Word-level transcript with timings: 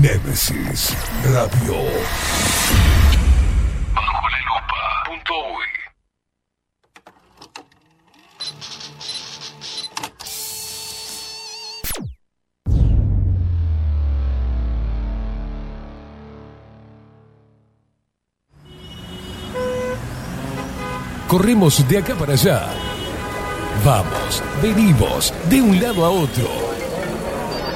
Nemesis 0.00 0.96
Radio. 1.24 1.74
Bajo 3.94 4.28
la 4.30 4.40
lupa. 4.48 4.80
Punto 5.04 5.34
uy. 5.52 5.68
Corremos 21.28 21.86
de 21.86 21.98
acá 21.98 22.14
para 22.14 22.32
allá. 22.32 22.68
Vamos, 23.84 24.42
venimos, 24.62 25.34
de 25.50 25.60
un 25.60 25.78
lado 25.78 26.06
a 26.06 26.10
otro. 26.10 26.69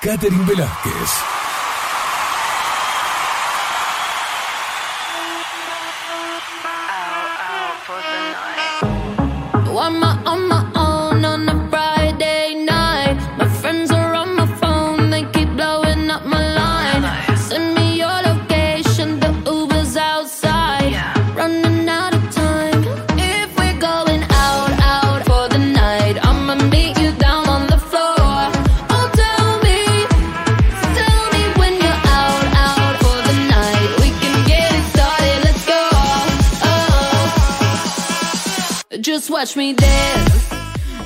Catherine 0.00 0.44
Velázquez. 0.44 1.37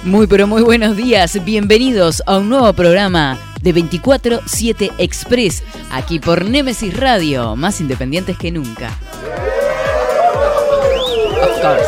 Muy 0.05 0.27
pero 0.27 0.47
muy 0.47 0.63
buenos 0.63 0.97
días, 0.97 1.45
bienvenidos 1.45 2.23
a 2.27 2.39
un 2.39 2.49
nuevo 2.49 2.73
programa 2.73 3.39
de 3.61 3.75
24-7 3.75 4.91
Express, 4.99 5.63
aquí 5.91 6.19
por 6.19 6.45
Nemesis 6.47 6.97
Radio, 6.97 7.55
más 7.57 7.81
independientes 7.81 8.37
que 8.39 8.51
nunca. 8.51 8.89
Of 11.43 11.61
course. 11.61 11.87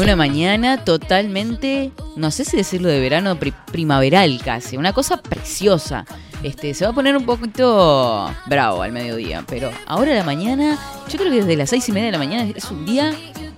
Una 0.00 0.16
mañana 0.16 0.84
totalmente, 0.84 1.92
no 2.16 2.30
sé 2.32 2.44
si 2.44 2.56
decirlo 2.56 2.88
de 2.88 2.98
verano, 3.00 3.36
pri- 3.38 3.54
primaveral 3.70 4.40
casi, 4.44 4.76
una 4.76 4.92
cosa 4.92 5.16
preciosa. 5.22 6.04
Este, 6.42 6.74
se 6.74 6.84
va 6.84 6.90
a 6.90 6.94
poner 6.94 7.16
un 7.16 7.24
poquito 7.24 8.28
bravo 8.46 8.82
al 8.82 8.90
mediodía, 8.90 9.44
pero 9.46 9.70
ahora 9.86 10.10
a 10.10 10.14
la 10.16 10.24
mañana, 10.24 10.76
yo 11.08 11.16
creo 11.16 11.30
que 11.30 11.38
desde 11.38 11.56
las 11.56 11.70
seis 11.70 11.88
y 11.88 11.92
media 11.92 12.06
de 12.06 12.12
la 12.12 12.18
mañana 12.18 12.50
es 12.54 12.68
un 12.70 12.84
día 12.84 13.14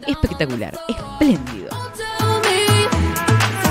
espectacular, 0.07 0.79
espléndido. 0.87 1.71
Tell 1.97 2.41
me, 2.43 2.87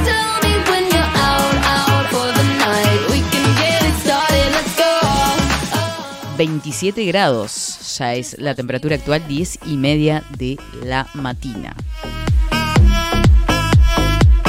tell 0.04 0.42
me 0.42 0.56
when 0.68 0.86
you're 0.90 1.12
out, 1.16 1.56
out 1.64 2.08
for 2.08 2.34
the 2.34 2.44
night. 2.58 3.10
We 3.12 3.22
can 3.30 3.56
get 3.56 3.84
it 3.84 3.94
started, 4.02 4.52
let's 4.52 4.76
go. 4.78 6.36
27 6.38 7.06
grados, 7.06 7.98
ya 8.00 8.16
es 8.16 8.36
la 8.40 8.56
temperatura 8.56 8.96
actual, 8.96 9.28
10 9.28 9.60
y 9.68 9.78
media 9.78 10.24
de 10.40 10.58
la 10.82 11.08
matina. 11.14 11.76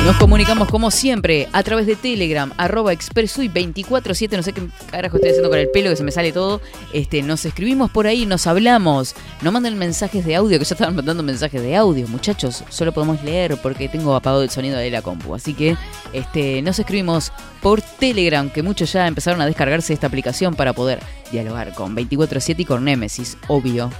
Nos 0.05 0.17
comunicamos 0.17 0.69
como 0.69 0.91
siempre 0.91 1.49
a 1.55 1.63
través 1.63 1.87
de 1.87 1.97
Telegram, 1.97 2.53
arroba 2.59 2.93
expresui 2.93 3.49
247, 3.49 4.37
no 4.37 4.43
sé 4.43 4.53
qué 4.53 4.61
carajo 4.91 5.17
estoy 5.17 5.31
haciendo 5.31 5.49
con 5.49 5.59
el 5.59 5.71
pelo 5.71 5.89
que 5.89 5.97
se 5.97 6.05
me 6.05 6.13
sale 6.13 6.31
todo. 6.31 6.61
Este, 6.93 7.23
nos 7.23 7.47
escribimos 7.47 7.91
por 7.91 8.07
ahí, 8.07 8.27
nos 8.27 8.47
hablamos, 8.47 9.15
no 9.41 9.51
manden 9.51 9.79
mensajes 9.79 10.27
de 10.27 10.37
audio, 10.37 10.59
que 10.59 10.67
ya 10.67 10.75
estaban 10.75 10.95
mandando 10.95 11.23
mensajes 11.23 11.63
de 11.63 11.75
audio, 11.75 12.07
muchachos, 12.07 12.65
solo 12.69 12.93
podemos 12.93 13.25
leer 13.25 13.57
porque 13.63 13.89
tengo 13.89 14.15
apagado 14.15 14.43
el 14.43 14.51
sonido 14.51 14.77
de 14.77 14.91
la 14.91 15.01
compu. 15.01 15.35
Así 15.35 15.55
que 15.55 15.75
este, 16.13 16.61
nos 16.61 16.79
escribimos 16.79 17.33
por 17.63 17.81
Telegram, 17.81 18.51
que 18.51 18.63
muchos 18.63 18.93
ya 18.93 19.07
empezaron 19.07 19.41
a 19.41 19.47
descargarse 19.47 19.95
esta 19.95 20.09
aplicación 20.09 20.55
para 20.55 20.75
poder 20.75 21.01
dialogar 21.33 21.73
con 21.73 21.95
247 21.95 22.61
y 22.61 22.65
con 22.67 22.85
Nemesis, 22.85 23.39
obvio. 23.49 23.91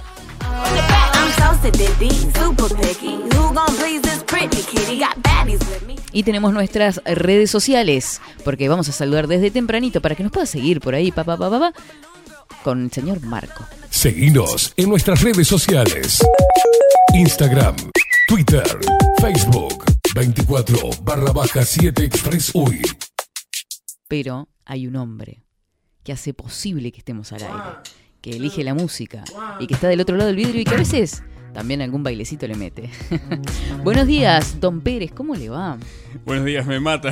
Y 6.11 6.23
tenemos 6.23 6.53
nuestras 6.53 7.01
redes 7.03 7.51
sociales, 7.51 8.21
porque 8.45 8.69
vamos 8.69 8.87
a 8.87 8.93
saludar 8.93 9.27
desde 9.27 9.51
tempranito 9.51 10.01
para 10.01 10.15
que 10.15 10.23
nos 10.23 10.31
pueda 10.31 10.45
seguir 10.45 10.79
por 10.79 10.95
ahí, 10.95 11.11
papá, 11.11 11.37
papá, 11.37 11.59
papá, 11.59 11.73
con 12.63 12.85
el 12.85 12.91
señor 12.91 13.21
Marco. 13.21 13.65
Seguinos 13.89 14.73
en 14.77 14.89
nuestras 14.89 15.21
redes 15.21 15.47
sociales. 15.47 16.25
Instagram, 17.13 17.75
Twitter, 18.29 18.63
Facebook, 19.19 19.83
24 20.15 20.89
barra 21.03 21.31
baja 21.33 21.65
7 21.65 22.05
Express 22.05 22.51
UI. 22.53 22.81
Pero 24.07 24.47
hay 24.65 24.87
un 24.87 24.95
hombre 24.95 25.43
que 26.03 26.13
hace 26.13 26.33
posible 26.33 26.91
que 26.91 26.99
estemos 26.99 27.33
al 27.33 27.43
aire, 27.43 27.77
que 28.21 28.31
elige 28.31 28.63
la 28.63 28.73
música 28.73 29.23
y 29.59 29.67
que 29.67 29.73
está 29.73 29.89
del 29.89 30.01
otro 30.01 30.15
lado 30.15 30.27
del 30.27 30.37
vidrio 30.37 30.61
y 30.61 30.63
que 30.63 30.75
a 30.75 30.79
veces 30.79 31.23
también 31.55 31.81
algún 31.81 32.03
bailecito 32.03 32.45
le 32.47 32.53
mete. 32.55 32.89
Buenos 33.83 34.05
días, 34.05 34.59
don 34.59 34.81
Pérez, 34.81 35.11
¿cómo 35.13 35.35
le 35.35 35.49
va? 35.49 35.77
Buenos 36.25 36.45
días, 36.45 36.65
me 36.67 36.79
mata. 36.79 37.11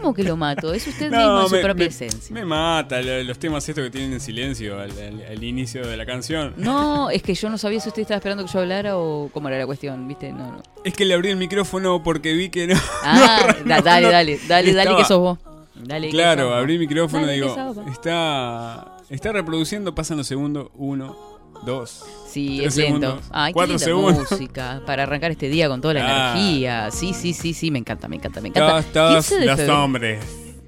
¿Cómo 0.00 0.14
que 0.14 0.22
lo 0.22 0.36
mato? 0.36 0.72
Es 0.72 0.86
usted 0.86 1.10
mismo 1.10 1.42
en 1.42 1.48
su 1.48 1.60
propia 1.60 1.86
esencia. 1.86 2.32
me 2.32 2.44
mata 2.44 3.02
lo- 3.02 3.22
los 3.24 3.38
temas 3.40 3.68
estos 3.68 3.84
que 3.84 3.90
tienen 3.90 4.12
en 4.14 4.20
silencio 4.20 4.78
al, 4.78 4.92
al- 4.92 5.24
al 5.28 5.44
inicio 5.44 5.84
de 5.86 5.96
la 5.96 6.06
canción. 6.06 6.54
No, 6.56 7.10
es 7.10 7.22
que 7.22 7.34
yo 7.34 7.50
no 7.50 7.58
sabía 7.58 7.80
si 7.80 7.88
usted 7.88 8.02
estaba 8.02 8.16
esperando 8.18 8.44
que 8.46 8.52
yo 8.52 8.60
hablara 8.60 8.96
o 8.96 9.28
cómo 9.34 9.48
era 9.48 9.58
la 9.58 9.66
cuestión, 9.66 10.06
¿viste? 10.08 10.30
No, 10.32 10.52
no. 10.52 10.62
Es 10.84 10.94
que 10.94 11.04
le 11.04 11.12
abrí 11.14 11.28
el 11.30 11.36
micrófono 11.36 12.02
porque 12.04 12.32
vi 12.34 12.50
que 12.50 12.68
no. 12.68 12.76
Ah, 13.02 13.56
no, 13.64 13.68
da- 13.68 13.78
no, 13.78 13.82
dale, 13.82 14.06
no. 14.06 14.12
dale, 14.12 14.40
dale, 14.48 14.72
dale 14.72 14.96
que 14.96 15.04
sos 15.04 15.18
vos. 15.18 15.38
Dale 15.74 16.06
que 16.06 16.12
Claro, 16.12 16.42
sos 16.44 16.50
vos. 16.50 16.58
abrí 16.60 16.74
el 16.74 16.78
micrófono 16.80 17.30
y 17.30 17.34
digo, 17.34 17.56
está, 17.90 18.96
está 19.10 19.32
reproduciendo, 19.32 19.92
pasan 19.94 20.18
los 20.18 20.26
segundos, 20.28 20.68
uno, 20.76 21.16
dos. 21.64 22.04
Sí, 22.28 22.58
tres 22.60 22.68
es 22.68 22.76
lento. 22.76 23.00
segundos, 23.00 23.24
Ay, 23.32 23.50
qué 23.50 23.54
cuatro 23.54 23.72
linda 23.74 23.84
segundos. 23.84 24.30
música 24.30 24.82
para 24.86 25.02
arrancar 25.02 25.30
este 25.32 25.48
día 25.48 25.68
con 25.68 25.80
toda 25.80 25.94
la 25.94 26.00
Ah. 26.04 26.32
energía. 26.36 26.90
Sí, 26.90 27.12
sí, 27.12 27.32
sí, 27.32 27.54
sí, 27.54 27.70
me 27.70 27.78
encanta, 27.80 28.06
me 28.08 28.16
encanta, 28.16 28.40
me 28.40 28.48
encanta. 28.48 28.70
Todos, 28.70 28.86
todos 28.92 29.26
15 29.28 29.38
de 29.40 29.46
los 29.46 29.68
hombres. 29.68 30.24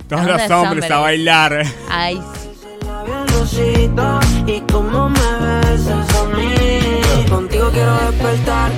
Todos 0.09 0.27
los 0.27 0.51
hombres 0.51 0.91
a 0.91 0.99
bailar. 0.99 1.65
Ay, 1.89 2.17
sí. 2.35 2.49
Rosita, 3.29 4.21
y 4.47 4.61
como 4.73 5.09
me 5.09 5.21
besas 5.71 6.15
a 6.17 6.25
mí. 6.27 7.29
Contigo 7.29 7.71
quiero 7.73 7.95
despertar. 8.11 8.71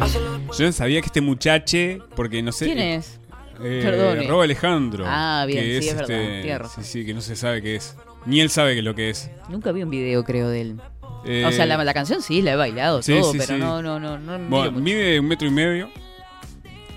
Hacerlo 0.00 0.40
Yo 0.58 0.66
no 0.66 0.72
sabía 0.72 1.00
que 1.00 1.06
este 1.06 1.20
muchache, 1.20 2.00
porque 2.14 2.42
no 2.42 2.52
sé. 2.52 2.66
¿Quién 2.66 2.78
es? 2.78 3.18
Eh. 3.62 4.26
Robo 4.28 4.42
Alejandro. 4.42 5.04
Ah, 5.06 5.44
bien, 5.46 5.64
que 5.64 5.82
sí, 5.82 5.88
es 5.88 5.94
este, 5.94 6.42
verdad, 6.42 6.58
razón. 6.60 6.84
Sí, 6.84 6.90
sí, 7.00 7.06
que 7.06 7.14
no 7.14 7.20
se 7.22 7.36
sabe 7.36 7.62
qué 7.62 7.76
es. 7.76 7.96
Ni 8.26 8.40
él 8.40 8.50
sabe 8.50 8.72
qué 8.72 8.80
es 8.80 8.84
lo 8.84 8.94
que 8.94 9.10
es. 9.10 9.30
Nunca 9.48 9.72
vi 9.72 9.82
un 9.82 9.90
video, 9.90 10.24
creo, 10.24 10.48
de 10.48 10.60
él. 10.60 10.80
Eh, 11.26 11.44
o 11.44 11.52
sea, 11.52 11.66
la, 11.66 11.82
la 11.82 11.94
canción 11.94 12.22
sí, 12.22 12.40
la 12.42 12.52
he 12.52 12.56
bailado, 12.56 13.02
sí, 13.02 13.18
todo, 13.18 13.32
sí, 13.32 13.38
pero 13.38 13.54
sí. 13.54 13.60
no, 13.60 13.82
no, 13.82 13.98
no, 13.98 14.18
no 14.18 14.38
Bueno, 14.48 14.72
mide 14.78 15.18
un 15.20 15.26
metro 15.26 15.48
y 15.48 15.50
medio. 15.50 15.90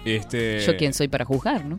Este, 0.05 0.59
Yo 0.65 0.77
quién 0.77 0.93
soy 0.93 1.07
para 1.07 1.25
juzgar, 1.25 1.65
¿no? 1.65 1.77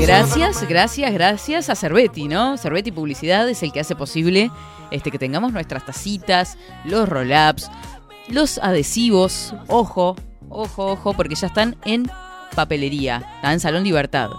Gracias, 0.01 0.69
gracias, 0.69 1.13
gracias 1.13 1.71
a 1.71 1.75
Cerveti, 1.75 2.29
¿no? 2.29 2.57
Cerveti 2.57 2.91
Publicidad 2.93 3.49
es 3.49 3.63
el 3.63 3.73
que 3.73 3.81
hace 3.81 3.95
posible 3.95 4.51
este, 4.91 5.11
que 5.11 5.19
tengamos 5.19 5.53
nuestras 5.53 5.87
tacitas, 5.87 6.59
los 6.85 7.09
roll-ups, 7.09 7.71
los 8.29 8.59
adhesivos. 8.59 9.55
Ojo, 9.69 10.17
ojo, 10.49 10.93
ojo, 10.93 11.13
porque 11.15 11.35
ya 11.35 11.47
están 11.47 11.77
en 11.85 12.11
papelería, 12.55 13.23
está 13.37 13.53
en 13.53 13.61
Salón 13.61 13.85
Libertad. 13.85 14.31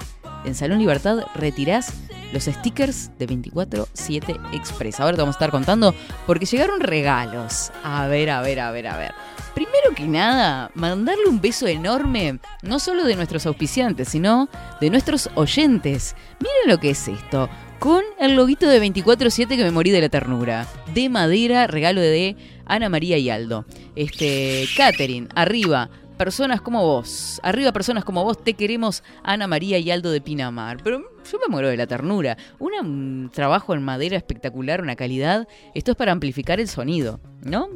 En 0.46 0.56
Salón 0.56 0.80
Libertad 0.80 1.20
retirás 1.36 1.94
los 2.34 2.44
stickers 2.44 3.12
de 3.18 3.28
24-7 3.28 4.54
Express. 4.54 5.00
Ahora 5.00 5.16
te 5.16 5.22
vamos 5.22 5.36
a 5.36 5.38
estar 5.38 5.52
contando 5.52 5.94
porque 6.26 6.46
llegaron 6.46 6.80
regalos. 6.80 7.72
A 7.84 8.08
ver, 8.08 8.30
a 8.30 8.42
ver, 8.42 8.60
a 8.60 8.72
ver, 8.72 8.88
a 8.88 8.98
ver. 8.98 9.12
Primero 9.54 9.94
que 9.96 10.08
nada, 10.08 10.72
mandarle 10.76 11.26
un 11.28 11.42
beso 11.42 11.68
enorme, 11.68 12.40
no 12.62 12.80
solo 12.80 13.04
de 13.04 13.16
nuestros 13.16 13.46
auspiciantes, 13.46 14.08
sino 14.08 14.48
de 14.80 14.90
nuestros 14.90 15.30
oyentes. 15.36 16.16
Miren 16.40 16.68
lo 16.68 16.80
que 16.80 16.92
es 16.92 17.08
esto. 17.08 17.50
Con 17.80 18.04
el 18.20 18.36
loguito 18.36 18.68
de 18.70 18.82
24-7 18.82 19.48
que 19.48 19.64
me 19.64 19.72
morí 19.72 19.92
de 19.92 20.02
la 20.02 20.10
ternura. 20.10 20.68
De 20.94 21.10
madera, 21.10 21.68
regalo 21.68 22.00
de 22.00 22.38
Ana 22.66 22.90
María 22.90 23.18
y 23.18 23.30
Aldo. 23.30 23.66
Este, 23.96 24.66
Catherine, 24.78 25.28
arriba. 25.36 25.90
Personas 26.22 26.62
como 26.62 26.86
vos. 26.86 27.40
Arriba 27.42 27.72
personas 27.72 28.06
como 28.06 28.24
vos. 28.24 28.44
Te 28.44 28.54
queremos 28.54 29.02
Ana 29.24 29.48
María 29.48 29.80
y 29.80 29.90
Aldo 29.90 30.12
de 30.12 30.22
Pinamar. 30.22 30.78
Pero 30.84 31.00
yo 31.00 31.40
me 31.40 31.52
muero 31.52 31.68
de 31.68 31.76
la 31.78 31.88
ternura. 31.88 32.38
Un 32.60 33.32
trabajo 33.34 33.74
en 33.74 33.82
madera 33.82 34.18
espectacular, 34.18 34.84
una 34.84 34.96
calidad. 34.96 35.48
Esto 35.74 35.90
es 35.90 35.98
para 35.98 36.12
amplificar 36.12 36.60
el 36.60 36.68
sonido, 36.68 37.20
¿no? 37.42 37.70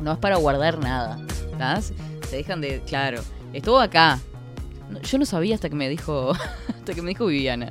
No 0.00 0.12
es 0.12 0.18
para 0.18 0.38
guardar 0.38 0.78
nada. 0.78 1.18
¿Estás? 1.52 1.92
Se 2.30 2.36
dejan 2.36 2.62
de. 2.62 2.80
Claro. 2.86 3.20
Estuvo 3.52 3.78
acá. 3.78 4.18
Yo 5.02 5.18
no 5.18 5.26
sabía 5.26 5.54
hasta 5.54 5.68
que 5.68 5.76
me 5.76 5.90
dijo. 5.90 6.32
hasta 6.68 6.94
que 6.94 7.02
me 7.02 7.10
dijo 7.10 7.26
Viviana. 7.26 7.70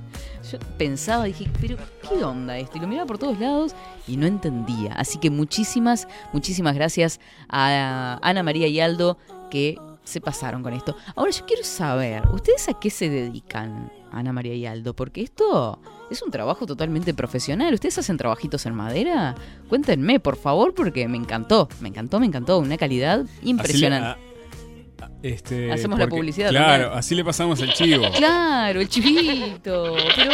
Yo 0.52 0.60
pensaba, 0.78 1.24
dije, 1.24 1.50
pero 1.60 1.76
¿qué 2.08 2.24
onda 2.24 2.56
esto? 2.60 2.78
Y 2.78 2.82
lo 2.82 2.88
miraba 2.88 3.08
por 3.08 3.18
todos 3.18 3.40
lados 3.40 3.74
y 4.08 4.16
no 4.18 4.28
entendía. 4.28 4.94
Así 4.94 5.18
que 5.18 5.32
muchísimas, 5.32 6.08
muchísimas 6.34 6.76
gracias 6.76 7.20
a 7.50 8.20
Ana 8.22 8.44
María 8.44 8.68
y 8.68 8.80
Aldo 8.80 9.18
que 9.50 9.78
se 10.08 10.22
pasaron 10.22 10.64
con 10.64 10.74
esto. 10.74 10.96
Ahora 11.16 11.32
yo 11.32 11.46
quiero 11.46 11.64
saber, 11.64 12.24
¿ustedes 12.34 12.68
a 12.70 12.74
qué 12.80 12.90
se 12.90 13.10
dedican, 13.10 13.92
Ana 14.12 14.32
María 14.32 14.54
y 14.56 14.66
Aldo? 14.66 14.96
Porque 14.96 15.22
esto 15.22 15.80
es 16.10 16.22
un 16.22 16.32
trabajo 16.32 16.66
totalmente 16.66 17.14
profesional. 17.14 17.74
¿Ustedes 17.74 17.98
hacen 17.98 18.16
trabajitos 18.18 18.66
en 18.66 18.74
madera? 18.74 19.36
Cuéntenme, 19.68 20.20
por 20.20 20.38
favor, 20.38 20.74
porque 20.74 21.08
me 21.08 21.18
encantó, 21.18 21.68
me 21.82 21.90
encantó, 21.90 22.20
me 22.20 22.26
encantó. 22.28 22.60
Una 22.60 22.78
calidad 22.78 23.26
le- 23.44 23.50
impresionante. 23.50 24.08
a- 24.08 25.06
a- 25.06 25.10
este, 25.24 25.72
Hacemos 25.72 26.00
la 26.00 26.08
publicidad 26.08 26.50
Claro, 26.50 26.94
así 26.94 27.14
le 27.16 27.24
pasamos 27.26 27.60
el 27.62 27.74
chivo. 27.74 28.04
Claro, 28.18 28.80
el 28.82 28.88
chivito. 28.88 29.96
Pero 30.16 30.32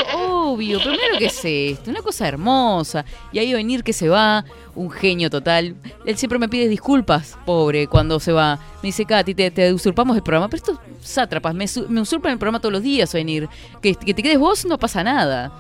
obvio, 0.52 0.78
lo 0.80 1.18
que 1.18 1.26
es 1.26 1.40
esto, 1.44 1.90
una 1.90 2.02
cosa 2.02 2.28
hermosa. 2.28 3.04
Y 3.32 3.40
ahí 3.40 3.54
venir 3.54 3.84
que 3.84 3.94
se 3.94 4.08
va, 4.10 4.46
un 4.76 4.90
genio 4.90 5.30
total. 5.30 5.76
Él 6.06 6.18
siempre 6.18 6.40
me 6.40 6.50
pide 6.50 6.68
disculpas, 6.68 7.38
pobre, 7.46 7.88
cuando 7.88 8.20
se 8.20 8.32
va. 8.32 8.60
Me 8.82 8.88
dice, 8.88 9.06
Katy, 9.06 9.34
te, 9.34 9.52
te 9.52 9.74
usurpamos 9.74 10.16
el 10.16 10.24
programa. 10.24 10.50
Pero 10.50 10.58
estos 10.58 10.80
sátrapas 11.02 11.54
me, 11.54 11.66
me 11.90 12.02
usurpan 12.02 12.34
el 12.34 12.38
programa 12.38 12.60
todos 12.60 12.74
los 12.74 12.84
días, 12.84 13.14
venir. 13.14 13.48
Que, 13.82 13.96
que 13.96 14.14
te 14.14 14.24
quedes 14.24 14.40
vos 14.40 14.66
no 14.66 14.78
pasa 14.78 15.04
nada. 15.04 15.52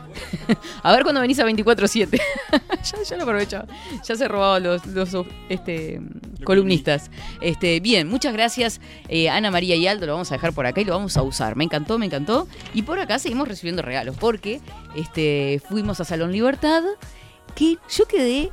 a 0.83 0.91
ver 0.91 1.03
cuando 1.03 1.21
venís 1.21 1.39
a 1.39 1.45
24-7. 1.45 2.09
ya, 2.51 3.03
ya 3.03 3.17
lo 3.17 3.23
aprovechaba. 3.23 3.67
Ya 4.03 4.15
se 4.15 4.27
robaba 4.27 4.59
los, 4.59 4.85
los 4.87 5.09
este, 5.49 6.01
columnistas. 6.43 7.09
Este, 7.41 7.79
bien, 7.79 8.07
muchas 8.07 8.33
gracias 8.33 8.81
eh, 9.07 9.29
Ana 9.29 9.51
María 9.51 9.75
y 9.75 9.87
Aldo, 9.87 10.05
lo 10.05 10.13
vamos 10.13 10.31
a 10.31 10.35
dejar 10.35 10.53
por 10.53 10.65
acá 10.65 10.81
y 10.81 10.85
lo 10.85 10.93
vamos 10.93 11.17
a 11.17 11.23
usar. 11.23 11.55
Me 11.55 11.63
encantó, 11.63 11.97
me 11.97 12.05
encantó. 12.05 12.47
Y 12.73 12.83
por 12.83 12.99
acá 12.99 13.19
seguimos 13.19 13.47
recibiendo 13.47 13.81
regalos 13.81 14.15
porque 14.19 14.61
este, 14.95 15.61
fuimos 15.67 15.99
a 15.99 16.05
Salón 16.05 16.31
Libertad 16.31 16.83
que 17.55 17.77
yo 17.89 18.05
quedé... 18.05 18.51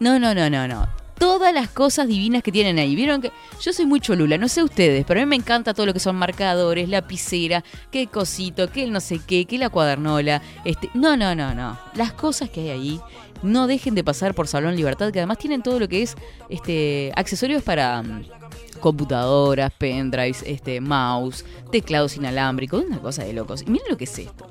No, 0.00 0.18
no, 0.18 0.34
no, 0.34 0.48
no, 0.48 0.66
no. 0.66 0.88
Todas 1.18 1.52
las 1.52 1.68
cosas 1.68 2.08
divinas 2.08 2.42
que 2.42 2.50
tienen 2.50 2.78
ahí. 2.78 2.96
Vieron 2.96 3.20
que 3.20 3.30
yo 3.60 3.74
soy 3.74 3.84
muy 3.84 4.00
cholula, 4.00 4.38
no 4.38 4.48
sé 4.48 4.62
ustedes, 4.62 5.04
pero 5.06 5.20
a 5.20 5.24
mí 5.24 5.28
me 5.28 5.36
encanta 5.36 5.74
todo 5.74 5.84
lo 5.84 5.92
que 5.92 6.00
son 6.00 6.16
marcadores, 6.16 6.88
lapicera, 6.88 7.62
qué 7.90 8.06
cosito, 8.06 8.72
qué 8.72 8.86
no 8.86 9.00
sé 9.00 9.20
qué, 9.26 9.44
qué 9.44 9.58
la 9.58 9.68
cuadernola. 9.68 10.40
Este, 10.64 10.88
no, 10.94 11.18
no, 11.18 11.34
no, 11.34 11.54
no. 11.54 11.78
Las 11.94 12.14
cosas 12.14 12.48
que 12.48 12.60
hay 12.62 12.70
ahí 12.70 13.00
no 13.42 13.66
dejen 13.66 13.94
de 13.94 14.02
pasar 14.02 14.34
por 14.34 14.48
Salón 14.48 14.74
Libertad, 14.74 15.12
que 15.12 15.18
además 15.18 15.36
tienen 15.36 15.62
todo 15.62 15.78
lo 15.78 15.86
que 15.86 16.00
es 16.00 16.16
este 16.48 17.12
accesorios 17.14 17.62
para 17.62 18.02
mm, 18.02 18.24
computadoras, 18.80 19.70
pendrives, 19.76 20.42
este 20.46 20.80
mouse, 20.80 21.44
teclados 21.70 22.16
inalámbricos, 22.16 22.82
una 22.86 23.00
cosa 23.00 23.24
de 23.24 23.34
locos. 23.34 23.60
Y 23.60 23.70
miren 23.70 23.88
lo 23.90 23.98
que 23.98 24.04
es 24.04 24.18
esto. 24.18 24.48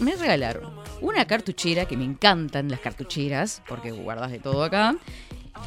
Me 0.00 0.14
regalaron 0.14 0.83
una 1.00 1.26
cartuchera, 1.26 1.86
que 1.86 1.96
me 1.96 2.04
encantan 2.04 2.68
las 2.68 2.80
cartucheras, 2.80 3.62
porque 3.68 3.92
guardas 3.92 4.30
de 4.30 4.38
todo 4.38 4.64
acá, 4.64 4.96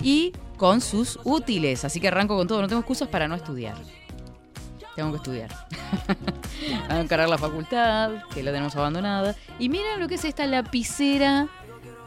y 0.01 0.33
con 0.57 0.81
sus 0.81 1.19
útiles. 1.23 1.85
Así 1.85 1.99
que 1.99 2.07
arranco 2.07 2.35
con 2.35 2.47
todo, 2.47 2.61
no 2.61 2.67
tengo 2.67 2.81
excusas 2.81 3.07
para 3.07 3.27
no 3.27 3.35
estudiar. 3.35 3.75
Tengo 4.95 5.11
que 5.11 5.17
estudiar. 5.17 5.49
a 6.89 6.99
encargar 6.99 7.29
la 7.29 7.37
facultad, 7.37 8.23
que 8.33 8.41
la 8.41 8.51
tenemos 8.51 8.75
abandonada. 8.75 9.35
Y 9.59 9.69
miren 9.69 9.99
lo 9.99 10.07
que 10.07 10.15
es 10.15 10.25
esta 10.25 10.45
lapicera 10.45 11.47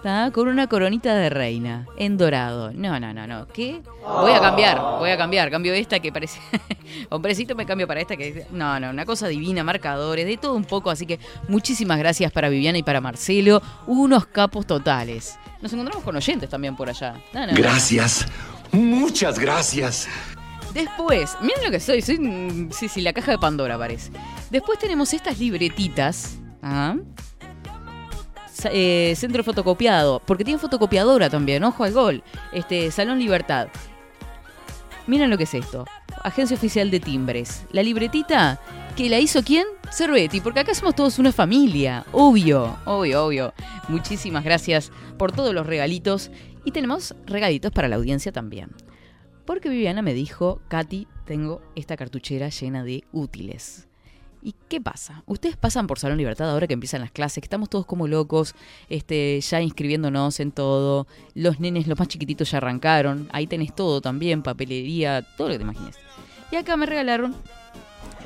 ¿tá? 0.02 0.30
con 0.32 0.48
una 0.48 0.66
coronita 0.66 1.14
de 1.14 1.30
reina 1.30 1.86
en 1.96 2.16
dorado. 2.16 2.72
No, 2.72 2.98
no, 3.00 3.12
no, 3.12 3.26
no. 3.26 3.46
¿Qué? 3.48 3.82
Voy 4.02 4.32
a 4.32 4.40
cambiar, 4.40 4.80
voy 4.98 5.10
a 5.10 5.16
cambiar. 5.16 5.50
Cambio 5.50 5.72
esta 5.74 6.00
que 6.00 6.12
parece. 6.12 6.40
Hombrecito, 7.10 7.54
me 7.54 7.66
cambio 7.66 7.86
para 7.86 8.00
esta 8.00 8.16
que. 8.16 8.46
No, 8.50 8.78
no, 8.80 8.90
una 8.90 9.04
cosa 9.04 9.28
divina, 9.28 9.64
marcadores, 9.64 10.26
de 10.26 10.36
todo 10.36 10.54
un 10.54 10.64
poco. 10.64 10.90
Así 10.90 11.06
que 11.06 11.18
muchísimas 11.48 11.98
gracias 11.98 12.32
para 12.32 12.48
Viviana 12.48 12.78
y 12.78 12.82
para 12.82 13.00
Marcelo. 13.00 13.62
Unos 13.86 14.26
capos 14.26 14.66
totales. 14.66 15.38
Nos 15.60 15.72
encontramos 15.72 16.02
con 16.04 16.16
oyentes 16.16 16.48
también 16.48 16.76
por 16.76 16.88
allá. 16.88 17.14
No, 17.32 17.40
no, 17.40 17.46
no, 17.46 17.52
no. 17.52 17.58
Gracias. 17.58 18.26
Muchas 18.72 19.38
gracias. 19.38 20.08
Después, 20.72 21.36
miren 21.40 21.64
lo 21.64 21.70
que 21.70 21.80
soy, 21.80 22.00
soy, 22.00 22.68
sí, 22.70 22.88
sí, 22.88 23.00
la 23.00 23.12
caja 23.12 23.32
de 23.32 23.38
Pandora 23.38 23.76
parece. 23.76 24.12
Después 24.50 24.78
tenemos 24.78 25.12
estas 25.12 25.38
libretitas. 25.38 26.38
¿ah? 26.62 26.94
Eh, 28.72 29.14
centro 29.16 29.44
fotocopiado, 29.44 30.20
porque 30.26 30.44
tiene 30.44 30.58
fotocopiadora 30.58 31.30
también, 31.30 31.64
ojo 31.64 31.84
al 31.84 31.92
gol. 31.92 32.22
Este, 32.52 32.90
Salón 32.90 33.18
Libertad. 33.18 33.68
Miren 35.06 35.30
lo 35.30 35.38
que 35.38 35.44
es 35.44 35.54
esto. 35.54 35.86
Agencia 36.22 36.56
Oficial 36.56 36.90
de 36.90 37.00
Timbres. 37.00 37.64
La 37.72 37.82
libretita 37.82 38.60
que 38.96 39.08
la 39.08 39.18
hizo 39.18 39.42
quién? 39.42 39.66
Cervetti, 39.90 40.40
porque 40.40 40.60
acá 40.60 40.74
somos 40.74 40.94
todos 40.94 41.18
una 41.18 41.32
familia. 41.32 42.04
Obvio, 42.12 42.76
obvio, 42.84 43.24
obvio. 43.24 43.54
Muchísimas 43.88 44.44
gracias 44.44 44.92
por 45.18 45.32
todos 45.32 45.54
los 45.54 45.66
regalitos. 45.66 46.30
Y 46.64 46.72
tenemos 46.72 47.14
regalitos 47.26 47.72
para 47.72 47.88
la 47.88 47.96
audiencia 47.96 48.30
también. 48.30 48.70
Porque 49.46 49.68
Viviana 49.68 50.02
me 50.02 50.14
dijo, 50.14 50.60
Katy, 50.68 51.08
tengo 51.24 51.60
esta 51.74 51.96
cartuchera 51.96 52.50
llena 52.50 52.84
de 52.84 53.02
útiles. 53.12 53.89
¿Y 54.42 54.54
qué 54.68 54.80
pasa? 54.80 55.22
Ustedes 55.26 55.56
pasan 55.56 55.86
por 55.86 55.98
Salón 55.98 56.16
Libertad 56.16 56.50
ahora 56.50 56.66
que 56.66 56.74
empiezan 56.74 57.02
las 57.02 57.10
clases, 57.10 57.42
que 57.42 57.46
estamos 57.46 57.68
todos 57.68 57.84
como 57.84 58.08
locos, 58.08 58.54
este, 58.88 59.40
ya 59.40 59.60
inscribiéndonos 59.60 60.40
en 60.40 60.52
todo. 60.52 61.06
Los 61.34 61.60
nenes, 61.60 61.86
los 61.86 61.98
más 61.98 62.08
chiquititos 62.08 62.50
ya 62.50 62.58
arrancaron. 62.58 63.28
Ahí 63.32 63.46
tenés 63.46 63.74
todo 63.74 64.00
también, 64.00 64.42
papelería, 64.42 65.22
todo 65.36 65.48
lo 65.48 65.54
que 65.54 65.58
te 65.58 65.64
imagines. 65.64 65.96
Y 66.50 66.56
acá 66.56 66.76
me 66.76 66.86
regalaron 66.86 67.34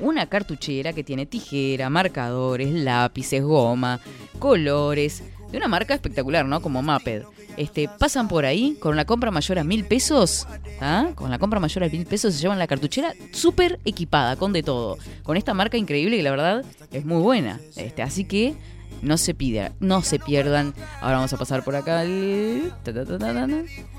una 0.00 0.26
cartuchera 0.26 0.92
que 0.92 1.04
tiene 1.04 1.26
tijera, 1.26 1.90
marcadores, 1.90 2.73
lápices, 2.73 3.42
goma, 3.42 4.00
colores, 4.38 5.25
de 5.50 5.59
una 5.59 5.68
marca 5.68 5.94
espectacular, 5.94 6.47
¿no? 6.47 6.61
Como 6.62 6.83
Maped. 6.83 7.25
Este, 7.56 7.88
pasan 7.99 8.28
por 8.28 8.44
ahí 8.44 8.76
con 8.80 8.96
la 8.96 9.04
compra 9.04 9.30
mayor 9.30 9.58
a 9.58 9.64
mil 9.64 9.84
pesos, 9.84 10.46
¿ah? 10.80 11.11
Con 11.14 11.30
la 11.30 11.38
compra 11.38 11.61
mayor 11.61 11.84
a 11.84 11.88
mil 11.88 12.06
pesos 12.06 12.34
se 12.34 12.40
llevan 12.40 12.58
la 12.58 12.66
cartuchera 12.66 13.14
súper 13.32 13.78
equipada, 13.84 14.37
con 14.37 14.52
de 14.52 14.62
todo. 14.62 14.99
Con 15.23 15.37
esta 15.37 15.54
marca 15.54 15.76
increíble 15.76 16.16
que 16.16 16.23
la 16.23 16.30
verdad 16.30 16.64
es 16.90 17.04
muy 17.04 17.23
buena. 17.23 17.61
Este, 17.76 18.02
así 18.02 18.25
que 18.25 18.54
No 19.03 19.19
se 19.19 19.35
pida, 19.35 19.73
no 19.81 20.03
se 20.03 20.19
pierdan. 20.19 20.75
Ahora 21.01 21.17
vamos 21.17 21.33
a 21.33 21.37
pasar 21.37 21.65
por 21.65 21.77
acá. 21.77 22.05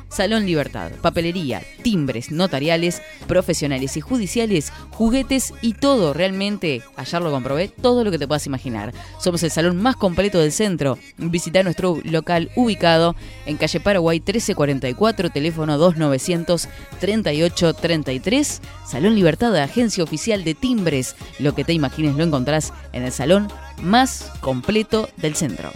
Salón 0.09 0.45
Libertad, 0.45 0.91
papelería, 1.01 1.61
timbres, 1.81 2.31
notariales, 2.31 3.01
profesionales 3.27 3.97
y 3.97 4.01
judiciales, 4.01 4.71
juguetes 4.91 5.53
y 5.61 5.73
todo, 5.73 6.13
realmente, 6.13 6.83
ayer 6.95 7.21
lo 7.21 7.31
comprobé, 7.31 7.67
todo 7.67 8.03
lo 8.03 8.11
que 8.11 8.19
te 8.19 8.27
puedas 8.27 8.45
imaginar. 8.45 8.93
Somos 9.19 9.43
el 9.43 9.51
salón 9.51 9.81
más 9.81 9.95
completo 9.95 10.39
del 10.39 10.51
centro. 10.51 10.97
Visita 11.17 11.63
nuestro 11.63 11.99
local 12.03 12.49
ubicado 12.55 13.15
en 13.45 13.57
calle 13.57 13.79
Paraguay 13.79 14.19
1344, 14.19 15.31
teléfono 15.31 15.77
2900 15.77 16.69
3833. 16.99 18.61
Salón 18.87 19.15
Libertad, 19.15 19.55
agencia 19.57 20.03
oficial 20.03 20.43
de 20.43 20.53
timbres. 20.53 21.15
Lo 21.39 21.55
que 21.55 21.65
te 21.65 21.73
imagines 21.73 22.15
lo 22.15 22.23
encontrás 22.23 22.71
en 22.93 23.03
el 23.03 23.11
salón 23.11 23.49
más 23.81 24.31
completo 24.41 25.09
del 25.17 25.35
centro. 25.35 25.71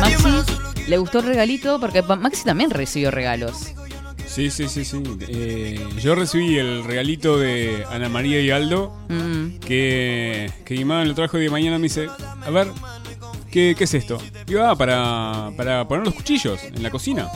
Maxi, 0.00 0.88
le 0.88 0.98
gustó 0.98 1.20
el 1.20 1.26
regalito 1.26 1.78
porque 1.78 2.02
Maxi 2.02 2.44
también 2.44 2.70
recibió 2.70 3.10
regalos. 3.10 3.72
Sí, 4.26 4.50
sí, 4.50 4.66
sí, 4.68 4.84
sí. 4.84 5.02
Eh, 5.28 5.86
yo 6.00 6.14
recibí 6.14 6.56
el 6.56 6.84
regalito 6.84 7.38
de 7.38 7.84
Ana 7.90 8.08
María 8.08 8.40
y 8.40 8.50
Aldo, 8.50 8.90
Mm, 9.08 9.58
que, 9.58 10.50
que 10.64 10.74
lo 10.84 11.14
trajo 11.14 11.36
de 11.36 11.50
mañana 11.50 11.76
me 11.78 11.84
dice, 11.84 12.08
a 12.40 12.50
ver, 12.50 12.68
¿qué, 13.52 13.74
qué 13.78 13.84
es 13.84 13.94
esto? 13.94 14.18
Digo, 14.46 14.62
ah, 14.64 14.74
para, 14.74 15.50
para 15.56 15.86
poner 15.86 16.04
los 16.04 16.14
cuchillos 16.14 16.60
en 16.64 16.82
la 16.82 16.90
cocina, 16.90 17.30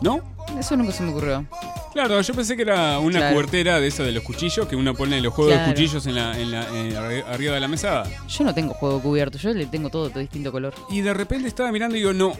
¿no? 0.00 0.20
eso 0.58 0.74
nunca 0.76 0.92
se 0.92 1.02
me 1.02 1.10
ocurrió. 1.10 1.44
Claro, 1.92 2.20
yo 2.20 2.32
pensé 2.34 2.56
que 2.56 2.62
era 2.62 2.98
una 2.98 3.18
Claro. 3.18 3.34
cubertera 3.34 3.78
de 3.80 3.86
esa 3.88 4.02
de 4.04 4.12
los 4.12 4.22
cuchillos, 4.22 4.66
que 4.66 4.76
uno 4.76 4.94
pone 4.94 5.20
los 5.20 5.32
juegos 5.34 5.52
Claro. 5.54 5.68
de 5.68 5.74
cuchillos 5.74 6.06
en 6.06 6.14
la, 6.14 6.38
en 6.38 6.50
la- 6.50 6.68
en 6.68 6.92
arri- 6.94 7.24
arriba 7.26 7.54
de 7.54 7.60
la 7.60 7.68
mesada. 7.68 8.04
Yo 8.28 8.44
no 8.44 8.54
tengo 8.54 8.72
juego 8.74 9.00
cubierto, 9.02 9.36
yo 9.38 9.52
le 9.52 9.66
tengo 9.66 9.90
todo 9.90 10.08
de 10.08 10.20
distinto 10.20 10.52
color. 10.52 10.72
Y 10.90 11.00
de 11.02 11.12
repente 11.12 11.48
estaba 11.48 11.70
mirando 11.72 11.96
y 11.96 12.00
digo, 12.00 12.12
no, 12.14 12.32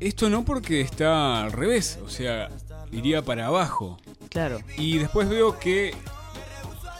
esto 0.00 0.28
no 0.28 0.44
porque 0.44 0.80
está 0.82 1.42
al 1.44 1.52
revés, 1.52 1.98
o 2.04 2.08
sea, 2.10 2.48
iría 2.90 3.22
para 3.22 3.46
abajo. 3.46 3.98
Claro. 4.28 4.58
Y 4.76 4.98
después 4.98 5.28
veo 5.28 5.58
que 5.58 5.94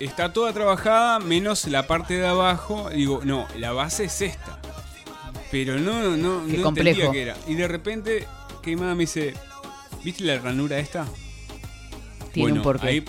está 0.01 0.33
toda 0.33 0.53
trabajada 0.53 1.19
menos 1.19 1.67
la 1.67 1.87
parte 1.87 2.15
de 2.15 2.27
abajo. 2.27 2.89
Digo, 2.95 3.21
no, 3.25 3.47
la 3.59 3.73
base 3.73 4.05
es 4.05 4.21
esta. 4.23 4.61
Pero 5.53 5.79
no, 5.79 6.17
no, 6.17 6.45
Qué 6.47 6.57
no 6.57 6.63
complejo. 6.65 7.01
entendía 7.03 7.13
qué 7.13 7.23
era. 7.23 7.37
Y 7.47 7.55
de 7.55 7.69
repente, 7.69 8.27
que 8.63 8.75
mamá 8.75 8.95
me 8.97 9.03
dice, 9.03 9.35
¿viste 10.03 10.25
la 10.25 10.39
ranura 10.39 10.79
esta? 10.81 11.07
Tiene 12.33 12.49
bueno, 12.51 12.57
un 12.57 12.63
porqué. 12.63 12.87
ahí, 12.89 13.05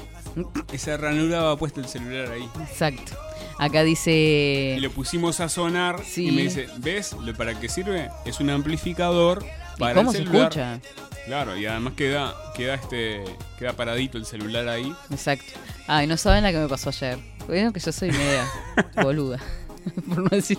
esa 0.73 0.97
ranura 0.97 1.41
va 1.41 1.57
puesto 1.57 1.79
el 1.79 1.87
celular 1.87 2.31
ahí. 2.31 2.47
Exacto. 2.61 3.13
Acá 3.59 3.83
dice. 3.83 4.75
Y 4.77 4.81
lo 4.81 4.91
pusimos 4.91 5.39
a 5.39 5.47
sonar 5.49 6.03
Sí. 6.05 6.27
y 6.27 6.31
me 6.31 6.41
dice, 6.43 6.67
¿ves 6.79 7.13
lo 7.13 7.33
para 7.33 7.57
qué 7.59 7.69
sirve? 7.69 8.09
Es 8.25 8.39
un 8.39 8.49
amplificador 8.49 9.45
¿Y 9.77 9.79
para 9.79 9.93
¿Cómo 9.95 10.11
el 10.11 10.17
se 10.17 10.23
celular. 10.23 10.51
escucha? 10.51 10.79
Claro, 11.25 11.55
y 11.55 11.65
además 11.65 11.93
queda, 11.95 12.35
queda 12.57 12.73
este, 12.75 13.23
queda 13.57 13.73
paradito 13.73 14.17
el 14.17 14.25
celular 14.25 14.67
ahí. 14.67 14.93
Exacto. 15.09 15.53
Ay, 15.87 16.05
no 16.07 16.17
saben 16.17 16.43
la 16.43 16.51
que 16.51 16.57
me 16.57 16.67
pasó 16.67 16.89
ayer. 16.89 17.17
Bueno, 17.47 17.71
que 17.71 17.79
yo 17.79 17.91
soy 17.93 18.11
media 18.11 18.45
boluda. 19.01 19.39
Por 20.09 20.17
no 20.23 20.29
decir. 20.29 20.57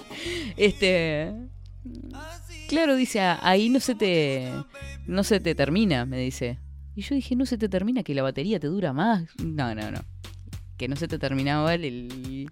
Este. 0.56 1.30
Claro, 2.68 2.96
dice, 2.96 3.20
"Ah, 3.20 3.38
ahí 3.42 3.68
no 3.68 3.80
se 3.80 3.94
te. 3.94 4.50
No 5.06 5.22
se 5.24 5.40
te 5.40 5.54
termina, 5.54 6.06
me 6.06 6.18
dice. 6.18 6.58
Y 6.96 7.02
yo 7.02 7.14
dije, 7.14 7.34
no 7.36 7.44
se 7.44 7.58
te 7.58 7.68
termina, 7.68 8.02
que 8.02 8.14
la 8.14 8.22
batería 8.22 8.60
te 8.60 8.68
dura 8.68 8.92
más. 8.92 9.24
No, 9.42 9.74
no, 9.74 9.90
no. 9.90 10.00
Que 10.76 10.88
no 10.88 10.96
se 10.96 11.08
te 11.08 11.18
terminaba 11.18 11.74
el. 11.74 12.48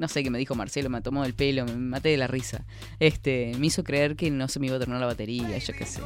No 0.00 0.08
sé 0.08 0.22
qué 0.22 0.30
me 0.30 0.38
dijo 0.38 0.54
Marcelo, 0.54 0.88
me 0.88 1.02
tomó 1.02 1.24
el 1.24 1.34
pelo, 1.34 1.66
me 1.66 1.74
maté 1.74 2.08
de 2.08 2.16
la 2.16 2.26
risa. 2.26 2.64
Este, 2.98 3.52
me 3.58 3.66
hizo 3.66 3.84
creer 3.84 4.16
que 4.16 4.30
no 4.30 4.48
se 4.48 4.58
me 4.58 4.66
iba 4.66 4.76
a 4.76 4.78
terminar 4.78 5.00
la 5.00 5.06
batería, 5.06 5.58
yo 5.58 5.74
qué 5.74 5.84
sé. 5.84 6.00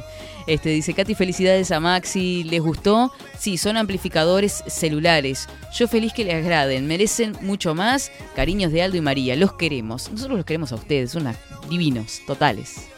Este, 0.47 0.69
dice 0.69 0.93
Katy, 0.93 1.15
felicidades 1.15 1.71
a 1.71 1.79
Maxi, 1.79 2.43
¿les 2.43 2.61
gustó? 2.61 3.13
Sí, 3.39 3.57
son 3.57 3.77
amplificadores 3.77 4.63
celulares. 4.67 5.47
Yo 5.73 5.87
feliz 5.87 6.11
que 6.13 6.25
les 6.25 6.35
agraden, 6.35 6.87
merecen 6.87 7.37
mucho 7.41 7.73
más. 7.73 8.11
Cariños 8.35 8.73
de 8.73 8.83
Aldo 8.83 8.97
y 8.97 9.01
María, 9.01 9.35
los 9.37 9.53
queremos. 9.53 10.11
Nosotros 10.11 10.37
los 10.37 10.45
queremos 10.45 10.73
a 10.73 10.75
ustedes, 10.75 11.11
son 11.11 11.33
divinos, 11.69 12.21
totales. 12.27 12.94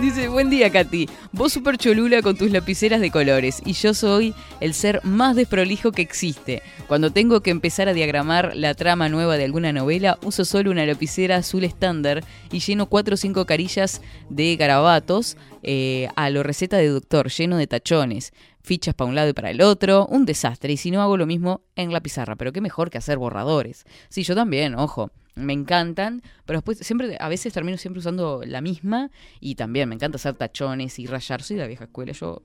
Dice, 0.00 0.28
buen 0.28 0.48
día 0.48 0.70
Katy. 0.70 1.06
Vos 1.32 1.52
super 1.52 1.76
cholula 1.76 2.22
con 2.22 2.34
tus 2.34 2.50
lapiceras 2.50 2.98
de 2.98 3.10
colores 3.10 3.60
y 3.62 3.74
yo 3.74 3.92
soy 3.92 4.32
el 4.60 4.72
ser 4.72 5.04
más 5.04 5.36
desprolijo 5.36 5.92
que 5.92 6.00
existe. 6.00 6.62
Cuando 6.88 7.10
tengo 7.10 7.42
que 7.42 7.50
empezar 7.50 7.86
a 7.86 7.92
diagramar 7.92 8.56
la 8.56 8.72
trama 8.72 9.10
nueva 9.10 9.36
de 9.36 9.44
alguna 9.44 9.74
novela, 9.74 10.18
uso 10.22 10.46
solo 10.46 10.70
una 10.70 10.86
lapicera 10.86 11.36
azul 11.36 11.62
estándar 11.62 12.24
y 12.50 12.60
lleno 12.60 12.86
cuatro 12.86 13.14
o 13.14 13.16
cinco 13.18 13.44
carillas 13.44 14.00
de 14.30 14.56
garabatos 14.56 15.36
eh, 15.62 16.08
a 16.16 16.30
lo 16.30 16.42
receta 16.42 16.78
de 16.78 16.88
doctor, 16.88 17.28
lleno 17.28 17.58
de 17.58 17.66
tachones. 17.66 18.32
Fichas 18.62 18.94
para 18.94 19.10
un 19.10 19.14
lado 19.14 19.28
y 19.28 19.34
para 19.34 19.50
el 19.50 19.60
otro, 19.60 20.06
un 20.06 20.24
desastre. 20.24 20.72
Y 20.72 20.78
si 20.78 20.90
no 20.90 21.02
hago 21.02 21.18
lo 21.18 21.26
mismo 21.26 21.60
en 21.74 21.92
la 21.92 22.00
pizarra, 22.00 22.36
pero 22.36 22.50
qué 22.52 22.62
mejor 22.62 22.88
que 22.88 22.96
hacer 22.96 23.18
borradores. 23.18 23.84
Sí, 24.08 24.22
yo 24.22 24.34
también, 24.34 24.74
ojo 24.74 25.10
me 25.36 25.52
encantan, 25.52 26.22
pero 26.44 26.58
después 26.58 26.78
siempre, 26.78 27.16
a 27.20 27.28
veces 27.28 27.52
termino 27.52 27.76
siempre 27.78 28.00
usando 28.00 28.42
la 28.44 28.60
misma 28.60 29.10
y 29.38 29.54
también 29.54 29.88
me 29.88 29.94
encanta 29.94 30.16
hacer 30.16 30.34
tachones 30.34 30.98
y 30.98 31.06
rayar. 31.06 31.42
Soy 31.42 31.56
de 31.56 31.62
la 31.62 31.68
vieja 31.68 31.84
escuela, 31.84 32.12
yo 32.12 32.42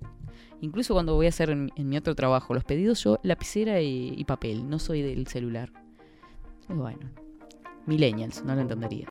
incluso 0.60 0.93
cuando 0.93 1.15
voy 1.15 1.25
a 1.25 1.29
hacer 1.29 1.50
en, 1.50 1.71
en 1.75 1.89
mi 1.89 1.98
otro 1.98 2.13
trabajo 2.13 2.53
los 2.53 2.63
pedidos, 2.63 3.03
yo 3.03 3.19
lapicera 3.24 3.81
y, 3.81 4.13
y 4.15 4.25
papel, 4.25 4.69
no 4.69 4.77
soy 4.77 5.01
del 5.01 5.25
celular. 5.27 5.71
Y 6.69 6.74
bueno, 6.74 7.10
millennials, 7.86 8.43
no 8.43 8.55
lo 8.55 8.62
entendería. 8.62 9.07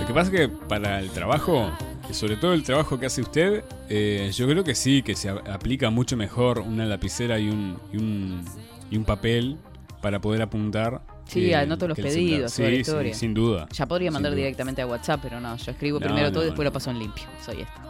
Lo 0.00 0.06
que 0.06 0.14
pasa 0.14 0.30
es 0.30 0.30
que 0.30 0.48
para 0.48 1.00
el 1.00 1.10
trabajo, 1.10 1.70
sobre 2.14 2.36
todo 2.36 2.54
el 2.54 2.62
trabajo 2.62 2.98
que 2.98 3.06
hace 3.06 3.20
usted, 3.20 3.64
eh, 3.88 4.30
yo 4.34 4.46
creo 4.48 4.64
que 4.64 4.74
sí, 4.74 5.02
que 5.02 5.14
se 5.14 5.28
aplica 5.28 5.90
mucho 5.90 6.16
mejor 6.16 6.60
una 6.60 6.86
lapicera 6.86 7.38
y 7.38 7.48
un, 7.48 7.76
y 7.92 7.96
un, 7.98 8.44
y 8.90 8.96
un 8.96 9.04
papel 9.04 9.56
para 10.00 10.20
poder 10.20 10.42
apuntar. 10.42 11.02
Sí, 11.26 11.46
que- 11.46 11.56
anoto 11.56 11.88
los 11.88 11.96
pedidos, 11.98 12.54
toda 12.54 12.68
la 12.68 12.74
Sí, 12.76 12.80
historia. 12.80 13.12
sí, 13.14 13.20
sin 13.20 13.34
duda. 13.34 13.66
Ya 13.72 13.86
podría 13.86 14.10
mandar 14.12 14.30
duda. 14.32 14.38
directamente 14.42 14.80
a 14.82 14.86
WhatsApp, 14.86 15.20
pero 15.22 15.40
no, 15.40 15.56
yo 15.56 15.72
escribo 15.72 15.98
No, 15.98 16.06
primero 16.06 16.30
todo 16.30 16.42
y 16.44 16.46
después 16.46 16.64
no. 16.64 16.70
lo 16.70 16.72
paso 16.72 16.90
en 16.90 16.98
limpio. 17.00 17.24
Soy 17.44 17.62
esta. 17.62 17.82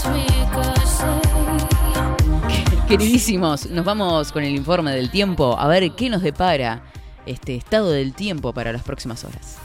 Queridísimos, 2.88 3.70
nos 3.70 3.84
vamos 3.84 4.32
con 4.32 4.42
el 4.42 4.54
informe 4.54 4.92
del 4.92 5.10
tiempo 5.10 5.56
a 5.58 5.68
ver 5.68 5.92
qué 5.92 6.10
nos 6.10 6.22
depara 6.22 6.82
este 7.26 7.54
estado 7.54 7.90
del 7.90 8.14
tiempo 8.14 8.52
para 8.52 8.72
las 8.72 8.82
próximas 8.82 9.24
horas. 9.24 9.58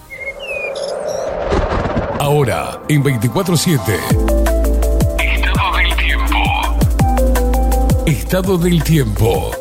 Ahora, 2.25 2.81
en 2.89 3.03
24-7. 3.03 3.77
Estado 5.19 5.77
del 5.77 5.95
tiempo. 5.95 6.35
Estado 8.07 8.57
del 8.57 8.83
tiempo. 8.83 9.51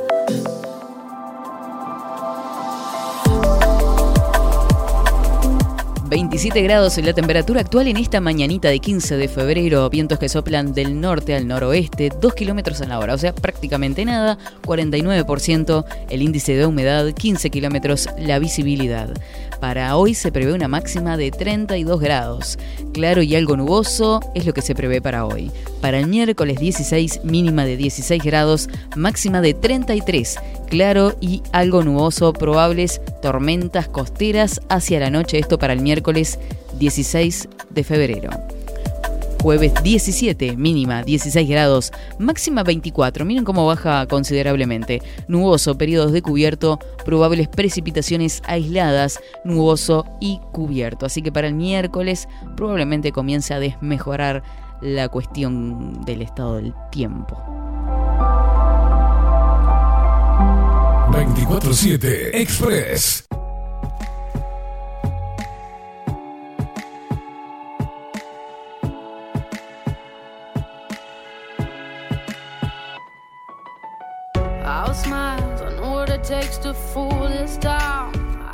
...27 6.15 6.63
grados 6.63 6.97
en 6.97 7.07
la 7.07 7.13
temperatura 7.13 7.61
actual 7.61 7.89
en 7.89 7.97
esta 7.97 8.21
mañanita 8.21 8.69
de 8.69 8.79
15 8.79 9.17
de 9.17 9.27
febrero... 9.27 9.91
...vientos 9.91 10.19
que 10.19 10.29
soplan 10.29 10.73
del 10.73 11.01
norte 11.01 11.35
al 11.35 11.49
noroeste... 11.49 12.11
...2 12.11 12.35
kilómetros 12.35 12.81
en 12.81 12.91
la 12.91 13.01
hora, 13.01 13.15
o 13.15 13.19
sea, 13.19 13.35
prácticamente 13.35 14.05
nada... 14.05 14.39
...49% 14.63 15.85
el 16.09 16.23
índice 16.23 16.55
de 16.55 16.67
humedad... 16.67 17.07
...15 17.09 17.51
kilómetros 17.51 18.09
la 18.17 18.39
visibilidad... 18.39 19.13
Para 19.65 19.97
hoy 19.97 20.13
se 20.13 20.31
prevé 20.31 20.53
una 20.53 20.69
máxima 20.69 21.17
de 21.17 21.31
32 21.31 21.99
grados. 21.99 22.59
Claro 22.93 23.23
y 23.23 23.35
algo 23.35 23.57
nuboso 23.57 24.21
es 24.35 24.45
lo 24.45 24.53
que 24.53 24.61
se 24.61 24.75
prevé 24.75 25.01
para 25.01 25.25
hoy. 25.25 25.51
Para 25.81 25.99
el 25.99 26.07
miércoles 26.07 26.61
16, 26.61 27.25
mínima 27.25 27.65
de 27.65 27.79
16 27.79 28.23
grados, 28.23 28.69
máxima 28.95 29.41
de 29.41 29.55
33. 29.55 30.37
Claro 30.69 31.17
y 31.19 31.43
algo 31.53 31.83
nuboso, 31.83 32.35
probables 32.35 33.01
tormentas 33.23 33.89
costeras 33.89 34.61
hacia 34.69 35.01
la 35.01 35.09
noche. 35.09 35.39
Esto 35.39 35.59
para 35.59 35.73
el 35.73 35.81
miércoles 35.81 36.39
16 36.79 37.49
de 37.71 37.85
febrero. 37.85 38.29
Jueves 39.45 39.75
17, 39.83 40.57
mínima 40.57 41.03
16 41.03 41.47
grados, 41.47 41.93
máxima 42.19 42.63
24. 42.63 43.27
Miren 43.27 43.45
cómo 43.45 43.67
baja 43.67 44.07
considerablemente. 44.07 45.03
Nuboso, 45.29 45.77
periodos 45.77 46.13
de 46.13 46.23
cubierto, 46.23 46.79
probables 47.05 47.49
precipitaciones 47.49 48.41
aisladas, 48.47 49.21
nuboso 49.45 50.07
y 50.19 50.41
cubierto. 50.51 51.05
Así 51.05 51.21
que 51.21 51.31
para 51.31 51.49
el 51.49 51.53
miércoles 51.53 52.27
probablemente 52.57 53.13
comience 53.13 53.53
a 53.53 53.59
desmejorar 53.59 54.43
la 54.81 55.11
cuestión 55.11 56.07
del 56.07 56.23
estado 56.23 56.57
del 56.57 56.73
tiempo. 56.91 57.37
24-7 61.13 62.31
Express. 62.33 63.27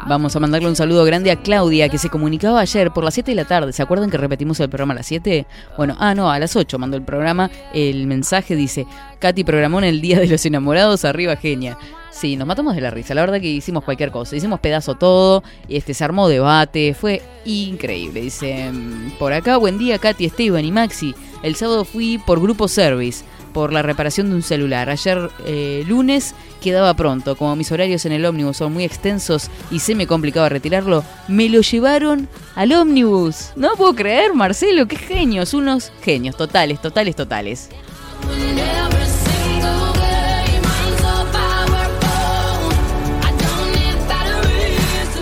Vamos 0.06 0.36
a 0.36 0.40
mandarle 0.40 0.68
un 0.68 0.76
saludo 0.76 1.04
grande 1.04 1.30
a 1.30 1.36
Claudia, 1.36 1.88
que 1.88 1.96
se 1.96 2.10
comunicaba 2.10 2.60
ayer 2.60 2.90
por 2.90 3.04
las 3.04 3.14
7 3.14 3.30
de 3.30 3.34
la 3.36 3.46
tarde. 3.46 3.72
¿Se 3.72 3.82
acuerdan 3.82 4.10
que 4.10 4.18
repetimos 4.18 4.60
el 4.60 4.68
programa 4.68 4.92
a 4.92 4.96
las 4.96 5.06
7? 5.06 5.46
Bueno, 5.78 5.96
ah, 5.98 6.14
no, 6.14 6.30
a 6.30 6.38
las 6.38 6.56
8 6.56 6.78
mandó 6.78 6.98
el 6.98 7.04
programa. 7.04 7.50
El 7.72 8.06
mensaje 8.06 8.54
dice, 8.54 8.86
Katy 9.18 9.44
programó 9.44 9.78
en 9.78 9.84
el 9.84 10.02
Día 10.02 10.18
de 10.18 10.26
los 10.26 10.44
Enamorados, 10.44 11.06
arriba 11.06 11.36
genia. 11.36 11.78
Sí, 12.10 12.36
nos 12.36 12.46
matamos 12.46 12.74
de 12.74 12.82
la 12.82 12.90
risa. 12.90 13.14
La 13.14 13.22
verdad 13.22 13.40
que 13.40 13.46
hicimos 13.46 13.82
cualquier 13.82 14.10
cosa. 14.10 14.36
Hicimos 14.36 14.60
pedazo 14.60 14.96
todo. 14.96 15.42
Este, 15.68 15.94
se 15.94 16.04
armó 16.04 16.28
debate. 16.28 16.92
Fue 16.92 17.22
increíble. 17.46 18.20
Dice, 18.20 18.70
mm, 18.70 19.12
por 19.18 19.32
acá, 19.32 19.56
buen 19.56 19.78
día, 19.78 19.98
Katy, 19.98 20.26
Esteban 20.26 20.66
y 20.66 20.72
Maxi. 20.72 21.14
El 21.42 21.54
sábado 21.54 21.86
fui 21.86 22.18
por 22.18 22.40
Grupo 22.40 22.68
Service 22.68 23.24
por 23.52 23.72
la 23.72 23.82
reparación 23.82 24.30
de 24.30 24.36
un 24.36 24.42
celular. 24.42 24.88
Ayer 24.90 25.30
eh, 25.44 25.84
lunes 25.86 26.34
quedaba 26.60 26.94
pronto. 26.94 27.36
Como 27.36 27.56
mis 27.56 27.70
horarios 27.72 28.04
en 28.06 28.12
el 28.12 28.24
ómnibus 28.24 28.58
son 28.58 28.72
muy 28.72 28.84
extensos 28.84 29.50
y 29.70 29.80
se 29.80 29.94
me 29.94 30.06
complicaba 30.06 30.48
retirarlo, 30.48 31.04
me 31.28 31.48
lo 31.48 31.60
llevaron 31.60 32.28
al 32.54 32.72
ómnibus. 32.72 33.50
No 33.56 33.74
puedo 33.76 33.94
creer, 33.94 34.34
Marcelo, 34.34 34.86
qué 34.86 34.96
genios. 34.96 35.54
Unos 35.54 35.92
genios, 36.02 36.36
totales, 36.36 36.80
totales, 36.80 37.16
totales. 37.16 37.68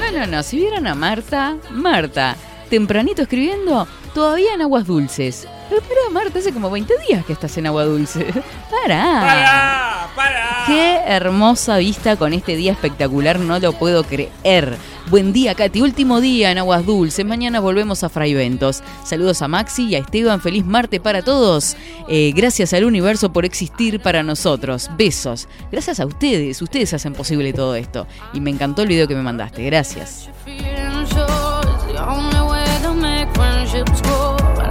No, 0.01 0.13
no, 0.13 0.27
no. 0.27 0.43
Si 0.43 0.57
vieron 0.57 0.87
a 0.87 0.95
Marta, 0.95 1.57
Marta, 1.71 2.37
tempranito 2.71 3.23
escribiendo, 3.23 3.87
todavía 4.15 4.55
en 4.55 4.63
aguas 4.63 4.87
dulces. 4.87 5.47
Pero 5.69 5.83
para, 5.83 6.11
Marta, 6.11 6.39
hace 6.39 6.53
como 6.53 6.71
20 6.71 6.95
días 7.09 7.25
que 7.25 7.33
estás 7.33 7.57
en 7.59 7.67
agua 7.67 7.85
dulce. 7.85 8.27
Pará. 8.71 9.21
¡Para! 9.21 10.09
¡Para! 10.17 10.65
Qué 10.67 11.01
hermosa 11.07 11.79
vista 11.79 12.17
con 12.17 12.33
este 12.33 12.57
día 12.57 12.73
espectacular, 12.73 13.39
no 13.39 13.59
lo 13.59 13.73
puedo 13.73 14.05
creer. 14.05 14.77
Buen 15.11 15.33
día, 15.33 15.55
Katy. 15.55 15.81
Último 15.81 16.21
día 16.21 16.51
en 16.51 16.59
Aguas 16.59 16.85
Dulces. 16.85 17.25
Mañana 17.25 17.61
volvemos 17.61 18.05
a 18.05 18.11
Fraiventos. 18.11 18.83
Saludos 19.05 19.41
a 19.41 19.49
Maxi 19.49 19.87
y 19.87 19.95
a 19.95 19.99
Esteban. 20.01 20.43
Feliz 20.43 20.67
martes 20.67 21.01
para 21.01 21.23
todos. 21.23 21.77
Eh, 22.09 22.33
gracias 22.37 22.75
al 22.75 22.85
universo 22.85 23.33
por 23.33 23.47
existir 23.47 24.01
para 24.01 24.23
nosotros. 24.23 24.91
Besos. 24.99 25.49
Gracias 25.73 25.99
a 26.01 26.05
ustedes. 26.05 26.61
Ustedes 26.61 26.93
hacen 26.93 27.15
posible 27.15 27.55
todo 27.55 27.75
esto. 27.75 28.07
Y 28.35 28.41
me 28.41 28.51
encantó 28.51 28.83
el 28.83 28.89
video 28.89 29.09
que 29.09 29.15
me 29.15 29.23
mandaste. 29.23 29.65
Gracias. 29.65 30.29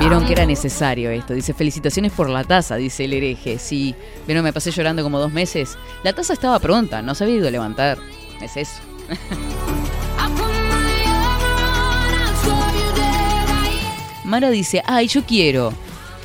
Vieron 0.08 0.26
que 0.26 0.32
era 0.32 0.46
necesario 0.46 1.10
esto. 1.10 1.34
Dice, 1.34 1.54
felicitaciones 1.54 2.14
por 2.14 2.30
la 2.30 2.46
taza, 2.46 2.78
dice 2.78 3.04
el 3.04 3.12
hereje. 3.12 3.60
Sí, 3.60 3.94
vieron, 4.26 4.42
me 4.42 4.54
pasé 4.54 4.72
llorando 4.72 5.04
como 5.04 5.20
dos 5.20 5.34
meses. 5.34 5.78
La 6.02 6.14
taza 6.14 6.32
estaba 6.32 6.58
pronta, 6.60 7.02
no 7.02 7.14
se 7.14 7.26
había 7.26 7.36
ido 7.36 7.50
a 7.50 7.52
levantar. 7.52 7.98
Es 8.42 8.56
eso. 8.56 8.80
Mara 14.24 14.50
dice, 14.50 14.82
ay, 14.86 15.10
yo 15.10 15.26
quiero. 15.26 15.74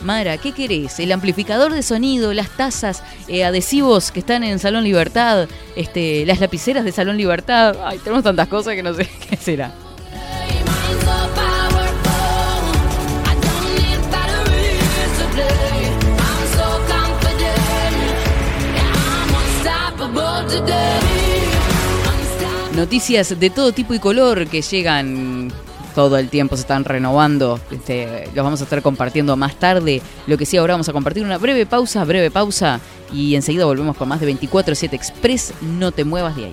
Mara, 0.04 0.38
¿qué 0.38 0.52
querés? 0.52 1.00
El 1.00 1.10
amplificador 1.10 1.72
de 1.72 1.82
sonido, 1.82 2.32
las 2.32 2.50
tazas, 2.50 3.02
eh, 3.26 3.44
adhesivos 3.44 4.12
que 4.12 4.20
están 4.20 4.44
en 4.44 4.60
Salón 4.60 4.84
Libertad, 4.84 5.48
este, 5.74 6.24
las 6.24 6.38
lapiceras 6.38 6.84
de 6.84 6.92
Salón 6.92 7.16
Libertad. 7.16 7.74
Ay, 7.84 7.98
tenemos 7.98 8.22
tantas 8.22 8.46
cosas 8.46 8.76
que 8.76 8.84
no 8.84 8.94
sé 8.94 9.10
qué 9.28 9.36
será. 9.36 9.74
Noticias 22.76 23.38
de 23.38 23.50
todo 23.50 23.72
tipo 23.72 23.94
y 23.94 23.98
color 23.98 24.46
que 24.46 24.62
llegan 24.62 25.52
todo 25.94 26.16
el 26.16 26.28
tiempo, 26.28 26.56
se 26.56 26.62
están 26.62 26.84
renovando. 26.84 27.60
Este, 27.70 28.26
los 28.34 28.44
vamos 28.44 28.60
a 28.60 28.64
estar 28.64 28.82
compartiendo 28.82 29.36
más 29.36 29.56
tarde. 29.56 30.00
Lo 30.26 30.38
que 30.38 30.46
sí, 30.46 30.56
ahora 30.56 30.74
vamos 30.74 30.88
a 30.88 30.92
compartir 30.92 31.22
una 31.22 31.38
breve 31.38 31.66
pausa, 31.66 32.04
breve 32.04 32.30
pausa. 32.30 32.80
Y 33.12 33.34
enseguida 33.34 33.66
volvemos 33.66 33.96
con 33.96 34.08
más 34.08 34.20
de 34.20 34.32
24-7 34.32 34.94
Express. 34.94 35.52
No 35.60 35.92
te 35.92 36.04
muevas 36.04 36.34
de 36.34 36.46
ahí. 36.46 36.52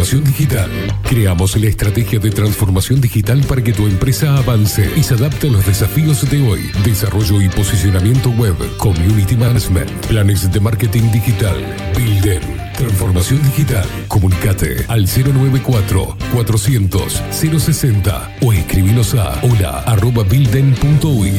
Transformación 0.00 0.32
digital. 0.32 0.70
Creamos 1.02 1.56
la 1.58 1.66
estrategia 1.66 2.18
de 2.18 2.30
transformación 2.30 3.02
digital 3.02 3.44
para 3.46 3.62
que 3.62 3.74
tu 3.74 3.86
empresa 3.86 4.34
avance 4.38 4.90
y 4.96 5.02
se 5.02 5.12
adapte 5.12 5.48
a 5.48 5.50
los 5.50 5.66
desafíos 5.66 6.28
de 6.30 6.40
hoy. 6.40 6.70
Desarrollo 6.84 7.42
y 7.42 7.50
posicionamiento 7.50 8.30
web, 8.30 8.56
community 8.78 9.36
management, 9.36 9.90
planes 10.06 10.50
de 10.50 10.58
marketing 10.58 11.10
digital. 11.12 11.54
Bilden, 11.94 12.40
transformación 12.78 13.42
digital. 13.42 13.86
Comunicate 14.08 14.86
al 14.88 15.04
094 15.04 16.16
400 16.32 17.22
060 17.30 18.36
o 18.40 18.54
escribinos 18.54 19.14
a 19.14 19.38
hola 19.42 19.80
arroba 19.80 20.22
bilden.uy. 20.22 21.30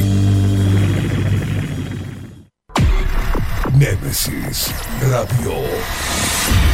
Nemesis 3.80 4.72
Radio. 5.10 6.71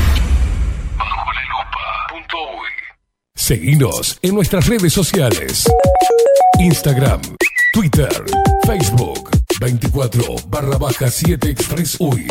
Seguinos 3.38 4.17
en 4.23 4.34
nuestras 4.34 4.67
redes 4.67 4.91
sociales. 4.91 5.63
Instagram, 6.60 7.21
Twitter, 7.71 8.12
Facebook, 8.65 9.30
24 9.60 10.36
barra 10.50 10.78
baja 10.78 11.10
7 11.10 11.50
Express 11.50 11.97
UI. 12.00 12.28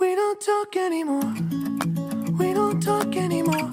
We 0.00 0.14
don't 0.16 0.40
talk 0.40 0.76
anymore. 0.76 1.32
We 2.38 2.52
don't 2.52 2.82
talk 2.82 3.16
anymore. 3.16 3.72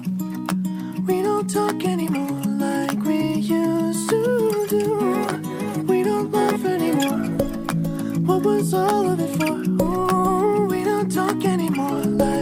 We 1.06 1.22
don't 1.22 1.52
talk 1.52 1.84
anymore 1.84 2.40
like 2.58 3.04
we 3.04 3.34
used 3.40 4.08
to 4.10 4.66
do. 4.70 5.84
We 5.86 6.04
don't 6.04 6.32
anymore. 6.64 7.28
What 8.26 8.42
was 8.42 8.72
all 8.72 9.10
of 9.10 9.20
it 9.20 9.36
for? 9.38 10.66
We 10.66 10.84
don't 10.84 11.12
talk 11.12 11.44
anymore 11.44 12.02
like 12.04 12.35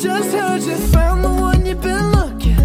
just 0.00 0.32
heard 0.32 0.62
you 0.62 0.76
found 0.76 1.22
the 1.22 1.28
one 1.28 1.66
you've 1.66 1.82
been 1.82 2.10
looking. 2.12 2.56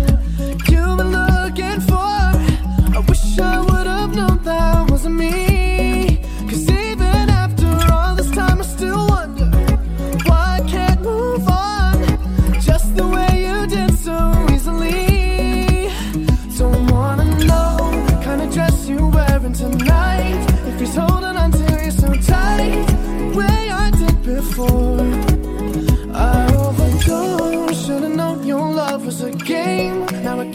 You've 0.70 0.98
been 0.98 1.12
looking 1.12 1.82
for. 1.82 1.98
I 1.98 3.04
wish 3.10 3.38
I 3.40 3.60
would 3.60 3.88
have 3.88 4.16
known 4.16 4.42
that 4.44 4.90
wasn't 4.90 5.16
me. 5.16 5.55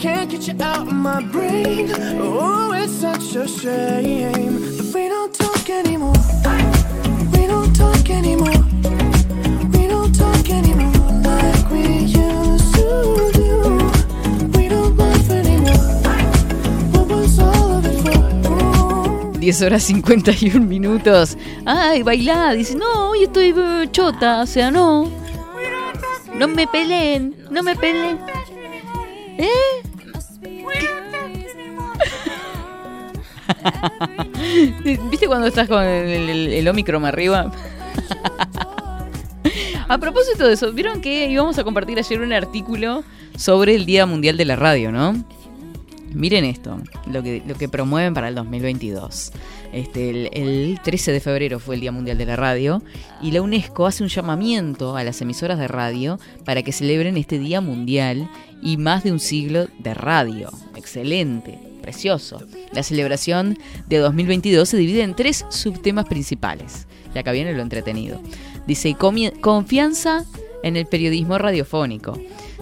Can't 0.01 0.31
get 0.31 0.47
you 0.47 0.55
out 0.59 0.87
of 0.87 0.93
my 0.93 1.21
brain. 1.21 1.91
Oh, 2.19 2.71
it's 2.73 2.91
such 2.91 3.35
a 3.35 3.47
shame 3.47 4.59
that 4.77 4.91
we 4.95 5.07
don't 5.07 5.31
talk 5.31 5.69
anymore. 5.69 6.17
We 7.33 7.45
don't 7.45 7.71
talk 7.75 8.09
anymore. 8.09 8.61
We 9.73 9.87
don't 9.87 10.11
talk 10.11 10.49
anymore 10.49 10.91
like 11.21 11.69
we 11.69 11.83
used 12.09 12.73
to 12.73 13.29
do. 13.31 13.49
We 14.57 14.69
don't 14.69 14.97
laugh 14.97 15.29
anymore. 15.29 15.85
What 16.93 17.07
was 17.07 17.37
all 17.37 17.77
of 17.77 17.85
it 17.85 18.01
for? 18.01 19.39
10 19.39 19.53
horas 19.61 19.85
51 19.85 20.67
minutos. 20.67 21.37
Ay, 21.63 22.01
bailá. 22.01 22.53
Dice, 22.53 22.75
no, 22.75 23.09
hoy 23.09 23.25
estoy 23.25 23.53
eh, 23.55 23.87
chota. 23.91 24.41
O 24.41 24.47
sea, 24.47 24.71
no. 24.71 25.11
No 26.33 26.47
me 26.47 26.65
peleen. 26.65 27.35
No 27.51 27.61
me 27.61 27.75
peleen. 27.75 28.19
¿Eh? 29.37 29.90
¿Viste 35.09 35.27
cuando 35.27 35.47
estás 35.47 35.67
con 35.67 35.83
el, 35.83 36.29
el, 36.53 36.67
Omicron 36.67 37.05
arriba? 37.05 37.51
A 39.87 39.97
propósito 39.97 40.47
de 40.47 40.53
eso, 40.53 40.71
¿vieron 40.71 41.01
que 41.01 41.27
íbamos 41.29 41.57
a 41.57 41.63
compartir 41.63 41.99
ayer 41.99 42.21
un 42.21 42.31
artículo 42.31 43.03
sobre 43.35 43.75
el 43.75 43.85
Día 43.85 44.05
Mundial 44.05 44.37
de 44.37 44.45
la 44.45 44.55
Radio, 44.55 44.91
no? 44.91 45.25
Miren 46.13 46.43
esto, 46.43 46.77
lo 47.07 47.23
que, 47.23 47.69
promueven 47.69 48.13
para 48.13 48.27
el 48.27 48.35
2022. 48.35 49.31
Este, 49.71 50.41
el 50.41 50.79
13 50.83 51.13
de 51.13 51.19
febrero 51.21 51.59
fue 51.59 51.75
el 51.75 51.81
Día 51.81 51.91
Mundial 51.93 52.17
de 52.17 52.25
la 52.25 52.35
Radio 52.35 52.83
y 53.21 53.31
la 53.31 53.41
UNESCO 53.41 53.85
hace 53.85 54.03
un 54.03 54.09
llamamiento 54.09 54.97
a 54.97 55.03
las 55.05 55.21
emisoras 55.21 55.57
de 55.57 55.69
radio 55.69 56.19
para 56.43 56.63
que 56.63 56.73
celebren 56.73 57.15
este 57.15 57.39
Día 57.39 57.61
Mundial 57.61 58.29
y 58.61 58.75
más 58.75 59.03
de 59.03 59.13
un 59.13 59.19
siglo 59.19 59.67
de 59.79 59.93
radio. 59.93 60.49
Excelente. 60.75 61.70
Precioso. 61.81 62.41
La 62.71 62.83
celebración 62.83 63.57
de 63.87 63.97
2022 63.97 64.69
se 64.69 64.77
divide 64.77 65.03
en 65.03 65.15
tres 65.15 65.45
subtemas 65.49 66.05
principales. 66.05 66.87
Y 67.13 67.17
acá 67.17 67.31
viene 67.31 67.53
lo 67.53 67.61
entretenido. 67.61 68.21
Dice, 68.67 68.95
confianza 68.95 70.25
en 70.63 70.77
el 70.77 70.85
periodismo 70.85 71.37
radiofónico. 71.37 72.17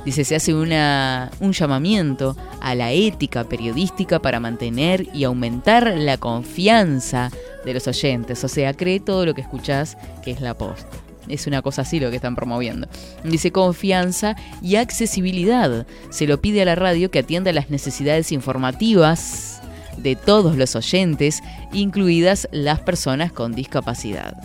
Dice, 0.05 0.23
se 0.23 0.35
hace 0.35 0.53
una, 0.53 1.29
un 1.41 1.51
llamamiento 1.51 2.37
a 2.61 2.73
la 2.73 2.93
ética 2.93 3.43
periodística 3.43 4.19
para 4.19 4.39
mantener 4.39 5.07
y 5.13 5.25
aumentar 5.25 5.93
la 5.97 6.17
confianza 6.17 7.31
de 7.65 7.73
los 7.73 7.87
oyentes. 7.87 8.43
O 8.43 8.47
sea, 8.47 8.73
cree 8.73 8.99
todo 8.99 9.25
lo 9.25 9.33
que 9.33 9.41
escuchás 9.41 9.97
que 10.23 10.31
es 10.31 10.41
la 10.41 10.57
posta. 10.57 11.08
Es 11.29 11.47
una 11.47 11.61
cosa 11.61 11.83
así 11.83 11.99
lo 11.99 12.09
que 12.09 12.17
están 12.17 12.35
promoviendo. 12.35 12.87
Dice 13.23 13.51
confianza 13.51 14.35
y 14.61 14.75
accesibilidad. 14.75 15.85
Se 16.09 16.27
lo 16.27 16.41
pide 16.41 16.61
a 16.61 16.65
la 16.65 16.75
radio 16.75 17.11
que 17.11 17.19
atienda 17.19 17.53
las 17.53 17.69
necesidades 17.69 18.31
informativas 18.31 19.61
de 19.97 20.15
todos 20.15 20.57
los 20.57 20.75
oyentes, 20.75 21.41
incluidas 21.73 22.47
las 22.51 22.79
personas 22.79 23.31
con 23.31 23.53
discapacidad. 23.53 24.35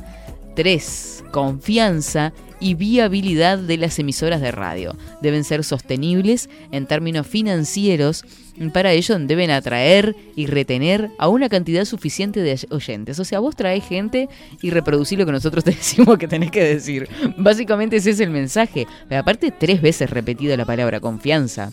3. 0.57 1.25
Confianza 1.33 2.33
y 2.61 2.75
viabilidad 2.75 3.59
de 3.59 3.77
las 3.77 3.99
emisoras 3.99 4.41
de 4.41 4.53
radio. 4.53 4.97
Deben 5.21 5.45
ser 5.45 5.65
sostenibles 5.65 6.49
en 6.71 6.87
términos 6.87 7.27
financieros. 7.27 8.25
Para 8.73 8.93
ello 8.93 9.19
deben 9.19 9.51
atraer 9.51 10.15
y 10.37 10.47
retener 10.47 11.11
a 11.19 11.29
una 11.29 11.49
cantidad 11.49 11.85
suficiente 11.85 12.41
de 12.41 12.57
oyentes. 12.71 13.19
O 13.19 13.25
sea, 13.25 13.41
vos 13.41 13.57
traes 13.57 13.85
gente 13.85 14.29
y 14.63 14.71
reproducís 14.71 15.19
lo 15.19 15.27
que 15.27 15.33
nosotros 15.33 15.65
te 15.65 15.73
decimos 15.73 16.19
que 16.19 16.29
tenés 16.29 16.51
que 16.53 16.63
decir. 16.63 17.09
Básicamente 17.37 17.97
ese 17.97 18.11
es 18.11 18.21
el 18.21 18.31
mensaje. 18.31 18.87
Aparte, 19.11 19.51
tres 19.51 19.83
veces 19.83 20.11
repetido 20.11 20.57
la 20.57 20.65
palabra 20.65 21.01
confianza. 21.01 21.73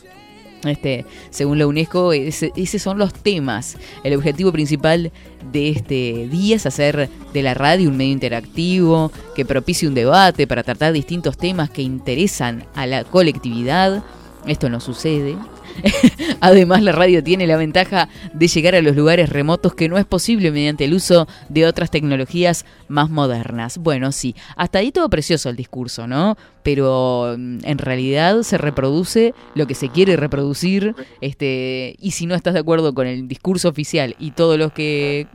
Este, 0.64 1.06
según 1.32 1.58
la 1.58 1.66
UNESCO, 1.66 2.14
ese- 2.14 2.52
esos 2.56 2.82
son 2.84 3.00
los 3.00 3.14
temas. 3.14 3.78
El 4.04 4.14
objetivo 4.16 4.52
principal 4.52 5.12
de 5.52 5.70
este 5.70 6.28
día 6.30 6.56
es 6.56 6.66
hacer 6.68 7.10
de 7.34 7.42
la 7.44 7.56
radio 7.56 7.90
un 7.90 7.98
medio 7.98 8.12
interactivo 8.14 9.12
que 9.36 9.44
propicie 9.44 9.88
un 9.88 9.96
debate 9.96 10.46
para 10.46 10.62
tratar 10.62 10.94
distintos 10.94 11.36
temas 11.38 11.70
que 11.72 11.82
interesan 11.82 12.66
a 12.76 12.86
la 12.86 13.04
colectividad. 13.04 14.04
Esto 14.46 14.70
no 14.70 14.80
sucede. 14.80 15.36
Además, 16.42 16.84
la 16.84 16.92
radio 16.92 17.24
tiene 17.24 17.48
la 17.48 17.58
ventaja 17.58 18.10
de 18.34 18.48
llegar 18.48 18.76
a 18.76 18.82
los 18.82 18.96
lugares 18.96 19.30
remotos 19.30 19.74
que 19.74 19.90
no 19.90 19.98
es 19.98 20.06
posible 20.06 20.52
mediante 20.52 20.86
el 20.86 20.94
uso 20.94 21.28
de 21.50 21.66
otras 21.66 21.92
tecnologías 21.92 22.66
más 22.88 23.10
modernas. 23.10 23.78
Bueno, 23.78 24.12
sí, 24.12 24.36
hasta 24.56 24.80
ahí 24.80 24.92
todo 24.92 25.10
precioso 25.10 25.50
el 25.50 25.56
discurso, 25.56 26.08
¿no? 26.08 26.38
Pero 26.64 27.36
mm, 27.38 27.60
en 27.64 27.78
realidad 27.78 28.42
se 28.44 28.58
reproduce 28.58 29.34
lo 29.56 29.68
que 29.68 29.76
se 29.76 29.90
quiere 29.90 30.16
reproducir, 30.16 30.96
este, 31.22 31.96
y 32.00 32.12
si 32.12 32.26
no 32.26 32.36
estás 32.36 32.54
de 32.54 32.60
acuerdo 32.60 32.94
con 32.94 33.08
el 33.08 33.28
discurso 33.28 33.70
oficial 33.70 34.16
y 34.20 34.32
todos 34.32 34.58
los 34.58 34.74
que 34.74 35.28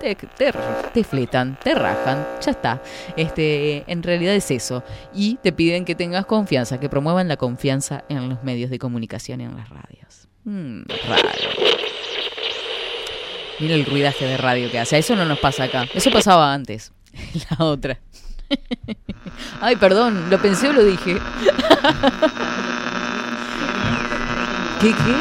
te, 0.00 1.04
fletan, 1.04 1.58
te 1.62 1.74
rajan, 1.74 2.26
ya 2.40 2.50
está. 2.50 2.82
Este, 3.16 3.84
en 3.86 4.02
realidad 4.02 4.34
es 4.34 4.50
eso. 4.50 4.82
Y 5.14 5.36
te 5.36 5.52
piden 5.52 5.84
que 5.84 5.94
tengas 5.94 6.26
confianza, 6.26 6.80
que 6.80 6.88
promuevan 6.88 7.28
la 7.28 7.36
confianza 7.36 8.02
en 8.08 8.28
los 8.28 8.42
medios 8.42 8.70
de 8.70 8.78
comunicación 8.78 9.40
y 9.40 9.44
en 9.44 9.56
las 9.56 9.68
radios. 9.68 10.28
Mm, 10.44 10.82
radio. 11.06 11.50
Mira 13.60 13.74
el 13.74 13.84
ruidaje 13.84 14.24
de 14.24 14.36
radio 14.38 14.70
que 14.70 14.78
hace. 14.78 14.96
Eso 14.98 15.14
no 15.14 15.26
nos 15.26 15.38
pasa 15.38 15.64
acá. 15.64 15.86
Eso 15.94 16.10
pasaba 16.10 16.52
antes. 16.52 16.92
La 17.50 17.64
otra. 17.66 17.98
Ay, 19.60 19.76
perdón, 19.76 20.30
lo 20.30 20.38
pensé 20.40 20.70
o 20.70 20.72
lo 20.72 20.82
dije. 20.82 21.14
¿Qué 24.80 24.92
qué? 24.92 25.14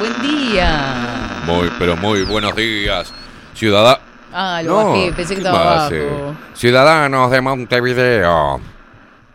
Buen 0.00 0.20
día. 0.22 1.13
Muy, 1.46 1.70
pero 1.78 1.96
muy 1.96 2.22
buenos 2.22 2.54
días, 2.56 3.12
ciudadanos. 3.54 4.00
Ah, 4.32 4.60
lo 4.64 4.76
bajé, 4.76 5.12
pensé 5.12 5.34
que 5.34 5.40
estaba 5.40 5.84
abajo. 5.86 6.34
Ciudadanos 6.54 7.30
de 7.30 7.40
Montevideo. 7.40 8.60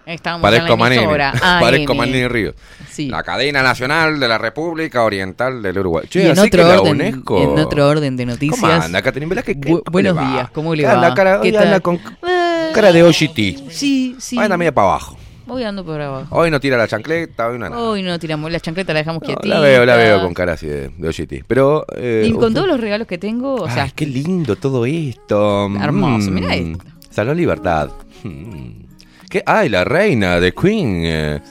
Estamos 0.05 0.41
Parezco 0.41 0.73
en 0.73 0.79
la 0.79 0.87
emisora. 0.95 1.33
Parezco 1.61 1.91
AM. 1.91 1.97
Manini 1.99 2.27
Ríos. 2.27 2.55
Sí. 2.89 3.07
La 3.09 3.21
cadena 3.21 3.61
nacional 3.61 4.19
de 4.19 4.27
la 4.27 4.39
República 4.39 5.03
Oriental 5.03 5.61
del 5.61 5.77
Uruguay. 5.77 6.07
Che, 6.09 6.23
Y 6.23 6.25
en 6.25 6.31
así 6.31 6.47
otro, 6.47 6.49
que 6.51 6.57
la 6.69 6.81
orden, 6.81 6.95
UNESCO. 6.95 7.43
en 7.43 7.59
otro 7.59 7.87
orden 7.87 8.17
de 8.17 8.25
noticias. 8.25 8.59
¿Cómo 8.59 8.71
anda, 8.73 9.01
Caterina 9.03 9.29
Velázquez? 9.29 9.57
¿Qué- 9.61 9.69
Bu- 9.71 9.83
buenos 9.91 10.17
días, 10.19 10.49
¿cómo 10.51 10.73
le 10.73 10.83
¿Qué 10.83 10.89
va? 10.89 11.13
cara, 11.13 11.39
¿Qué 11.41 11.51
tal? 11.51 11.81
con 11.83 11.95
Eh, 11.95 12.71
cara 12.73 12.91
de 12.91 13.03
OGT. 13.03 13.69
Sí, 13.69 14.15
sí. 14.19 14.37
Anda 14.39 14.57
media 14.57 14.73
para 14.73 14.87
abajo. 14.89 15.15
Voy 15.49 15.63
ando 15.63 15.83
por 15.83 15.99
abajo. 15.99 16.27
Hoy 16.33 16.49
no 16.51 16.59
tira 16.59 16.77
la 16.77 16.87
chancleta, 16.87 17.47
hoy 17.49 17.57
no 17.59 17.69
nada. 17.69 17.81
Hoy 17.81 18.01
no 18.03 18.17
tiramos 18.19 18.51
la 18.51 18.59
chancleta, 18.59 18.93
la 18.93 18.99
dejamos 18.99 19.21
No, 19.21 19.25
quietita. 19.27 19.55
la 19.55 19.59
veo, 19.59 19.85
la 19.85 19.95
veo 19.97 20.21
con 20.21 20.33
cara 20.33 20.53
así 20.53 20.67
de, 20.67 20.89
de 20.89 21.07
OGT. 21.09 21.43
Pero. 21.47 21.85
eh, 21.95 22.23
Y 22.27 22.31
con 22.31 22.43
usted- 22.43 22.53
todos 22.55 22.67
los 22.67 22.79
regalos 22.79 23.07
que 23.07 23.17
tengo, 23.17 23.55
o 23.55 23.69
sea, 23.69 23.83
Ay, 23.83 23.91
qué 23.95 24.05
lindo 24.05 24.55
todo 24.55 24.85
esto. 24.85 25.65
Hermoso, 25.81 26.31
Mm. 26.31 26.33
mirá 26.33 26.55
esto. 26.55 26.85
Salón 27.09 27.35
Libertad. 27.37 27.89
Mm. 28.23 28.83
¿Qué? 29.29 29.43
Ay, 29.45 29.69
la 29.69 29.83
reina 29.83 30.39
de 30.39 30.53
Queen. 30.53 31.01
eh. 31.03 31.41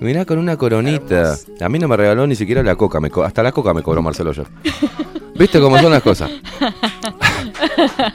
Mirá 0.00 0.24
con 0.24 0.38
una 0.38 0.56
coronita. 0.56 1.34
A 1.60 1.68
mí 1.68 1.78
no 1.78 1.88
me 1.88 1.96
regaló 1.96 2.26
ni 2.26 2.34
siquiera 2.34 2.62
la 2.62 2.74
coca. 2.76 3.00
Me 3.00 3.10
co- 3.10 3.22
hasta 3.22 3.42
la 3.42 3.52
coca 3.52 3.72
me 3.72 3.82
cobró 3.82 4.02
Marcelo 4.02 4.30
ayer. 4.30 4.46
¿Viste 5.38 5.60
cómo 5.60 5.78
son 5.78 5.92
las 5.92 6.02
cosas? 6.02 6.30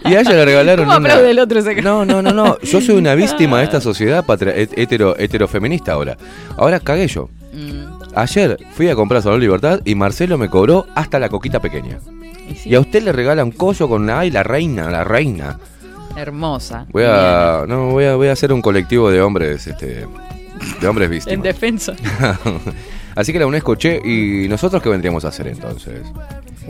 y 0.06 0.14
a 0.16 0.22
ella 0.22 0.32
le 0.32 0.46
regalaron 0.46 0.86
¿cómo 0.86 0.98
una... 0.98 1.10
aplaude 1.10 1.32
el 1.32 1.40
otro 1.40 1.60
ese 1.60 1.82
No, 1.82 2.06
no, 2.06 2.22
no, 2.22 2.32
no. 2.34 2.58
Yo 2.64 2.82
soy 2.82 2.96
una 2.96 3.16
víctima 3.16 3.60
de 3.60 3.64
esta 3.66 3.82
sociedad 3.82 4.26
patria- 4.26 4.56
het- 4.56 4.74
hetero, 4.78 5.16
heterofeminista 5.18 5.94
ahora. 5.94 6.18
Ahora 6.58 6.80
cagué 6.80 7.08
yo. 7.08 7.30
Mm, 7.54 8.00
Ayer 8.16 8.58
fui 8.74 8.90
a 8.90 8.96
comprar 8.96 9.22
Salón 9.22 9.40
Libertad 9.40 9.82
y 9.86 9.96
Marcelo 9.96 10.38
me 10.38 10.50
cobró 10.50 10.86
hasta 10.96 11.20
la 11.20 11.30
coquita 11.30 11.60
pequeña. 11.60 12.00
y 12.50 12.56
sí, 12.56 12.70
Y 12.70 12.76
a 12.76 12.80
usted 12.80 13.04
le 13.04 13.12
regala 13.12 13.44
un 13.44 13.52
coso 13.52 13.88
con 13.88 14.10
ay 14.10 14.32
la 14.32 14.44
reina, 14.44 14.90
la 14.90 15.04
reina. 15.04 15.60
hermosa. 16.16 16.86
Voy 16.92 17.04
a 17.06 17.66
no 17.68 17.92
voy 17.92 18.06
a 18.06 18.16
voy 18.16 18.28
a 18.28 18.34
hacer 18.34 18.52
un 18.52 18.62
colectivo 18.62 19.10
de 19.12 19.22
hombres 19.22 19.68
este 19.68 20.06
de 20.82 20.88
hombres 20.88 21.10
Bien. 21.10 21.22
En 21.28 21.42
víctimas. 21.42 21.44
defensa. 21.44 21.94
Así 23.16 23.32
que 23.34 23.40
la 23.40 23.48
UNESCO 23.48 23.76
che 23.76 24.00
y 24.04 24.48
nosotros 24.50 24.82
qué 24.82 24.90
vendríamos 24.90 25.24
a 25.26 25.30
hacer 25.30 25.48
entonces. 25.48 26.02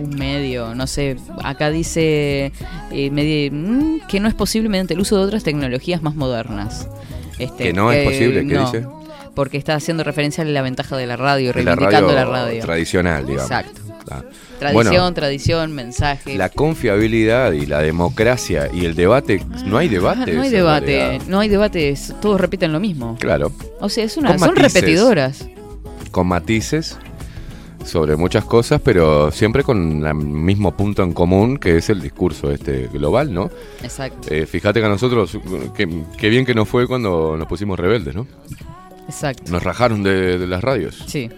Un 0.02 0.10
medio, 0.18 0.74
no 0.76 0.88
sé. 0.88 1.18
Acá 1.44 1.70
dice 1.72 2.52
eh, 2.92 3.12
medio- 3.12 3.52
mm, 3.52 4.08
que 4.08 4.20
no 4.20 4.28
es 4.28 4.34
posible 4.34 4.70
mediante 4.70 4.94
el 4.94 5.00
uso 5.00 5.18
de 5.18 5.24
otras 5.24 5.44
tecnologías 5.44 6.02
más 6.02 6.16
modernas. 6.16 6.88
Este, 7.38 7.66
Que 7.66 7.74
no 7.74 7.92
es 7.92 8.06
posible, 8.06 8.46
¿qué 8.48 8.54
no, 8.54 8.66
dice? 8.72 8.86
Porque 9.36 9.58
está 9.58 9.76
haciendo 9.76 10.04
referencia 10.04 10.44
a 10.44 10.48
la 10.48 10.62
ventaja 10.62 10.98
de 10.98 11.08
la 11.08 11.16
radio, 11.16 11.48
la 11.48 11.54
reivindicando 11.54 12.08
radio, 12.10 12.16
la 12.16 12.26
radio. 12.26 12.62
tradicional, 12.62 13.26
digamos. 13.26 13.50
Exacto. 13.52 13.82
Ah. 14.12 14.24
Tradición, 14.60 14.74
Bueno, 14.98 15.14
tradición, 15.14 15.72
mensaje. 15.72 16.36
la 16.36 16.50
confiabilidad 16.50 17.54
y 17.54 17.66
la 17.66 17.80
democracia 17.82 18.70
y 18.74 18.84
el 18.86 18.96
debate, 18.96 19.42
no 19.66 19.78
hay 19.78 19.88
debate. 19.88 20.34
no 20.34 20.42
hay 20.42 20.50
debate, 20.50 21.20
no 21.28 21.40
hay 21.40 21.48
debates, 21.48 22.14
todos 22.20 22.42
repiten 22.42 22.74
lo 22.74 22.80
mismo. 22.82 23.16
Claro, 23.20 23.54
O 23.80 23.88
sea, 23.88 24.04
es 24.04 24.18
una, 24.18 24.38
son 24.38 24.50
matices. 24.50 24.74
repetidoras. 24.74 25.48
con 26.12 26.28
matices 26.28 26.98
sobre 27.86 28.16
muchas 28.16 28.46
cosas, 28.46 28.82
pero 28.84 29.32
siempre 29.32 29.64
con 29.64 30.06
el 30.06 30.14
mismo 30.16 30.76
punto 30.76 31.02
en 31.04 31.14
común 31.14 31.58
que 31.58 31.78
es 31.78 31.90
el 31.90 32.02
discurso 32.02 32.52
este 32.52 32.88
global, 32.88 33.34
¿no? 33.34 33.50
Exacto, 33.82 34.28
Eh, 34.34 34.46
fíjate 34.46 34.80
que 34.80 34.86
a 34.86 34.90
nosotros, 34.90 35.38
qué 35.76 36.30
bien 36.30 36.46
que 36.46 36.54
nos 36.54 36.68
fue 36.68 36.88
cuando 36.88 37.36
nos 37.38 37.48
pusimos 37.48 37.80
rebeldes, 37.80 38.14
¿no? 38.16 38.28
exacto. 39.08 39.52
Nos 39.52 39.64
rajaron 39.64 40.04
de, 40.04 40.38
de 40.38 40.48
las 40.48 40.64
radios. 40.64 41.04
Sí. 41.08 41.30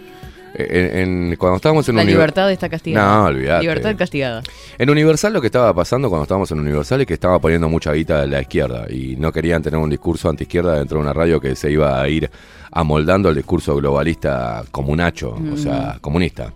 Eh, 0.54 0.92
En, 1.02 1.30
en- 1.32 1.36
cuando 1.38 1.56
estábamos 1.56 1.88
en 1.88 1.96
La 1.96 2.04
libertad 2.04 2.52
está 2.52 2.68
castigada. 2.68 3.20
No, 3.20 3.26
olvídate. 3.28 3.62
Libertad 3.62 3.96
castigada. 3.96 4.44
En 4.78 4.90
Universal 4.90 5.32
lo 5.32 5.40
que 5.40 5.48
estaba 5.48 5.74
pasando 5.74 6.10
cuando 6.10 6.24
estábamos 6.24 6.52
en 6.52 6.60
Universal 6.60 7.00
es 7.00 7.08
que 7.08 7.14
estaba 7.14 7.40
poniendo 7.40 7.70
mucha 7.70 7.94
guita 7.94 8.24
a 8.24 8.26
la 8.26 8.42
izquierda 8.42 8.86
y 8.90 9.16
no 9.16 9.32
querían 9.32 9.62
tener 9.64 9.80
un 9.80 9.90
discurso 9.90 10.28
antiizquierda 10.30 10.78
dentro 10.80 10.98
de 10.98 11.04
una 11.04 11.14
radio 11.14 11.40
que 11.40 11.56
se 11.56 11.72
iba 11.72 12.02
a 12.02 12.10
ir 12.10 12.30
amoldando 12.72 13.30
al 13.30 13.36
discurso 13.36 13.76
globalista 13.76 14.64
comunacho, 14.72 15.36
o 15.54 15.58
sea, 15.58 15.98
comunista. 16.02 16.54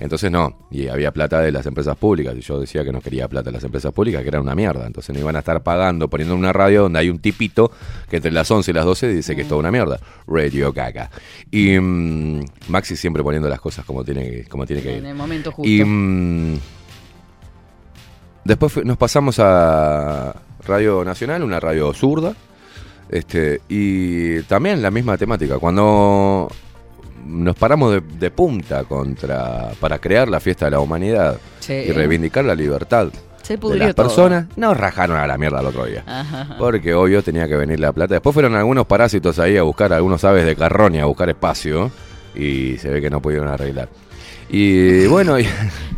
Entonces 0.00 0.30
no, 0.30 0.56
y 0.70 0.86
había 0.86 1.10
plata 1.10 1.40
de 1.40 1.50
las 1.50 1.66
empresas 1.66 1.96
públicas, 1.96 2.32
y 2.36 2.40
yo 2.40 2.60
decía 2.60 2.84
que 2.84 2.92
no 2.92 3.00
quería 3.00 3.26
plata 3.26 3.46
de 3.50 3.54
las 3.54 3.64
empresas 3.64 3.92
públicas, 3.92 4.22
que 4.22 4.28
era 4.28 4.40
una 4.40 4.54
mierda, 4.54 4.86
entonces 4.86 5.12
no 5.12 5.20
iban 5.20 5.34
a 5.34 5.40
estar 5.40 5.60
pagando, 5.64 6.06
poniendo 6.08 6.36
una 6.36 6.52
radio 6.52 6.82
donde 6.82 7.00
hay 7.00 7.10
un 7.10 7.18
tipito 7.18 7.72
que 8.08 8.16
entre 8.16 8.30
las 8.30 8.48
11 8.48 8.70
y 8.70 8.74
las 8.74 8.84
12 8.84 9.08
dice 9.08 9.34
que 9.34 9.42
es 9.42 9.48
toda 9.48 9.58
una 9.58 9.72
mierda, 9.72 9.98
Radio 10.28 10.72
Gaga. 10.72 11.10
Y 11.50 11.76
mm, 11.80 12.44
Maxi 12.68 12.94
siempre 12.94 13.24
poniendo 13.24 13.48
las 13.48 13.60
cosas 13.60 13.84
como 13.84 14.04
tiene, 14.04 14.30
que- 14.30 14.44
como 14.44 14.64
tiene 14.66 14.82
que 14.82 14.92
ir. 14.92 14.98
En 14.98 15.06
el 15.06 15.16
momento 15.16 15.50
justo. 15.50 15.68
Y 15.68 15.84
mm, 15.84 16.58
después 18.44 18.84
nos 18.84 18.96
pasamos 18.96 19.38
a 19.40 20.32
Radio 20.64 21.04
Nacional, 21.04 21.42
una 21.42 21.58
radio 21.60 21.92
zurda. 21.92 22.34
Este, 23.08 23.60
y 23.68 24.42
también 24.42 24.82
la 24.82 24.90
misma 24.90 25.16
temática. 25.16 25.58
Cuando 25.58 26.48
nos 27.26 27.56
paramos 27.56 27.92
de, 27.92 28.00
de 28.00 28.30
punta 28.30 28.84
contra 28.84 29.70
para 29.80 29.98
crear 29.98 30.28
la 30.28 30.40
fiesta 30.40 30.66
de 30.66 30.70
la 30.72 30.80
humanidad 30.80 31.38
Sí. 31.60 31.72
y 31.74 31.92
reivindicar 31.92 32.44
la 32.46 32.54
libertad 32.54 33.08
Se 33.42 33.56
de 33.58 33.76
las 33.76 33.94
todo. 33.94 34.06
personas, 34.06 34.46
nos 34.56 34.76
rajaron 34.76 35.16
a 35.18 35.26
la 35.26 35.36
mierda 35.36 35.60
el 35.60 35.66
otro 35.66 35.84
día. 35.84 36.02
Ajá. 36.06 36.56
Porque 36.58 36.94
obvio 36.94 37.22
tenía 37.22 37.46
que 37.48 37.56
venir 37.56 37.78
la 37.80 37.92
plata. 37.92 38.14
Después 38.14 38.32
fueron 38.32 38.54
algunos 38.54 38.86
parásitos 38.86 39.38
ahí 39.38 39.56
a 39.58 39.62
buscar, 39.62 39.92
algunos 39.92 40.24
aves 40.24 40.46
de 40.46 40.56
Carroña 40.56 41.02
a 41.02 41.06
buscar 41.06 41.28
espacio. 41.28 41.90
y 42.34 42.76
se 42.78 42.88
ve 42.90 43.00
que 43.00 43.10
no 43.10 43.20
pudieron 43.20 43.48
arreglar. 43.48 43.88
Y 44.50 45.06
bueno, 45.08 45.38
y, 45.38 45.46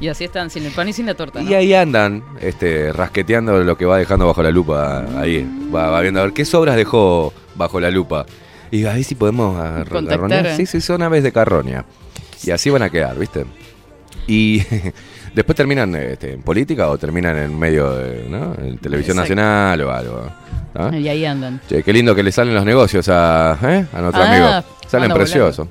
Y 0.00 0.08
así 0.08 0.24
están, 0.24 0.50
sin 0.50 0.64
el 0.64 0.72
pan 0.72 0.88
y 0.88 0.92
sin 0.92 1.06
la 1.06 1.14
torta. 1.14 1.40
¿no? 1.42 1.48
y 1.50 1.54
ahí 1.54 1.72
andan 1.74 2.22
este, 2.40 2.92
rasqueteando 2.92 3.62
lo 3.62 3.76
que 3.76 3.84
va 3.84 3.98
dejando 3.98 4.26
bajo 4.26 4.42
la 4.42 4.50
lupa. 4.50 5.04
Ahí 5.18 5.46
va, 5.74 5.90
va 5.90 6.00
viendo 6.00 6.20
a 6.20 6.24
ver 6.24 6.32
qué 6.32 6.44
sobras 6.44 6.76
dejó 6.76 7.32
bajo 7.54 7.78
la 7.80 7.90
lupa. 7.90 8.26
Y 8.70 8.84
ahí 8.84 9.02
si 9.04 9.14
podemos 9.14 9.58
ar- 9.58 9.88
Contactar, 9.88 10.18
arronear. 10.20 10.46
eh. 10.46 10.56
Sí, 10.56 10.66
sí, 10.66 10.80
son 10.80 11.02
aves 11.02 11.22
de 11.22 11.32
carroña. 11.32 11.84
Y 12.44 12.50
así 12.50 12.70
van 12.70 12.82
a 12.82 12.90
quedar, 12.90 13.18
¿viste? 13.18 13.44
Y 14.26 14.62
después 15.34 15.56
terminan 15.56 15.94
este, 15.96 16.32
en 16.34 16.42
política 16.42 16.88
o 16.88 16.96
terminan 16.98 17.36
en 17.36 17.58
medio 17.58 17.90
de 17.92 18.26
¿no? 18.28 18.54
en 18.54 18.78
televisión 18.78 19.18
Exacto. 19.18 19.34
nacional 19.34 19.80
o 19.82 19.90
algo. 19.92 20.30
Y 20.96 21.08
ahí 21.08 21.24
andan. 21.24 21.60
Che, 21.68 21.82
qué 21.82 21.92
lindo 21.92 22.14
que 22.14 22.22
le 22.22 22.30
salen 22.30 22.54
los 22.54 22.64
negocios 22.64 23.08
a, 23.08 23.58
¿eh? 23.62 23.86
a 23.92 24.00
nuestro 24.00 24.22
Ah, 24.22 24.30
amigo. 24.30 24.68
Salen 24.88 25.12
preciosos. 25.12 25.66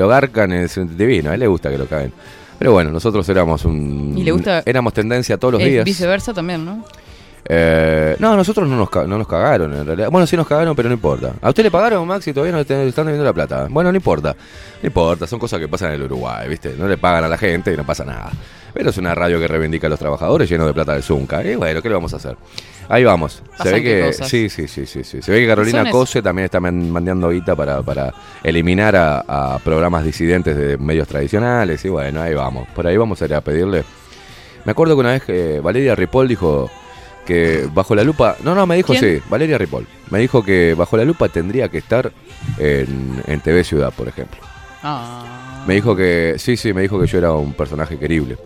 Lo 0.00 0.08
garcan, 0.08 0.50
es 0.52 0.80
divino, 0.96 1.30
a 1.30 1.34
él 1.34 1.40
le 1.40 1.46
gusta 1.46 1.68
que 1.68 1.76
lo 1.76 1.84
caen. 1.84 2.10
Pero 2.58 2.72
bueno, 2.72 2.90
nosotros 2.90 3.28
éramos 3.28 3.66
un. 3.66 4.14
Y 4.16 4.22
le 4.24 4.32
gusta- 4.32 4.62
Éramos 4.64 4.94
tendencia 4.94 5.36
todos 5.36 5.52
los 5.52 5.62
días. 5.62 5.84
Viceversa 5.84 6.32
también, 6.32 6.64
¿no? 6.64 6.82
Eh, 7.44 8.16
no, 8.18 8.34
nosotros 8.34 8.66
no 8.66 8.76
nos, 8.76 8.88
no 9.06 9.18
nos 9.18 9.28
cagaron 9.28 9.74
en 9.74 9.84
realidad. 9.84 10.08
Bueno, 10.10 10.26
sí 10.26 10.38
nos 10.38 10.46
cagaron, 10.46 10.74
pero 10.74 10.88
no 10.88 10.94
importa. 10.94 11.34
¿A 11.42 11.50
usted 11.50 11.64
le 11.64 11.70
pagaron, 11.70 12.06
Maxi? 12.06 12.32
Todavía 12.32 12.56
no 12.56 12.64
te 12.64 12.88
están 12.88 13.04
debiendo 13.06 13.24
la 13.24 13.34
plata. 13.34 13.66
Bueno, 13.68 13.92
no 13.92 13.96
importa. 13.96 14.34
No 14.82 14.86
importa, 14.86 15.26
son 15.26 15.38
cosas 15.38 15.60
que 15.60 15.68
pasan 15.68 15.90
en 15.90 15.96
el 15.96 16.02
Uruguay, 16.04 16.48
¿viste? 16.48 16.74
No 16.78 16.88
le 16.88 16.96
pagan 16.96 17.24
a 17.24 17.28
la 17.28 17.36
gente 17.36 17.74
y 17.74 17.76
no 17.76 17.84
pasa 17.84 18.04
nada. 18.06 18.30
Pero 18.72 18.90
es 18.90 18.96
una 18.98 19.14
radio 19.14 19.38
que 19.40 19.48
reivindica 19.48 19.86
a 19.86 19.90
los 19.90 19.98
trabajadores 19.98 20.48
lleno 20.48 20.66
de 20.66 20.72
plata 20.74 20.92
del 20.94 21.02
Zunca. 21.02 21.42
Y 21.44 21.54
bueno, 21.56 21.82
¿qué 21.82 21.88
le 21.88 21.94
vamos 21.94 22.12
a 22.14 22.16
hacer? 22.16 22.36
Ahí 22.88 23.04
vamos. 23.04 23.42
Se 23.62 23.72
ve 23.72 23.82
que. 23.82 24.00
cosas. 24.06 24.28
Sí, 24.28 24.48
sí, 24.48 24.66
sí, 24.68 24.86
sí, 24.86 25.04
sí. 25.04 25.22
Se 25.22 25.30
ve 25.32 25.40
que 25.40 25.46
Carolina 25.46 25.90
Cose 25.90 26.22
también 26.22 26.44
está 26.46 26.60
man- 26.60 26.90
mandando 26.90 27.30
guita 27.30 27.54
para, 27.56 27.82
para 27.82 28.12
eliminar 28.42 28.96
a, 28.96 29.20
a 29.54 29.58
programas 29.60 30.04
disidentes 30.04 30.56
de 30.56 30.76
medios 30.76 31.06
tradicionales. 31.08 31.84
Y 31.84 31.88
bueno, 31.88 32.20
ahí 32.22 32.34
vamos. 32.34 32.68
Por 32.74 32.86
ahí 32.86 32.96
vamos 32.96 33.20
a 33.22 33.24
ir 33.26 33.34
a 33.34 33.40
pedirle. 33.40 33.84
Me 34.64 34.72
acuerdo 34.72 34.94
que 34.94 35.00
una 35.00 35.12
vez 35.12 35.22
que 35.22 35.60
Valeria 35.60 35.94
Ripoll 35.94 36.28
dijo 36.28 36.70
que 37.26 37.68
bajo 37.72 37.94
la 37.94 38.02
lupa. 38.04 38.36
No, 38.42 38.54
no, 38.54 38.66
me 38.66 38.76
dijo 38.76 38.92
¿Quién? 38.92 39.18
sí, 39.18 39.22
Valeria 39.30 39.56
Ripoll. 39.58 39.86
Me 40.10 40.18
dijo 40.18 40.42
que 40.44 40.74
bajo 40.74 40.96
la 40.96 41.04
lupa 41.04 41.28
tendría 41.28 41.68
que 41.68 41.78
estar 41.78 42.10
en, 42.58 43.22
en 43.26 43.40
TV 43.40 43.62
Ciudad, 43.64 43.92
por 43.96 44.08
ejemplo. 44.08 44.38
Ah. 44.82 45.64
Me 45.66 45.74
dijo 45.74 45.94
que. 45.94 46.34
Sí, 46.38 46.56
sí, 46.56 46.72
me 46.72 46.82
dijo 46.82 47.00
que 47.00 47.06
yo 47.06 47.18
era 47.18 47.32
un 47.32 47.52
personaje 47.52 47.98
querible. 47.98 48.36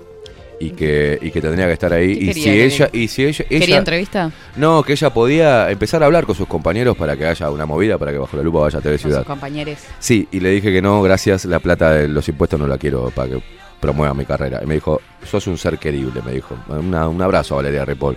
Y 0.66 0.70
que, 0.70 1.18
y 1.20 1.30
que 1.30 1.40
tendría 1.40 1.66
que 1.66 1.72
estar 1.74 1.92
ahí. 1.92 2.16
¿Qué 2.16 2.24
Y 2.24 2.26
quería 2.28 2.34
si 2.34 2.42
que- 2.50 2.64
ella. 2.64 2.88
Y 2.92 3.08
si 3.08 3.24
ella, 3.24 3.44
¿Quería 3.48 3.78
entrevista? 3.78 4.30
no, 4.56 4.82
que 4.82 4.92
ella 4.92 5.10
podía 5.10 5.70
empezar 5.70 6.02
a 6.02 6.06
hablar 6.06 6.24
con 6.26 6.34
sus 6.34 6.46
compañeros 6.48 6.96
para 6.96 7.16
que 7.16 7.26
haya 7.26 7.50
una 7.50 7.66
movida 7.66 7.98
para 7.98 8.12
que 8.12 8.18
bajo 8.18 8.36
la 8.36 8.42
lupa 8.42 8.60
vaya 8.60 8.78
a 8.78 8.82
TV 8.82 8.94
Con 8.94 8.98
sus 9.02 9.10
Ciudad. 9.10 9.26
compañeros. 9.26 9.78
Sí, 9.98 10.28
y 10.32 10.40
le 10.40 10.50
dije 10.50 10.72
que 10.72 10.80
no, 10.82 11.02
gracias, 11.02 11.44
la 11.44 11.58
plata 11.58 11.92
de 11.92 12.08
los 12.08 12.28
impuestos 12.28 12.58
no 12.58 12.66
la 12.66 12.78
quiero 12.78 13.10
para 13.10 13.28
que 13.30 13.42
promueva 13.80 14.14
mi 14.14 14.24
carrera. 14.24 14.60
Y 14.62 14.66
me 14.66 14.74
dijo, 14.74 15.00
sos 15.24 15.46
un 15.46 15.58
ser 15.58 15.78
querible, 15.78 16.22
me 16.24 16.32
dijo. 16.32 16.56
Una- 16.68 17.08
un 17.08 17.20
abrazo 17.20 17.54
a 17.54 17.56
Valeria 17.58 17.84
Ripoll, 17.84 18.16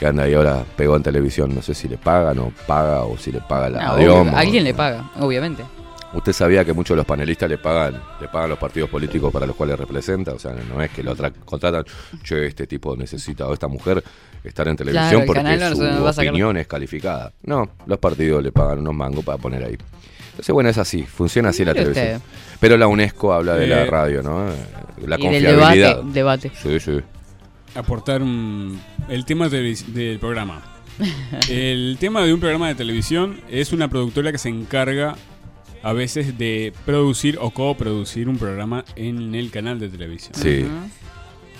que 0.00 0.06
anda 0.06 0.24
ahí 0.24 0.34
ahora 0.34 0.64
pegó 0.76 0.96
en 0.96 1.02
televisión. 1.04 1.54
No 1.54 1.62
sé 1.62 1.74
si 1.74 1.86
le 1.88 1.96
pagan 1.98 2.38
o 2.40 2.52
paga 2.66 3.02
o 3.04 3.16
si 3.16 3.30
le 3.30 3.40
paga 3.40 3.68
la 3.70 3.96
No, 3.98 4.36
alguien 4.36 4.64
le 4.64 4.74
paga, 4.74 5.10
obviamente. 5.20 5.62
Usted 6.14 6.32
sabía 6.32 6.64
que 6.64 6.72
muchos 6.74 6.94
de 6.94 6.96
los 6.98 7.06
panelistas 7.06 7.48
le 7.48 7.56
pagan, 7.58 8.00
le 8.20 8.28
pagan 8.28 8.50
los 8.50 8.58
partidos 8.58 8.90
políticos 8.90 9.32
para 9.32 9.46
los 9.46 9.56
cuales 9.56 9.78
representa, 9.78 10.32
o 10.34 10.38
sea, 10.38 10.52
no 10.52 10.82
es 10.82 10.90
que 10.90 11.02
lo 11.02 11.16
tra- 11.16 11.32
contratan, 11.44 11.84
che, 12.22 12.46
este 12.46 12.66
tipo 12.66 12.94
necesita 12.96 13.46
o 13.46 13.54
esta 13.54 13.66
mujer 13.68 14.04
estar 14.44 14.68
en 14.68 14.76
televisión 14.76 15.22
Claro, 15.22 15.26
porque 15.26 15.42
no 15.42 16.12
su 16.12 16.20
opinión 16.20 16.56
es 16.58 16.66
calificada. 16.66 17.32
No, 17.44 17.70
los 17.86 17.98
partidos 17.98 18.42
le 18.42 18.52
pagan 18.52 18.80
unos 18.80 18.94
mangos 18.94 19.24
para 19.24 19.38
poner 19.38 19.64
ahí. 19.64 19.76
Entonces, 20.32 20.52
bueno, 20.52 20.68
es 20.68 20.78
así, 20.78 21.02
funciona 21.02 21.48
así 21.50 21.64
la 21.64 21.72
televisión. 21.74 22.16
usted. 22.16 22.20
Pero 22.60 22.76
la 22.76 22.86
UNESCO 22.88 23.32
habla 23.32 23.54
de 23.54 23.66
la 23.66 23.82
Eh, 23.82 23.86
radio, 23.86 24.22
¿no? 24.22 24.46
La 25.06 25.16
y 25.18 25.18
del 25.18 25.20
confiabilidad. 25.20 25.96
debate. 25.96 26.12
debate. 26.12 26.52
Sí, 26.62 26.78
sí. 26.80 27.00
aportar 27.74 28.20
un- 28.22 28.78
el 29.08 29.24
tema 29.24 29.48
televis- 29.48 29.86
del 29.86 30.18
programa. 30.18 30.60
El 31.48 31.96
tema 31.98 32.20
de 32.22 32.34
un 32.34 32.38
programa 32.40 32.68
de 32.68 32.74
televisión 32.74 33.40
es 33.50 33.72
una 33.72 33.88
productora 33.88 34.30
que 34.30 34.36
se 34.36 34.50
encarga 34.50 35.16
a 35.82 35.92
veces 35.92 36.38
de 36.38 36.72
producir 36.86 37.38
o 37.40 37.50
coproducir 37.50 38.28
un 38.28 38.38
programa 38.38 38.84
en 38.96 39.34
el 39.34 39.50
canal 39.50 39.78
de 39.78 39.88
televisión. 39.88 40.34
Sí. 40.34 40.64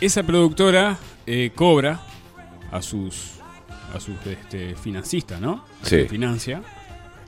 Esa 0.00 0.22
productora 0.22 0.98
eh, 1.26 1.50
cobra 1.54 2.00
a 2.70 2.82
sus 2.82 3.32
a 3.94 4.00
sus 4.00 4.14
este, 4.26 4.74
financistas, 4.74 5.38
¿no? 5.40 5.64
A 5.82 5.86
Sí. 5.86 5.96
que 5.96 6.08
financia. 6.08 6.62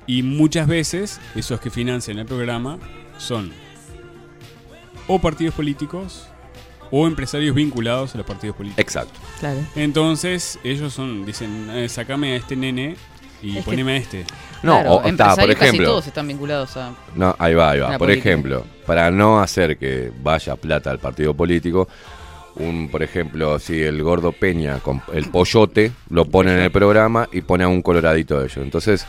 Y 0.06 0.22
muchas 0.22 0.66
veces 0.66 1.20
esos 1.34 1.60
que 1.60 1.70
financian 1.70 2.18
el 2.18 2.26
programa 2.26 2.78
son 3.18 3.52
o 5.06 5.18
partidos 5.20 5.54
políticos 5.54 6.26
o 6.90 7.06
empresarios 7.06 7.54
vinculados 7.54 8.14
a 8.14 8.18
los 8.18 8.26
partidos 8.26 8.56
políticos. 8.56 8.80
Exacto. 8.82 9.18
Claro. 9.40 9.60
Entonces, 9.76 10.58
ellos 10.64 10.92
son, 10.92 11.26
dicen, 11.26 11.68
eh, 11.70 11.88
sacame 11.88 12.32
a 12.32 12.36
este 12.36 12.56
nene 12.56 12.96
y 13.44 13.50
Es 13.58 13.64
que- 13.64 13.70
poneme 13.70 13.92
a 13.92 13.96
este. 13.96 14.24
No, 14.62 14.72
Claro, 14.80 14.90
o, 14.92 14.96
está, 14.96 15.00
por 15.04 15.08
empresarios 15.10 15.56
casi 15.58 15.68
ejemplo. 15.68 15.88
todos 15.90 16.06
están 16.06 16.26
vinculados 16.28 16.76
a... 16.78 16.94
No, 17.14 17.36
ahí 17.38 17.54
va, 17.54 17.70
ahí 17.72 17.80
va. 17.80 17.88
Por 17.90 17.98
política. 17.98 18.30
ejemplo, 18.30 18.64
para 18.86 19.10
no 19.10 19.40
hacer 19.40 19.76
que 19.76 20.10
vaya 20.22 20.56
plata 20.56 20.90
al 20.90 20.98
partido 20.98 21.34
político, 21.34 21.86
un, 22.56 22.88
por 22.88 23.02
ejemplo, 23.02 23.58
si 23.58 23.82
el 23.82 24.02
gordo 24.02 24.32
Peña 24.32 24.78
con 24.78 25.02
el 25.12 25.26
pollote 25.30 25.92
lo 26.08 26.24
pone 26.24 26.52
en 26.54 26.60
el 26.60 26.70
programa 26.70 27.28
y 27.32 27.42
pone 27.42 27.64
a 27.64 27.68
un 27.68 27.82
coloradito 27.82 28.38
de 28.38 28.44
ellos. 28.46 28.56
Entonces 28.58 29.06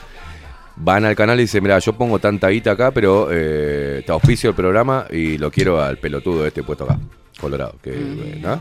van 0.76 1.06
al 1.06 1.16
canal 1.16 1.40
y 1.40 1.44
dicen, 1.44 1.64
mira, 1.64 1.80
yo 1.80 1.94
pongo 1.94 2.20
tanta 2.20 2.50
guita 2.50 2.72
acá, 2.72 2.92
pero 2.92 3.30
eh, 3.32 4.04
te 4.06 4.12
auspicio 4.12 4.50
el 4.50 4.56
programa 4.58 5.06
y 5.10 5.38
lo 5.38 5.50
quiero 5.52 5.82
al 5.82 5.98
pelotudo 6.00 6.42
de 6.42 6.50
este 6.50 6.64
puesto 6.64 6.84
acá, 6.84 7.00
colorado. 7.40 7.76
Que, 7.82 7.92
eh, 7.94 8.40
¿no? 8.42 8.56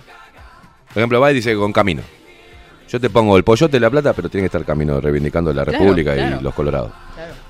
Por 0.92 0.98
ejemplo, 1.00 1.18
va 1.20 1.32
y 1.32 1.34
dice 1.34 1.56
con 1.56 1.72
Camino. 1.72 2.02
Yo 2.94 3.00
te 3.00 3.11
pongo 3.11 3.37
el 3.37 3.42
pollote 3.42 3.72
de 3.72 3.80
la 3.80 3.90
plata, 3.90 4.12
pero 4.12 4.28
tiene 4.28 4.42
que 4.44 4.46
estar 4.46 4.64
Camino 4.64 5.00
reivindicando 5.00 5.52
la 5.52 5.64
Claro, 5.64 5.80
República 5.80 6.14
claro. 6.14 6.37
y 6.38 6.44
los 6.44 6.54
colorados. 6.54 6.92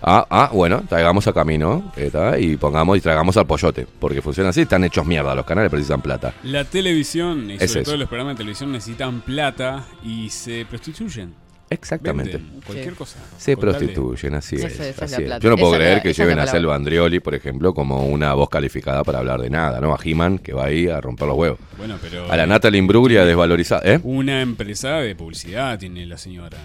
Ah, 0.00 0.26
ah, 0.30 0.48
bueno, 0.50 0.82
traigamos 0.88 1.26
a 1.26 1.34
Camino 1.34 1.92
y 2.38 2.56
pongamos 2.56 2.96
y 2.96 3.02
traigamos 3.02 3.36
al 3.36 3.44
pollote, 3.46 3.86
porque 4.00 4.22
funciona 4.22 4.48
así, 4.48 4.62
están 4.62 4.84
hechos 4.84 5.04
mierda, 5.04 5.34
los 5.34 5.44
canales 5.44 5.70
precisan 5.70 6.00
plata. 6.00 6.32
La 6.44 6.64
televisión 6.64 7.50
y 7.50 7.56
Es 7.56 7.68
sobre 7.72 7.82
eso. 7.82 7.90
todo 7.90 7.98
los 7.98 8.08
programas 8.08 8.36
de 8.36 8.38
televisión 8.38 8.72
necesitan 8.72 9.20
plata 9.20 9.84
y 10.02 10.30
se 10.30 10.64
prostituyen. 10.64 11.34
Exactamente. 11.70 12.36
Venden 12.36 12.60
cualquier 12.64 12.90
Sí. 12.90 12.96
cosa. 12.98 13.18
Se 13.38 13.56
prostituyen, 13.56 14.34
así 14.34 14.56
es. 14.56 14.64
así. 15.00 15.24
Yo 15.40 15.50
no 15.50 15.56
puedo 15.56 15.70
Esa 15.74 15.76
creer 15.76 15.96
la- 15.96 16.02
que 16.02 16.12
lleven 16.12 16.38
a. 16.38 16.46
Selva 16.46 16.74
Andrioli, 16.76 17.18
por 17.20 17.34
ejemplo, 17.34 17.74
como 17.74 18.06
una 18.06 18.32
voz 18.34 18.48
calificada 18.48 19.02
para 19.02 19.18
hablar 19.18 19.40
de 19.40 19.50
nada, 19.50 19.80
¿no? 19.80 19.92
A 19.94 19.98
He-Man, 20.02 20.38
que 20.38 20.52
va 20.52 20.66
ahí 20.66 20.88
a 20.88 21.00
romper 21.00 21.26
los 21.26 21.36
huevos. 21.36 21.58
Bueno, 21.78 21.96
pero 22.00 22.30
A 22.30 22.36
la 22.36 22.46
Natalie 22.46 22.78
Imbruglia 22.78 23.24
desvalorizada, 23.24 23.82
¿eh? 23.84 23.98
una 24.04 24.40
empresa 24.42 24.98
de 24.98 25.16
publicidad 25.16 25.78
tiene 25.78 26.06
la 26.06 26.16
señora. 26.18 26.58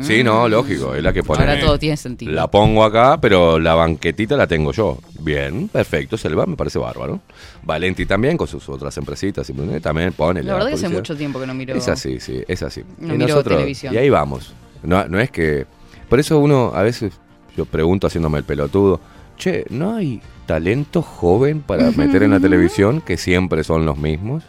Sí, 0.00 0.24
no, 0.24 0.48
lógico, 0.48 0.94
es 0.94 1.02
la 1.02 1.12
que 1.12 1.22
pone. 1.22 1.40
Ahora 1.42 1.60
todo 1.60 1.78
tiene 1.78 1.96
sentido. 1.96 2.32
La 2.32 2.48
pongo 2.50 2.84
acá, 2.84 3.20
pero 3.20 3.58
la 3.58 3.74
banquetita 3.74 4.36
la 4.36 4.46
tengo 4.46 4.72
yo. 4.72 4.98
Bien, 5.20 5.68
perfecto, 5.68 6.16
Selva, 6.16 6.46
me 6.46 6.56
parece 6.56 6.78
bárbaro. 6.78 7.20
Valenti 7.64 8.06
también, 8.06 8.36
con 8.36 8.46
sus 8.46 8.68
otras 8.68 8.96
empresitas, 8.98 9.48
y 9.48 9.80
también 9.80 10.12
pone 10.12 10.42
La 10.42 10.54
verdad 10.54 10.68
que 10.68 10.74
hace 10.74 10.88
mucho 10.88 11.16
tiempo 11.16 11.40
que 11.40 11.46
no 11.46 11.54
miro... 11.54 11.74
Es 11.74 11.88
así, 11.88 12.20
sí, 12.20 12.42
es 12.46 12.62
así. 12.62 12.82
No 12.98 13.14
miro 13.14 13.42
televisión. 13.42 13.94
Y 13.94 13.96
ahí 13.96 14.10
vamos. 14.10 14.54
No, 14.82 15.08
no 15.08 15.18
es 15.18 15.30
que. 15.30 15.66
Por 16.08 16.20
eso 16.20 16.38
uno 16.38 16.72
a 16.74 16.82
veces 16.82 17.14
yo 17.56 17.64
pregunto 17.64 18.06
haciéndome 18.06 18.38
el 18.38 18.44
pelotudo, 18.44 19.00
che, 19.36 19.64
¿no 19.70 19.94
hay 19.94 20.20
talento 20.46 21.02
joven 21.02 21.60
para 21.60 21.90
meter 21.92 22.22
en 22.22 22.32
la 22.32 22.40
televisión 22.40 23.00
que 23.00 23.16
siempre 23.16 23.64
son 23.64 23.86
los 23.86 23.96
mismos? 23.96 24.44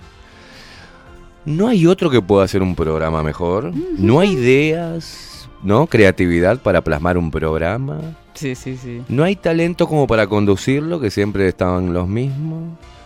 ¿No 1.45 1.67
hay 1.67 1.85
otro 1.85 2.09
que 2.09 2.21
pueda 2.21 2.43
hacer 2.43 2.61
un 2.61 2.75
programa 2.75 3.23
mejor? 3.23 3.71
¿No 3.97 4.19
hay 4.19 4.31
ideas, 4.31 5.47
no? 5.63 5.87
Creatividad 5.87 6.59
para 6.59 6.81
plasmar 6.81 7.17
un 7.17 7.31
programa. 7.31 7.99
Sí, 8.33 8.55
sí, 8.55 8.75
sí. 8.77 9.03
¿No 9.07 9.23
hay 9.23 9.35
talento 9.35 9.87
como 9.87 10.07
para 10.07 10.27
conducirlo, 10.27 10.99
que 10.99 11.11
siempre 11.11 11.47
estaban 11.47 11.93
los 11.93 12.07
mismos? 12.07 12.63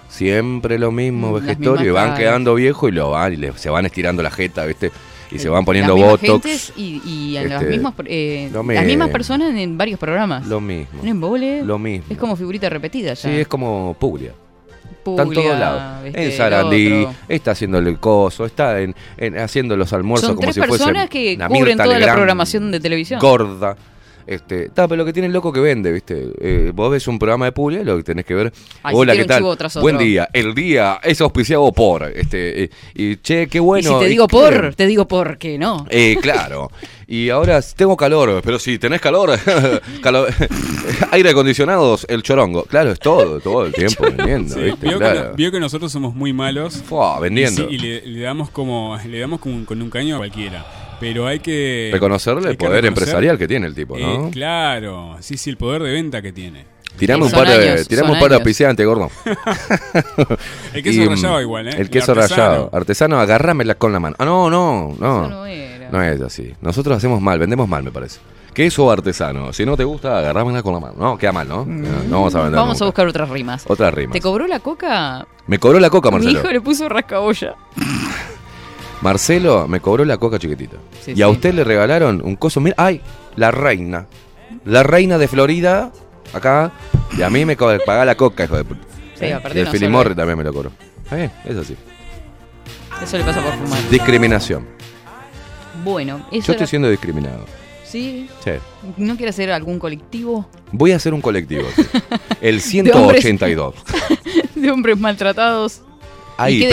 Siempre 0.09 0.77
lo 0.79 0.91
mismo, 0.91 1.29
Mm, 1.29 1.33
las 1.35 1.41
vejestorio, 1.43 1.85
y 1.85 1.89
van 1.91 2.03
caras. 2.07 2.19
quedando 2.19 2.55
viejos 2.55 2.89
y 2.89 2.93
lo 2.93 3.11
van 3.11 3.33
y 3.33 3.35
le- 3.37 3.53
se 3.57 3.69
van 3.69 3.85
estirando 3.85 4.21
la 4.23 4.31
jeta, 4.31 4.65
¿viste? 4.65 4.91
Y 5.31 5.37
se 5.37 5.47
van 5.47 5.59
Las 5.59 5.65
poniendo 5.65 5.95
mismas 5.95 6.19
botox. 6.21 6.73
y, 6.75 7.01
y 7.05 7.33
las 7.33 7.61
Este, 7.61 7.65
mismas, 7.65 7.93
eh, 8.05 8.49
lo 8.51 8.63
las 8.63 8.83
mismas 8.85 9.09
personas 9.09 9.53
en 9.55 9.77
varios 9.77 9.99
programas. 9.99 10.47
Lo 10.47 10.59
mismo. 10.59 10.99
Un 11.03 11.07
embole. 11.07 11.63
Lo 11.63 11.77
mismo. 11.77 12.07
Es 12.09 12.17
como 12.17 12.35
figurita 12.35 12.67
repetida 12.67 13.13
ya. 13.13 13.29
Sí, 13.29 13.29
es 13.41 13.47
como 13.47 13.95
Puglia. 13.99 14.31
Está 15.05 15.21
en 15.21 15.27
Puglia, 15.29 15.43
todos 15.43 15.59
lados. 15.59 16.05
este, 16.05 16.25
en 16.25 16.31
Sarandí, 16.37 17.07
está 17.27 17.51
haciendo 17.51 17.77
el 17.77 17.99
coso, 17.99 18.45
está 18.45 18.79
en, 18.81 18.95
en- 19.17 19.37
haciendo 19.37 19.77
los 19.77 19.93
almuerzos 19.93 20.27
Son 20.29 20.35
como 20.35 20.45
tres 20.47 20.55
si 20.55 20.61
fuese 20.61 20.83
personas 20.83 21.09
que 21.09 21.37
cubren 21.47 21.77
toda 21.77 21.99
la 21.99 22.13
programación 22.13 22.71
de 22.71 22.79
televisión. 22.79 23.19
Gorda. 23.19 23.77
Este, 24.29 24.65
está, 24.65 24.87
pero 24.87 24.97
lo 24.99 25.05
que 25.05 25.13
tiene 25.13 25.25
el 25.25 25.33
loco 25.33 25.51
que 25.51 25.59
vende, 25.59 25.91
¿viste? 25.91 26.31
Eh, 26.39 26.71
vos 26.71 26.91
ves 26.91 27.07
un 27.07 27.17
programa 27.17 27.45
de 27.45 27.51
Puglia 27.51 27.81
y 27.81 27.83
lo 27.83 27.97
que 27.97 28.03
tenés 28.03 28.25
que 28.25 28.35
ver. 28.35 28.53
Ay, 28.83 28.93
Hola, 28.95 29.13
si 29.13 29.19
¿qué 29.21 29.25
tal? 29.25 29.41
Buen 29.81 29.97
día. 29.97 30.29
El 30.31 30.53
día 30.53 30.99
es 31.01 31.19
auspiciado 31.21 31.71
por. 31.71 32.03
Este, 32.03 32.65
eh, 32.65 32.69
y 32.93 33.15
che, 33.17 33.47
qué 33.47 33.59
bueno. 33.59 33.89
y 33.89 33.93
si 33.95 33.99
te 33.99 34.05
digo 34.07 34.27
por, 34.27 34.75
te 34.75 34.85
digo 34.85 35.07
por 35.07 35.39
qué 35.39 35.57
no. 35.57 35.87
Eh, 35.89 36.15
claro. 36.21 36.69
Y 37.07 37.29
ahora 37.31 37.59
tengo 37.75 37.97
calor, 37.97 38.41
pero 38.45 38.59
si 38.59 38.77
tenés 38.77 39.01
calor, 39.01 39.31
calor- 40.03 40.31
aire 41.11 41.29
acondicionados, 41.31 42.05
el 42.07 42.21
chorongo. 42.21 42.65
Claro, 42.65 42.91
es 42.91 42.99
todo, 42.99 43.39
todo 43.39 43.65
el 43.65 43.73
tiempo 43.73 44.03
vendiendo, 44.03 44.53
Sí, 44.53 44.61
¿viste? 44.61 44.87
vio, 44.89 44.99
Claro. 44.99 45.31
que, 45.31 45.37
vio 45.37 45.51
que 45.51 45.59
nosotros 45.59 45.91
somos 45.91 46.13
muy 46.13 46.33
malos. 46.33 46.83
Fua, 46.83 47.19
vendiendo. 47.19 47.63
Y, 47.63 47.65
sí, 47.69 47.75
y 47.75 47.77
le, 47.79 48.05
le 48.05 48.19
damos 48.19 48.51
como 48.51 48.95
le 49.07 49.17
damos 49.19 49.39
con, 49.39 49.65
con 49.65 49.81
un 49.81 49.89
caño 49.89 50.15
a 50.15 50.17
cualquiera. 50.19 50.63
Pero 50.99 51.27
hay 51.27 51.39
que 51.39 51.89
Reconocerle 51.93 52.41
hay 52.47 52.51
el 52.51 52.57
que 52.57 52.65
poder 52.65 52.83
reconocer- 52.83 52.87
empresarial 52.87 53.37
que 53.37 53.47
tiene 53.47 53.67
el 53.67 53.75
tipo, 53.75 53.97
¿no? 53.97 54.27
Eh, 54.27 54.31
claro, 54.31 55.17
sí, 55.21 55.37
sí, 55.37 55.49
el 55.49 55.57
poder 55.57 55.81
de 55.83 55.91
venta 55.93 56.21
que 56.21 56.31
tiene. 56.31 56.65
Tirame 56.97 57.23
un 57.25 57.31
par 57.31 57.47
de, 57.47 57.85
tirame 57.85 58.11
un 58.11 58.19
par 58.19 58.29
de 58.29 58.35
auspiciantes, 58.35 58.85
gordo. 58.85 59.09
El 60.73 60.83
queso 60.83 61.01
Y, 61.01 61.07
rallado 61.07 61.37
mm, 61.37 61.41
igual, 61.41 61.67
¿eh? 61.69 61.75
El 61.77 61.89
queso 61.89 62.11
artesano. 62.11 62.41
rallado. 62.43 62.69
Artesano, 62.73 63.19
agárramela 63.21 63.75
con 63.75 63.93
la 63.93 63.99
mano. 64.01 64.15
Ah, 64.19 64.25
no, 64.25 64.49
no, 64.49 64.95
no. 64.99 65.21
Eso 65.25 65.29
no 65.29 65.45
era. 65.45 65.89
No 65.91 66.03
es 66.03 66.19
así. 66.21 66.53
Nosotros 66.61 66.97
hacemos 66.97 67.21
mal, 67.21 67.39
vendemos 67.39 67.69
mal, 67.69 67.83
me 67.83 67.91
parece. 67.91 68.19
Queso 68.53 68.91
artesano. 68.91 69.53
Si 69.53 69.65
no 69.65 69.77
te 69.77 69.85
gusta, 69.85 70.17
agárramela 70.19 70.61
con 70.61 70.73
la 70.73 70.79
mano. 70.81 70.95
No, 70.97 71.17
queda 71.17 71.31
mal, 71.31 71.47
¿no? 71.47 71.63
No, 71.65 72.03
no 72.03 72.17
vamos 72.17 72.35
a 72.35 72.41
vender 72.41 72.59
Vamos 72.59 72.81
a 72.81 72.85
buscar 72.85 73.07
otras 73.07 73.29
rimas. 73.29 73.63
Otras 73.67 73.93
rimas. 73.93 74.11
¿Te 74.13 74.19
cobró 74.19 74.45
la 74.47 74.59
coca? 74.59 75.25
Me 75.47 75.57
cobró 75.57 75.79
la 75.79 75.89
coca, 75.89 76.09
Mi 76.09 76.15
Marcelo. 76.15 76.39
hijo 76.39 76.51
le 76.51 76.59
puso 76.59 76.89
rascabolla. 76.89 77.55
Marcelo 79.01 79.67
me 79.67 79.79
cobró 79.79 80.03
la 80.05 80.17
coca 80.17 80.37
chiquitita. 80.39 80.77
Sí, 81.01 81.13
y 81.15 81.21
a 81.21 81.25
sí. 81.27 81.31
usted 81.31 81.53
le 81.53 81.63
regalaron 81.63 82.21
un 82.23 82.35
coso. 82.35 82.59
Mira, 82.59 82.75
ay, 82.77 83.01
la 83.35 83.51
reina. 83.51 84.07
La 84.65 84.83
reina 84.83 85.17
de 85.17 85.27
Florida, 85.27 85.91
acá. 86.33 86.71
Y 87.17 87.21
a 87.21 87.29
mí 87.29 87.45
me 87.45 87.55
pagá 87.55 88.03
la 88.05 88.15
coca, 88.15 88.43
hijo 88.43 88.57
de 88.57 88.63
puta. 88.65 88.81
Sí, 89.15 89.25
¿Eh? 89.25 89.39
y 89.53 89.57
el 89.59 89.65
no 89.65 89.71
Filimorri 89.71 90.15
también 90.15 90.37
me 90.37 90.43
lo 90.43 90.53
cobró. 90.53 90.71
Bien, 91.11 91.31
es 91.45 91.55
así. 91.57 91.75
Eso 93.01 93.17
le 93.17 93.23
pasa 93.23 93.41
por 93.41 93.53
fumar. 93.53 93.89
Discriminación. 93.89 94.65
Bueno, 95.83 96.17
eso 96.31 96.47
Yo 96.47 96.53
era- 96.53 96.53
estoy 96.53 96.67
siendo 96.67 96.89
discriminado. 96.89 97.45
Sí. 97.85 98.29
Sí. 98.43 98.51
¿No 98.97 99.15
quiere 99.15 99.31
hacer 99.31 99.51
algún 99.51 99.79
colectivo 99.79 100.47
Voy 100.71 100.91
a 100.91 100.97
hacer 100.97 101.13
un 101.13 101.21
colectivo. 101.21 101.63
sí. 101.75 101.81
El 102.41 102.61
De 102.61 102.91
hombres. 102.93 103.21
182. 103.23 103.75
de 104.55 104.71
hombres 104.71 104.97
maltratados? 104.99 105.81
Ahí, 106.39 106.63
¿Y 106.63 106.69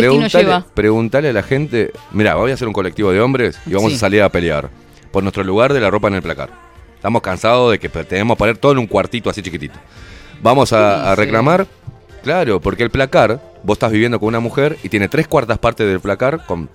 preguntale 0.74 1.28
a 1.28 1.32
la 1.32 1.42
gente. 1.42 1.90
Mira, 2.12 2.36
voy 2.36 2.52
a 2.52 2.54
hacer 2.54 2.68
un 2.68 2.72
colectivo 2.72 3.10
de 3.10 3.20
hombres 3.20 3.58
y 3.66 3.72
vamos 3.74 3.90
Sí. 3.90 3.96
a 3.96 4.00
salir 4.00 4.22
a 4.22 4.28
pelear 4.28 4.70
por 5.10 5.24
nuestro 5.24 5.42
lugar 5.42 5.72
de 5.72 5.80
la 5.80 5.90
ropa 5.90 6.06
en 6.06 6.14
el 6.14 6.22
placar. 6.22 6.50
Estamos 6.94 7.20
cansados 7.20 7.72
de 7.72 7.78
que 7.80 7.88
tenemos 7.88 8.36
que 8.36 8.38
poner 8.38 8.58
todo 8.58 8.72
en 8.72 8.78
un 8.78 8.86
cuartito 8.86 9.28
así 9.28 9.42
chiquitito. 9.42 9.78
Vamos 10.40 10.72
a, 10.72 11.14
reclamar, 11.16 11.66
claro, 12.26 12.60
porque 12.60 12.82
el 12.82 12.90
placar, 12.90 13.40
vos 13.62 13.76
estás 13.76 13.92
viviendo 13.92 14.18
con 14.18 14.26
una 14.28 14.40
mujer 14.40 14.76
y 14.82 14.88
tiene 14.88 15.08
tres 15.08 15.28
cuartas 15.28 15.58
partes 15.58 15.86
del 15.86 16.00
placar 16.00 16.44
con, 16.44 16.68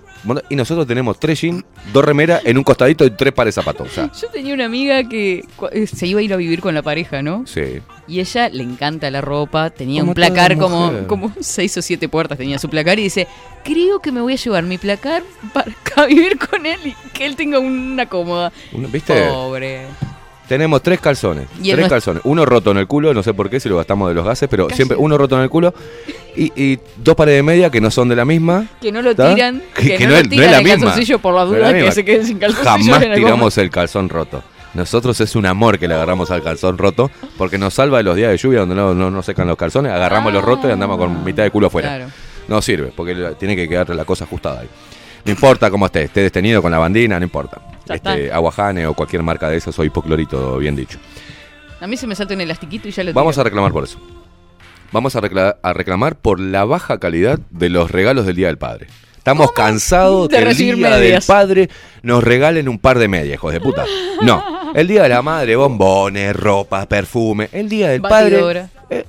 y 0.48 0.56
nosotros 0.56 0.86
tenemos 0.86 1.20
tres 1.20 1.40
jeans, 1.42 1.62
dos 1.92 2.02
remeras 2.04 2.40
en 2.46 2.56
un 2.56 2.64
costadito 2.64 3.04
y 3.04 3.10
tres 3.10 3.32
pares 3.34 3.54
de 3.54 3.60
zapatos. 3.60 3.88
O 3.88 3.90
sea, 3.90 4.10
Yo 4.18 4.28
tenía 4.28 4.54
una 4.54 4.64
amiga 4.64 5.06
que 5.06 5.44
eh, 5.72 5.86
se 5.86 6.06
iba 6.06 6.20
a 6.20 6.22
ir 6.22 6.32
a 6.32 6.36
vivir 6.36 6.60
con 6.62 6.74
la 6.74 6.80
pareja, 6.82 7.20
¿no? 7.22 7.44
sí. 7.46 7.80
Y 8.08 8.18
ella 8.18 8.48
le 8.48 8.64
encanta 8.64 9.10
la 9.12 9.20
ropa, 9.20 9.70
tenía 9.70 10.02
un 10.02 10.12
placar 10.12 10.58
como, 10.58 11.06
como 11.06 11.32
seis 11.40 11.76
o 11.78 11.82
siete 11.82 12.08
puertas, 12.08 12.36
tenía 12.36 12.58
su 12.58 12.68
placar 12.68 12.98
y 12.98 13.04
dice, 13.04 13.28
creo 13.64 14.00
que 14.00 14.10
me 14.10 14.20
voy 14.20 14.32
a 14.32 14.36
llevar 14.36 14.64
mi 14.64 14.76
placar 14.76 15.22
para 15.52 16.06
vivir 16.08 16.36
con 16.36 16.66
él 16.66 16.80
y 16.84 16.94
que 17.12 17.24
él 17.26 17.36
tenga 17.36 17.60
una 17.60 18.06
cómoda. 18.06 18.52
Una- 18.72 18.88
¿Viste? 18.88 19.28
Pobre. 19.28 19.86
Tenemos 20.48 20.82
tres 20.82 21.00
calzones. 21.00 21.46
Y 21.62 21.72
tres 21.72 21.88
calzones. 21.88 22.22
Uno 22.24 22.44
roto 22.44 22.72
en 22.72 22.78
el 22.78 22.86
culo, 22.86 23.14
no 23.14 23.22
sé 23.22 23.32
por 23.32 23.48
qué, 23.48 23.58
si 23.60 23.68
lo 23.68 23.76
gastamos 23.76 24.08
de 24.08 24.14
los 24.14 24.24
gases, 24.24 24.48
pero 24.50 24.66
Casi. 24.66 24.76
siempre 24.76 24.96
uno 24.98 25.16
roto 25.16 25.36
en 25.36 25.42
el 25.42 25.48
culo. 25.50 25.72
Y, 26.36 26.52
y 26.60 26.78
dos 26.96 27.14
pares 27.14 27.34
de 27.36 27.42
media 27.42 27.70
que 27.70 27.80
no 27.80 27.90
son 27.90 28.08
de 28.08 28.16
la 28.16 28.24
misma. 28.24 28.66
Que 28.80 28.90
no 28.92 29.00
lo 29.02 29.14
tiran, 29.14 29.62
Que- 29.74 29.82
que, 29.82 29.96
que 29.98 30.04
no, 30.04 30.10
no 30.10 30.16
lo 30.16 30.16
es- 30.18 30.24
no 30.24 30.30
tiran 30.30 30.44
es 30.46 30.50
la 30.52 30.58
el 30.58 30.64
misma. 30.64 30.78
calzoncillo 30.86 31.18
por 31.20 31.34
la 31.34 31.44
No 31.44 31.52
es 31.52 31.58
duda 31.58 31.72
la 31.72 31.78
que 31.78 31.92
se 31.92 32.04
queden 32.04 32.26
sin 32.26 32.38
calzoncillo 32.38 32.70
Jamás 32.92 33.02
en 33.02 33.14
tiramos 33.14 33.58
el 33.58 33.70
calzón 33.70 34.08
roto. 34.08 34.42
Nosotros 34.74 35.20
es 35.20 35.36
un 35.36 35.44
amor 35.46 35.78
que 35.78 35.86
le 35.86 35.94
agarramos 35.94 36.30
al 36.30 36.42
calzón 36.42 36.78
roto 36.78 37.10
porque 37.36 37.58
nos 37.58 37.74
salva 37.74 37.98
de 37.98 38.04
los 38.04 38.16
días 38.16 38.30
de 38.30 38.38
lluvia 38.38 38.60
donde 38.60 38.74
no, 38.74 38.94
no, 38.94 39.10
no 39.10 39.22
secan 39.22 39.46
los 39.46 39.56
calzones, 39.58 39.92
agarramos 39.92 40.32
los 40.32 40.42
rotos 40.42 40.66
y 40.70 40.72
andamos 40.72 40.96
con 40.96 41.22
mitad 41.24 41.42
de 41.42 41.50
culo 41.50 41.66
afuera. 41.66 41.88
Claro. 41.96 42.06
No 42.48 42.60
sirve 42.62 42.90
porque 42.96 43.14
tiene 43.38 43.54
que 43.54 43.68
quedar 43.68 43.88
la 43.90 44.04
cosa 44.06 44.24
ajustada 44.24 44.60
ahí. 44.60 44.68
No 45.24 45.30
importa 45.30 45.70
cómo 45.70 45.86
esté, 45.86 46.02
esté 46.04 46.22
destenido 46.22 46.60
con 46.62 46.70
la 46.72 46.78
bandina, 46.78 47.18
no 47.18 47.24
importa. 47.24 47.60
Este. 47.88 48.32
Aguajane 48.32 48.86
o 48.86 48.94
cualquier 48.94 49.22
marca 49.22 49.48
de 49.48 49.56
esas 49.56 49.78
o 49.78 49.84
hipoclorito, 49.84 50.56
bien 50.58 50.74
dicho. 50.76 50.98
A 51.80 51.86
mí 51.86 51.96
se 51.96 52.06
me 52.06 52.14
salta 52.14 52.34
un 52.34 52.40
elastiquito 52.40 52.88
y 52.88 52.90
ya 52.92 53.02
lo 53.04 53.12
Vamos 53.12 53.36
a 53.38 53.42
reclamar 53.44 53.72
por 53.72 53.84
eso. 53.84 53.98
Vamos 54.92 55.16
a, 55.16 55.20
recla- 55.20 55.56
a 55.62 55.72
reclamar 55.72 56.16
por 56.16 56.38
la 56.38 56.64
baja 56.64 56.98
calidad 56.98 57.38
de 57.50 57.70
los 57.70 57.90
regalos 57.90 58.26
del 58.26 58.36
Día 58.36 58.46
del 58.48 58.58
Padre. 58.58 58.86
Estamos 59.16 59.52
cansados 59.52 60.28
De 60.28 60.36
que 60.38 60.50
el 60.50 60.56
Día 60.56 60.96
del. 60.96 61.22
Padre 61.26 61.70
nos 62.02 62.22
regalen 62.24 62.68
un 62.68 62.78
par 62.78 62.98
de 62.98 63.08
medias, 63.08 63.34
hijos 63.34 63.52
de 63.52 63.60
puta. 63.60 63.84
No, 64.20 64.72
el 64.74 64.86
Día 64.88 65.04
de 65.04 65.08
la 65.08 65.22
Madre, 65.22 65.54
bombones, 65.56 66.34
ropa, 66.36 66.86
perfume. 66.86 67.48
El 67.52 67.68
Día 67.68 67.90
del 67.90 68.00
Batidora. 68.00 68.68
Padre, 68.88 69.04
eh, 69.04 69.06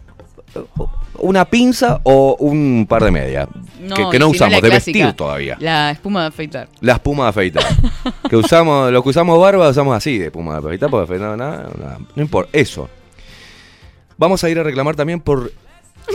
una 1.20 1.46
pinza 1.46 2.02
o 2.04 2.36
un 2.40 2.86
par 2.88 3.04
de 3.04 3.12
medias. 3.12 3.48
No, 3.80 4.10
que, 4.10 4.20
no 4.20 4.30
usamos, 4.30 4.62
de 4.62 4.70
clásica, 4.70 5.00
vestir 5.00 5.14
todavía. 5.14 5.58
La 5.60 5.92
espuma 5.92 6.22
de 6.22 6.28
afeitar. 6.28 6.70
La 6.80 6.94
espuma 6.94 7.24
de 7.24 7.30
afeitar. 7.30 7.64
que 8.30 8.36
usamos, 8.36 8.92
lo 8.92 9.04
que 9.04 9.10
usamos 9.10 9.40
barba, 9.40 9.70
usamos 9.70 9.96
así 9.96 10.18
de 10.18 10.26
espuma 10.28 10.54
de 10.54 10.60
afeitar, 10.60 10.90
porque 10.90 11.04
afeitar 11.04 11.38
nada, 11.38 11.70
nada, 11.78 12.00
no 12.16 12.22
importa. 12.22 12.50
Eso. 12.54 12.90
Vamos 14.18 14.44
a 14.44 14.50
ir 14.50 14.60
a 14.60 14.64
reclamar 14.64 14.96
también 14.96 15.20
por. 15.20 15.52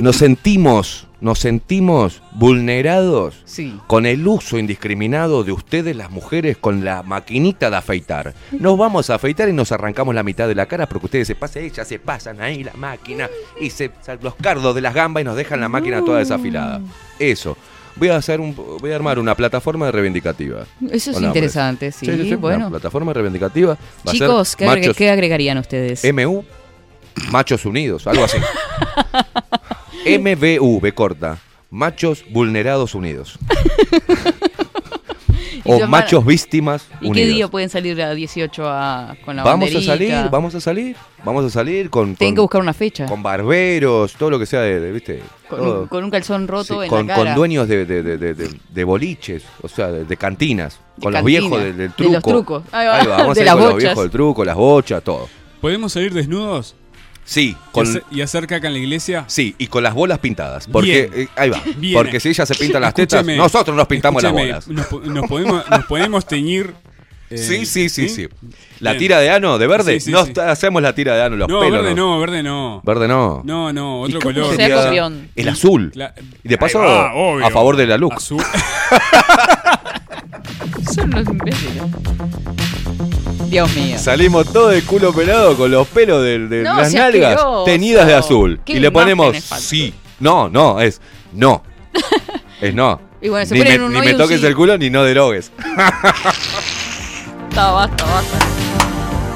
Nos 0.01 0.17
sentimos, 0.17 1.08
nos 1.21 1.41
sentimos 1.41 2.23
vulnerados 2.33 3.35
Sí. 3.45 3.77
con 3.87 4.07
el 4.07 4.27
uso 4.27 4.59
indiscriminado 4.59 5.43
de 5.45 5.53
ustedes, 5.53 5.97
las 5.97 6.11
mujeres, 6.11 6.57
con 6.57 6.85
la 6.85 7.03
maquinita 7.03 7.71
de 7.71 7.77
afeitar. 7.77 8.35
Nos 8.53 8.79
vamos 8.79 9.11
a 9.11 9.17
afeitar 9.17 9.49
y 9.49 9.53
nos 9.53 9.73
arrancamos 9.73 10.15
la 10.15 10.23
mitad 10.23 10.47
de 10.47 10.55
la 10.55 10.67
cara 10.67 10.89
porque 10.89 11.07
ustedes 11.07 11.27
se 11.27 11.35
pasan, 11.35 11.65
ellas 11.65 11.89
se 11.89 11.99
pasan 11.99 12.41
ahí 12.41 12.63
la 12.63 12.73
máquina 12.75 13.29
y 13.61 13.71
se 13.71 13.91
los 14.23 14.35
cardos 14.37 14.75
de 14.75 14.81
las 14.81 14.95
gambas 14.95 15.23
y 15.23 15.25
nos 15.25 15.37
dejan 15.37 15.61
la 15.61 15.69
máquina 15.69 16.05
toda 16.05 16.21
desafilada. 16.21 16.81
Eso. 17.19 17.57
Voy 17.97 18.11
a 18.11 18.17
hacer 18.17 18.39
un, 18.41 18.55
voy 18.55 18.93
a 18.93 18.95
armar 18.95 19.19
una 19.19 19.35
plataforma 19.35 19.91
reivindicativa. 19.91 20.65
Eso 20.89 21.11
es 21.11 21.21
interesante, 21.21 21.91
sí. 21.91 22.09
Una 22.09 22.37
bueno. 22.37 22.71
plataforma 22.71 23.13
reivindicativa. 23.13 23.75
Va 23.75 23.79
a 24.05 24.11
ser 24.13 24.21
Chicos, 24.29 24.55
¿qué, 24.55 24.67
agre- 24.69 24.81
machos 24.83 24.97
qué 24.97 25.11
agregarían 25.11 25.59
ustedes? 25.59 26.05
MU, 26.15 26.45
Machos 27.33 27.65
Unidos, 27.67 28.07
algo 28.07 28.23
así. 28.25 28.39
MVU, 30.07 30.81
B 30.81 30.93
corta. 30.93 31.39
Machos 31.71 32.25
Vulnerados 32.31 32.95
Unidos. 32.95 33.39
O 35.65 35.77
llamar- 35.81 36.05
Machos 36.05 36.25
Víctimas 36.25 36.87
¿Y 37.01 37.09
Unidos. 37.09 37.15
qué 37.17 37.27
día 37.27 37.49
pueden 37.49 37.69
salir 37.69 38.01
a 38.01 38.15
18 38.15 38.63
a, 38.67 39.17
con 39.23 39.37
la 39.37 39.43
Vamos 39.43 39.75
a 39.75 39.83
salir, 39.83 40.15
vamos 40.31 40.55
a 40.55 40.61
salir, 40.61 40.97
vamos 41.25 41.45
a 41.45 41.51
salir 41.51 41.91
con, 41.91 42.15
Tienen 42.15 42.35
con, 42.35 42.37
que 42.37 42.41
buscar 42.43 42.61
una 42.63 42.73
fecha. 42.73 43.05
con 43.05 43.23
barberos, 43.23 44.15
todo 44.15 44.31
lo 44.31 44.39
que 44.39 44.47
sea 44.47 44.61
de, 44.63 44.81
de- 44.81 44.93
¿viste? 44.93 45.23
Con, 45.47 45.61
un, 45.61 45.87
con 45.89 46.05
un 46.05 46.11
calzón 46.11 46.43
Sí, 46.43 46.47
roto 46.47 46.83
en 46.83 46.89
con, 46.89 47.07
la 47.07 47.15
cara. 47.17 47.27
con 47.31 47.35
dueños 47.35 47.69
de, 47.69 47.85
de- 47.85 48.03
de- 48.03 48.17
de- 48.17 48.35
de- 48.35 48.51
de 48.73 48.85
boliches, 48.85 49.43
o 49.61 49.69
sea, 49.69 49.89
de, 49.91 50.05
de 50.07 50.17
cantinas, 50.17 50.81
De 50.97 51.03
con 51.03 51.13
cantina, 51.13 51.41
los 51.41 51.51
viejos 51.51 51.59
del, 51.63 51.77
del 51.77 51.89
de 51.89 51.95
truco. 51.95 52.13
los 52.15 52.23
trucos. 52.23 52.63
Ahí 52.73 52.87
va, 52.87 52.97
Ahí 53.01 53.07
va, 53.07 53.17
vamos 53.19 53.35
de 53.35 53.41
a 53.41 53.43
ir 53.43 53.47
las 53.47 53.55
con 53.57 53.65
los 53.65 53.73
bochas. 53.75 53.83
viejos 53.89 54.05
del 54.05 54.11
truco, 54.11 54.45
las 54.47 54.57
bochas, 54.57 55.03
todo. 55.03 55.29
¿Podemos 55.61 55.93
salir 55.93 56.15
desnudos? 56.15 56.77
Sí, 57.31 57.51
¿Y 57.51 57.73
con, 57.73 57.87
hacer- 57.87 58.05
¿Y 58.11 58.23
hacer 58.23 58.47
caca 58.47 58.69
en 58.69 58.73
la 58.73 58.79
iglesia? 58.79 59.25
Sí, 59.27 59.55
y 59.59 59.67
con 59.67 59.83
las 59.83 59.93
bolas 59.93 60.19
pintadas. 60.19 60.67
Porque, 60.67 61.11
Bien. 61.15 61.25
eh, 61.25 61.29
ahí 61.37 61.51
va. 61.51 61.61
Bien. 61.77 61.93
Porque 61.93 62.21
si 62.21 62.31
ella 62.31 62.47
se 62.47 62.55
pinta 62.55 62.81
las 62.81 62.95
tetas, 62.95 63.19
Escúcheme, 63.21 63.37
nosotros 63.37 63.77
nos 63.77 63.87
pintamos 63.87 64.23
las 64.23 64.33
bolas. 64.33 64.67
Nos, 64.69 64.87
po- 64.87 65.01
nos 65.01 65.29
podemos, 65.29 65.69
nos 65.69 65.85
podemos 65.85 66.25
teñir. 66.27 66.73
eh, 67.31 67.37
sí, 67.37 67.67
sí, 67.67 67.91
sí, 67.91 68.09
sí. 68.09 68.27
La 68.81 68.93
Bien. 68.93 69.01
tira 69.01 69.21
de 69.21 69.29
ano 69.29 69.59
de 69.59 69.67
verde, 69.67 70.01
Sí, 70.01 70.07
sí, 70.07 70.11
no 70.11 70.25
hacemos 70.43 70.81
la 70.81 70.95
tira 70.95 71.17
de 71.17 71.23
ano, 71.25 71.37
los 71.37 71.49
No, 71.51 71.61
pelos. 71.61 71.83
verde 71.83 71.95
no, 71.95 72.19
verde 72.19 72.43
no. 72.43 72.81
Verde 72.83 73.07
no. 73.09 73.43
No, 73.45 73.75
no, 73.75 74.05
¿Y 74.09 74.15
otro 74.15 74.21
color. 74.23 74.57
Sería? 74.57 75.11
El 75.37 75.49
azul. 75.51 75.93
Y 76.45 76.49
de 76.49 76.57
paso, 76.57 76.79
va, 76.79 77.11
a 77.47 77.51
favor 77.51 77.77
de 77.77 77.87
la 77.87 77.99
look. 77.99 78.15
Azul. 78.15 78.43
Son 80.95 81.11
los 81.11 81.27
imbéciles. 81.29 81.83
Dios 83.49 83.75
mío. 83.77 83.99
Salimos 83.99 84.53
todo 84.53 84.69
de 84.69 84.83
culo 84.83 85.13
pelado 85.13 85.57
con 85.57 85.71
los 85.71 85.87
pelos 85.89 86.23
de, 86.23 86.39
de 86.49 86.63
No, 86.63 86.77
las 86.77 86.93
nalgas 86.93 87.33
asqueroso. 87.35 87.65
teñidas 87.65 88.07
de 88.07 88.15
azul. 88.15 88.61
Y 88.67 88.79
le 88.79 88.91
ponemos 88.91 89.37
sí. 89.37 89.95
No, 90.21 90.49
no, 90.49 90.81
es 90.81 91.01
no. 91.33 91.63
Es 92.61 92.75
no. 92.75 93.01
Y 93.23 93.29
bueno, 93.29 93.47
se 93.47 93.55
ni 93.55 93.61
me, 93.63 93.79
un 93.79 93.93
ni 93.93 94.15
toques 94.15 94.41
sí. 94.41 94.47
el 94.47 94.55
culo 94.57 94.77
ni 94.77 94.91
no 94.91 95.05
derogues. 95.05 95.53
Basta, 97.55 97.71
basta, 97.73 98.05
basta. 98.05 98.39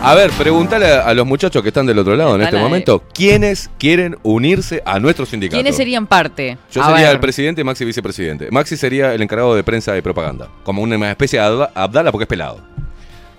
A 0.04 0.14
ver, 0.16 0.30
pregúntale 0.32 0.90
a, 0.90 1.02
a 1.06 1.14
los 1.14 1.24
muchachos 1.26 1.62
que 1.62 1.68
están 1.68 1.86
del 1.86 1.96
otro 1.98 2.16
lado 2.16 2.34
en 2.34 2.42
este 2.42 2.56
momento, 2.56 3.04
¿quiénes 3.14 3.70
quieren 3.78 4.16
unirse 4.24 4.82
a 4.84 4.98
nuestro 4.98 5.24
sindicato? 5.26 5.56
¿Quiénes 5.58 5.76
serían 5.76 6.08
parte? 6.08 6.58
Yo 6.72 6.82
A 6.82 6.86
sería 6.86 7.06
ver. 7.06 7.14
el 7.14 7.20
presidente 7.20 7.60
y 7.60 7.64
Maxi 7.64 7.84
vicepresidente. 7.84 8.48
Maxi 8.50 8.76
sería 8.76 9.14
el 9.14 9.22
encargado 9.22 9.54
de 9.54 9.62
prensa 9.62 9.96
y 9.96 10.02
propaganda, 10.02 10.48
como 10.64 10.82
una 10.82 11.08
especie 11.10 11.38
de 11.38 11.44
Abda- 11.46 11.70
Abdala 11.74 12.10
porque 12.10 12.24
es 12.24 12.28
pelado. 12.28 12.60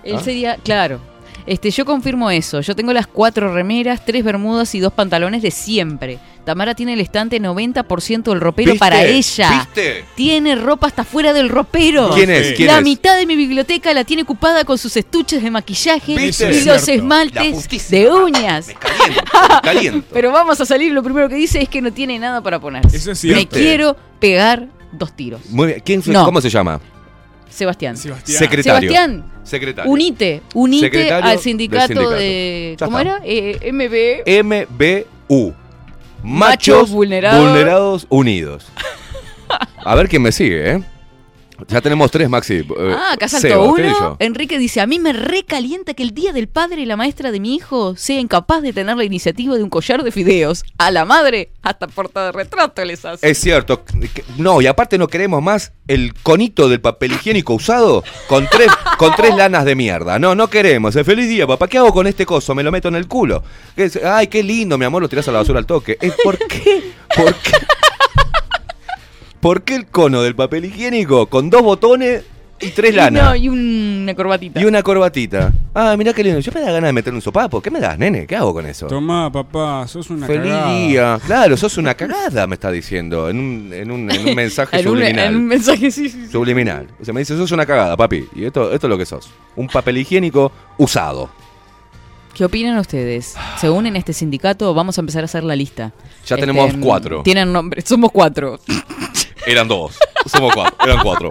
Él 0.03 0.15
¿Ah? 0.17 0.23
sería, 0.23 0.55
claro. 0.57 0.99
Este, 1.45 1.71
yo 1.71 1.83
confirmo 1.83 2.31
eso. 2.31 2.61
Yo 2.61 2.73
tengo 2.73 2.93
las 2.93 3.05
cuatro 3.05 3.53
remeras, 3.53 4.05
tres 4.05 4.23
bermudas 4.23 4.73
y 4.75 4.79
dos 4.79 4.93
pantalones 4.93 5.41
de 5.41 5.51
siempre. 5.51 6.17
Tamara 6.45 6.73
tiene 6.73 6.93
el 6.93 7.01
estante 7.01 7.39
90% 7.41 8.23
del 8.23 8.39
ropero 8.39 8.71
¿Viste? 8.73 8.79
para 8.79 9.03
ella. 9.03 9.49
¿Viste? 9.49 10.05
Tiene 10.15 10.55
ropa 10.55 10.87
hasta 10.87 11.03
fuera 11.03 11.33
del 11.33 11.49
ropero. 11.49 12.11
¿Quién 12.15 12.29
es? 12.29 12.53
¿Quién 12.53 12.67
la 12.67 12.77
es? 12.77 12.83
mitad 12.83 13.17
de 13.17 13.25
mi 13.25 13.35
biblioteca 13.35 13.93
la 13.93 14.03
tiene 14.05 14.23
ocupada 14.23 14.63
con 14.63 14.77
sus 14.77 14.95
estuches 14.95 15.43
de 15.43 15.51
maquillaje 15.51 16.15
¿Viste? 16.17 16.49
y 16.53 16.63
los 16.63 16.87
esmaltes 16.87 17.89
de 17.89 18.09
uñas. 18.09 18.67
Caliento, 18.79 19.23
caliento. 19.63 20.07
Pero 20.13 20.31
vamos 20.31 20.59
a 20.61 20.65
salir, 20.65 20.91
lo 20.93 21.03
primero 21.03 21.27
que 21.27 21.35
dice 21.35 21.61
es 21.61 21.67
que 21.69 21.81
no 21.81 21.91
tiene 21.91 22.19
nada 22.19 22.41
para 22.41 22.59
ponerse. 22.59 22.95
Eso 22.95 23.11
es 23.11 23.23
Me 23.23 23.33
cierto. 23.35 23.55
quiero 23.57 23.97
pegar 24.19 24.67
dos 24.93 25.13
tiros. 25.13 25.41
Muy 25.49 25.67
bien. 25.67 25.81
¿Quién, 25.83 26.03
No. 26.07 26.23
¿Cómo 26.25 26.39
se 26.41 26.49
llama? 26.49 26.79
Sebastián. 27.53 27.97
Sebastián. 27.97 28.37
Secretario. 28.39 28.89
Sebastián, 28.89 29.25
Secretario. 29.43 29.91
unite, 29.91 30.41
unite 30.53 30.85
Secretario 30.85 31.29
al 31.29 31.39
sindicato, 31.39 31.87
sindicato. 31.87 32.09
de... 32.11 32.75
Ya 32.79 32.85
¿Cómo 32.85 32.99
está. 32.99 33.17
era? 33.17 33.23
Eh, 33.25 33.71
MB. 33.71 34.43
MBU. 34.43 35.53
Machos 36.23 36.77
Machos 36.77 36.91
vulnerados. 36.91 37.41
vulnerados 37.45 38.05
unidos. 38.09 38.65
A 39.85 39.95
ver 39.95 40.07
quién 40.07 40.21
me 40.21 40.31
sigue, 40.31 40.71
¿eh? 40.71 40.83
Ya 41.67 41.81
tenemos 41.81 42.09
tres, 42.11 42.29
Maxi. 42.29 42.55
Eh, 42.55 42.65
Ah, 42.95 43.13
acá 43.13 43.27
saltó 43.27 43.63
uno. 43.73 44.17
Enrique 44.19 44.57
dice, 44.57 44.81
a 44.81 44.87
mí 44.87 44.99
me 44.99 45.13
recalienta 45.13 45.93
que 45.93 46.03
el 46.03 46.13
día 46.13 46.33
del 46.33 46.47
padre 46.47 46.81
y 46.81 46.85
la 46.85 46.95
maestra 46.97 47.31
de 47.31 47.39
mi 47.39 47.55
hijo 47.55 47.95
sea 47.95 48.19
incapaz 48.19 48.61
de 48.61 48.73
tener 48.73 48.97
la 48.97 49.03
iniciativa 49.03 49.55
de 49.55 49.63
un 49.63 49.69
collar 49.69 50.03
de 50.03 50.11
fideos. 50.11 50.63
A 50.77 50.91
la 50.91 51.05
madre, 51.05 51.51
hasta 51.61 51.87
porta 51.87 52.25
de 52.25 52.31
retrato 52.31 52.83
les 52.85 53.03
hace. 53.05 53.29
Es 53.29 53.39
cierto. 53.39 53.83
No, 54.37 54.61
y 54.61 54.67
aparte 54.67 54.97
no 54.97 55.07
queremos 55.07 55.41
más 55.41 55.73
el 55.87 56.13
conito 56.13 56.69
del 56.69 56.81
papel 56.81 57.13
higiénico 57.13 57.53
usado 57.53 58.03
con 58.27 58.47
tres, 58.49 58.67
con 58.97 59.13
tres 59.15 59.35
lanas 59.35 59.65
de 59.65 59.75
mierda. 59.75 60.19
No, 60.19 60.35
no 60.35 60.49
queremos. 60.49 60.95
El 60.95 61.05
feliz 61.05 61.27
día, 61.29 61.45
papá. 61.47 61.67
¿Qué 61.67 61.77
hago 61.77 61.93
con 61.93 62.07
este 62.07 62.25
coso? 62.25 62.55
Me 62.55 62.63
lo 62.63 62.71
meto 62.71 62.87
en 62.87 62.95
el 62.95 63.07
culo. 63.07 63.43
Ay, 64.03 64.27
qué 64.27 64.43
lindo, 64.43 64.77
mi 64.77 64.85
amor, 64.85 65.01
lo 65.01 65.09
tirás 65.09 65.27
a 65.27 65.31
la 65.31 65.39
basura 65.39 65.59
al 65.59 65.65
toque. 65.65 65.97
Eh, 66.01 66.11
¿Por 66.23 66.37
qué? 66.37 66.91
¿Por 67.15 67.33
qué? 67.35 67.51
¿Por 69.43 69.63
qué 69.63 69.75
el 69.75 69.87
cono 69.87 70.21
del 70.21 70.35
papel 70.35 70.63
higiénico 70.63 71.25
con 71.27 71.49
dos 71.49 71.61
botones 71.61 72.23
y 72.61 72.69
tres 72.69 72.95
lanas? 72.95 73.23
no, 73.25 73.35
y 73.35 73.49
una 73.49 74.15
corbatita. 74.15 74.61
Y 74.61 74.63
una 74.63 74.81
corbatita. 74.81 75.51
Ah, 75.73 75.95
mirá 75.97 76.13
qué 76.13 76.23
lindo. 76.23 76.39
Yo 76.39 76.49
me 76.53 76.61
da 76.61 76.71
ganas 76.71 76.87
de 76.87 76.93
meterle 76.93 77.17
un 77.17 77.21
sopapo. 77.21 77.61
¿Qué 77.61 77.69
me 77.69 77.81
das, 77.81 77.99
nene? 77.99 78.25
¿Qué 78.25 78.37
hago 78.37 78.53
con 78.53 78.65
eso? 78.65 78.87
Tomá, 78.87 79.29
papá, 79.29 79.85
sos 79.85 80.09
una 80.09 80.27
Feliz 80.27 80.43
cagada. 80.53 80.73
día. 80.77 81.19
Claro, 81.25 81.57
sos 81.57 81.77
una 81.77 81.93
cagada, 81.93 82.47
me 82.47 82.53
está 82.53 82.71
diciendo. 82.71 83.29
En 83.29 83.37
un, 83.37 83.73
en 83.73 83.91
un, 83.91 84.09
en 84.09 84.29
un 84.29 84.35
mensaje 84.43 84.79
En 84.79 84.87
un, 84.87 84.93
subliminal. 84.93 85.27
en 85.27 85.35
un 85.35 85.45
mensaje, 85.45 85.91
sí, 85.91 86.09
sí, 86.09 86.25
sí. 86.25 86.31
Subliminal. 86.31 86.87
O 87.01 87.03
sea, 87.03 87.13
me 87.13 87.19
dice, 87.19 87.35
sos 87.35 87.51
una 87.51 87.65
cagada, 87.65 87.97
papi. 87.97 88.25
Y 88.33 88.45
esto, 88.45 88.71
esto 88.71 88.87
es 88.87 88.89
lo 88.89 88.97
que 88.97 89.05
sos. 89.05 89.29
Un 89.57 89.67
papel 89.67 89.97
higiénico 89.97 90.53
usado. 90.77 91.29
¿Qué 92.33 92.45
opinan 92.45 92.77
ustedes? 92.79 93.35
¿Se 93.59 93.69
unen 93.69 93.95
a 93.95 93.99
este 93.99 94.13
sindicato? 94.13 94.73
Vamos 94.73 94.97
a 94.97 95.01
empezar 95.01 95.21
a 95.23 95.25
hacer 95.25 95.43
la 95.43 95.55
lista. 95.55 95.91
Ya 96.25 96.37
tenemos 96.37 96.73
mm, 96.75 96.79
cuatro. 96.79 97.21
Tienen 97.23 97.51
nombre, 97.51 97.81
somos 97.81 98.09
cuatro. 98.11 98.57
Eran 99.45 99.67
dos. 99.67 99.97
Somos 100.25 100.53
cuatro. 100.53 100.75
Eran 100.85 101.03
cuatro. 101.03 101.29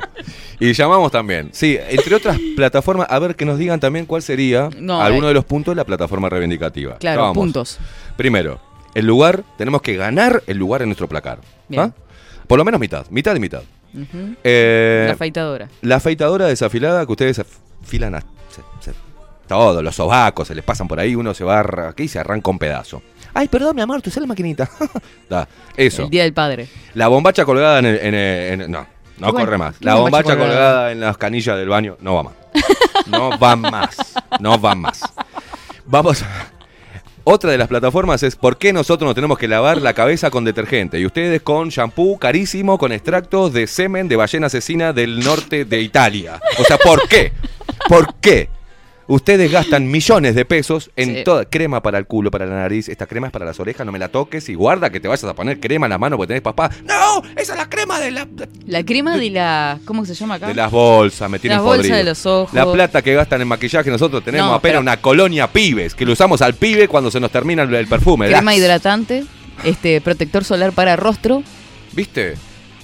Y 0.60 0.72
llamamos 0.74 1.10
también. 1.10 1.50
Sí, 1.52 1.78
entre 1.88 2.14
otras 2.14 2.38
plataformas, 2.56 3.06
a 3.10 3.18
ver 3.18 3.34
que 3.36 3.44
nos 3.44 3.58
digan 3.58 3.80
también 3.80 4.06
cuál 4.06 4.22
sería 4.22 4.68
No, 4.78 5.00
alguno 5.02 5.26
eh. 5.26 5.28
de 5.28 5.34
los 5.34 5.44
puntos 5.44 5.72
de 5.72 5.76
la 5.76 5.84
plataforma 5.84 6.28
reivindicativa. 6.28 6.96
Claro, 6.98 7.22
Vamos. 7.22 7.34
puntos. 7.36 7.78
Primero, 8.16 8.60
el 8.94 9.06
lugar, 9.06 9.42
tenemos 9.58 9.82
que 9.82 9.96
ganar 9.96 10.42
el 10.46 10.58
lugar 10.58 10.82
en 10.82 10.88
nuestro 10.88 11.08
placar. 11.08 11.38
¿Ah? 11.76 11.90
Por 12.46 12.58
lo 12.58 12.64
menos 12.64 12.80
mitad, 12.80 13.06
mitad 13.10 13.34
y 13.34 13.40
mitad. 13.40 13.62
Eh, 14.44 15.04
La 15.08 15.14
afeitadora. 15.14 15.68
La 15.80 15.96
afeitadora 15.96 16.46
desafilada 16.46 17.04
que 17.06 17.12
ustedes 17.12 17.38
afilan 17.82 18.14
a, 18.14 18.20
se- 18.20 18.62
se- 18.90 18.96
todo, 19.48 19.82
los 19.82 19.94
sobacos, 19.96 20.48
se 20.48 20.54
les 20.54 20.64
pasan 20.64 20.86
por 20.88 20.98
ahí, 21.00 21.14
uno 21.14 21.34
se 21.34 21.44
va 21.44 21.60
aquí 21.88 22.04
y 22.04 22.08
se 22.08 22.18
arranca 22.18 22.50
un 22.50 22.58
pedazo. 22.58 23.02
Ay, 23.34 23.48
perdón, 23.48 23.74
mi 23.76 23.82
amor, 23.82 24.02
tú 24.02 24.10
usé 24.10 24.20
la 24.20 24.26
maquinita. 24.26 24.68
Da, 25.28 25.48
eso. 25.76 26.02
El 26.04 26.10
Día 26.10 26.22
del 26.24 26.32
Padre. 26.34 26.68
La 26.94 27.08
bombacha 27.08 27.44
colgada 27.44 27.78
en 27.78 27.86
el. 27.86 27.96
en 27.98 28.14
el- 28.14 28.60
en- 28.62 28.70
no, 28.70 28.86
no 29.18 29.26
¿Qué 29.32 29.32
corre 29.44 29.58
más. 29.58 29.76
La 29.80 29.94
bombacha 29.94 30.28
bombacha 30.34 30.36
colgada? 30.38 30.48
colgada 30.70 30.92
en 30.92 31.00
las 31.00 31.16
canillas 31.16 31.56
del 31.56 31.68
baño 31.68 31.96
no 32.00 32.14
va 32.14 32.22
más. 32.24 32.34
No 33.06 33.38
va 33.38 33.56
más. 33.56 33.96
No 34.40 34.60
va 34.60 34.74
más. 34.74 35.00
Vamos. 35.86 36.24
Otra 37.24 37.52
de 37.52 37.58
las 37.58 37.68
plataformas 37.68 38.22
es 38.24 38.34
por 38.34 38.58
qué 38.58 38.72
nosotros 38.72 39.06
nos 39.06 39.14
tenemos 39.14 39.38
que 39.38 39.46
lavar 39.46 39.80
la 39.80 39.92
cabeza 39.94 40.28
con 40.30 40.44
detergente 40.44 40.98
y 40.98 41.06
ustedes 41.06 41.40
con 41.40 41.68
shampoo 41.68 42.18
carísimo 42.18 42.78
con 42.78 42.90
extractos 42.90 43.52
de 43.52 43.68
semen 43.68 44.08
de 44.08 44.16
ballena 44.16 44.48
asesina 44.48 44.92
del 44.92 45.20
norte 45.20 45.64
de 45.64 45.80
Italia. 45.82 46.40
O 46.58 46.64
sea, 46.64 46.78
¿por 46.78 47.06
qué? 47.08 47.32
¿Por 47.88 48.14
qué? 48.16 48.48
Ustedes 49.08 49.50
gastan 49.50 49.86
millones 49.90 50.34
de 50.34 50.44
pesos 50.44 50.90
en 50.96 51.16
Sí. 51.16 51.24
toda 51.24 51.44
crema 51.44 51.82
para 51.82 51.98
el 51.98 52.06
culo, 52.06 52.30
para 52.30 52.46
la 52.46 52.56
nariz. 52.56 52.88
Esta 52.88 53.06
crema 53.06 53.26
es 53.28 53.32
para 53.32 53.44
las 53.44 53.58
orejas, 53.60 53.84
no 53.84 53.92
me 53.92 53.98
la 53.98 54.08
toques 54.08 54.48
y 54.48 54.54
guarda 54.54 54.90
que 54.90 55.00
te 55.00 55.08
vayas 55.08 55.24
a 55.24 55.34
poner 55.34 55.60
crema 55.60 55.86
en 55.86 55.90
la 55.90 55.98
mano 55.98 56.16
porque 56.16 56.28
tenés 56.28 56.42
papá. 56.42 56.70
¡No! 56.84 57.22
Esa 57.36 57.52
es 57.52 57.58
la 57.58 57.68
crema 57.68 57.98
de 58.00 58.10
la, 58.10 58.26
La 58.66 58.84
crema 58.84 59.16
de 59.16 59.30
la. 59.30 59.78
¿Cómo 59.84 60.04
se 60.06 60.14
llama 60.14 60.34
acá? 60.34 60.46
de 60.48 60.54
las 60.54 60.70
bolsas, 60.70 61.28
me 61.30 61.38
tienen 61.38 61.56
Las 61.58 61.64
bolsas 61.64 61.78
podrido. 61.82 61.96
de 61.98 62.04
los 62.04 62.26
ojos. 62.26 62.54
La 62.54 62.70
plata 62.72 63.02
que 63.02 63.14
gastan 63.14 63.40
en 63.42 63.48
maquillaje 63.48 63.90
nosotros 63.90 64.22
tenemos 64.24 64.48
No, 64.48 64.54
apenas 64.54 64.72
pero- 64.74 64.80
una 64.80 64.96
colonia 64.98 65.46
pibes, 65.52 65.94
que 65.94 66.04
lo 66.06 66.12
usamos 66.12 66.40
al 66.42 66.54
pibe 66.54 66.88
cuando 66.88 67.10
se 67.10 67.20
nos 67.20 67.30
termina 67.30 67.62
el, 67.64 67.74
el 67.74 67.86
perfume. 67.86 68.28
Crema 68.28 68.50
Las- 68.52 68.58
hidratante, 68.58 69.24
este 69.64 70.00
protector 70.00 70.44
solar 70.44 70.72
para 70.72 70.96
rostro. 70.96 71.42
¿Viste? 71.92 72.34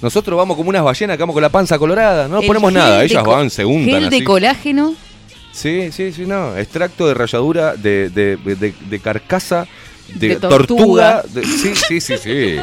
Nosotros 0.01 0.37
vamos 0.37 0.55
como 0.55 0.69
unas 0.69 0.83
ballenas 0.83 1.17
que 1.17 1.23
vamos 1.23 1.33
con 1.33 1.41
la 1.41 1.49
panza 1.49 1.77
colorada, 1.77 2.27
no 2.27 2.39
el 2.39 2.47
ponemos 2.47 2.71
gel 2.71 2.79
nada, 2.79 2.99
de 2.99 3.05
ellas 3.05 3.23
co- 3.23 3.31
van, 3.31 3.49
se 3.49 3.65
untan 3.65 4.01
Gel 4.01 4.09
de 4.09 4.15
así. 4.17 4.23
colágeno. 4.25 4.93
Sí, 5.51 5.91
sí, 5.91 6.11
sí, 6.11 6.25
no. 6.25 6.55
Extracto 6.57 7.07
de 7.07 7.13
ralladura 7.13 7.75
de, 7.75 8.09
de, 8.09 8.37
de- 8.37 8.73
de 8.89 8.99
carcasa 8.99 9.67
de, 10.15 10.35
tortuga. 10.37 11.23
sí, 11.33 11.73
sí, 11.75 11.99
sí, 12.01 12.17
sí. 12.17 12.55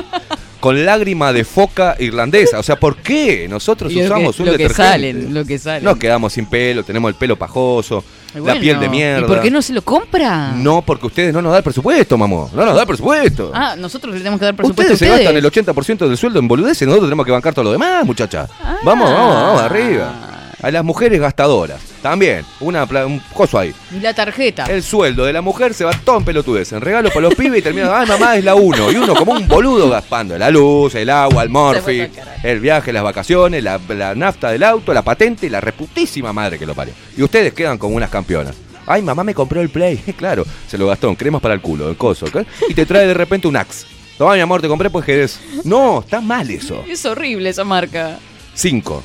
Con 0.61 0.85
lágrima 0.85 1.33
de 1.33 1.45
foca 1.45 1.95
irlandesa. 1.99 2.59
O 2.59 2.63
sea, 2.63 2.77
¿por 2.77 2.97
qué? 2.97 3.47
Nosotros 3.49 3.93
Y 3.93 4.03
usamos 4.03 4.35
que- 4.37 4.43
un 4.43 4.47
lo 4.49 4.53
que 4.53 4.59
detergente. 4.59 4.91
salen, 4.91 5.35
lo 5.35 5.45
que 5.45 5.59
salen. 5.59 5.85
Nos 5.85 5.97
quedamos 5.99 6.33
sin 6.33 6.47
pelo, 6.47 6.83
tenemos 6.83 7.09
el 7.11 7.15
pelo 7.15 7.37
pajoso, 7.37 8.03
la 8.35 8.59
piel 8.59 8.81
de 8.81 8.89
mierda. 8.89 9.27
¿Y 9.27 9.29
por 9.29 9.41
qué 9.43 9.51
no 9.51 9.61
se 9.63 9.73
lo 9.75 9.83
compra? 9.83 10.53
No, 10.53 10.83
porque 10.83 11.07
ustedes 11.07 11.33
no 11.33 11.43
nos 11.43 11.51
dan 11.53 11.59
el 11.59 11.65
presupuesto, 11.65 12.17
mamá. 12.17 12.49
No 12.53 12.65
nos 12.65 12.75
da 12.75 12.81
el 12.81 12.87
presupuesto. 12.87 13.53
Ah, 13.55 13.77
nosotros 13.77 14.15
le 14.15 14.19
tenemos 14.21 14.41
que 14.41 14.47
dar 14.47 14.57
presupuesto 14.57 14.93
Ustedes 14.95 14.99
se 14.99 15.09
gastan 15.25 15.37
el 15.37 15.45
80% 15.45 16.09
del 16.09 16.17
sueldo 16.17 16.39
en 16.41 16.49
boludeces, 16.49 16.87
nosotros 16.89 17.09
tenemos 17.09 17.27
que 17.27 17.33
bancar 17.33 17.53
todo 17.55 17.65
lo 17.65 17.73
demás, 17.73 18.05
muchacha. 18.05 18.49
Ah. 18.63 18.77
Vamos, 18.83 19.11
vamos, 19.11 19.35
vamos, 19.35 19.61
arriba. 19.63 20.33
A 20.63 20.71
las 20.71 20.83
mujeres 20.83 21.21
gastadoras, 21.21 21.81
también, 22.01 22.45
una, 22.61 22.85
un 22.85 23.21
coso 23.35 23.59
ahí. 23.59 23.75
Y 23.95 24.01
la 24.01 24.15
tarjeta. 24.15 24.65
El 24.65 24.83
sueldo 24.83 25.27
de 25.27 25.33
la 25.33 25.43
mujer 25.43 25.75
se 25.75 25.85
va 25.85 25.93
todo 25.93 26.17
en 26.17 26.25
pelotudez, 26.25 26.73
en 26.73 26.81
regalo 26.81 27.09
para 27.11 27.23
los 27.23 27.35
pibes 27.37 27.59
y 27.61 27.63
termina, 27.63 27.99
ay 27.99 28.07
mamá, 28.07 28.37
es 28.37 28.45
la 28.45 28.55
uno. 28.55 28.91
Y 28.91 28.97
uno 28.97 29.15
como 29.15 29.33
un 29.33 29.47
boludo 29.47 29.91
gaspando 29.91 30.39
la 30.39 30.51
luz, 30.51 30.95
el 30.95 31.11
agua, 31.11 31.43
el 31.43 31.51
morfi, 31.51 32.09
el 32.43 32.61
viaje, 32.61 32.93
las 32.93 33.03
vacaciones, 33.03 33.63
la, 33.63 33.79
la 33.89 34.15
nafta 34.15 34.51
del 34.51 34.63
auto, 34.63 34.95
la 34.95 35.03
patente 35.03 35.47
y 35.47 35.51
la 35.51 35.61
reputísima 35.61 36.33
madre 36.33 36.59
que 36.59 36.67
lo 36.67 36.75
parió. 36.75 36.95
Y 37.17 37.23
ustedes 37.23 37.53
quedan 37.53 37.77
como 37.77 37.95
unas 37.95 38.11
campeonas. 38.11 38.55
Ay, 38.87 39.03
mamá 39.03 39.25
me 39.25 39.35
compró 39.35 39.61
el 39.61 39.69
Play. 39.69 39.97
claro, 40.17 40.47
se 40.67 40.79
lo 40.79 40.87
gastó 40.87 41.09
en 41.09 41.17
cremas 41.17 41.43
para 41.43 41.55
el 41.55 41.61
culo, 41.61 41.91
el 41.91 41.97
coso. 41.97 42.27
¿qué? 42.27 42.47
Y 42.69 42.75
te 42.75 42.87
trae 42.87 43.07
de 43.07 43.15
repente 43.15 43.49
un 43.49 43.57
Axe. 43.57 43.87
Toma, 44.17 44.35
mi 44.35 44.41
amor, 44.41 44.63
te 44.63 44.69
compré 44.69 44.89
pues 44.89 45.05
Jerez. 45.05 45.39
No, 45.65 46.01
está 46.01 46.21
mal 46.21 46.49
eso. 46.51 46.83
Es 46.89 47.05
horrible 47.05 47.51
esa 47.51 47.65
marca. 47.65 48.19
Cinco. 48.55 49.03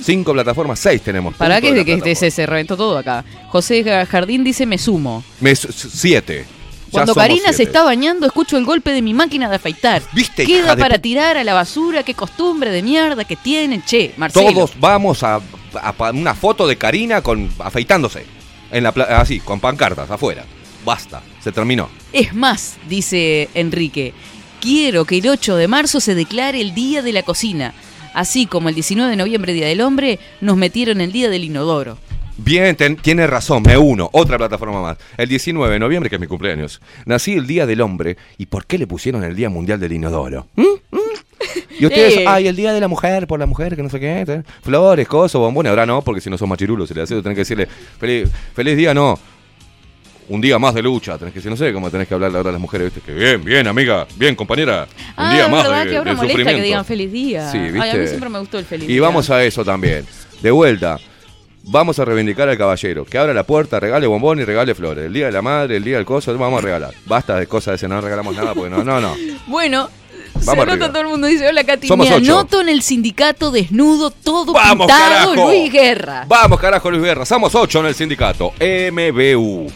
Cinco 0.00 0.32
plataformas, 0.32 0.78
seis 0.78 1.02
tenemos. 1.02 1.34
¿Para 1.34 1.60
qué 1.60 1.72
de 1.72 1.84
que 1.84 2.14
se, 2.14 2.30
se 2.30 2.46
reventó 2.46 2.76
todo 2.76 2.98
acá? 2.98 3.24
José 3.48 3.84
Jardín 4.06 4.44
dice 4.44 4.66
me 4.66 4.78
sumo. 4.78 5.22
Me- 5.40 5.54
siete. 5.54 6.46
Cuando 6.92 7.14
Karina 7.14 7.52
se 7.52 7.62
está 7.62 7.82
bañando, 7.82 8.26
escucho 8.26 8.58
el 8.58 8.66
golpe 8.66 8.90
de 8.92 9.00
mi 9.00 9.14
máquina 9.14 9.48
de 9.48 9.56
afeitar. 9.56 10.02
¿Viste, 10.12 10.44
Queda 10.44 10.76
para 10.76 10.98
tirar 10.98 11.38
a 11.38 11.44
la 11.44 11.54
basura, 11.54 12.02
qué 12.02 12.14
costumbre 12.14 12.70
de 12.70 12.82
mierda 12.82 13.24
que 13.24 13.34
tienen. 13.34 13.82
Che, 13.82 14.12
Marcelo. 14.18 14.52
Todos 14.52 14.72
vamos 14.78 15.22
a, 15.22 15.40
una 16.12 16.34
foto 16.34 16.66
de 16.66 16.76
Karina 16.76 17.22
con 17.22 17.50
afeitándose. 17.58 18.26
En 18.70 18.84
la 18.84 18.90
así, 18.90 19.40
con 19.40 19.58
pancartas 19.58 20.10
afuera. 20.10 20.44
Basta, 20.84 21.22
se 21.42 21.50
terminó. 21.50 21.88
Es 22.12 22.34
más, 22.34 22.76
dice 22.88 23.48
Enrique, 23.54 24.12
quiero 24.60 25.04
que 25.04 25.18
el 25.18 25.28
8 25.28 25.56
de 25.56 25.68
marzo 25.68 26.00
se 26.00 26.14
declare 26.14 26.60
el 26.60 26.74
Día 26.74 27.02
de 27.02 27.12
la 27.12 27.22
Cocina. 27.22 27.72
Así 28.14 28.46
como 28.46 28.68
el 28.68 28.74
19 28.74 29.10
de 29.10 29.16
noviembre, 29.16 29.52
Día 29.52 29.66
del 29.66 29.80
Hombre, 29.80 30.18
nos 30.40 30.56
metieron 30.56 31.00
el 31.00 31.12
Día 31.12 31.28
del 31.30 31.44
Inodoro. 31.44 31.98
Bien, 32.38 32.74
ten- 32.76 32.96
tiene 32.96 33.26
razón, 33.26 33.62
me 33.62 33.76
uno. 33.76 34.08
Otra 34.12 34.38
plataforma 34.38 34.80
más. 34.82 34.98
El 35.16 35.28
19 35.28 35.72
de 35.74 35.78
noviembre, 35.78 36.08
que 36.10 36.16
es 36.16 36.20
mi 36.20 36.26
cumpleaños. 36.26 36.80
Nací 37.04 37.34
el 37.34 37.46
Día 37.46 37.66
del 37.66 37.80
Hombre. 37.82 38.16
¿Y 38.38 38.46
por 38.46 38.66
qué 38.66 38.78
le 38.78 38.86
pusieron 38.86 39.22
el 39.22 39.36
Día 39.36 39.50
Mundial 39.50 39.78
del 39.78 39.92
Inodoro? 39.92 40.46
¿Mm? 40.56 40.62
¿Mm? 40.90 40.98
Y 41.78 41.86
ustedes, 41.86 42.14
Sí. 42.18 42.24
ay, 42.26 42.48
el 42.48 42.56
Día 42.56 42.72
de 42.72 42.80
la 42.80 42.88
Mujer, 42.88 43.26
por 43.26 43.38
la 43.38 43.46
mujer, 43.46 43.76
que 43.76 43.82
no 43.82 43.90
sé 43.90 44.00
qué. 44.00 44.24
¿eh? 44.26 44.42
Flores, 44.62 45.06
cosas, 45.06 45.38
bombones. 45.40 45.70
Ahora 45.70 45.84
no, 45.86 46.02
porque 46.02 46.20
si 46.20 46.30
no 46.30 46.38
son 46.38 46.48
machirulos, 46.48 46.88
se 46.88 46.94
le 46.94 47.02
hace, 47.02 47.14
tenés 47.22 47.36
que 47.36 47.40
decirle, 47.42 47.68
feliz, 48.00 48.30
feliz 48.54 48.76
día, 48.76 48.94
no. 48.94 49.18
Un 50.28 50.40
día 50.40 50.58
más 50.58 50.74
de 50.74 50.82
lucha, 50.82 51.18
tenés 51.18 51.34
que 51.34 51.40
decir, 51.40 51.50
no 51.50 51.56
sé 51.56 51.72
cómo 51.72 51.90
tenés 51.90 52.06
que 52.08 52.14
hablarle 52.14 52.38
ahora 52.38 52.50
a 52.50 52.52
las 52.52 52.60
mujeres, 52.60 52.92
¿viste? 52.94 53.00
Que 53.00 53.12
bien, 53.12 53.44
bien, 53.44 53.66
amiga, 53.66 54.06
bien, 54.16 54.34
compañera. 54.34 54.86
Un 54.88 55.12
ah, 55.16 55.34
día 55.34 55.44
es 55.44 55.50
más 55.50 55.62
verdad 55.64 55.84
de, 55.84 55.90
que 55.90 55.96
ahora 55.96 56.10
de 56.10 56.16
molesta 56.16 56.32
sufrimiento. 56.32 56.60
que 56.60 56.66
digan 56.66 56.84
feliz 56.84 57.12
día. 57.12 57.50
Sí, 57.50 57.58
Ay, 57.58 57.90
a 57.90 57.94
mí 57.94 58.06
siempre 58.06 58.28
me 58.28 58.38
gustó 58.38 58.58
el 58.58 58.64
feliz 58.64 58.88
Y 58.88 58.92
día. 58.94 59.02
vamos 59.02 59.28
a 59.30 59.42
eso 59.44 59.64
también. 59.64 60.06
De 60.40 60.50
vuelta. 60.50 60.98
Vamos 61.64 61.98
a 61.98 62.04
reivindicar 62.04 62.48
al 62.48 62.58
caballero. 62.58 63.04
Que 63.04 63.18
abra 63.18 63.32
la 63.34 63.44
puerta, 63.44 63.78
regale 63.78 64.06
bombón 64.06 64.40
y 64.40 64.44
regale 64.44 64.74
flores. 64.74 65.06
El 65.06 65.12
día 65.12 65.26
de 65.26 65.32
la 65.32 65.42
madre, 65.42 65.76
el 65.76 65.84
día 65.84 65.96
del 65.96 66.04
coso, 66.04 66.36
vamos 66.36 66.58
a 66.58 66.62
regalar. 66.62 66.92
Basta 67.06 67.36
de 67.36 67.46
cosas 67.46 67.72
de 67.72 67.76
ese, 67.76 67.88
no 67.88 68.00
regalamos 68.00 68.34
nada 68.34 68.54
porque 68.54 68.70
no, 68.70 68.82
no, 68.82 69.00
no. 69.00 69.14
Bueno, 69.46 69.88
se 70.38 70.46
Vamos 70.46 70.66
arriba. 70.66 70.88
todo 70.88 71.02
el 71.02 71.08
mundo. 71.08 71.26
Dice, 71.28 71.46
hola 71.46 71.62
Katy, 71.62 71.86
Somos 71.86 72.08
me 72.08 72.16
ocho. 72.16 72.32
anoto 72.32 72.60
en 72.62 72.68
el 72.68 72.82
sindicato 72.82 73.50
desnudo, 73.50 74.10
todo 74.10 74.52
¡Vamos, 74.52 74.86
pintado, 74.88 75.34
carajo! 75.34 75.46
Luis 75.50 75.72
Guerra. 75.72 76.24
Vamos, 76.26 76.58
carajo, 76.58 76.90
Luis 76.90 77.02
Guerra. 77.02 77.24
Somos 77.24 77.54
ocho 77.54 77.80
en 77.80 77.86
el 77.86 77.94
sindicato. 77.94 78.52
MBU. 78.58 79.70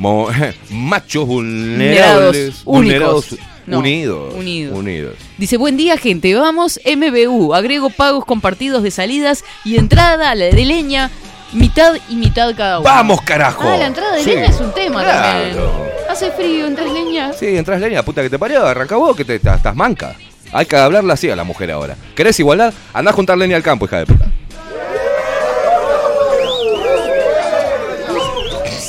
Mo- 0.00 0.28
machos 0.70 1.26
vulnerables. 1.26 2.64
Vulnerados, 2.64 2.64
vulnerados, 2.64 3.32
únicos. 3.32 3.46
No, 3.66 3.78
unidos. 3.78 4.34
unidos. 4.34 4.76
Unidos. 4.78 5.14
Dice, 5.38 5.56
buen 5.56 5.76
día 5.76 5.96
gente, 5.96 6.34
vamos 6.34 6.80
MBU, 6.84 7.54
agrego 7.54 7.90
pagos 7.90 8.24
compartidos 8.24 8.82
de 8.82 8.90
salidas 8.90 9.44
y 9.64 9.76
entrada 9.76 10.30
a 10.30 10.34
la 10.34 10.46
de 10.46 10.64
leña, 10.64 11.10
mitad 11.52 11.94
y 12.08 12.16
mitad 12.16 12.52
cada 12.56 12.80
uno. 12.80 12.88
¡Vamos, 12.88 13.20
carajo! 13.22 13.62
Ah, 13.68 13.76
la 13.76 13.86
entrada 13.86 14.16
de 14.16 14.24
Sí, 14.24 14.30
leña 14.30 14.46
es 14.46 14.58
un 14.60 14.72
tema 14.72 15.04
claro. 15.04 15.38
también. 15.56 15.90
Hace 16.08 16.30
frío 16.32 16.66
en 16.66 16.74
tres 16.74 16.92
leñas. 16.92 17.36
Sí, 17.38 17.46
entras 17.56 17.80
leña, 17.80 18.02
puta 18.02 18.22
que 18.22 18.30
te 18.30 18.38
parió, 18.38 18.66
arranca 18.66 18.96
vos 18.96 19.14
que 19.14 19.24
te, 19.24 19.38
te- 19.38 19.50
estás 19.50 19.76
manca. 19.76 20.16
Hay 20.52 20.66
que 20.66 20.74
hablarla 20.76 21.12
así 21.14 21.30
a 21.30 21.36
la 21.36 21.44
mujer 21.44 21.70
ahora. 21.70 21.94
¿Querés 22.16 22.40
igualdad? 22.40 22.72
Andá 22.92 23.10
a 23.12 23.14
juntar 23.14 23.38
leña 23.38 23.54
al 23.54 23.62
campo, 23.62 23.84
hija 23.84 23.98
de 23.98 24.06
puta. 24.06 24.24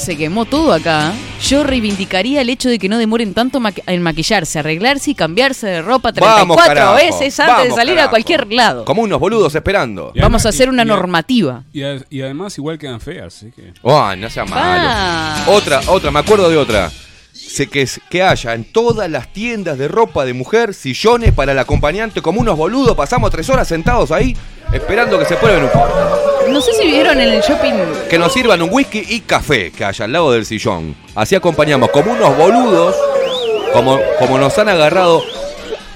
Se 0.02 0.18
quemó 0.18 0.46
todo 0.46 0.74
acá. 0.74 1.14
Yo 1.48 1.64
reivindicaría 1.64 2.42
el 2.42 2.50
hecho 2.50 2.70
de 2.70 2.80
que 2.80 2.90
no 2.90 2.98
demoren 2.98 3.36
tanto 3.36 3.60
maqui- 3.60 3.84
en 3.86 4.02
maquillarse, 4.02 4.58
arreglarse 4.58 5.12
y 5.12 5.16
cambiarse 5.16 5.68
de 5.68 5.82
ropa 5.84 6.12
34 6.12 6.40
Vamos, 6.48 6.58
carajo. 6.66 6.96
veces 6.96 7.40
antes 7.40 7.70
de 7.70 7.76
salir 7.76 8.00
a 8.00 8.10
cualquier 8.10 8.52
lado. 8.52 8.84
Como 8.84 9.04
unos 9.04 9.20
boludos 9.20 9.54
esperando. 9.54 10.12
Y 10.16 10.20
Vamos 10.22 10.44
a 10.48 10.50
hacer 10.50 10.70
una 10.70 10.82
y- 10.82 10.88
normativa. 10.88 11.64
Y, 11.72 11.84
a- 11.84 12.04
y 12.10 12.22
además 12.24 12.58
igual 12.58 12.80
quedan 12.80 13.00
feas, 13.00 13.28
así 13.38 13.52
que... 13.52 13.74
Oh, 13.84 14.16
no 14.16 14.28
sea 14.32 14.44
malo. 14.46 14.62
Ah. 14.66 15.44
Otra, 15.50 15.82
otra, 15.88 16.10
me 16.10 16.20
acuerdo 16.20 16.50
de 16.50 16.58
otra. 16.58 16.92
Sé 17.32 17.68
que, 17.68 17.84
es- 17.84 18.02
que 18.10 18.24
haya 18.24 18.56
en 18.56 18.64
todas 18.66 19.08
las 19.10 19.32
tiendas 19.32 19.78
de 19.78 19.88
ropa 19.88 20.26
de 20.26 20.34
mujer 20.34 20.74
sillones 20.74 21.32
para 21.32 21.52
el 21.52 21.60
acompañante 21.60 22.22
como 22.24 22.42
unos 22.42 22.58
boludos. 22.58 22.96
Pasamos 22.96 23.30
tres 23.30 23.48
horas 23.52 23.68
sentados 23.68 24.12
ahí 24.12 24.36
esperando 24.74 25.20
que 25.20 25.26
se 25.26 25.36
prueben 25.36 25.64
un 25.64 26.54
No 26.54 26.62
sé 26.62 26.74
si 26.74 26.86
vieron 26.86 27.20
en 27.20 27.30
el 27.30 27.42
shopping. 27.42 27.74
que 28.10 28.18
nos 28.18 28.34
sirvan 28.34 28.62
un 28.62 28.70
whisky 28.72 29.04
y 29.08 29.22
café 29.22 29.72
que 29.72 29.86
haya 29.86 30.06
al 30.06 30.12
lado 30.12 30.32
del 30.32 30.46
sillón. 30.46 30.96
Así 31.16 31.36
acompañamos 31.36 31.90
como 31.92 32.12
unos 32.12 32.36
boludos, 32.38 32.96
como, 33.74 34.00
como 34.20 34.38
nos 34.38 34.58
han 34.58 34.70
agarrado. 34.70 35.22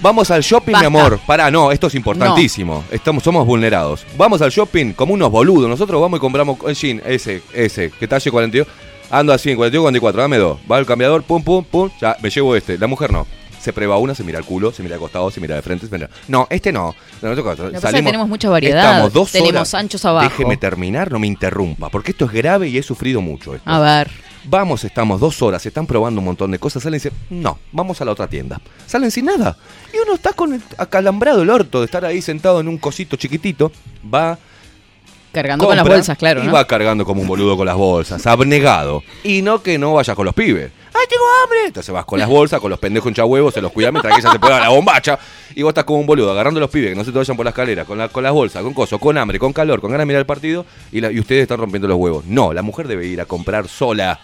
Vamos 0.02 0.30
al 0.30 0.42
shopping, 0.42 0.74
Basta. 0.74 0.90
mi 0.90 0.98
amor. 1.00 1.20
Pará, 1.26 1.50
no, 1.50 1.72
esto 1.72 1.88
es 1.88 1.96
importantísimo. 1.96 2.84
Estamos, 2.92 3.24
somos 3.24 3.46
vulnerados. 3.46 4.06
Vamos 4.18 4.42
al 4.42 4.52
shopping 4.52 4.94
como 4.94 5.14
unos 5.14 5.32
boludos. 5.32 5.70
Nosotros 5.70 6.00
vamos 6.02 6.18
y 6.18 6.22
compramos 6.22 6.58
el 6.68 6.76
jean, 6.76 7.02
ese, 7.06 7.42
ese, 7.54 7.92
que 7.92 8.08
talle 8.08 8.30
42. 8.30 8.68
Ando 9.10 9.34
así 9.34 9.52
en 9.52 9.56
42, 9.58 9.84
44, 9.84 10.22
dame 10.22 10.38
dos. 10.38 10.58
Va 10.70 10.78
al 10.78 10.86
cambiador, 10.86 11.24
pum, 11.24 11.42
pum, 11.44 11.64
pum. 11.64 11.90
Ya, 12.02 12.18
me 12.22 12.30
llevo 12.30 12.56
este. 12.56 12.78
La 12.78 12.88
mujer 12.88 13.12
no. 13.12 13.26
Se 13.66 13.74
prueba 13.74 13.98
una, 13.98 14.14
se 14.14 14.24
mira 14.24 14.38
el 14.38 14.46
culo, 14.46 14.72
se 14.72 14.84
mira 14.84 14.94
al 14.94 15.02
costado, 15.02 15.32
se 15.32 15.42
mira 15.42 15.56
de 15.56 15.64
frente. 15.64 15.88
Se 15.88 15.92
mira. 15.92 16.08
No, 16.28 16.46
este 16.52 16.72
no. 16.72 16.96
No, 17.20 17.34
no, 17.34 17.44
pasa 17.44 17.72
que 17.72 18.04
tenemos 18.04 18.28
mucha 18.28 18.48
variedad. 18.48 18.84
Estamos 18.84 19.12
dos 19.12 19.32
Tenemos 19.32 19.54
horas. 19.54 19.74
anchos 19.74 20.06
abajo. 20.06 20.30
Déjeme 20.30 20.56
terminar, 20.58 21.12
no 21.12 21.18
me 21.18 21.26
interrumpa, 21.26 21.90
porque 21.90 22.12
esto 22.12 22.26
es 22.26 22.32
grave 22.32 22.68
y 22.68 22.78
he 22.78 22.84
sufrido 22.84 23.22
mucho. 23.22 23.56
esto. 23.56 23.68
A 23.68 23.80
ver. 23.80 24.12
Vamos, 24.44 24.84
estamos 24.84 25.20
dos 25.20 25.42
horas, 25.42 25.66
están 25.66 25.88
probando 25.88 26.22
un 26.22 26.26
montón 26.26 26.52
de 26.52 26.60
cosas, 26.60 26.84
salen 26.84 26.98
y 26.98 27.02
dicen, 27.02 27.14
no, 27.32 27.58
vamos 27.72 28.00
a 28.02 28.06
la 28.06 28.12
otra 28.12 28.28
tienda. 28.28 28.62
Salen 28.86 29.10
sin 29.10 29.26
nada. 29.26 29.58
Y 29.92 29.98
uno 29.98 30.14
está 30.14 30.34
con 30.34 30.54
el, 30.54 30.62
acalambrado 30.78 31.42
el 31.42 31.50
orto 31.50 31.80
de 31.80 31.86
estar 31.86 32.06
ahí 32.06 32.22
sentado 32.22 32.60
en 32.60 32.68
un 32.68 32.78
cosito 32.78 33.16
chiquitito, 33.16 33.72
va... 34.14 34.38
Cargando 35.32 35.66
con 35.66 35.76
las 35.76 35.88
bolsas, 35.88 36.18
claro, 36.20 36.44
Y 36.44 36.46
¿no? 36.46 36.54
va 36.54 36.68
cargando 36.68 37.04
como 37.04 37.22
un 37.24 37.28
boludo 37.28 37.58
con 37.58 37.66
las 37.66 37.76
bolsas, 37.76 38.28
abnegado. 38.28 39.02
Y 39.24 39.42
no 39.42 39.64
que 39.64 39.80
no 39.80 39.96
vayas 39.96 40.16
con 40.16 40.26
los 40.26 40.36
pibes. 40.36 40.72
¡Ay, 40.98 41.06
tengo 41.10 41.24
hambre! 41.44 41.60
Entonces 41.68 41.94
vas 41.94 42.06
con 42.06 42.18
las 42.20 42.30
bolsas, 42.30 42.60
con 42.62 42.70
los 42.70 42.80
pendejos 42.80 43.10
hinchahuevos, 43.10 43.54
se 43.54 43.62
los 43.62 43.72
cuida 43.72 43.92
mientras 43.92 44.14
que 44.16 44.22
ella 44.22 44.32
se 44.32 44.40
pega 44.40 44.60
la 44.62 44.70
bombacha. 44.70 45.20
Y 45.54 45.62
vos 45.62 45.72
estás 45.72 45.84
como 45.84 46.00
un 46.00 46.06
boludo, 46.06 46.32
agarrando 46.32 46.60
a 46.60 46.62
los 46.62 46.70
pibes, 46.70 46.90
que 46.92 46.96
no 46.96 47.04
se 47.04 47.12
te 47.12 47.18
vayan 47.18 47.36
por 47.36 47.46
la 47.46 47.50
escalera, 47.50 47.84
con, 47.86 47.98
la- 47.98 48.08
con 48.10 48.24
las 48.24 48.32
bolsas, 48.32 48.64
con 48.64 48.74
coso, 48.74 48.98
con 49.00 49.18
hambre, 49.18 49.38
con 49.40 49.52
calor, 49.54 49.82
con 49.82 49.92
ganas 49.92 50.04
de 50.04 50.06
mirar 50.08 50.20
el 50.22 50.26
partido, 50.26 50.66
y, 50.92 51.02
la- 51.02 51.12
y 51.12 51.20
ustedes 51.20 51.42
están 51.44 51.58
rompiendo 51.60 51.88
los 51.88 51.98
huevos. 51.98 52.26
No, 52.26 52.54
la 52.54 52.62
mujer 52.62 52.88
debe 52.88 53.06
ir 53.08 53.20
a 53.20 53.26
comprar 53.26 53.68
sola. 53.68 54.20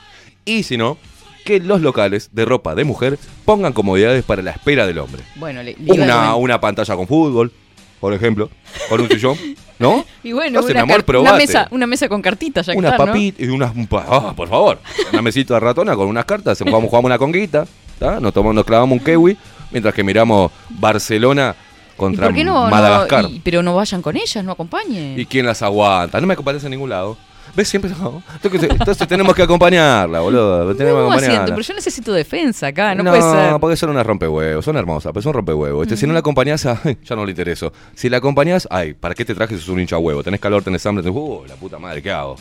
Y 0.46 0.64
si 0.64 0.78
no, 0.78 0.98
que 1.46 1.60
los 1.60 1.82
locales 1.82 2.30
de 2.34 2.46
ropa 2.46 2.74
de 2.76 2.84
mujer 2.84 3.18
pongan 3.46 3.74
comodidades 3.74 4.24
para 4.24 4.42
la 4.42 4.52
espera 4.52 4.86
del 4.88 5.00
hombre. 5.00 5.24
Bueno, 5.36 5.62
le, 5.64 5.76
Una, 5.88 6.36
una 6.36 6.62
pantalla 6.62 6.96
con 6.96 7.08
fútbol, 7.08 7.52
por 8.00 8.14
ejemplo, 8.14 8.50
con 8.90 9.02
un 9.02 9.10
sillón, 9.10 9.38
¿no? 9.82 10.06
Y 10.24 10.32
bueno, 10.34 10.62
una, 10.62 10.82
amor, 10.82 11.04
mesa, 11.38 11.68
una 11.72 11.88
mesa 11.88 12.08
con 12.08 12.22
cartitas 12.22 12.66
ya 12.66 12.74
que 12.74 12.80
Una 12.80 12.92
está, 12.92 13.06
¿no? 13.06 13.16
y 13.18 13.34
unas. 13.50 13.72
ah, 14.08 14.34
por 14.36 14.48
favor. 14.48 14.80
Una 15.12 15.22
mesita 15.22 15.56
de 15.56 15.60
ratona 15.60 15.96
con 15.96 16.08
unas 16.08 16.26
cartas. 16.26 16.60
Jugamos, 16.60 16.90
jugamos 16.90 17.06
una 17.10 17.18
conguita. 17.18 17.66
¿tá? 18.00 18.20
Nos, 18.20 18.34
tomamos, 18.34 18.56
nos 18.56 18.66
clavamos 18.66 18.98
un 19.00 19.04
kiwi. 19.04 19.38
Mientras 19.72 19.94
que 19.94 20.04
miramos 20.04 20.52
Barcelona 20.70 21.56
¿Y 21.94 21.98
contra 21.98 22.28
por 22.28 22.36
qué 22.36 22.44
no, 22.44 22.64
no- 22.66 22.70
Madagascar. 22.70 23.26
y- 23.30 23.40
pero 23.40 23.64
no 23.64 23.76
vayan 23.76 24.02
con 24.02 24.18
ellas, 24.18 24.44
no 24.44 24.52
acompañen? 24.52 25.20
¿Y 25.20 25.26
quién 25.26 25.46
las 25.46 25.62
aguanta? 25.62 26.20
No 26.20 26.28
me 26.28 26.34
acompañas 26.34 26.64
a 26.66 26.70
ningún 26.70 26.90
lado. 26.90 27.18
¿Ves? 27.56 27.68
Siempre. 27.68 27.92
no. 28.00 28.24
Entonces, 28.44 29.08
tenemos 29.08 29.36
que 29.36 29.44
acompañarla, 29.44 30.20
boludo. 30.22 30.76
Tenemos 30.76 31.02
acompañarla. 31.12 31.46
Pero 31.56 31.62
yo 31.62 31.74
necesito 31.74 32.14
defensa 32.14 32.68
acá, 32.68 32.96
no, 32.96 33.04
puede 33.04 33.22
ser. 33.22 33.60
porque 33.60 33.76
son 33.76 33.90
unas 33.90 34.06
rompehuevos, 34.06 34.64
son 34.64 34.78
hermosas, 34.78 35.12
pero 35.14 35.22
son 35.22 35.34
rompehuevos. 35.34 35.84
Este, 35.86 35.98
Si 35.98 36.08
no 36.08 36.14
la 36.14 36.20
acompañás, 36.20 36.66
ay, 36.66 36.98
ya 37.04 37.16
no 37.16 37.26
le 37.26 37.32
intereso. 37.32 37.72
Si 37.96 38.10
la 38.10 38.18
acompañás, 38.18 38.68
ay, 38.72 38.94
¿para 38.94 39.14
qué 39.16 39.26
te 39.26 39.36
trajes? 39.36 39.60
Sos 39.60 39.70
un 39.70 39.80
hincha 39.80 39.98
huevo. 39.98 40.24
Tenés 40.24 40.40
calor, 40.40 40.64
tenés 40.64 40.86
hambre, 40.86 41.04
tenés. 41.04 41.18
Uh, 41.18 41.44
la 41.48 41.56
puta 41.56 41.78
madre, 41.80 42.02
¿qué 42.02 42.12
hago? 42.12 42.36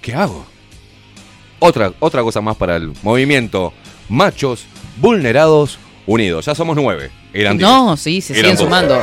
¿Qué 0.00 0.14
hago? 0.14 0.44
Otra, 1.58 1.92
otra 2.00 2.22
cosa 2.22 2.40
más 2.40 2.56
para 2.56 2.76
el 2.76 2.92
movimiento. 3.02 3.72
Machos 4.08 4.66
vulnerados 4.96 5.78
unidos. 6.06 6.46
Ya 6.46 6.54
somos 6.54 6.74
nueve. 6.76 7.10
Eran 7.32 7.56
diez. 7.58 7.68
No, 7.70 7.96
sí, 7.96 8.20
se 8.20 8.32
Eran 8.32 8.56
siguen 8.56 8.56
dos. 8.56 8.64
sumando. 8.64 9.00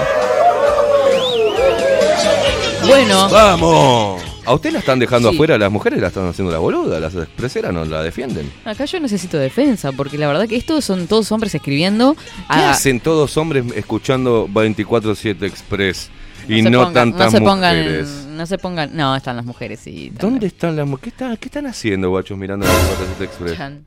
Bueno, 2.87 3.29
¡Vamos! 3.29 4.21
¿A 4.47 4.53
usted 4.53 4.71
la 4.71 4.79
están 4.79 4.97
dejando 4.97 5.29
Sí. 5.29 5.35
afuera? 5.35 5.57
Las 5.57 5.69
mujeres 5.71 5.99
la 5.99 6.07
están 6.07 6.25
haciendo 6.27 6.53
la 6.53 6.59
boluda. 6.59 6.99
Las 7.01 7.13
expreseras 7.15 7.73
no 7.73 7.83
la 7.83 8.01
defienden. 8.01 8.49
acá 8.63 8.85
yo 8.85 8.97
necesito 8.99 9.37
defensa, 9.37 9.91
porque 9.91 10.17
la 10.17 10.27
verdad 10.27 10.47
que 10.47 10.55
estos 10.55 10.85
son 10.85 11.07
todos 11.07 11.29
hombres 11.33 11.53
escribiendo. 11.53 12.15
¿Qué 12.15 12.21
a- 12.47 12.71
hacen 12.71 13.01
todos 13.01 13.35
hombres 13.35 13.65
escuchando 13.75 14.47
24-7 14.47 15.45
Express 15.45 16.09
y 16.47 16.61
no 16.61 16.83
pongan- 16.85 16.93
tantas 16.93 17.33
no 17.33 17.39
se 17.39 17.43
pongan, 17.43 17.75
mujeres? 17.77 18.07
No 18.29 18.45
se 18.45 18.57
pongan. 18.57 18.95
No, 18.95 19.15
están 19.17 19.35
las 19.35 19.45
mujeres, 19.45 19.85
están- 19.85 20.15
¿Dónde 20.17 20.47
están 20.47 20.75
las 20.77 20.87
mujeres? 20.87 21.03
¿Qué, 21.03 21.09
están- 21.09 21.37
¿Qué 21.37 21.45
están 21.49 21.65
haciendo, 21.67 22.09
guachos, 22.09 22.37
mirando 22.37 22.65
24-7 22.65 23.23
Express? 23.25 23.57
Chan. 23.57 23.85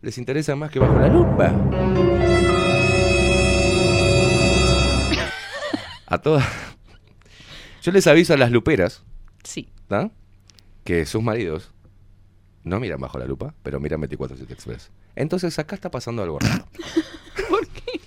¿Les 0.00 0.16
interesa 0.18 0.56
más 0.56 0.70
que 0.70 0.78
bajo 0.78 0.98
la 0.98 1.08
lupa? 1.08 1.52
A 6.06 6.18
todas. 6.18 6.44
Yo 7.82 7.92
les 7.92 8.06
aviso 8.06 8.32
a 8.32 8.36
las 8.38 8.50
luperas, 8.50 9.02
Sí. 9.42 9.68
¿Tá? 9.88 10.10
Que 10.84 11.06
sus 11.06 11.22
maridos 11.22 11.72
no 12.62 12.80
miran 12.80 13.00
bajo 13.00 13.18
la 13.18 13.26
lupa, 13.26 13.54
pero 13.62 13.80
miran 13.80 14.00
24-7 14.02 14.50
Express. 14.50 14.90
Entonces 15.16 15.58
acá 15.58 15.74
está 15.74 15.90
pasando 15.90 16.22
algo 16.22 16.38
raro. 16.38 16.66
¿Por 17.48 17.66
qué? 17.68 18.00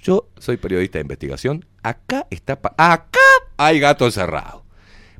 Yo 0.00 0.28
soy 0.38 0.56
periodista 0.56 0.98
de 0.98 1.02
investigación. 1.02 1.64
Acá 1.82 2.26
está. 2.30 2.60
pa- 2.60 2.74
acá 2.76 3.18
hay 3.56 3.78
gato 3.80 4.04
encerrado. 4.06 4.64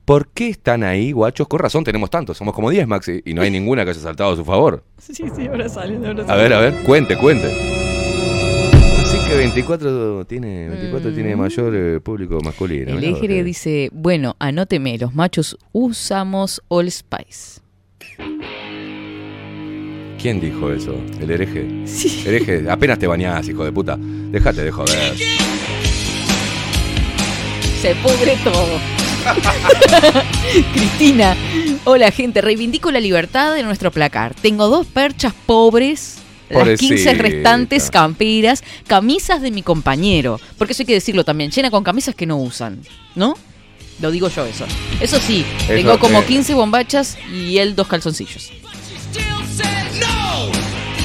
¿Por 0.04 0.28
qué 0.28 0.48
están 0.48 0.82
ahí, 0.82 1.12
guachos? 1.12 1.46
Con 1.46 1.60
razón 1.60 1.84
tenemos 1.84 2.10
tantos. 2.10 2.36
Somos 2.36 2.54
como 2.54 2.70
10, 2.70 2.88
Maxi. 2.88 3.22
Y 3.24 3.34
no 3.34 3.42
hay 3.42 3.50
ninguna 3.52 3.84
que 3.84 3.90
haya 3.90 4.00
saltado 4.00 4.32
a 4.32 4.36
su 4.36 4.44
favor. 4.44 4.82
Sí, 4.98 5.14
sí, 5.14 5.46
ahora 5.46 5.68
sale. 5.68 5.96
Ahora 6.04 6.24
A 6.26 6.36
ver, 6.36 6.52
a 6.52 6.58
ver, 6.60 6.82
cuente, 6.84 7.16
cuente. 7.16 7.81
Así 9.32 9.38
que 9.38 9.46
24 9.46 10.26
tiene, 10.26 10.68
24 10.68 11.14
tiene 11.14 11.36
mayor 11.36 11.74
eh, 11.74 12.00
público 12.00 12.38
masculino. 12.44 12.92
Mm. 12.92 12.98
El 12.98 13.04
Ejere 13.04 13.42
dice, 13.42 13.88
bueno, 13.90 14.36
anóteme, 14.38 14.98
los 14.98 15.14
machos 15.14 15.56
usamos 15.72 16.62
All 16.68 16.90
Spice. 16.90 17.62
¿Quién 20.20 20.38
dijo 20.38 20.70
eso? 20.70 20.94
¿El 21.18 21.30
hereje? 21.30 21.66
Hereje, 22.26 22.70
apenas 22.70 22.98
te 22.98 23.06
bañás, 23.06 23.48
hijo 23.48 23.64
de 23.64 23.72
puta. 23.72 23.96
Déjate 23.98 24.64
de 24.64 24.70
joder. 24.70 25.16
Se 27.80 27.94
pudre 27.96 28.36
todo. 28.44 28.78
Cristina, 30.74 31.34
hola 31.84 32.10
gente, 32.10 32.42
reivindico 32.42 32.90
la 32.90 33.00
libertad 33.00 33.54
de 33.54 33.62
nuestro 33.62 33.90
placar. 33.90 34.34
Tengo 34.34 34.68
dos 34.68 34.86
perchas 34.86 35.32
pobres, 35.46 36.21
las 36.52 36.78
15 36.78 36.94
Pobrecita. 37.04 37.12
restantes 37.22 37.90
camperas, 37.90 38.62
camisas 38.86 39.42
de 39.42 39.50
mi 39.50 39.62
compañero. 39.62 40.40
Porque 40.58 40.72
eso 40.72 40.82
hay 40.82 40.86
que 40.86 40.94
decirlo 40.94 41.24
también, 41.24 41.50
llena 41.50 41.70
con 41.70 41.82
camisas 41.84 42.14
que 42.14 42.26
no 42.26 42.36
usan, 42.38 42.80
¿no? 43.14 43.34
Lo 44.00 44.10
digo 44.10 44.28
yo 44.28 44.44
eso. 44.46 44.64
Eso 45.00 45.18
sí, 45.20 45.44
Eso, 45.64 45.66
tengo 45.74 45.98
como 45.98 46.20
eh. 46.20 46.24
15 46.26 46.54
bombachas 46.54 47.18
y 47.32 47.58
él 47.58 47.74
dos 47.76 47.86
calzoncillos. 47.88 48.50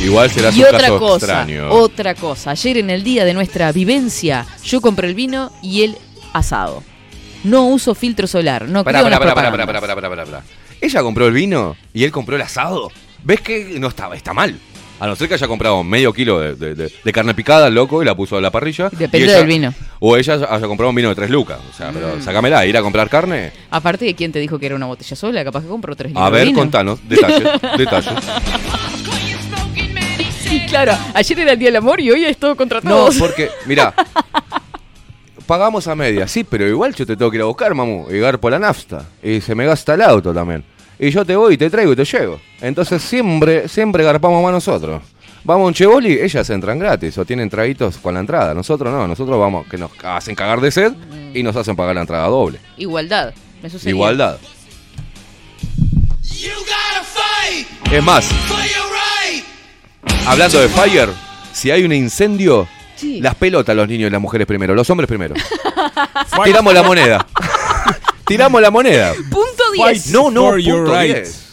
Igual 0.04 0.30
será 0.30 0.52
su 0.52 0.60
Y 0.60 0.64
otra 0.64 0.80
caso 0.80 1.00
cosa, 1.00 1.16
extraño. 1.42 1.70
otra 1.72 2.16
cosa. 2.16 2.52
Ayer 2.52 2.78
en 2.78 2.90
el 2.90 3.04
día 3.04 3.26
de 3.26 3.34
nuestra 3.34 3.72
vivencia, 3.72 4.46
yo 4.64 4.80
compré 4.80 5.08
el 5.08 5.16
vino 5.16 5.52
y 5.62 5.84
el 5.84 5.98
asado. 6.34 6.84
No 7.44 7.66
uso 7.68 7.96
filtro 7.96 8.28
solar. 8.28 8.68
No 8.68 8.84
Pará, 8.84 9.00
creo 9.00 9.20
pará, 9.20 9.34
pará, 9.36 9.52
pará, 9.52 9.82
pará, 9.82 9.96
pará, 9.96 10.26
pará. 10.26 10.44
Ella 10.80 11.02
compró 11.02 11.28
el 11.28 11.34
vino 11.34 11.76
y 11.94 12.04
él 12.04 12.12
compró 12.12 12.36
el 12.36 12.42
asado. 12.42 12.92
¿Ves 13.24 13.42
que 13.42 13.78
no 13.80 13.88
estaba? 13.88 14.16
Está 14.16 14.34
mal. 14.34 14.58
A 15.00 15.06
no 15.08 15.16
ser 15.16 15.28
que 15.28 15.36
haya 15.36 15.48
comprado 15.48 15.84
medio 15.84 16.12
kilo 16.12 16.40
de, 16.40 16.56
de- 16.56 16.74
de- 16.76 16.92
de 17.04 17.12
carne 17.14 17.34
picada, 17.36 17.70
loco, 17.70 18.02
y 18.02 18.06
la 18.06 18.16
puso 18.16 18.36
a 18.38 18.42
la 18.42 18.50
parrilla. 18.52 18.90
Depende 18.90 19.28
ella- 19.28 19.38
del 19.38 19.46
vino. 19.48 19.74
O 20.00 20.18
ella 20.18 20.34
haya 20.50 20.68
comprado 20.68 20.90
un 20.90 20.96
vino 20.96 21.10
de 21.10 21.16
tres 21.16 21.30
lucas. 21.30 21.60
O 21.70 21.74
sea, 21.76 21.92
pero 21.92 22.16
Mm. 22.18 22.22
sácamela, 22.24 22.66
ir 22.66 22.76
a 22.78 22.82
comprar 22.82 23.08
carne. 23.10 23.52
Aparte 23.70 24.06
de 24.06 24.16
quién 24.16 24.32
te 24.32 24.40
dijo 24.40 24.58
que 24.58 24.66
era 24.66 24.76
una 24.76 24.88
botella 24.88 25.16
sola, 25.16 25.44
capaz 25.44 25.62
que 25.62 25.68
compró 25.68 25.96
tres 25.96 26.08
A 26.08 26.10
litros 26.16 26.32
de 26.32 26.38
ver, 26.38 26.48
vino. 26.48 26.60
contanos, 26.60 27.00
detalles, 27.08 27.44
detalles. 27.78 28.14
Claro, 30.70 30.94
ayer 31.14 31.40
era 31.40 31.52
el 31.54 31.60
día 31.60 31.68
del 31.68 31.76
amor 31.78 32.00
y 32.00 32.10
hoy 32.10 32.26
es 32.26 32.38
todo 32.38 32.56
contra 32.56 32.80
No, 32.82 33.10
porque, 33.20 33.50
mira, 33.66 33.94
pagamos 35.46 35.88
a 35.88 35.96
media, 35.96 36.28
sí, 36.28 36.44
pero 36.44 36.68
igual 36.68 36.94
yo 36.96 37.06
te 37.06 37.16
tengo 37.16 37.30
que 37.32 37.38
ir 37.38 37.42
a 37.44 37.46
buscar, 37.46 37.74
mamu, 37.76 38.08
llegar 38.10 38.40
por 38.40 38.52
la 38.52 38.60
nafta. 38.60 39.06
Y 39.22 39.42
se 39.42 39.56
me 39.56 39.66
gasta 39.66 39.94
el 39.94 40.02
auto 40.02 40.34
también. 40.34 40.64
Y 41.00 41.10
yo 41.12 41.24
te 41.26 41.36
voy 41.36 41.54
y 41.54 41.58
te 41.58 41.70
traigo 41.70 41.94
y 41.94 41.96
te 41.96 42.06
llevo. 42.06 42.40
Entonces 42.62 43.02
siempre, 43.02 43.68
siempre 43.68 44.04
garpamos 44.04 44.42
más 44.44 44.52
nosotros. 44.52 45.02
Vamos 45.44 45.66
a 45.66 45.68
un 45.68 45.74
cheboli, 45.74 46.14
ellas 46.20 46.50
entran 46.50 46.78
gratis 46.80 47.18
o 47.18 47.24
tienen 47.26 47.50
traguitos 47.50 47.98
con 47.98 48.14
la 48.16 48.20
entrada. 48.20 48.54
Nosotros 48.54 48.92
no, 48.92 49.08
nosotros 49.08 49.40
vamos, 49.40 49.68
que 49.68 49.78
nos 49.78 49.92
hacen 50.04 50.36
cagar 50.36 50.60
de 50.60 50.72
sed 50.72 50.94
y 51.34 51.44
nos 51.44 51.56
hacen 51.56 51.76
pagar 51.76 51.96
la 51.96 52.02
entrada 52.02 52.28
doble. 52.28 52.60
Igualdad. 52.78 53.34
Eso 53.64 53.80
sería. 53.80 53.92
Igualdad. 53.96 54.38
Es 57.92 58.04
más, 58.04 58.30
hablando 60.26 60.60
de 60.60 60.68
Fire, 60.68 61.10
si 61.54 61.72
hay 61.72 61.84
un 61.84 61.94
incendio, 61.94 62.68
Sí. 62.96 63.22
las 63.22 63.36
pelotas 63.36 63.76
los 63.76 63.88
niños 63.88 64.08
y 64.10 64.12
las 64.12 64.20
mujeres 64.20 64.46
primero, 64.48 64.74
los 64.76 64.90
hombres 64.90 65.08
primero. 65.08 65.36
Tiramos 66.44 66.74
la 66.74 66.84
moneda. 66.84 67.28
Tiramos 68.28 68.62
la 68.62 68.72
moneda. 68.72 69.14
Punto 69.30 69.64
Fight 69.78 69.94
10. 70.04 70.12
No, 70.12 70.30
no, 70.32 70.50
for 70.50 70.60
your 70.60 70.86
punto 70.86 71.00
right. 71.00 71.16
10. 71.16 71.44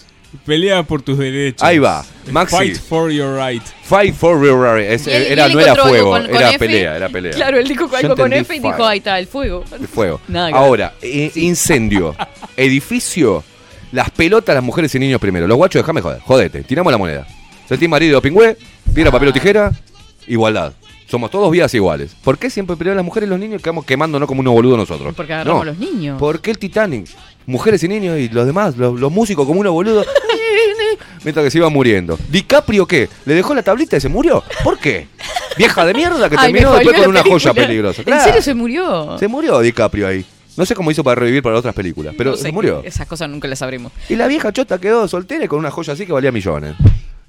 Pelea 0.44 0.82
por 0.82 1.00
tus 1.00 1.16
derechos. 1.16 1.62
Ahí 1.62 1.78
va, 1.78 2.04
Maxi. 2.30 2.56
Fight 2.56 2.76
for 2.76 3.10
your 3.10 3.38
right. 3.38 3.62
Fight 3.84 4.14
for 4.14 4.38
real 4.40 4.60
right. 4.76 4.90
Es- 4.90 5.06
Y 5.06 5.10
él- 5.10 5.22
y 5.28 5.32
era, 5.32 5.46
él 5.46 5.52
no 5.54 5.60
era 5.60 5.70
encontró 5.72 5.84
algo 5.84 5.88
fuego, 5.96 6.10
con- 6.10 6.26
con 6.26 6.36
era 6.36 6.48
F. 6.50 6.58
pelea, 6.58 6.96
era 6.96 7.08
pelea. 7.08 7.32
Claro, 7.32 7.58
él 7.58 7.68
dijo 7.68 7.88
Yo 7.88 7.96
algo 7.96 8.16
con 8.16 8.32
entendí 8.32 8.40
F 8.42 8.56
y 8.56 8.58
dijo, 8.58 8.84
ahí 8.84 8.98
está, 8.98 9.18
el 9.18 9.26
fuego. 9.28 9.64
de 9.78 9.86
fuego. 9.86 10.20
Nada 10.28 10.48
que 10.48 10.54
ver. 10.54 10.62
Ahora, 10.62 10.94
i- 11.02 11.30
incendio, 11.36 12.16
edificio, 12.56 13.44
las 13.92 14.10
pelotas, 14.10 14.54
las 14.56 14.64
mujeres 14.64 14.92
y 14.96 14.98
niños 14.98 15.20
primero. 15.20 15.46
Los 15.46 15.56
guachos, 15.56 15.80
déjame 15.82 16.00
joder, 16.00 16.20
jodete, 16.20 16.62
tiramos 16.64 16.90
la 16.90 16.98
moneda. 16.98 17.26
Sentí 17.68 17.86
marido 17.86 18.20
pingüe, 18.20 18.56
piedra, 18.92 19.12
papel 19.12 19.28
o 19.28 19.32
tijera, 19.32 19.72
igualdad. 20.26 20.72
Somos 21.14 21.30
todos 21.30 21.48
vías 21.52 21.72
iguales. 21.74 22.16
¿Por 22.24 22.38
qué 22.38 22.50
siempre 22.50 22.74
primero 22.74 22.96
las 22.96 23.04
mujeres 23.04 23.28
y 23.28 23.30
los 23.30 23.38
niños 23.38 23.62
quedamos 23.62 23.84
quemándonos 23.84 24.26
como 24.26 24.40
unos 24.40 24.52
boludos 24.52 24.76
nosotros? 24.78 25.14
Porque 25.14 25.32
agarramos 25.32 25.64
No. 25.64 25.70
los 25.70 25.78
niños. 25.78 26.18
¿Por 26.18 26.40
qué 26.40 26.50
el 26.50 26.58
Titanic? 26.58 27.06
Mujeres 27.46 27.84
y 27.84 27.86
niños 27.88 28.18
y 28.18 28.28
los 28.30 28.44
demás, 28.46 28.76
los, 28.76 28.98
los 28.98 29.12
músicos 29.12 29.46
como 29.46 29.60
unos 29.60 29.72
boludos. 29.72 30.08
Mientras 31.22 31.44
que 31.44 31.52
se 31.52 31.58
iban 31.58 31.72
muriendo. 31.72 32.18
¿DiCaprio 32.30 32.84
qué? 32.88 33.08
¿Le 33.26 33.34
dejó 33.34 33.54
la 33.54 33.62
tablita 33.62 33.96
y 33.96 34.00
se 34.00 34.08
murió? 34.08 34.42
¿Por 34.64 34.76
qué? 34.80 35.06
Vieja 35.56 35.86
de 35.86 35.94
mierda 35.94 36.28
que 36.28 36.34
Ay, 36.36 36.52
terminó 36.52 36.74
después 36.74 36.98
con 36.98 37.08
una 37.10 37.22
joya 37.22 37.54
peligrosa. 37.54 38.02
¿En 38.04 38.20
serio 38.20 38.42
se 38.42 38.54
murió? 38.54 39.16
Se 39.16 39.28
murió 39.28 39.60
DiCaprio 39.60 40.08
ahí. 40.08 40.26
No 40.56 40.66
sé 40.66 40.74
cómo 40.74 40.90
hizo 40.90 41.04
para 41.04 41.14
revivir 41.14 41.44
para 41.44 41.56
otras 41.56 41.76
películas, 41.76 42.12
pero 42.18 42.32
No 42.32 42.36
sé, 42.36 42.42
se 42.42 42.52
murió. 42.52 42.82
Esas 42.84 43.06
cosas 43.06 43.30
nunca 43.30 43.46
las 43.46 43.60
sabremos. 43.60 43.92
Y 44.08 44.16
la 44.16 44.26
vieja 44.26 44.52
chota 44.52 44.80
quedó 44.80 45.06
soltera 45.06 45.44
y 45.44 45.48
con 45.48 45.60
una 45.60 45.70
joya 45.70 45.92
así 45.92 46.06
que 46.06 46.12
valía 46.12 46.32
millones. 46.32 46.74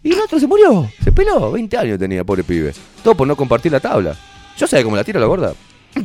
Y 0.05 0.13
el 0.13 0.19
otro 0.21 0.39
se 0.39 0.45
murió, 0.45 0.89
se 1.03 1.11
peló, 1.11 1.51
20 1.51 1.77
años 1.79 1.97
tenía, 1.99 2.23
pobre 2.23 2.43
pibe. 2.43 2.73
Todo 3.03 3.15
por 3.15 3.27
no 3.27 3.35
compartir 3.35 3.71
la 3.71 3.79
tabla. 3.79 4.15
Yo 4.55 4.67
sabía 4.67 4.83
cómo 4.83 4.95
la 4.95 5.03
tira 5.03 5.19
la 5.19 5.25
gorda. 5.25 5.53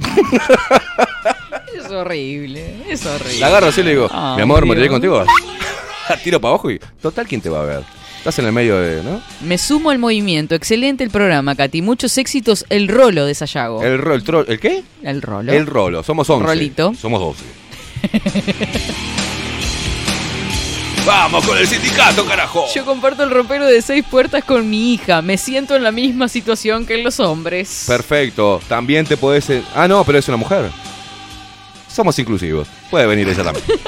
Es 1.76 1.90
horrible, 1.90 2.76
es 2.88 3.05
horrible. 3.05 3.40
La 3.40 3.46
agarro 3.48 3.66
así 3.68 3.80
y 3.80 3.84
le 3.84 3.90
digo, 3.90 4.09
Ah, 4.11 4.34
mi 4.36 4.42
amor, 4.42 4.64
moriré 4.64 4.84
Dios. 4.86 4.92
contigo. 4.94 5.24
La 6.09 6.16
tiro 6.22 6.40
para 6.40 6.55
abajo 6.55 6.70
y 6.70 6.80
total, 7.03 7.26
¿quién 7.26 7.40
te 7.40 7.48
va 7.48 7.62
a 7.62 7.64
ver? 7.64 7.82
Estás 8.18 8.38
en 8.38 8.46
el 8.46 8.53
medio 8.53 8.78
de, 8.78 9.03
¿no? 9.03 9.20
Me 9.42 9.59
sumo 9.59 9.90
al 9.90 9.98
movimiento. 9.98 10.55
Excelente 10.55 11.03
el 11.05 11.11
programa, 11.11 11.55
Katy. 11.57 11.82
Muchos 11.82 12.16
éxitos. 12.18 12.64
El 12.68 12.88
rolo 12.88 13.24
de 13.26 13.34
Sayago. 13.34 13.82
El 13.82 13.98
rol, 13.98 14.14
el 14.16 14.24
troll, 14.24 14.44
¿el 14.48 14.61
qué? 14.61 14.82
El 15.03 15.20
rolo. 15.22 15.53
El 15.53 15.66
rolo, 15.66 16.03
somos 16.03 16.28
11. 16.30 16.46
Rolito. 16.46 16.94
Somos 16.94 17.20
12. 17.20 17.44
Vamos 21.11 21.44
con 21.44 21.58
el 21.58 21.66
sindicato, 21.66 22.24
carajo. 22.24 22.66
Yo 22.72 22.84
comparto 22.84 23.24
el 23.24 23.30
ropero 23.30 23.66
de 23.66 23.82
seis 23.82 24.04
puertas 24.08 24.44
con 24.44 24.70
mi 24.70 24.94
hija. 24.94 25.20
Me 25.22 25.36
siento 25.38 25.74
en 25.74 25.82
la 25.82 25.90
misma 25.90 26.28
situación 26.28 26.86
que 26.86 26.98
los 26.98 27.18
hombres. 27.18 27.82
Perfecto. 27.88 28.61
También 28.68 29.04
te 29.04 29.16
podés. 29.16 29.50
eh, 29.50 29.64
Ah, 29.74 29.88
no, 29.88 30.04
pero 30.04 30.18
es 30.18 30.28
una 30.28 30.36
mujer. 30.36 30.70
Somos 31.88 32.16
inclusivos. 32.20 32.68
Puede 32.92 33.06
venir 33.06 33.28
ella 33.28 33.42
también. 33.42 33.64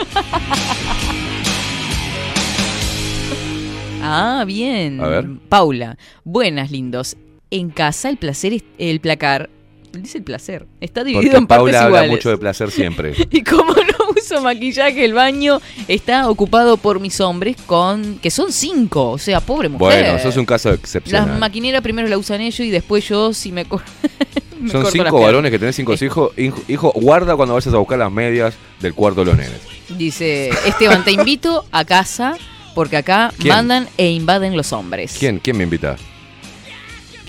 Ah, 4.05 4.43
bien. 4.45 5.01
A 5.01 5.07
ver. 5.07 5.27
Paula. 5.49 5.97
Buenas, 6.25 6.73
lindos. 6.73 7.17
En 7.53 7.71
casa 7.71 8.09
el 8.09 8.17
placer, 8.17 8.53
es- 8.53 8.65
el 8.77 8.99
placar. 9.01 9.49
Dice 9.93 10.19
el 10.19 10.25
placer. 10.25 10.67
Está 10.81 11.05
dividido 11.05 11.23
Porque 11.23 11.37
en 11.39 11.47
partes 11.47 11.63
Paula 11.65 11.79
habla 11.85 11.97
iguales. 11.99 12.11
mucho 12.11 12.31
de 12.31 12.39
placer 12.39 12.71
siempre. 12.71 13.15
Y 13.31 13.43
como 13.43 13.75
no 13.75 14.15
uso 14.17 14.41
maquillaje, 14.41 15.05
el 15.05 15.13
baño 15.15 15.61
está 15.89 16.29
ocupado 16.29 16.77
por 16.77 16.99
mis 17.01 17.21
hombres 17.21 17.57
con. 17.67 18.19
que 18.19 18.31
son 18.31 18.53
cinco. 18.53 19.11
O 19.11 19.19
sea, 19.19 19.41
pobre 19.41 19.69
mujer. 19.69 20.03
Bueno, 20.05 20.17
eso 20.19 20.29
es 20.29 20.37
un 20.37 20.47
caso 20.47 20.71
excepcional. 20.73 21.39
maquinera 21.39 21.81
primero 21.81 22.09
la 22.09 22.19
usan 22.19 22.41
ellos 22.41 22.61
y 22.61 22.71
después 22.71 23.07
yo 23.09 23.33
si 23.35 23.53
me, 23.53 23.65
me 24.61 24.71
Son 24.71 24.83
las 24.83 24.93
cinco 24.93 25.21
varones 25.21 25.51
que 25.51 25.59
tenés 25.59 25.77
cinco 25.77 25.93
hijos. 25.95 26.33
Hijo, 26.39 26.63
hijo, 26.69 26.93
guarda 26.95 27.37
cuando 27.37 27.55
vayas 27.55 27.73
a 27.75 27.79
buscar 27.79 27.99
las 27.99 28.11
medias 28.13 28.55
del 28.81 28.95
cuarto 28.95 29.21
de 29.21 29.27
los 29.27 29.37
nenes. 29.37 29.61
Dice, 29.97 30.49
Esteban, 30.67 31.05
te 31.05 31.13
invito 31.13 31.67
a 31.71 31.85
casa 31.85 32.37
porque 32.75 32.97
acá 32.97 33.33
¿Quién? 33.39 33.55
mandan 33.55 33.89
e 33.99 34.09
invaden 34.11 34.57
los 34.57 34.73
hombres. 34.73 35.17
¿Quién? 35.19 35.39
¿Quién 35.39 35.59
me 35.59 35.65
invita? 35.65 35.97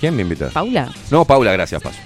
¿Quién 0.00 0.16
me 0.16 0.22
invita? 0.22 0.48
¿Paula? 0.48 0.92
No, 1.10 1.24
Paula, 1.24 1.52
gracias, 1.52 1.82
paso. 1.82 1.98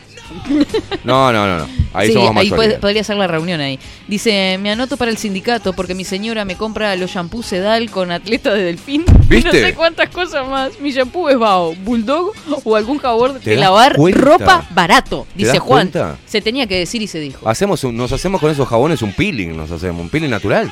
No, 1.05 1.33
no, 1.33 1.47
no, 1.47 1.59
no. 1.59 1.69
Ahí 1.95 2.09
sí, 2.09 2.15
somos 2.15 2.35
más 2.35 2.43
ahí 2.43 2.51
puede- 2.51 2.79
podría 2.79 3.03
ser 3.03 3.17
la 3.17 3.27
reunión 3.27 3.61
ahí. 3.61 3.79
Dice, 4.07 4.59
me 4.61 4.71
anoto 4.71 4.97
para 4.97 5.11
el 5.11 5.17
sindicato 5.17 5.73
porque 5.73 5.95
mi 5.95 6.05
señora 6.05 6.45
me 6.45 6.57
compra 6.57 6.95
los 6.97 7.11
shampoos 7.11 7.47
Sedal 7.47 7.91
con 7.91 8.11
atleta 8.11 8.53
de 8.55 8.63
delfín. 8.63 9.05
Y 9.31 9.41
no 9.45 9.51
sé 9.51 9.75
cuántas 9.75 10.09
cosas 10.11 10.47
más. 10.49 10.79
Mi 10.81 10.91
shampoo 10.93 11.29
es 11.29 11.39
Bao, 11.39 11.75
Bulldog 11.77 12.33
o 12.65 12.77
algún 12.77 12.99
jabón 12.99 13.41
¿Te 13.41 13.51
de 13.51 13.57
lavar 13.57 13.97
cuenta? 13.97 14.21
ropa 14.21 14.67
barato. 14.71 15.27
¿Te 15.33 15.39
Dice 15.45 15.59
Juan. 15.59 15.89
cuenta? 15.91 16.17
Se 16.27 16.41
tenía 16.41 16.67
que 16.67 16.79
decir 16.79 17.01
y 17.03 17.07
se 17.07 17.21
dijo. 17.21 17.49
Hacemos 17.49 17.83
un- 17.85 17.97
nos 17.97 18.13
hacemos 18.13 18.41
con 18.41 18.51
esos 18.51 18.69
jabones 18.69 19.03
un 19.03 19.13
peeling, 19.13 19.57
nos 19.57 19.71
hacemos 19.71 20.01
un 20.03 20.09
peeling 20.11 20.31
natural. 20.31 20.71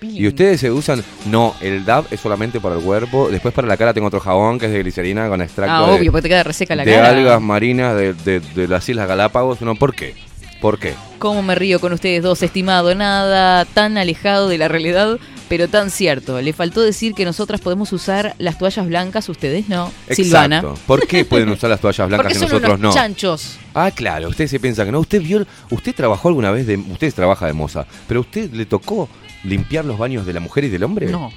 Y 0.00 0.26
ustedes 0.26 0.60
se 0.60 0.70
usan, 0.70 1.02
no, 1.26 1.54
el 1.60 1.84
DAB 1.84 2.06
es 2.10 2.20
solamente 2.20 2.58
para 2.60 2.74
el 2.76 2.80
cuerpo, 2.82 3.28
después 3.30 3.52
para 3.54 3.66
la 3.68 3.76
cara 3.76 3.92
tengo 3.94 4.06
otro 4.06 4.18
jabón 4.20 4.58
que 4.58 4.66
es 4.66 4.72
de 4.72 4.78
glicerina 4.82 5.28
con 5.28 5.40
extracto 5.42 5.74
Ah, 5.74 5.86
de, 5.90 5.92
obvio, 5.98 6.10
porque 6.12 6.22
te 6.22 6.28
queda 6.30 6.42
reseca 6.42 6.74
la 6.74 6.84
de 6.84 6.92
cara. 6.94 7.10
algas 7.10 7.40
marinas 7.40 7.94
de, 7.96 8.12
de- 8.14 8.40
de 8.40 8.68
las 8.68 8.82
Islas 8.94 9.08
Galápagos. 9.08 9.60
No, 9.60 9.74
¿por 9.74 9.94
qué? 9.94 10.14
¿Por 10.60 10.78
qué? 10.78 10.94
¿Cómo 11.18 11.42
me 11.42 11.54
río 11.54 11.80
con 11.80 11.92
ustedes 11.92 12.22
dos, 12.22 12.42
estimado? 12.42 12.94
Nada 12.94 13.64
tan 13.66 13.98
alejado 13.98 14.48
de 14.48 14.56
la 14.56 14.68
realidad, 14.68 15.18
pero 15.48 15.68
tan 15.68 15.90
cierto. 15.90 16.40
Le 16.40 16.52
faltó 16.54 16.80
decir 16.80 17.12
que 17.12 17.24
nosotras 17.24 17.60
podemos 17.60 17.92
usar 17.92 18.34
las 18.38 18.56
toallas 18.58 18.86
blancas, 18.86 19.28
ustedes 19.28 19.68
no. 19.68 19.90
Silvana. 20.10 20.62
¿Por 20.86 21.06
qué 21.06 21.24
pueden 21.24 21.50
usar 21.50 21.68
las 21.70 21.80
toallas 21.80 22.08
blancas 22.08 22.32
Porque 22.32 22.36
y 22.38 22.40
son 22.40 22.48
nosotros 22.48 22.78
unos 22.78 22.94
no? 22.94 22.94
chanchos. 22.94 23.58
Ah, 23.74 23.90
claro, 23.90 24.28
usted 24.28 24.46
se 24.46 24.58
piensa 24.60 24.84
que 24.86 24.92
no. 24.92 25.00
Usted 25.00 25.20
vio, 25.20 25.44
usted 25.70 25.94
trabajó 25.94 26.28
alguna 26.28 26.50
vez 26.50 26.66
de, 26.66 26.76
usted 26.76 27.12
trabaja 27.12 27.46
de 27.46 27.52
moza, 27.52 27.84
pero 28.08 28.20
usted 28.20 28.50
le 28.52 28.64
tocó 28.64 29.08
limpiar 29.42 29.84
los 29.84 29.98
baños 29.98 30.24
de 30.24 30.32
la 30.32 30.40
mujer 30.40 30.64
y 30.64 30.68
del 30.70 30.84
hombre. 30.84 31.06
No. 31.08 31.30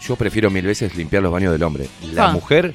Yo 0.00 0.16
prefiero 0.16 0.50
mil 0.50 0.64
veces 0.66 0.96
limpiar 0.96 1.22
los 1.22 1.32
baños 1.32 1.52
del 1.52 1.62
hombre. 1.62 1.86
La 2.12 2.26
Ah. 2.30 2.32
mujer, 2.32 2.72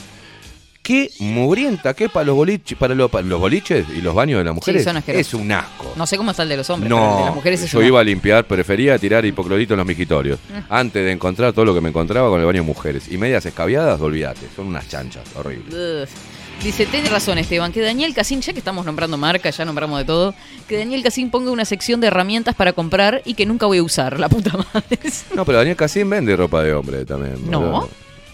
qué 0.91 1.11
mugrienta 1.23 1.93
que 1.93 2.09
para 2.09 2.25
los 2.25 2.35
boliches, 2.35 2.77
para, 2.77 2.93
lo- 2.95 3.09
para 3.09 3.25
los 3.25 3.39
boliches 3.39 3.85
y 3.95 4.01
los 4.01 4.13
baños 4.13 4.39
de 4.39 4.43
las 4.45 4.53
mujeres 4.55 4.83
son 4.83 5.01
es 5.07 5.33
un 5.33 5.51
asco. 5.51 5.93
No 5.95 6.05
sé 6.05 6.17
cómo 6.17 6.31
está 6.31 6.43
el 6.43 6.49
de 6.49 6.57
los 6.57 6.69
hombres, 6.69 6.91
pero 6.91 7.03
el 7.03 7.09
de 7.11 7.19
No, 7.19 7.25
las 7.25 7.35
mujeres 7.35 7.61
es 7.61 7.71
yo 7.71 7.79
una- 7.79 7.87
iba 7.87 7.99
a 7.99 8.03
limpiar, 8.03 8.45
prefería 8.45 8.97
tirar 8.97 9.25
hipoclorito 9.25 9.73
en 9.73 9.77
los 9.79 9.87
mijitorios. 9.87 10.39
Ah. 10.53 10.79
Antes 10.79 11.03
de 11.05 11.11
encontrar 11.11 11.53
todo 11.53 11.65
lo 11.65 11.73
que 11.73 11.81
me 11.81 11.89
encontraba 11.89 12.29
con 12.29 12.39
el 12.39 12.45
baño 12.45 12.61
de 12.61 12.67
mujeres. 12.67 13.11
Y 13.11 13.17
medias 13.17 13.45
escabiadas, 13.45 13.99
olvídate, 14.01 14.41
son 14.55 14.67
unas 14.67 14.87
chanchas, 14.87 15.23
horribles. 15.35 16.09
Dice, 16.63 16.85
tenés 16.85 17.09
razón 17.09 17.39
Esteban, 17.39 17.71
que 17.71 17.81
Daniel 17.81 18.13
Casín, 18.13 18.41
ya 18.41 18.53
que 18.53 18.59
estamos 18.59 18.85
nombrando 18.85 19.17
marcas, 19.17 19.57
ya 19.57 19.65
nombramos 19.65 19.97
de 19.97 20.05
todo, 20.05 20.35
que 20.67 20.77
Daniel 20.77 21.01
Casín 21.01 21.31
ponga 21.31 21.49
una 21.49 21.65
sección 21.65 21.99
de 22.01 22.05
herramientas 22.07 22.53
para 22.53 22.73
comprar 22.73 23.23
y 23.25 23.33
que 23.33 23.47
nunca 23.47 23.65
voy 23.65 23.79
a 23.79 23.83
usar, 23.83 24.19
la 24.19 24.29
puta 24.29 24.51
madre. 24.73 24.99
No, 25.35 25.43
pero 25.43 25.57
Daniel 25.57 25.75
Casín 25.75 26.07
vende 26.07 26.35
ropa 26.35 26.61
de 26.61 26.73
hombre 26.73 27.03
también. 27.03 27.49
No. 27.49 27.89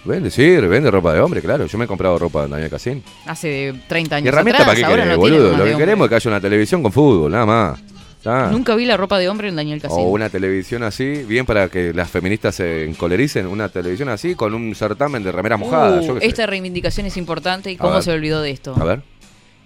Vende, 0.08 0.32
sí, 0.32 0.56
vende 0.56 0.90
ropa 0.90 1.14
de 1.14 1.20
hombre, 1.20 1.42
claro. 1.42 1.66
Yo 1.66 1.78
me 1.78 1.86
he 1.86 1.88
comprado 1.88 2.18
ropa 2.18 2.44
de 2.44 2.50
Daniel 2.50 2.70
Casín. 2.70 3.04
Hace 3.26 3.74
30 3.88 4.16
años 4.16 4.26
¿Y 4.26 4.30
herramientas 4.30 4.62
atrás, 4.62 4.76
para 4.76 4.88
qué 4.88 4.96
querés, 4.96 5.14
no 5.14 5.20
boludo? 5.20 5.50
Lo 5.52 5.58
que 5.58 5.62
hombre. 5.62 5.78
queremos 5.78 6.06
es 6.06 6.10
que 6.10 6.16
haya 6.16 6.30
una 6.32 6.42
televisión 6.42 6.82
con 6.82 6.92
fútbol, 6.92 7.32
nada 7.32 7.46
más. 7.46 7.80
Ah. 8.26 8.50
Nunca 8.52 8.76
vi 8.76 8.86
la 8.86 8.98
ropa 8.98 9.20
de 9.20 9.30
hombre 9.30 9.50
en 9.50 9.56
Daniel 9.56 9.82
Casín. 9.82 10.00
O 10.00 10.04
una 10.04 10.30
televisión 10.30 10.84
así, 10.84 11.24
bien 11.24 11.46
para 11.46 11.70
que 11.70 11.94
las 11.94 12.10
feministas 12.10 12.56
se 12.56 12.86
encolericen, 12.86 13.48
una 13.48 13.70
televisión 13.70 14.10
así 14.10 14.36
con 14.36 14.54
un 14.54 14.74
certamen 14.76 15.24
de 15.24 15.32
remeras 15.32 15.60
mojadas. 15.60 16.08
Uh, 16.08 16.20
sé. 16.20 16.26
esta 16.26 16.46
reivindicación 16.46 17.06
es 17.06 17.18
importante 17.18 17.70
y 17.70 17.78
cómo 17.78 18.02
se 18.02 18.12
olvidó 18.12 18.42
de 18.42 18.52
esto. 18.52 18.76
A 18.80 18.84
ver. 18.84 19.02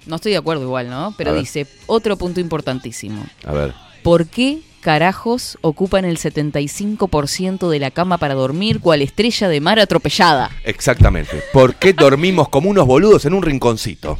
No 0.07 0.15
estoy 0.15 0.31
de 0.31 0.39
acuerdo 0.39 0.63
igual, 0.63 0.89
¿no? 0.89 1.13
Pero 1.17 1.35
dice, 1.35 1.67
otro 1.85 2.17
punto 2.17 2.39
importantísimo. 2.39 3.23
A 3.45 3.53
ver. 3.53 3.73
¿Por 4.03 4.27
qué 4.27 4.61
carajos 4.81 5.59
ocupan 5.61 6.05
el 6.05 6.17
75% 6.17 7.69
de 7.69 7.79
la 7.79 7.91
cama 7.91 8.17
para 8.17 8.33
dormir 8.33 8.79
cual 8.79 9.03
estrella 9.03 9.47
de 9.47 9.61
mar 9.61 9.79
atropellada? 9.79 10.49
Exactamente. 10.63 11.41
¿Por 11.53 11.75
qué 11.75 11.93
dormimos 11.93 12.49
como 12.49 12.69
unos 12.69 12.87
boludos 12.87 13.25
en 13.25 13.35
un 13.35 13.43
rinconcito? 13.43 14.17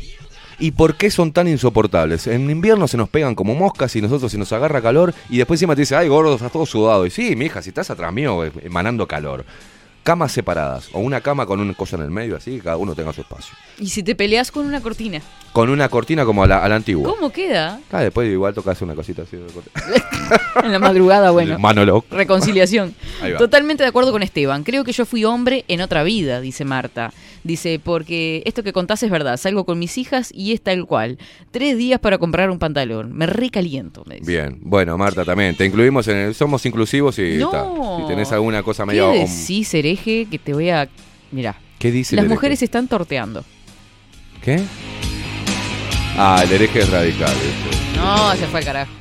¿Y 0.60 0.72
por 0.72 0.96
qué 0.96 1.10
son 1.10 1.32
tan 1.32 1.48
insoportables? 1.48 2.28
En 2.28 2.48
invierno 2.52 2.88
se 2.88 2.96
nos 2.96 3.10
pegan 3.10 3.34
como 3.34 3.56
moscas 3.56 3.96
y 3.96 4.02
nosotros 4.02 4.32
se 4.32 4.38
nos 4.38 4.54
agarra 4.54 4.84
calor 4.84 5.16
y 5.28 5.38
después 5.40 5.58
encima 5.58 5.74
te 5.74 5.82
dice, 5.82 5.96
ay 5.96 6.08
gordo, 6.08 6.36
estás 6.36 6.52
todo 6.52 6.68
sudado. 6.68 7.08
Y 7.08 7.10
sí, 7.10 7.36
mi 7.36 7.46
hija, 7.46 7.64
si 7.64 7.70
estás 7.70 7.90
atrás 7.90 8.14
mío 8.14 8.46
eh, 8.46 8.52
emanando 8.62 9.08
calor. 9.08 9.44
Camas 10.04 10.32
separadas 10.32 10.90
o 10.94 11.00
una 11.00 11.22
cama 11.22 11.46
con 11.46 11.60
una 11.60 11.74
cosa 11.76 11.96
en 11.96 12.02
el 12.02 12.10
medio 12.10 12.36
así, 12.36 12.58
que 12.58 12.64
cada 12.64 12.78
uno 12.78 12.96
tenga 12.96 13.14
su 13.14 13.22
espacio. 13.22 13.56
Y 13.78 13.88
si 13.90 14.02
te 14.02 14.16
peleas 14.16 14.52
con 14.52 14.66
una 14.66 14.82
cortina, 14.82 15.22
Con 15.54 15.70
una 15.70 15.90
cortina 15.90 16.26
como 16.26 16.44
a 16.44 16.48
la, 16.48 16.64
a 16.64 16.70
la 16.70 16.76
antigua. 16.76 17.08
¿cómo 17.08 17.30
queda? 17.32 17.80
Ah, 17.92 18.02
después 18.02 18.28
igual 18.32 18.54
tocas 18.54 18.82
una 18.82 18.96
cosita 18.96 19.22
así. 19.24 19.38
En 20.64 20.72
la 20.72 20.80
madrugada, 20.80 21.32
bueno. 21.32 21.58
Manolo. 21.60 22.04
Reconciliación. 22.10 22.96
Totalmente 23.38 23.84
de 23.84 23.90
acuerdo 23.90 24.12
con 24.12 24.24
Esteban. 24.24 24.64
Creo 24.64 24.84
que 24.84 24.92
yo 24.92 25.06
fui 25.06 25.24
hombre 25.26 25.66
en 25.68 25.82
otra 25.82 26.04
vida, 26.04 26.42
dice 26.42 26.66
Marta. 26.66 27.12
Dice, 27.44 27.80
porque 27.84 28.44
esto 28.46 28.62
que 28.62 28.72
contás 28.72 29.02
es 29.04 29.10
verdad. 29.10 29.38
Salgo 29.38 29.66
con 29.66 29.80
mis 29.80 29.98
hijas 29.98 30.32
y 30.34 30.54
es 30.54 30.62
tal 30.62 30.86
cual. 30.86 31.18
Tres 31.50 31.76
días 31.78 32.00
para 32.00 32.18
comprar 32.20 32.50
un 32.52 32.60
pantalón. 32.60 33.14
Me 33.14 33.26
recaliento, 33.26 34.04
me 34.06 34.16
dice. 34.18 34.32
Bien, 34.32 34.60
bueno, 34.62 34.98
Marta 34.98 35.26
también. 35.26 35.56
Te 35.56 35.66
incluimos 35.66 36.08
en 36.08 36.18
el. 36.18 36.36
Somos 36.36 36.66
inclusivos 36.66 37.18
y 37.20 37.38
No. 37.38 37.46
está. 37.48 37.66
Si 38.02 38.08
tenés 38.08 38.32
alguna 38.32 38.62
cosa 38.62 38.84
¿Qué 38.84 38.88
medio. 38.88 39.12
decís, 39.12 39.74
hereje? 39.74 40.28
Que 40.30 40.38
te 40.38 40.54
voy 40.54 40.70
a... 40.70 40.88
Mirá. 41.32 41.56
¿Qué 41.80 41.92
dice 41.92 42.16
Las 42.16 42.28
mujeres 42.28 42.62
están 42.62 42.88
torteando. 42.88 43.44
¿Qué? 44.44 44.60
Ah, 46.18 46.42
el 46.44 46.52
hereje 46.52 46.80
es 46.80 46.90
radical. 46.92 47.34
No, 47.96 48.36
se 48.36 48.46
fue 48.48 48.60
al 48.60 48.66
carajo. 48.66 48.92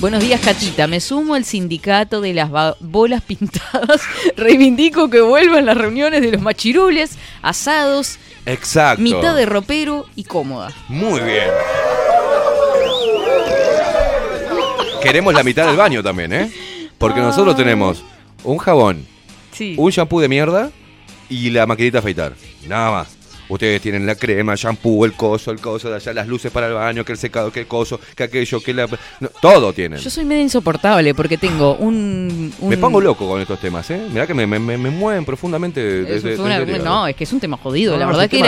Buenos 0.00 0.22
días, 0.22 0.40
Catita. 0.40 0.86
Me 0.86 1.00
sumo 1.00 1.34
al 1.34 1.44
sindicato 1.44 2.20
de 2.20 2.32
las 2.32 2.50
bolas 2.80 3.22
pintadas. 3.22 4.00
Reivindico 4.36 5.10
que 5.10 5.20
vuelvan 5.20 5.66
las 5.66 5.76
reuniones 5.76 6.20
de 6.22 6.30
los 6.32 6.40
machirules, 6.40 7.18
asados, 7.42 8.18
Exacto. 8.46 9.02
mitad 9.02 9.34
de 9.34 9.44
ropero 9.44 10.06
y 10.14 10.22
cómoda. 10.24 10.72
Muy 10.88 11.20
bien. 11.20 11.48
Queremos 15.02 15.34
la 15.34 15.42
mitad 15.42 15.66
del 15.66 15.76
baño 15.76 16.02
también, 16.02 16.32
¿eh? 16.32 16.52
Porque 16.96 17.20
nosotros 17.20 17.56
tenemos 17.56 18.04
un 18.44 18.58
jabón, 18.58 19.04
Sí. 19.52 19.74
un 19.78 19.90
shampoo 19.90 20.20
de 20.20 20.28
mierda 20.28 20.70
y 21.28 21.50
la 21.50 21.66
maquinita 21.66 21.98
afeitar. 21.98 22.34
Nada 22.68 22.90
más. 22.92 23.17
Ustedes 23.48 23.80
tienen 23.80 24.04
la 24.06 24.14
crema, 24.14 24.52
el 24.52 24.58
shampoo, 24.58 25.04
el 25.04 25.14
coso, 25.14 25.50
el 25.50 25.58
coso 25.60 25.88
de 25.88 25.96
allá, 25.96 26.12
las 26.12 26.26
luces 26.28 26.52
para 26.52 26.66
el 26.68 26.74
baño, 26.74 27.04
que 27.04 27.12
el 27.12 27.18
secado, 27.18 27.50
que 27.50 27.60
el 27.60 27.66
coso, 27.66 27.98
que 28.14 28.24
aquello, 28.24 28.60
que 28.62 28.74
la... 28.74 28.86
no, 29.20 29.28
todo 29.40 29.72
tienen. 29.72 29.98
Yo 30.00 30.10
soy 30.10 30.24
medio 30.24 30.42
insoportable 30.42 31.14
porque 31.14 31.38
tengo 31.38 31.74
un... 31.76 32.52
un- 32.60 32.68
Me 32.68 32.76
pongo 32.76 33.00
loco 33.00 33.26
con 33.26 33.40
estos 33.40 33.58
temas, 33.60 33.88
¿eh? 33.90 34.06
Mirá 34.10 34.26
que 34.26 34.34
me, 34.34 34.46
me- 34.46 34.76
mueven 34.76 35.24
profundamente 35.24 36.00
Es- 36.02 36.22
desde, 36.22 36.40
una- 36.42 36.58
desde 36.60 36.76
el 36.76 36.84
no, 36.84 37.06
es 37.06 37.16
que 37.16 37.24
es 37.24 37.32
un 37.32 37.40
tema 37.40 37.56
jodido. 37.56 37.92
No, 37.94 38.00
la 38.00 38.06
verdad 38.06 38.24
es 38.24 38.30
que 38.30 38.38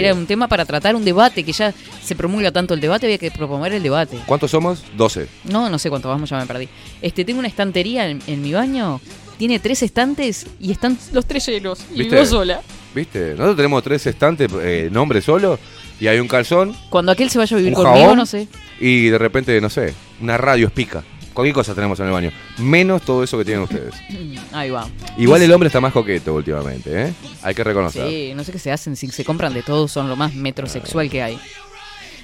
era, 0.00 0.14
un 0.14 0.26
tema 0.26 0.48
para 0.48 0.64
tratar 0.64 0.96
un 0.96 1.04
debate, 1.04 1.44
que 1.44 1.52
ya 1.52 1.74
se 2.02 2.14
promulga 2.14 2.50
tanto 2.50 2.72
el 2.74 2.80
debate, 2.80 3.06
había 3.06 3.18
que 3.18 3.30
proponer 3.30 3.72
el 3.74 3.82
debate. 3.82 4.18
¿Cuántos 4.26 4.50
somos? 4.50 4.82
12. 4.96 5.26
No, 5.44 5.68
no 5.68 5.78
sé 5.78 5.90
cuánto 5.90 6.08
vamos, 6.08 6.30
ya 6.30 6.38
me 6.38 6.46
perdí. 6.46 6.68
Este, 7.02 7.24
tengo 7.24 7.38
una 7.40 7.48
estantería 7.48 8.08
en, 8.08 8.22
en 8.26 8.40
mi 8.42 8.52
baño, 8.52 9.00
tiene 9.38 9.58
tres 9.58 9.82
estantes 9.82 10.46
y 10.58 10.72
están 10.72 10.96
los 11.12 11.26
tres 11.26 11.46
llenos. 11.46 11.80
Y 11.94 12.04
vivo 12.04 12.24
sola. 12.24 12.62
¿Viste? 12.96 13.32
Nosotros 13.32 13.56
tenemos 13.56 13.82
tres 13.82 14.06
estantes, 14.06 14.50
eh, 14.62 14.88
nombre 14.90 15.20
solo, 15.20 15.58
y 16.00 16.06
hay 16.06 16.18
un 16.18 16.26
calzón, 16.28 16.74
Cuando 16.88 17.12
aquel 17.12 17.28
se 17.28 17.36
vaya 17.36 17.54
a 17.54 17.58
vivir 17.58 17.74
un 17.76 17.82
conmigo, 17.84 18.00
jabón, 18.04 18.16
no 18.16 18.24
sé. 18.24 18.48
y 18.80 19.08
de 19.10 19.18
repente, 19.18 19.60
no 19.60 19.68
sé, 19.68 19.92
una 20.22 20.38
radio 20.38 20.66
espica. 20.68 21.04
Cualquier 21.34 21.54
cosa 21.54 21.74
tenemos 21.74 22.00
en 22.00 22.06
el 22.06 22.12
baño. 22.12 22.32
Menos 22.56 23.02
todo 23.02 23.22
eso 23.22 23.36
que 23.36 23.44
tienen 23.44 23.64
ustedes. 23.64 23.94
Ahí 24.52 24.70
va. 24.70 24.88
Igual 25.18 25.42
el 25.42 25.52
hombre 25.52 25.66
está 25.66 25.78
más 25.78 25.92
coqueto 25.92 26.32
últimamente, 26.34 27.08
¿eh? 27.08 27.12
Hay 27.42 27.54
que 27.54 27.62
reconocer. 27.62 28.08
Sí, 28.08 28.32
no 28.34 28.42
sé 28.42 28.50
qué 28.52 28.58
se 28.58 28.72
hacen, 28.72 28.96
si 28.96 29.08
se 29.08 29.22
compran 29.26 29.52
de 29.52 29.62
todo, 29.62 29.86
son 29.88 30.08
lo 30.08 30.16
más 30.16 30.32
metrosexual 30.32 31.10
que 31.10 31.22
hay. 31.22 31.38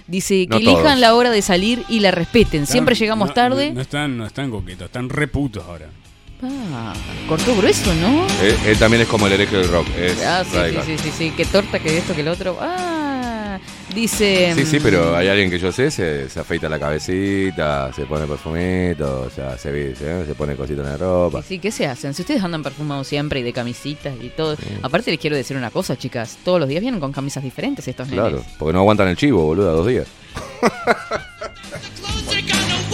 Dice 0.07 0.47
que 0.47 0.49
No 0.49 0.57
elijan 0.57 0.83
todos. 0.85 0.99
la 1.01 1.15
hora 1.15 1.31
de 1.31 1.43
salir 1.43 1.85
y 1.91 2.01
la 2.01 2.11
respeten. 2.13 2.67
Siempre 2.67 2.95
llegamos 2.95 3.29
no- 3.29 3.35
tarde. 3.35 3.73
No, 3.73 3.83
están, 3.83 4.17
no 4.17 4.25
están 4.27 4.51
coquetos, 4.51 4.87
están 4.87 5.11
reputos 5.11 5.63
ahora. 5.69 5.91
Ah, 6.43 6.93
cortó 7.29 7.55
grueso, 7.57 7.95
¿no? 7.95 8.27
Eh, 8.43 8.57
él 8.67 8.79
también 8.79 9.03
es 9.03 9.09
como 9.09 9.27
el 9.29 9.33
hereje 9.35 9.57
del 9.59 9.69
rock. 9.69 9.87
Es 9.97 10.21
Ah, 10.25 10.43
sí, 10.45 10.51
sí, 10.51 10.57
radical. 10.57 10.85
sí, 10.87 10.99
sí, 10.99 11.11
sí, 11.17 11.31
que 11.31 11.45
torta, 11.45 11.79
que 11.79 11.99
esto, 11.99 12.15
que 12.15 12.23
el 12.23 12.29
otro. 12.29 12.59
Ah, 12.61 13.61
dice. 13.95 14.53
Sí, 14.57 14.67
sí, 14.67 14.79
mm, 14.81 14.83
pero 14.83 15.17
hay 15.17 15.29
alguien 15.29 15.51
que 15.51 15.61
yo 15.61 15.71
sé, 15.71 15.91
se, 15.93 16.29
se 16.29 16.41
afeita 16.41 16.69
la 16.69 16.81
cabecita, 16.81 17.93
se 17.93 18.07
pone 18.07 18.27
perfumito, 18.27 19.23
o 19.29 19.31
sea, 19.31 19.57
se, 19.57 19.95
se, 19.95 20.27
se 20.27 20.35
pone 20.35 20.57
cosita 20.57 20.83
en 20.83 20.89
la 20.89 20.97
ropa. 20.97 21.43
Sí, 21.43 21.61
¿qué 21.61 21.71
se 21.71 21.87
hacen? 21.87 22.13
Si 22.13 22.23
ustedes 22.23 22.43
andan 22.43 22.65
perfumados 22.65 23.07
siempre 23.07 23.39
y 23.39 23.43
de 23.45 23.53
camisitas 23.53 24.15
y 24.21 24.29
todo. 24.31 24.57
Aparte 24.83 25.13
les 25.13 25.21
quiero 25.21 25.37
decir 25.37 25.57
una 25.57 25.71
cosa, 25.71 25.97
chicas. 25.97 26.39
Todos 26.45 26.59
los 26.59 26.69
días 26.69 26.81
vienen 26.81 26.99
con 26.99 27.13
camisas 27.13 27.45
diferentes 27.45 27.87
estos 27.87 28.09
nenes. 28.09 28.21
Claro, 28.25 28.45
porque 28.59 28.73
no 28.73 28.81
aguantan 28.81 29.07
el 29.09 29.17
chivo, 29.17 29.45
boludo, 29.45 29.77
dos 29.77 29.87
días. 29.87 30.09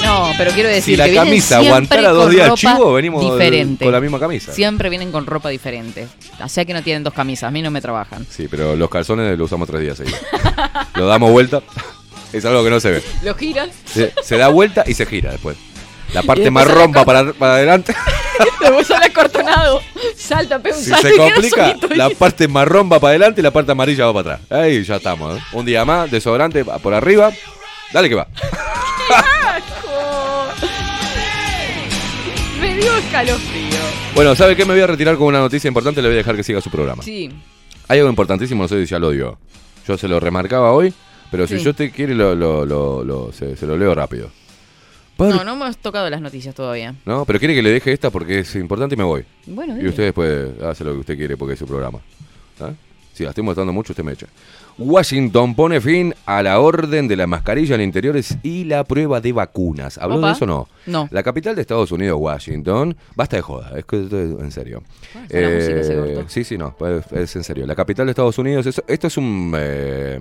No, 0.03 0.33
pero 0.37 0.51
quiero 0.53 0.69
decir 0.69 0.95
Si 0.95 0.97
la 0.97 1.05
que 1.05 1.11
vienen 1.13 1.29
camisa 1.31 1.61
siempre 1.61 1.69
aguantara 1.69 2.09
dos 2.11 2.25
con 2.25 2.33
días 2.33 2.49
ropa 2.49 2.61
chivo, 2.61 2.93
venimos 2.93 3.33
diferente. 3.33 3.85
con 3.85 3.93
la 3.93 4.01
misma 4.01 4.19
camisa. 4.19 4.53
Siempre 4.53 4.89
vienen 4.89 5.13
con 5.13 5.27
ropa 5.27 5.49
diferente. 5.49 6.07
O 6.43 6.49
sea 6.49 6.65
que 6.65 6.73
no 6.73 6.83
tienen 6.83 7.03
dos 7.05 7.13
camisas, 7.15 7.49
a 7.49 7.51
mí 7.51 7.63
no 7.63 7.71
me 7.71 7.81
trabajan. 7.81 8.27
Sí, 8.31 8.49
pero 8.49 8.77
los 8.77 8.89
calzones 8.91 9.37
los 9.39 9.47
usamos 9.47 9.69
tres 9.69 9.83
días 9.83 9.97
seguidos. 9.97 10.21
Lo 10.95 11.07
damos 11.07 11.31
vuelta, 11.31 11.63
es 12.33 12.45
algo 12.45 12.63
que 12.65 12.71
no 12.71 12.81
se 12.81 12.91
ve. 12.93 13.03
Lo 13.23 13.35
giran, 13.35 13.71
Se, 13.85 14.13
se 14.23 14.37
da 14.37 14.49
vuelta 14.49 14.85
y 14.87 14.95
se 14.95 15.07
gira 15.07 15.33
después. 15.33 15.57
La 16.13 16.23
parte 16.23 16.51
marrón 16.51 16.93
va 16.97 17.05
para, 17.05 17.33
para 17.35 17.55
adelante. 17.57 17.95
después 18.61 18.87
sale 18.87 19.07
acortonado, 19.07 19.83
salta, 20.17 20.59
pega 20.59 20.77
un 20.77 20.83
Si 20.83 20.89
salto 20.91 21.09
se 21.09 21.17
complica, 21.17 21.77
la 21.95 22.09
parte 22.11 22.49
marrón 22.49 22.91
va 22.91 22.99
para 22.99 23.11
adelante 23.11 23.41
y 23.41 23.45
la 23.45 23.51
parte 23.51 23.73
amarilla 23.73 24.07
va 24.07 24.15
para 24.15 24.35
atrás. 24.37 24.59
Ahí 24.61 24.83
ya 24.85 24.97
estamos. 24.97 25.37
¿eh? 25.37 25.43
Un 25.53 25.67
día 25.67 25.85
más, 25.85 26.11
desodorante 26.11 26.63
va 26.63 26.79
por 26.79 26.95
arriba. 26.95 27.31
Dale 27.93 28.09
que 28.09 28.15
va. 28.15 28.27
dio 32.81 32.97
escalofrío. 32.97 33.79
Bueno, 34.15 34.35
¿sabe 34.35 34.57
qué? 34.57 34.65
Me 34.65 34.73
voy 34.75 34.83
a 34.83 34.87
retirar 34.87 35.17
con 35.17 35.27
una 35.29 35.41
noticia 35.41 35.69
importante. 35.69 36.01
Le 36.03 36.09
voy 36.09 36.15
a 36.15 36.19
dejar 36.19 36.37
que 36.37 36.43
siga 36.43 36.61
su 36.61 36.71
programa. 36.71 37.03
Sí. 37.03 37.31
Hay 37.89 37.99
algo 37.99 38.11
importantísimo, 38.11 38.63
no 38.63 38.69
sé 38.69 38.85
si 38.85 38.91
ya 38.91 38.99
lo 38.99 39.11
dio. 39.11 39.39
Yo 39.87 39.97
se 39.97 40.09
lo 40.09 40.21
remarcaba 40.21 40.73
hoy, 40.73 40.93
pero 41.31 41.47
si 41.47 41.59
Sí. 41.59 41.65
yo 41.65 41.75
te 41.75 41.91
quiere, 41.91 42.15
lo, 42.15 42.35
lo- 42.35 42.65
lo- 42.67 43.05
lo- 43.05 43.33
se, 43.33 43.57
se 43.57 43.67
lo 43.67 43.77
leo 43.77 43.95
rápido. 43.95 44.31
Por- 45.17 45.29
No, 45.35 45.43
no 45.43 45.53
hemos 45.55 45.77
tocado 45.79 46.09
las 46.11 46.21
noticias 46.21 46.55
todavía. 46.55 46.95
¿No? 47.05 47.25
Pero 47.25 47.39
quiere 47.39 47.55
que 47.55 47.63
le 47.63 47.71
deje 47.73 47.93
esta 47.93 48.11
porque 48.11 48.41
es 48.41 48.55
importante 48.57 48.95
y 48.95 48.99
me 48.99 49.05
voy. 49.05 49.25
Bueno, 49.47 49.77
Y 49.81 49.87
usted 49.89 50.05
después 50.05 50.51
hace 50.63 50.85
lo 50.85 50.93
que 50.93 50.99
usted 51.01 51.17
quiere 51.17 51.37
porque 51.37 51.55
es 51.55 51.59
su 51.59 51.67
programa. 51.67 51.99
¿Ah? 52.61 52.71
Si 53.15 53.25
la 53.25 53.31
estoy 53.31 53.43
mostrando 53.43 53.73
mucho, 53.73 53.93
usted 53.93 54.05
me 54.05 54.13
echa. 54.13 54.27
Washington 54.79 55.55
pone 55.55 55.81
fin 55.81 56.15
a 56.25 56.43
la 56.43 56.61
orden 56.61 57.09
de 57.09 57.17
la 57.17 57.27
mascarilla 57.27 57.75
en 57.75 57.81
interiores 57.81 58.39
y 58.43 58.65
la 58.65 58.85
prueba 58.85 59.21
de 59.21 59.33
vacunas. 59.33 59.99
¿Habló 59.99 60.19
Opa. 60.19 60.29
de 60.29 60.33
eso 60.35 60.45
o 60.45 60.49
no? 60.49 60.69
No. 60.87 61.09
La 61.11 61.23
capital 61.23 61.55
de 61.57 61.63
Estados 61.63 61.91
Unidos, 61.93 62.17
Washington, 62.21 62.97
basta 63.17 63.37
de 63.37 63.43
joda, 63.43 63.73
es 63.77 63.85
que 63.85 64.03
esto 64.05 64.19
es 64.21 64.31
en 64.41 64.51
serio. 64.53 64.83
música, 65.15 65.83
se 65.85 65.97
cortó. 65.97 66.29
sí, 66.29 66.45
sí, 66.45 66.57
no, 66.57 66.75
es, 66.81 67.13
es 67.13 67.37
en 67.37 67.45
serio. 67.45 67.67
La 67.67 67.75
capital 67.75 68.07
de 68.07 68.11
Estados 68.13 68.39
Unidos, 68.39 68.67
es- 68.67 68.83
esto 68.87 69.07
es 69.09 69.17
un 69.17 69.53
eh, 69.57 70.21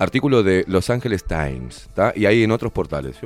artículo 0.00 0.42
de 0.42 0.64
Los 0.66 0.90
Angeles 0.90 1.24
Times, 1.24 1.88
¿tá? 1.94 2.12
y 2.16 2.26
hay 2.26 2.42
en 2.42 2.50
otros 2.50 2.72
portales. 2.72 3.16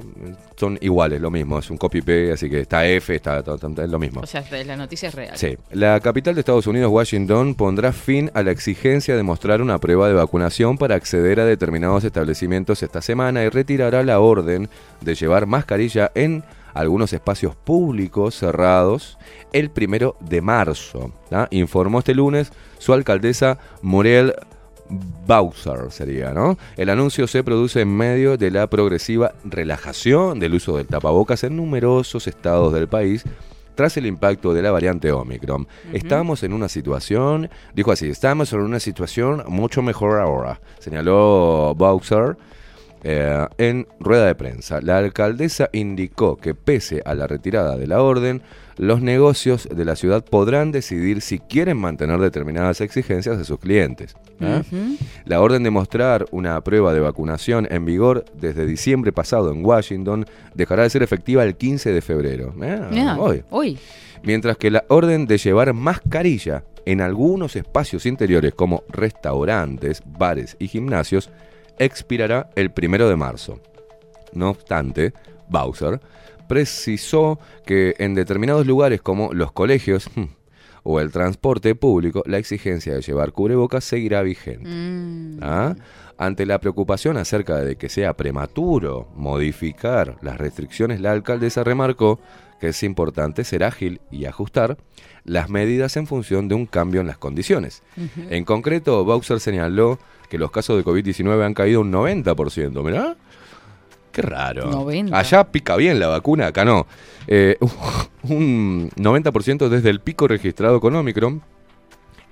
Son 0.56 0.76
iguales, 0.80 1.20
lo 1.20 1.30
mismo, 1.30 1.58
es 1.58 1.70
un 1.70 1.78
copy-paste, 1.78 2.32
así 2.32 2.50
que 2.50 2.60
está 2.60 2.84
F, 2.86 3.14
está, 3.14 3.38
está- 3.38 3.54
está- 3.54 3.84
es 3.84 3.90
lo 3.90 3.98
mismo. 3.98 4.20
O 4.20 4.26
sea, 4.26 4.44
la 4.66 4.76
noticia 4.76 5.08
es 5.08 5.14
real. 5.14 5.36
Sí, 5.38 5.56
la 5.70 5.98
capital 6.00 6.34
de 6.34 6.40
Estados 6.40 6.66
Unidos, 6.66 6.90
Washington, 6.90 7.54
pondrá 7.54 7.92
fin 7.92 8.30
a 8.34 8.42
la 8.42 8.50
exigencia 8.50 9.16
de 9.16 9.22
mostrar 9.22 9.62
una 9.62 9.78
prueba 9.78 10.08
de 10.08 10.14
vacunación 10.14 10.76
para 10.76 10.96
acceder 10.96 11.40
a 11.40 11.44
determinados 11.44 12.04
establecimientos 12.04 12.82
esta 12.82 13.00
semana 13.00 13.42
y 13.44 13.48
retirará 13.48 14.02
la 14.02 14.18
orden 14.20 14.68
de 15.00 15.14
llevar 15.14 15.46
mascarilla 15.46 16.10
en 16.14 16.42
algunos 16.74 17.12
espacios 17.12 17.54
públicos 17.54 18.34
cerrados 18.34 19.16
el 19.52 19.70
primero 19.70 20.16
de 20.18 20.40
marzo. 20.40 21.12
¿tá? 21.30 21.46
Informó 21.52 22.00
este 22.00 22.14
lunes 22.16 22.50
su 22.78 22.92
alcaldesa 22.92 23.58
Muriel 23.80 24.34
Bowser 25.26 25.90
sería, 25.90 26.32
¿no? 26.32 26.58
El 26.76 26.90
anuncio 26.90 27.26
se 27.26 27.42
produce 27.42 27.80
en 27.80 27.96
medio 27.96 28.36
de 28.36 28.50
la 28.50 28.68
progresiva 28.68 29.34
relajación 29.44 30.40
del 30.40 30.54
uso 30.54 30.76
del 30.76 30.86
tapabocas 30.86 31.44
en 31.44 31.56
numerosos 31.56 32.26
estados 32.26 32.72
del 32.72 32.88
país 32.88 33.24
tras 33.74 33.96
el 33.96 34.06
impacto 34.06 34.54
de 34.54 34.62
la 34.62 34.70
variante 34.70 35.10
Omicron. 35.10 35.66
Estamos 35.92 36.42
en 36.42 36.52
una 36.52 36.68
situación, 36.68 37.50
dijo 37.74 37.90
así, 37.90 38.08
estamos 38.08 38.52
en 38.52 38.60
una 38.60 38.78
situación 38.78 39.42
mucho 39.48 39.82
mejor 39.82 40.20
ahora, 40.20 40.60
señaló 40.78 41.74
Bowser 41.76 42.36
Eh, 43.06 43.46
en 43.58 43.86
rueda 44.00 44.24
de 44.24 44.34
prensa, 44.34 44.80
la 44.80 44.96
alcaldesa 44.96 45.68
indicó 45.74 46.36
que 46.36 46.54
pese 46.54 47.02
a 47.04 47.14
la 47.14 47.26
retirada 47.26 47.76
de 47.76 47.86
la 47.86 48.00
orden, 48.00 48.40
los 48.76 49.02
negocios 49.02 49.68
de 49.70 49.84
la 49.84 49.96
ciudad 49.96 50.24
podrán 50.24 50.72
decidir 50.72 51.20
si 51.20 51.38
quieren 51.38 51.76
mantener 51.76 52.18
determinadas 52.20 52.80
exigencias 52.80 53.38
de 53.38 53.44
sus 53.44 53.58
clientes. 53.58 54.16
¿eh? 54.40 54.62
La 55.24 55.40
orden 55.40 55.62
de 55.62 55.70
mostrar 55.70 56.26
una 56.30 56.60
prueba 56.62 56.92
de 56.92 57.00
vacunación 57.00 57.66
en 57.70 57.84
vigor 57.84 58.24
desde 58.34 58.66
diciembre 58.66 59.12
pasado 59.12 59.52
en 59.52 59.64
Washington 59.64 60.26
dejará 60.54 60.82
de 60.82 60.90
ser 60.90 61.02
efectiva 61.02 61.44
el 61.44 61.56
15 61.56 61.92
de 61.92 62.00
febrero. 62.00 62.54
¿eh? 62.62 63.06
Hoy. 63.18 63.44
hoy. 63.50 63.78
Mientras 64.22 64.56
que 64.56 64.70
la 64.70 64.84
orden 64.88 65.26
de 65.26 65.38
llevar 65.38 65.72
mascarilla 65.74 66.64
en 66.86 67.00
algunos 67.00 67.56
espacios 67.56 68.06
interiores 68.06 68.54
como 68.54 68.84
restaurantes, 68.88 70.02
bares 70.06 70.56
y 70.58 70.68
gimnasios 70.68 71.30
expirará 71.78 72.50
el 72.56 72.70
primero 72.70 73.08
de 73.08 73.16
marzo. 73.16 73.60
No 74.32 74.50
obstante, 74.50 75.12
Bowser 75.48 76.00
precisó 76.48 77.38
que 77.66 77.94
en 77.98 78.14
determinados 78.14 78.66
lugares 78.66 79.00
como 79.00 79.32
los 79.32 79.52
colegios 79.52 80.10
hmm, 80.14 80.24
o 80.84 81.00
el 81.00 81.10
transporte 81.10 81.74
público, 81.74 82.22
la 82.26 82.38
exigencia 82.38 82.94
de 82.94 83.00
llevar 83.00 83.32
cubrebocas 83.32 83.84
seguirá 83.84 84.22
vigente. 84.22 84.68
Mm. 84.68 85.38
¿Ah? 85.40 85.74
Ante 86.18 86.46
la 86.46 86.60
preocupación 86.60 87.16
acerca 87.16 87.56
de 87.56 87.76
que 87.76 87.88
sea 87.88 88.14
prematuro 88.14 89.08
modificar 89.16 90.16
las 90.22 90.36
restricciones, 90.36 91.00
la 91.00 91.12
alcaldesa 91.12 91.64
remarcó 91.64 92.20
que 92.60 92.68
es 92.68 92.82
importante 92.82 93.44
ser 93.44 93.64
ágil 93.64 94.00
y 94.10 94.26
ajustar 94.26 94.76
las 95.24 95.48
medidas 95.48 95.96
en 95.96 96.06
función 96.06 96.48
de 96.48 96.54
un 96.54 96.66
cambio 96.66 97.00
en 97.00 97.06
las 97.06 97.18
condiciones. 97.18 97.82
En 98.30 98.44
concreto, 98.44 99.04
Bowser 99.04 99.40
señaló 99.40 99.98
que 100.28 100.38
los 100.38 100.50
casos 100.50 100.76
de 100.76 100.84
COVID-19 100.84 101.44
han 101.44 101.54
caído 101.54 101.80
un 101.80 101.92
90%. 101.92 102.82
¿Mirá? 102.84 103.16
Qué 104.14 104.22
raro. 104.22 104.70
90. 104.70 105.18
Allá 105.18 105.42
pica 105.42 105.74
bien 105.74 105.98
la 105.98 106.06
vacuna, 106.06 106.46
acá 106.46 106.64
no. 106.64 106.86
Eh, 107.26 107.58
un 108.22 108.88
90% 108.90 109.68
desde 109.68 109.90
el 109.90 110.00
pico 110.00 110.28
registrado 110.28 110.80
con 110.80 110.94
Omicron 110.94 111.42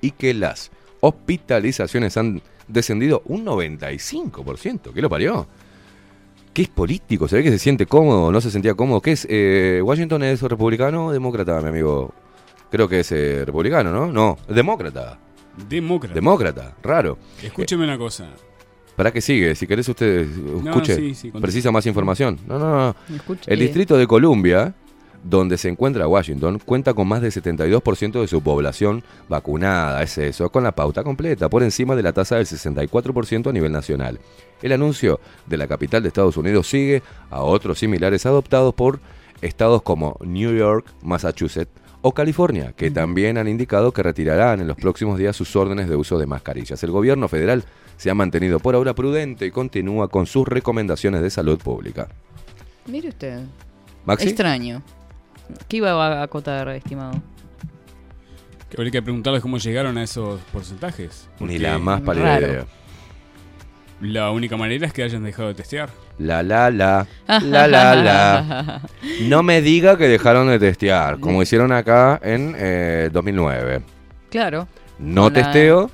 y 0.00 0.12
que 0.12 0.32
las 0.32 0.70
hospitalizaciones 1.00 2.16
han 2.16 2.40
descendido 2.68 3.22
un 3.24 3.44
95%. 3.44 4.92
¿Qué 4.94 5.02
lo 5.02 5.10
parió? 5.10 5.48
¿Qué 6.54 6.62
es 6.62 6.68
político? 6.68 7.26
¿Se 7.26 7.36
ve 7.36 7.42
que 7.42 7.50
se 7.50 7.58
siente 7.58 7.86
cómodo? 7.86 8.30
¿No 8.30 8.40
se 8.40 8.52
sentía 8.52 8.74
cómodo? 8.74 9.00
¿Qué 9.00 9.12
es? 9.12 9.26
Eh, 9.28 9.80
¿Washington 9.82 10.22
es 10.22 10.40
republicano 10.42 11.06
o 11.06 11.12
demócrata, 11.12 11.60
mi 11.62 11.68
amigo? 11.68 12.14
Creo 12.70 12.88
que 12.88 13.00
es 13.00 13.10
eh, 13.10 13.44
republicano, 13.44 13.90
¿no? 13.90 14.06
No, 14.06 14.38
demócrata. 14.48 15.18
Demócrata. 15.68 16.14
Demócrata, 16.14 16.76
raro. 16.80 17.18
Escúcheme 17.42 17.82
una 17.82 17.98
cosa. 17.98 18.28
¿Para 19.02 19.12
qué 19.12 19.20
sigue? 19.20 19.56
Si 19.56 19.66
querés 19.66 19.88
usted 19.88 20.28
No, 20.28 20.70
escuche, 20.70 20.94
sí, 20.94 21.14
sí, 21.16 21.30
precisa 21.32 21.72
más 21.72 21.84
información. 21.86 22.38
No, 22.46 22.56
no, 22.56 22.70
no. 22.70 22.96
El 23.48 23.58
distrito 23.58 23.96
de 23.96 24.06
Columbia, 24.06 24.76
donde 25.24 25.58
se 25.58 25.68
encuentra 25.68 26.06
Washington, 26.06 26.60
cuenta 26.64 26.94
con 26.94 27.08
más 27.08 27.20
del 27.20 27.32
72% 27.32 28.20
de 28.20 28.28
su 28.28 28.40
población 28.44 29.02
vacunada, 29.28 30.04
es 30.04 30.18
eso, 30.18 30.50
con 30.50 30.62
la 30.62 30.70
pauta 30.70 31.02
completa, 31.02 31.48
por 31.48 31.64
encima 31.64 31.96
de 31.96 32.04
la 32.04 32.12
tasa 32.12 32.36
del 32.36 32.46
64% 32.46 33.48
a 33.48 33.52
nivel 33.52 33.72
nacional. 33.72 34.20
El 34.62 34.70
anuncio 34.70 35.18
de 35.48 35.56
la 35.56 35.66
capital 35.66 36.02
de 36.02 36.06
Estados 36.06 36.36
Unidos 36.36 36.68
sigue 36.68 37.02
a 37.28 37.42
otros 37.42 37.80
similares 37.80 38.24
adoptados 38.24 38.72
por 38.72 39.00
estados 39.40 39.82
como 39.82 40.16
New 40.24 40.56
York, 40.56 40.86
Massachusetts 41.02 41.72
o 42.02 42.14
California, 42.14 42.72
que 42.76 42.92
también 42.92 43.36
han 43.36 43.48
indicado 43.48 43.90
que 43.90 44.04
retirarán 44.04 44.60
en 44.60 44.68
los 44.68 44.76
próximos 44.76 45.18
días 45.18 45.34
sus 45.34 45.56
órdenes 45.56 45.88
de 45.88 45.96
uso 45.96 46.20
de 46.20 46.26
mascarillas. 46.26 46.84
El 46.84 46.92
gobierno 46.92 47.26
federal 47.26 47.64
se 47.96 48.10
ha 48.10 48.14
mantenido 48.14 48.58
por 48.58 48.74
ahora 48.74 48.94
prudente 48.94 49.46
y 49.46 49.50
continúa 49.50 50.08
con 50.08 50.26
sus 50.26 50.46
recomendaciones 50.48 51.22
de 51.22 51.30
salud 51.30 51.58
pública. 51.58 52.08
Mire 52.86 53.08
usted. 53.08 53.40
Maxi, 54.04 54.28
Extraño. 54.28 54.82
¿Qué 55.68 55.76
iba 55.78 55.90
a 55.92 56.22
acotar, 56.22 56.68
estimado? 56.70 57.12
Que 58.70 58.76
habría 58.78 58.90
que 58.90 59.02
preguntarles 59.02 59.42
cómo 59.42 59.58
llegaron 59.58 59.98
a 59.98 60.02
esos 60.02 60.40
porcentajes. 60.52 61.28
ni 61.40 61.58
la 61.58 61.78
más 61.78 62.00
pálida 62.00 62.24
raro. 62.24 62.46
idea. 62.46 62.66
La 64.00 64.30
única 64.32 64.56
manera 64.56 64.86
es 64.86 64.92
que 64.92 65.04
hayan 65.04 65.22
dejado 65.22 65.48
de 65.48 65.54
testear. 65.54 65.90
La 66.18 66.42
la 66.42 66.70
la, 66.70 67.06
la 67.28 67.68
la 67.68 67.94
la. 67.94 68.82
No 69.28 69.42
me 69.44 69.60
diga 69.62 69.96
que 69.96 70.08
dejaron 70.08 70.48
de 70.48 70.58
testear, 70.58 71.20
como 71.20 71.40
hicieron 71.42 71.70
acá 71.70 72.18
en 72.22 72.54
eh, 72.58 73.10
2009. 73.12 73.82
Claro. 74.30 74.66
No 74.98 75.24
Con 75.24 75.34
testeo, 75.34 75.90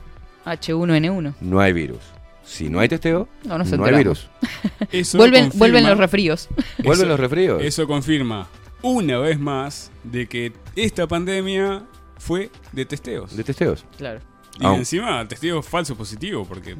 H1N1. 0.54 1.34
no 1.40 1.60
hay 1.60 1.72
virus. 1.72 2.00
Si 2.44 2.70
no 2.70 2.80
hay 2.80 2.88
testeo, 2.88 3.28
No, 3.44 3.56
hay 3.84 3.94
virus. 3.94 4.30
Eso 4.92 5.18
Vuelven, 5.18 5.50
confirma- 5.50 5.58
vuelven 5.58 5.86
los 5.86 5.98
refríos. 5.98 6.48
Vuelven 6.78 6.92
Eso- 6.92 7.06
los 7.06 7.20
resfríos. 7.20 7.62
Eso 7.62 7.86
confirma 7.86 8.48
una 8.80 9.18
vez 9.18 9.38
más 9.38 9.90
de 10.04 10.26
que 10.28 10.52
esta 10.74 11.06
pandemia 11.06 11.82
fue 12.16 12.50
de 12.72 12.84
testeos. 12.86 13.36
De 13.36 13.44
testeos. 13.44 13.84
Claro. 13.98 14.20
y 14.60 14.66
encima, 14.66 15.26
testeo 15.28 15.62
falso 15.62 15.94
positivo, 15.94 16.44
porque 16.48 16.74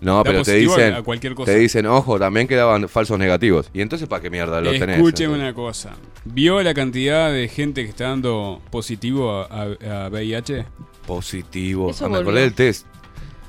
No, 0.00 0.16
Da 0.16 0.24
pero 0.24 0.42
te 0.42 0.54
dicen, 0.54 0.94
a 0.94 1.02
cualquier 1.02 1.34
cosa. 1.34 1.52
te 1.52 1.58
dicen, 1.58 1.86
ojo, 1.86 2.18
también 2.18 2.48
quedaban 2.48 2.88
falsos 2.88 3.18
negativos. 3.20 3.70
¿Y 3.72 3.80
entonces 3.82 4.08
para 4.08 4.20
qué 4.20 4.30
mierda 4.30 4.60
lo 4.60 4.72
tenés? 4.72 4.96
escúcheme 4.96 5.34
una 5.34 5.54
cosa. 5.54 5.94
¿Vio 6.24 6.60
la 6.62 6.74
cantidad 6.74 7.30
de 7.32 7.46
gente 7.48 7.84
que 7.84 7.90
está 7.90 8.08
dando 8.08 8.60
positivo 8.70 9.30
a, 9.42 9.44
a- 9.46 10.06
a 10.06 10.08
VIH? 10.08 10.66
Positivo. 11.08 11.90
Eso 11.90 12.04
Ah, 12.04 12.08
me 12.08 12.16
volvió. 12.18 12.30
acordé 12.30 12.40
del 12.42 12.54
test, 12.54 12.86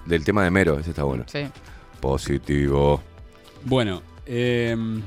del 0.06 0.24
tema 0.24 0.44
de 0.46 0.50
Mero, 0.50 0.80
ese 0.80 0.90
está 0.92 1.04
bueno. 1.04 1.26
Sí. 1.28 1.42
Positivo. 2.00 3.04
Bueno, 3.66 4.02
em, 4.26 5.02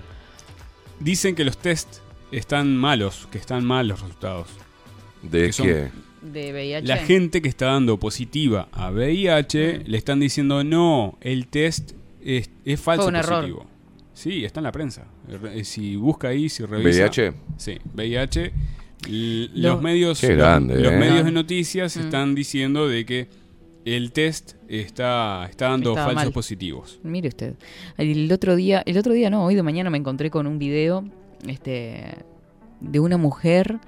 dicen 1.00 1.34
que 1.34 1.44
los 1.44 1.56
test 1.56 1.96
están 2.30 2.76
malos, 2.76 3.26
que 3.32 3.38
están 3.38 3.64
mal 3.64 3.88
los 3.88 4.00
resultados. 4.02 4.48
¿De 5.22 5.46
Que 5.46 5.52
son- 5.52 5.66
qué? 5.66 5.90
De 6.20 6.52
VIH. 6.52 6.86
La 6.86 6.98
gente 6.98 7.42
que 7.42 7.48
está 7.48 7.66
dando 7.66 7.98
positiva 7.98 8.68
a 8.70 8.90
VIH 8.90 9.82
le 9.86 9.98
están 9.98 10.20
diciendo 10.20 10.62
no, 10.62 11.18
el 11.22 11.48
test 11.48 11.92
es, 12.22 12.50
es 12.64 12.78
falso 12.80 13.04
Fue 13.04 13.10
un 13.10 13.16
error. 13.16 13.40
positivo. 13.40 13.66
Sí, 14.14 14.44
está 14.44 14.60
en 14.60 14.64
la 14.64 14.72
prensa. 14.72 15.06
Eh, 15.28 15.64
Si 15.64 15.96
busca 15.96 16.28
ahí, 16.28 16.48
si 16.50 16.64
revisa. 16.66 16.88
VIH. 17.06 17.32
Sí, 17.56 17.78
VIH. 17.94 18.52
L- 19.08 19.50
Los 19.54 19.80
medios, 19.82 20.20
Qué 20.20 20.28
los- 20.28 20.36
grande, 20.38 20.78
los 20.80 20.92
eh. 20.92 20.96
medios 20.96 21.24
de 21.24 21.32
noticias 21.32 21.96
Mm. 21.96 22.00
están 22.00 22.34
diciendo 22.34 22.88
de 22.88 23.04
que 23.04 23.28
el 23.84 24.12
test 24.12 24.52
está, 24.68 25.46
está 25.50 25.70
dando 25.70 25.90
Estaba 25.90 26.06
falsos 26.08 26.24
mal. 26.26 26.32
positivos. 26.32 27.00
Mire 27.02 27.28
usted. 27.28 27.54
El 27.98 28.30
otro 28.32 28.54
día, 28.54 28.82
el 28.86 28.96
otro 28.98 29.12
día 29.12 29.28
no, 29.30 29.44
hoy 29.44 29.54
de 29.56 29.62
mañana 29.62 29.90
me 29.90 29.98
encontré 29.98 30.30
con 30.30 30.46
un 30.46 30.58
video 30.58 31.04
este 31.48 32.18
de 32.80 33.00
una 33.00 33.16
mujer 33.16 33.78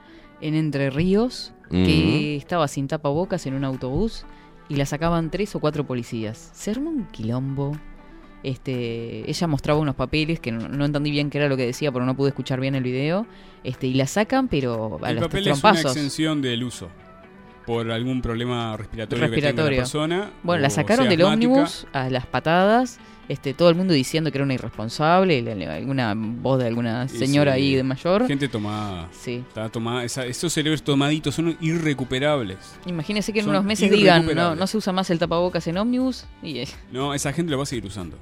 en 0.41 0.55
Entre 0.55 0.91
Ríos 0.91 1.53
que 1.71 2.37
estaba 2.37 2.69
sin 2.69 2.87
tapabocas 2.89 3.47
en 3.47 3.55
un 3.55 3.65
autobús 3.65 4.25
y 4.69 4.77
la 4.77 4.87
sacaban 4.87 5.31
tres 5.31 5.55
o 5.57 5.61
cuatro 5.61 5.85
policías. 5.87 6.51
Se 6.55 6.71
armó 6.71 6.91
un 6.91 7.07
quilombo. 7.07 7.77
Este, 8.45 9.29
ella 9.29 9.47
mostraba 9.47 9.81
unos 9.81 9.95
papeles 9.95 10.39
que 10.39 10.53
no, 10.53 10.69
no 10.69 10.85
entendí 10.85 11.11
bien 11.11 11.31
qué 11.31 11.39
era 11.39 11.49
lo 11.49 11.57
que 11.57 11.67
decía, 11.67 11.91
pero 11.91 12.05
no 12.05 12.15
pude 12.15 12.29
escuchar 12.29 12.61
bien 12.61 12.75
el 12.75 12.83
video. 12.85 13.27
Este, 13.65 13.87
y 13.89 13.95
la 13.95 14.07
sacan, 14.07 14.49
pero 14.49 15.01
a 15.03 15.09
el 15.11 15.17
los 15.17 15.25
papel 15.25 15.49
es 15.49 15.53
una 15.55 15.61
trompazos. 15.73 15.97
exención 15.97 16.43
del 16.43 16.63
uso 16.63 16.89
por 17.67 17.91
algún 17.91 18.21
problema 18.21 18.77
respiratorio, 18.77 19.25
que 19.25 19.31
tenga 19.37 19.41
la 19.41 19.47
Respiratorio. 19.53 19.79
persona. 19.79 20.31
Bueno, 20.43 20.61
la 20.63 20.69
sacaron 20.71 21.09
del 21.09 21.23
ómnibus 21.23 21.87
a 21.95 22.11
las 22.11 22.27
patadas. 22.27 22.99
Este, 23.27 23.55
todo 23.55 23.71
el 23.71 23.75
mundo 23.75 23.95
diciendo 23.95 24.31
que 24.31 24.37
era 24.37 24.45
una 24.45 24.53
irresponsable, 24.53 25.41
le- 25.41 25.55
le- 25.55 25.67
alguna 25.67 26.13
voz 26.15 26.59
de 26.59 26.67
alguna 26.67 27.09
señora 27.09 27.55
sí, 27.55 27.63
ahí 27.63 27.75
de 27.75 27.83
mayor. 27.83 28.27
Gente 28.27 28.49
tomada. 28.49 29.09
Sí. 29.13 29.43
Está 29.49 29.71
tomada. 29.71 30.05
esa- 30.05 30.27
esos 30.27 30.53
cerebros 30.53 30.83
tomaditos 30.83 31.35
son 31.35 31.57
irrecuperables. 31.63 32.59
Imagínese 32.85 33.33
que 33.33 33.39
en 33.39 33.47
Son 33.47 33.55
unos 33.55 33.65
meses 33.65 33.91
digan, 33.91 34.27
no 34.35 34.67
se 34.67 34.77
usa 34.77 34.93
más 34.93 35.09
el 35.09 35.19
tapabocas 35.19 35.67
en 35.67 35.79
ómnibus. 35.79 36.27
Y 36.43 36.59
eh, 36.59 36.69
No, 36.93 37.15
esa 37.15 37.33
gente 37.33 37.51
lo 37.51 37.57
va 37.57 37.63
a 37.63 37.67
seguir 37.67 37.87
usando. 37.87 38.19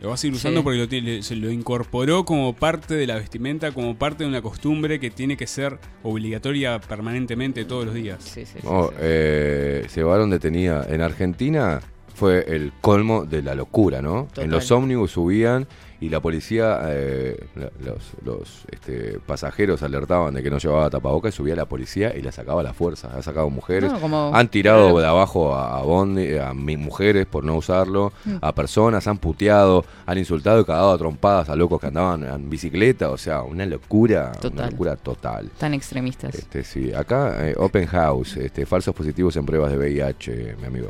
Lo 0.00 0.08
va 0.08 0.14
a 0.14 0.16
seguir 0.18 0.34
Sí. 0.34 0.40
usando 0.40 0.62
porque 0.62 0.78
lo 0.78 0.88
tiene- 0.88 1.22
se 1.22 1.34
lo 1.36 1.50
incorporó 1.50 2.24
como 2.24 2.52
parte 2.54 2.94
de 2.94 3.06
la 3.06 3.14
vestimenta, 3.16 3.72
como 3.72 3.96
parte 3.96 4.24
de 4.24 4.28
una 4.28 4.42
costumbre 4.42 5.00
que 5.00 5.10
tiene 5.10 5.36
que 5.36 5.46
ser 5.46 5.78
obligatoria 6.02 6.78
permanentemente 6.80 7.64
todos 7.64 7.86
los 7.86 7.94
días. 7.94 8.22
sí, 8.22 8.44
sí, 8.44 8.58
sí, 8.60 8.66
Oh, 8.68 8.88
sí. 8.90 8.96
eh, 9.00 9.86
se 9.88 10.00
llevaron 10.00 10.30
detenida 10.30 10.86
en 10.88 11.00
Argentina. 11.00 11.80
Fue 12.14 12.44
el 12.46 12.72
colmo 12.80 13.24
de 13.24 13.42
la 13.42 13.54
locura, 13.56 14.00
¿no? 14.00 14.24
Total. 14.26 14.44
En 14.44 14.50
los 14.52 14.70
ómnibus 14.70 15.10
subían 15.12 15.66
y 16.00 16.08
la 16.08 16.20
policía, 16.20 16.80
eh, 16.88 17.46
los, 17.84 18.12
los, 18.24 18.64
este, 18.70 19.18
pasajeros 19.24 19.82
alertaban 19.82 20.34
de 20.34 20.42
que 20.42 20.50
no 20.50 20.58
llevaba 20.58 20.90
tapabocas 20.90 21.32
y 21.34 21.36
subía 21.36 21.54
la 21.56 21.64
policía 21.66 22.14
y 22.16 22.22
la 22.22 22.32
sacaba 22.32 22.60
a 22.60 22.64
la 22.64 22.72
fuerza. 22.74 23.10
Ha 23.16 23.22
sacado 23.22 23.48
mujeres. 23.50 23.92
No, 23.92 24.00
como- 24.00 24.30
han 24.34 24.48
tirado 24.48 24.84
claro. 24.88 24.98
de 25.00 25.06
abajo 25.06 25.54
a, 25.54 25.78
a 25.78 25.82
bondi- 25.84 26.38
a 26.40 26.52
mi- 26.52 26.76
mujeres 26.76 27.26
por 27.26 27.44
no 27.44 27.56
usarlo, 27.56 28.12
Mm. 28.24 28.36
a 28.40 28.54
personas, 28.54 29.06
han 29.06 29.18
puteado, 29.18 29.84
han 30.06 30.18
insultado 30.18 30.60
y 30.60 30.64
cagado 30.64 30.92
a 30.92 30.98
trompadas 30.98 31.48
a 31.48 31.56
locos 31.56 31.80
que 31.80 31.86
andaban 31.86 32.24
en 32.24 32.50
bicicleta. 32.50 33.10
O 33.10 33.16
sea, 33.16 33.42
una 33.42 33.64
locura, 33.66 34.32
una 34.52 34.68
locura 34.70 34.96
total. 34.96 35.50
Tan 35.58 35.74
extremistas. 35.74 36.34
Este, 36.34 36.64
sí, 36.64 36.92
acá 36.92 37.48
eh, 37.48 37.54
Open 37.56 37.86
House, 37.86 38.36
este, 38.36 38.66
falsos 38.66 38.94
positivos 38.94 39.36
en 39.36 39.46
pruebas 39.46 39.70
de 39.70 39.78
VIH, 39.78 40.56
mi 40.60 40.66
amigo. 40.66 40.88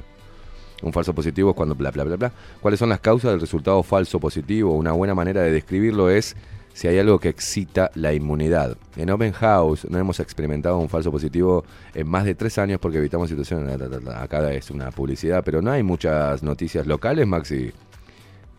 Un 0.82 0.92
falso 0.92 1.14
positivo 1.14 1.50
es 1.50 1.56
cuando 1.56 1.74
bla, 1.74 1.90
bla, 1.90 2.04
bla, 2.04 2.16
bla. 2.16 2.32
¿Cuáles 2.60 2.78
son 2.80 2.88
las 2.88 3.00
causas 3.00 3.30
del 3.30 3.40
resultado 3.40 3.82
falso 3.82 4.18
positivo? 4.20 4.74
Una 4.74 4.92
buena 4.92 5.14
manera 5.14 5.40
de 5.42 5.50
describirlo 5.50 6.10
es 6.10 6.36
si 6.74 6.88
hay 6.88 6.98
algo 6.98 7.20
que 7.20 7.28
excita 7.28 7.90
la 7.94 8.12
inmunidad. 8.12 8.76
En 8.96 9.08
Open 9.10 9.32
House 9.32 9.86
no 9.88 9.98
hemos 9.98 10.18
experimentado 10.20 10.76
un 10.78 10.88
falso 10.88 11.10
positivo 11.12 11.64
en 11.94 12.08
más 12.08 12.24
de 12.24 12.34
tres 12.34 12.58
años 12.58 12.80
porque 12.80 12.98
evitamos 12.98 13.28
situaciones. 13.28 13.80
Acá 14.16 14.52
es 14.52 14.70
una 14.70 14.90
publicidad, 14.90 15.42
pero 15.44 15.62
no 15.62 15.70
hay 15.70 15.82
muchas 15.84 16.42
noticias 16.42 16.86
locales, 16.86 17.26
Maxi. 17.26 17.72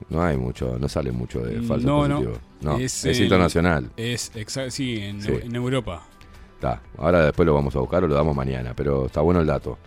No 0.10 0.24
hay 0.24 0.38
mucho, 0.38 0.78
no 0.80 0.88
sale 0.90 1.12
mucho 1.12 1.42
de 1.42 1.62
falso 1.62 1.86
no, 1.88 2.08
no. 2.08 2.16
positivo. 2.16 2.38
No, 2.62 2.78
es, 2.78 3.06
el- 3.06 3.22
internacional. 3.24 3.90
Es 3.98 4.32
exacto, 4.36 4.72
sí, 4.72 4.98
en, 4.98 5.22
Sí. 5.22 5.32
en 5.44 5.56
Europa. 5.56 6.04
Está. 6.56 6.82
Ahora 6.98 7.26
después 7.26 7.46
lo 7.46 7.54
vamos 7.54 7.76
a 7.76 7.80
buscar 7.80 8.04
o 8.04 8.08
lo 8.08 8.16
damos 8.16 8.36
mañana, 8.36 8.74
pero 8.76 9.06
está 9.08 9.22
bueno 9.22 9.42
el 9.42 9.48
dato. 9.48 9.78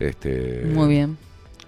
Este, 0.00 0.62
Muy 0.66 0.88
bien. 0.88 1.16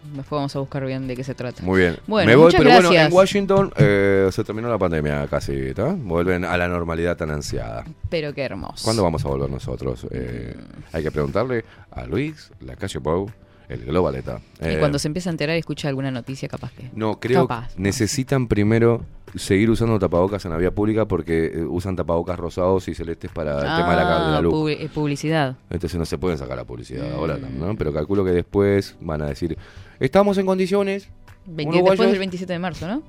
Después 0.05 0.31
vamos 0.31 0.55
a 0.57 0.59
buscar 0.61 0.85
bien 0.87 1.07
de 1.07 1.17
qué 1.17 1.25
se 1.25 1.35
trata. 1.35 1.63
Muy 1.63 1.81
bien. 1.81 1.97
Bueno, 2.07 2.29
Me 2.31 2.37
voy, 2.37 2.47
muchas 2.47 2.61
pero 2.61 2.71
bueno, 2.73 2.93
en 2.93 3.13
Washington 3.13 3.73
eh, 3.77 4.29
se 4.33 4.45
terminó 4.45 4.69
la 4.69 4.79
pandemia 4.79 5.27
casi, 5.29 5.53
¿está? 5.53 5.93
Vuelven 5.93 6.45
a 6.45 6.57
la 6.57 6.69
normalidad 6.69 7.17
tan 7.17 7.31
ansiada. 7.31 7.85
Pero 8.09 8.33
qué 8.33 8.43
hermoso. 8.43 8.85
¿Cuándo 8.85 9.03
vamos 9.03 9.25
a 9.25 9.29
volver 9.29 9.51
nosotros? 9.51 10.07
Eh, 10.11 10.55
hay 10.93 11.03
que 11.03 11.11
preguntarle 11.11 11.65
a 11.91 12.05
Luis, 12.07 12.51
la 12.61 12.77
calle 12.77 13.01
Pau, 13.01 13.31
el 13.69 13.85
Globaleta. 13.85 14.41
Y 14.61 14.67
Eh, 14.69 14.77
cuando 14.79 14.99
se 14.99 15.09
empieza 15.09 15.29
a 15.31 15.33
enterar 15.33 15.57
escucha 15.57 15.89
alguna 15.89 16.11
noticia, 16.11 16.49
capaz 16.49 16.73
que. 16.73 16.91
No, 16.95 17.21
creo 17.21 17.47
Capaz. 17.47 17.75
que 17.75 17.83
necesitan 17.83 18.47
primero 18.49 19.05
seguir 19.35 19.71
usando 19.71 19.99
tapabocas 19.99 20.45
en 20.45 20.51
la 20.53 20.57
vía 20.57 20.71
pública 20.71 21.07
porque 21.07 21.47
eh, 21.55 21.65
usan 21.65 21.97
tapabocas 21.97 22.39
rosados 22.39 22.89
y 22.89 22.95
celestes 22.95 23.31
para 23.31 23.55
el 23.57 23.61
tema 23.83 23.91
de 23.91 23.97
la, 23.97 24.25
de 24.27 24.31
la 24.33 24.39
Ah, 24.39 24.41
luz. 24.43 24.71
eh, 24.71 24.89
publicidad. 24.93 25.57
Entonces 25.71 25.99
no 25.99 26.05
se 26.05 26.19
pueden 26.19 26.39
sacar 26.39 26.57
la 26.57 26.65
publicidad 26.65 27.13
ahora, 27.13 27.37
Mm. 27.37 27.59
¿no? 27.59 27.77
Pero 27.77 27.93
calculo 27.93 28.25
que 28.25 28.31
después 28.33 28.97
van 29.01 29.23
a 29.23 29.27
decir, 29.27 29.57
estamos 30.01 30.39
en 30.39 30.47
condiciones, 30.47 31.09
20 31.47 31.69
uruguayos, 31.77 31.91
después 31.99 32.11
del 32.11 32.19
27 32.19 32.53
de 32.53 32.59
marzo, 32.59 32.87
¿no? 32.89 33.03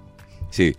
sí, 0.49 0.75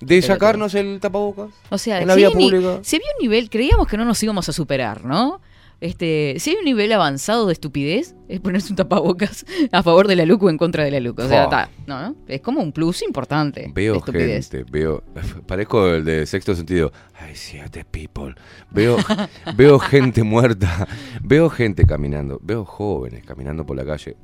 de 0.00 0.22
sacarnos 0.22 0.74
el 0.74 1.00
tapabocas. 1.00 1.50
O 1.70 1.78
sea, 1.78 2.00
En 2.00 2.06
la 2.06 2.14
vía 2.14 2.30
pública. 2.30 2.78
si 2.82 2.96
había 2.96 3.08
un 3.18 3.22
nivel, 3.22 3.50
creíamos 3.50 3.86
que 3.88 3.96
no 3.96 4.04
nos 4.04 4.22
íbamos 4.22 4.48
a 4.48 4.52
superar, 4.52 5.04
¿no? 5.04 5.40
Este, 5.80 6.34
si 6.40 6.50
hay 6.50 6.56
un 6.56 6.64
nivel 6.64 6.90
avanzado 6.92 7.46
de 7.46 7.52
estupidez, 7.52 8.16
es 8.28 8.40
ponerse 8.40 8.72
un 8.72 8.76
tapabocas 8.76 9.46
a 9.72 9.82
favor 9.84 10.08
de 10.08 10.16
la 10.16 10.26
LUC 10.26 10.42
o 10.42 10.50
en 10.50 10.58
contra 10.58 10.82
de 10.82 10.90
la 10.90 10.98
LUC. 10.98 11.20
O 11.20 11.28
sea, 11.28 11.48
ta, 11.48 11.70
no, 11.86 12.00
¿no? 12.02 12.16
es 12.26 12.40
como 12.40 12.60
un 12.60 12.72
plus 12.72 13.02
importante. 13.02 13.70
Veo 13.72 13.92
de 13.92 13.98
estupidez. 13.98 14.50
gente, 14.50 14.70
veo, 14.72 15.04
parezco 15.46 15.86
el 15.88 16.04
de 16.04 16.26
sexto 16.26 16.56
sentido. 16.56 16.92
See 17.34 17.60
the 17.70 17.84
people. 17.84 18.34
Veo, 18.72 18.96
veo 19.56 19.78
gente 19.78 20.24
muerta, 20.24 20.88
veo 21.22 21.48
gente 21.48 21.84
caminando, 21.84 22.40
veo 22.42 22.64
jóvenes 22.64 23.24
caminando 23.24 23.64
por 23.64 23.76
la 23.76 23.84
calle, 23.84 24.16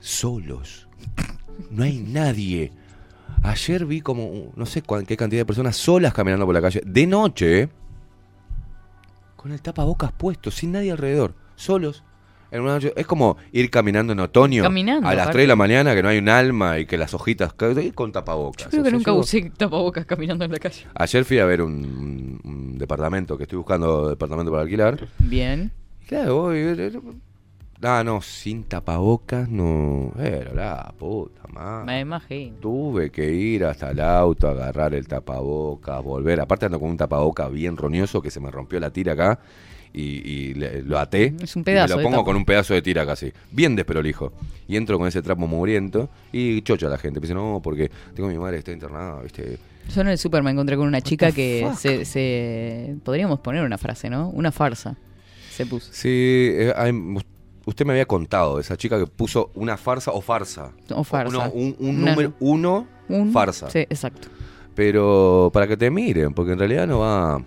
solos. 0.00 0.88
No 1.70 1.84
hay 1.84 1.98
nadie. 1.98 2.72
Ayer 3.42 3.84
vi 3.86 4.00
como, 4.00 4.52
no 4.56 4.66
sé 4.66 4.82
cuán- 4.82 5.06
qué 5.06 5.16
cantidad 5.16 5.42
de 5.42 5.46
personas 5.46 5.76
solas 5.76 6.12
caminando 6.12 6.46
por 6.46 6.54
la 6.54 6.60
calle, 6.62 6.82
de 6.84 7.06
noche, 7.06 7.60
¿eh? 7.62 7.68
Con 9.38 9.52
el 9.52 9.62
tapabocas 9.62 10.10
puesto, 10.12 10.50
sin 10.50 10.72
nadie 10.72 10.90
alrededor, 10.90 11.34
solos. 11.54 12.02
En 12.50 12.62
una 12.62 12.72
noche- 12.72 12.92
es 12.96 13.06
como 13.06 13.36
ir 13.52 13.70
caminando 13.70 14.12
en 14.14 14.20
otoño 14.20 14.62
Caminando, 14.62 15.06
a 15.06 15.12
las 15.12 15.24
aparte. 15.24 15.32
3 15.36 15.42
de 15.44 15.48
la 15.48 15.56
mañana 15.56 15.94
que 15.94 16.02
no 16.02 16.08
hay 16.08 16.18
un 16.18 16.28
alma 16.28 16.78
y 16.78 16.86
que 16.86 16.96
las 16.98 17.12
hojitas 17.14 17.52
caen 17.52 17.92
con 17.92 18.10
tapabocas. 18.10 18.64
Yo 18.64 18.70
creo 18.70 18.80
O 18.80 18.84
que 18.84 18.90
nunca 18.92 19.10
yo- 19.12 19.16
usé 19.18 19.50
tapabocas 19.56 20.06
caminando 20.06 20.44
en 20.44 20.52
la 20.52 20.58
calle. 20.58 20.86
Ayer 20.94 21.24
fui 21.24 21.38
a 21.38 21.44
ver 21.44 21.62
un, 21.62 22.40
un- 22.42 22.78
departamento 22.78 23.36
que 23.36 23.42
estoy 23.44 23.58
buscando 23.58 24.08
departamento 24.08 24.50
para 24.50 24.62
alquilar. 24.64 25.08
Bien. 25.18 25.70
Claro, 26.06 26.36
voy. 26.42 26.58
Ah, 27.80 28.02
no, 28.04 28.20
sin 28.20 28.64
tapabocas 28.64 29.48
no. 29.48 30.12
Pero 30.16 30.52
la 30.54 30.92
puta 30.98 31.42
madre. 31.52 31.86
Me 31.86 32.00
imagino. 32.00 32.56
Tuve 32.60 33.10
que 33.10 33.30
ir 33.32 33.64
hasta 33.64 33.90
el 33.92 34.00
auto, 34.00 34.48
agarrar 34.48 34.94
el 34.94 35.06
tapabocas, 35.06 36.02
volver. 36.02 36.40
Aparte 36.40 36.66
ando 36.66 36.80
con 36.80 36.90
un 36.90 36.96
tapabocas 36.96 37.52
bien 37.52 37.76
roñoso 37.76 38.20
que 38.20 38.30
se 38.30 38.40
me 38.40 38.50
rompió 38.50 38.80
la 38.80 38.90
tira 38.90 39.12
acá 39.12 39.38
y, 39.92 40.02
y 40.02 40.54
le- 40.54 40.82
lo 40.82 40.98
até. 40.98 41.34
Es 41.40 41.54
un 41.54 41.60
y 41.62 41.66
pedazo 41.66 41.94
me 41.94 41.98
de 41.98 42.04
lo 42.04 42.10
pongo 42.10 42.24
con 42.24 42.34
un 42.36 42.44
pedazo 42.44 42.74
de 42.74 42.82
tira 42.82 43.06
casi. 43.06 43.32
Bien 43.52 43.76
desprolijo. 43.76 44.32
Y 44.66 44.76
entro 44.76 44.98
con 44.98 45.06
ese 45.06 45.22
trapo 45.22 45.46
mugriento 45.46 46.08
y 46.32 46.60
chocha 46.62 46.88
la 46.88 46.98
gente. 46.98 47.20
Me 47.20 47.26
dice, 47.26 47.34
no, 47.34 47.60
porque 47.62 47.90
tengo 48.12 48.28
a 48.28 48.32
mi 48.32 48.38
madre 48.38 48.56
que 48.56 48.58
está 48.58 48.72
internada, 48.72 49.22
¿viste? 49.22 49.56
Yo 49.94 50.00
en 50.00 50.08
el 50.08 50.18
super 50.18 50.42
me 50.42 50.50
encontré 50.50 50.76
con 50.76 50.88
una 50.88 51.00
chica 51.00 51.30
que 51.30 51.64
se, 51.78 52.04
se- 52.04 52.96
Podríamos 53.04 53.38
poner 53.38 53.62
una 53.64 53.78
frase, 53.78 54.10
¿no? 54.10 54.30
Una 54.30 54.50
farsa. 54.50 54.96
Se 55.50 55.64
puso. 55.64 55.90
Sí, 55.92 56.08
eh, 56.10 56.72
hay- 56.76 56.92
usted 57.68 57.84
me 57.84 57.92
había 57.92 58.06
contado 58.06 58.56
de 58.56 58.62
esa 58.62 58.76
chica 58.76 58.98
que 58.98 59.06
puso 59.06 59.50
una 59.54 59.76
farsa 59.76 60.10
o 60.12 60.22
farsa. 60.22 60.72
O 60.90 61.04
farsa. 61.04 61.48
No, 61.48 61.50
un, 61.52 61.76
número 61.78 62.32
uno, 62.40 62.86
Un- 63.08 63.30
farsa. 63.30 63.68
Sí, 63.68 63.80
exacto. 63.80 64.28
Pero 64.74 65.50
para 65.52 65.66
que 65.66 65.76
te 65.76 65.90
miren, 65.90 66.32
porque 66.32 66.52
en 66.52 66.58
realidad 66.58 66.86
no 66.86 67.00
va. 67.00 67.42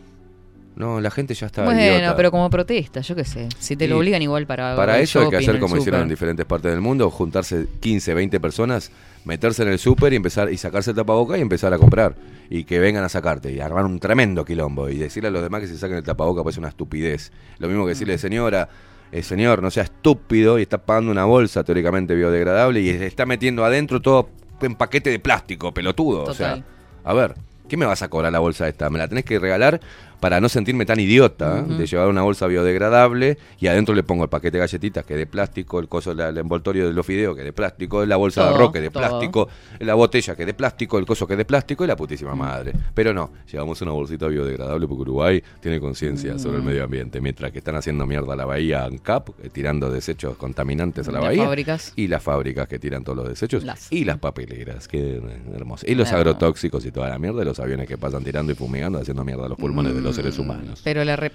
No, 0.76 1.01
la 1.01 1.11
gente 1.11 1.34
ya 1.34 1.47
está. 1.47 1.63
bueno, 1.63 1.82
idiota. 1.82 2.15
pero 2.15 2.32
como 2.32 2.49
protesta, 2.49 3.01
yo 3.01 3.15
qué 3.15 3.26
sé. 3.26 3.49
Si 3.59 3.76
te 3.76 3.88
lo 3.88 3.97
obligan 3.97 4.22
igual 4.22 4.45
para. 4.45 4.76
Para 4.76 4.99
eso 4.99 5.22
hay 5.22 5.30
que 5.30 5.38
hacer 5.38 5.59
como 5.59 5.76
hicieron 5.78 6.01
en 6.01 6.09
diferentes 6.09 6.45
partes 6.45 6.72
del 6.72 6.82
mundo: 6.82 7.09
juntarse 7.09 7.67
15, 7.80 8.13
20 8.13 8.39
personas, 8.39 8.91
meterse 9.26 9.63
en 9.63 9.69
el 9.69 9.80
súper 9.80 10.13
y 10.13 10.17
empezar 10.17 10.51
y 10.51 10.57
sacarse 10.57 10.91
el 10.91 10.95
tapaboca 10.95 11.38
y 11.38 11.41
empezar 11.41 11.74
a 11.74 11.78
comprar. 11.78 12.15
Y 12.49 12.63
que 12.65 12.80
vengan 12.80 13.03
a 13.03 13.09
sacarte 13.09 13.51
y 13.51 13.59
armar 13.59 13.86
un 13.86 13.99
tremendo 13.99 14.45
quilombo. 14.45 14.89
Y 14.89 14.97
decirle 14.97 15.30
a 15.30 15.32
los 15.32 15.41
demás 15.41 15.61
que 15.61 15.67
se 15.67 15.78
saquen 15.78 15.97
el 15.97 16.03
tapaboca 16.03 16.43
pues 16.43 16.55
es 16.55 16.59
una 16.59 16.69
estupidez. 16.69 17.32
Lo 17.59 17.67
mismo 17.67 17.86
que 17.86 17.89
decirle, 17.89 18.17
señora, 18.17 18.69
eh, 19.12 19.24
señor, 19.24 19.62
no 19.62 19.72
sea 19.72 19.84
estúpido 19.84 20.57
y 20.59 20.64
está 20.64 20.78
pagando 20.80 21.12
una 21.12 21.26
bolsa 21.26 21.64
teóricamente 21.64 22.16
biodegradable 22.16 22.82
y 22.82 22.89
está 22.89 23.26
metiendo 23.26 23.66
adentro 23.66 24.01
todo 24.01 24.30
en 24.62 24.76
paquete 24.76 25.09
de 25.09 25.20
plástico, 25.20 25.74
pelotudo. 25.74 26.24
O 26.24 26.34
sea, 26.34 26.64
a 27.03 27.14
ver, 27.14 27.36
¿qué 27.68 27.78
me 27.78 27.86
vas 27.86 28.01
a 28.01 28.09
cobrar 28.09 28.32
la 28.32 28.39
bolsa 28.39 28.68
esta? 28.68 28.89
Me 28.89 28.99
la 28.99 29.07
tenés 29.07 29.26
que 29.26 29.39
regalar 29.39 29.82
para 30.22 30.39
no 30.39 30.47
sentirme 30.47 30.86
tan 30.86 30.99
idiota 31.01 31.59
¿eh? 31.59 31.74
De 31.78 31.86
llevar 31.86 32.07
una 32.07 32.22
bolsa 32.22 32.47
biodegradable 32.47 33.38
y 33.59 33.67
adentro 33.67 33.93
le 33.93 34.03
pongo 34.03 34.24
el 34.24 34.30
paquete 34.30 34.57
de 34.57 34.59
galletitas 34.59 35.03
que 35.03 35.15
es 35.15 35.19
de 35.19 35.26
plástico, 35.26 35.80
el 35.80 35.89
coso, 35.89 36.13
la- 36.13 36.30
el 36.30 36.38
envoltorio 36.38 36.88
de 36.88 36.93
los 36.93 37.05
fideos 37.05 37.36
que 37.36 37.41
es 37.41 37.45
de 37.45 37.53
plástico, 37.53 38.05
la 38.05 38.15
bolsa 38.15 38.43
de 38.47 38.55
arroz 38.55 38.72
que 38.72 38.78
es 38.78 38.84
de 38.86 38.89
todo. 38.91 39.01
plástico, 39.03 39.49
la 39.80 39.95
botella 39.95 40.36
que 40.36 40.43
es 40.43 40.47
de 40.47 40.53
plástico, 40.53 40.97
el 40.97 41.05
coso 41.05 41.28
que 41.28 41.34
es 41.34 41.38
de 41.38 41.45
plástico 41.45 41.84
y 41.84 41.88
la 41.88 41.95
Mm. 41.95 41.97
putísima 41.97 42.36
madre. 42.36 42.72
Pero 42.93 43.13
no, 43.13 43.32
llevamos 43.51 43.82
una 43.82 43.91
bolsita 43.91 44.28
biodegradable 44.28 44.88
porque 44.88 45.01
Uruguay 45.01 45.43
tiene 45.59 45.80
conciencia 45.82 46.38
sobre 46.39 46.57
Mm. 46.57 46.61
el 46.61 46.65
medio 46.67 46.84
ambiente, 46.86 47.19
mientras 47.19 47.51
que 47.51 47.57
están 47.57 47.76
haciendo 47.76 48.05
mierda 48.05 48.34
a 48.34 48.36
la 48.36 48.45
bahía 48.45 48.86
ANCAP, 48.86 49.30
eh, 49.43 49.49
tirando 49.51 49.89
desechos 49.91 50.38
contaminantes 50.38 51.07
a 51.07 51.11
la 51.11 51.19
Las 51.19 51.28
bahía. 51.30 51.45
fábricas. 51.45 51.93
Y 51.95 52.07
las 52.07 52.22
fábricas 52.24 52.67
que 52.67 52.80
tiran 52.80 53.03
todos 53.03 53.17
los 53.17 53.28
desechos. 53.28 53.63
Las- 53.63 53.91
Y 53.91 54.05
las 54.05 54.19
papeleras, 54.19 54.88
que 54.88 55.19
hermoso. 55.55 55.86
Y 55.88 55.95
los 55.95 56.11
agrotóxicos 56.11 56.86
y 56.86 56.91
toda 56.91 57.09
la 57.09 57.17
mierda 57.17 57.43
los 57.43 57.59
aviones 57.59 57.88
que 57.88 57.97
pasan 57.97 58.24
tirando 58.24 58.51
y 58.51 58.55
fumigando, 58.55 58.99
haciendo 58.99 59.24
mierda 59.24 59.45
a 59.45 59.49
los 59.49 59.57
pulmones 59.57 59.93
de 59.95 60.01
los 60.01 60.11
Mm. 60.12 60.16
seres 60.16 60.39
humanos. 60.39 60.82
Pero 60.84 61.03
la 61.03 61.16
re- 61.16 61.32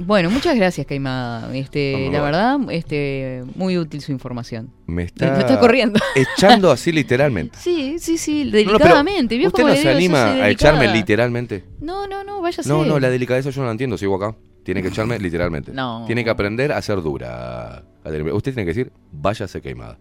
Bueno, 0.00 0.30
muchas 0.30 0.54
gracias, 0.56 0.86
Caimada. 0.86 1.52
Este, 1.56 2.08
la 2.12 2.20
verdad, 2.22 2.58
este, 2.70 3.42
muy 3.56 3.76
útil 3.78 4.00
su 4.00 4.12
información. 4.12 4.70
Me 4.86 5.02
está, 5.02 5.32
Me 5.32 5.40
está 5.40 5.58
corriendo. 5.58 5.98
echando 6.14 6.70
así 6.70 6.92
literalmente. 6.92 7.58
Sí, 7.58 7.96
sí, 7.98 8.16
sí, 8.16 8.44
No, 8.44 8.50
no, 8.50 8.52
pero 8.52 8.68
delicadamente. 8.78 9.36
¿Vio 9.36 9.48
¿Usted 9.48 9.64
no 9.64 9.72
se 9.74 9.78
digo? 9.78 9.90
Anima 9.90 10.32
a 10.34 10.48
echarme 10.50 10.86
literalmente? 10.92 11.64
No, 11.80 12.06
no, 12.06 12.22
no, 12.22 12.40
váyase. 12.40 12.68
No, 12.68 12.84
no, 12.84 13.00
la 13.00 13.10
delicadeza 13.10 13.50
yo 13.50 13.60
no 13.62 13.66
la 13.66 13.72
entiendo, 13.72 13.98
sigo 13.98 14.14
acá. 14.14 14.36
Tiene 14.62 14.82
que 14.82 14.88
echarme 14.88 15.18
literalmente. 15.18 15.72
No. 15.72 16.04
Tiene 16.06 16.22
que 16.22 16.30
aprender 16.30 16.70
a 16.72 16.80
ser 16.82 17.02
dura. 17.02 17.82
Usted 18.04 18.54
tiene 18.54 18.64
que 18.70 18.74
decir, 18.78 18.92
váyase 19.10 19.60
queimada. 19.60 19.98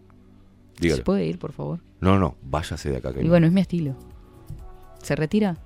Dígale. 0.80 0.98
¿Se 0.98 1.04
puede 1.04 1.26
ir, 1.26 1.40
por 1.40 1.54
favor? 1.54 1.80
No, 2.02 2.20
no, 2.20 2.36
váyase 2.44 2.92
de 2.92 2.98
acá 2.98 3.10
Y 3.10 3.14
queimada. 3.14 3.30
bueno, 3.32 3.48
es 3.48 3.54
mi 3.54 3.62
estilo. 3.62 3.96
¿Se 5.02 5.16
retira? 5.16 5.58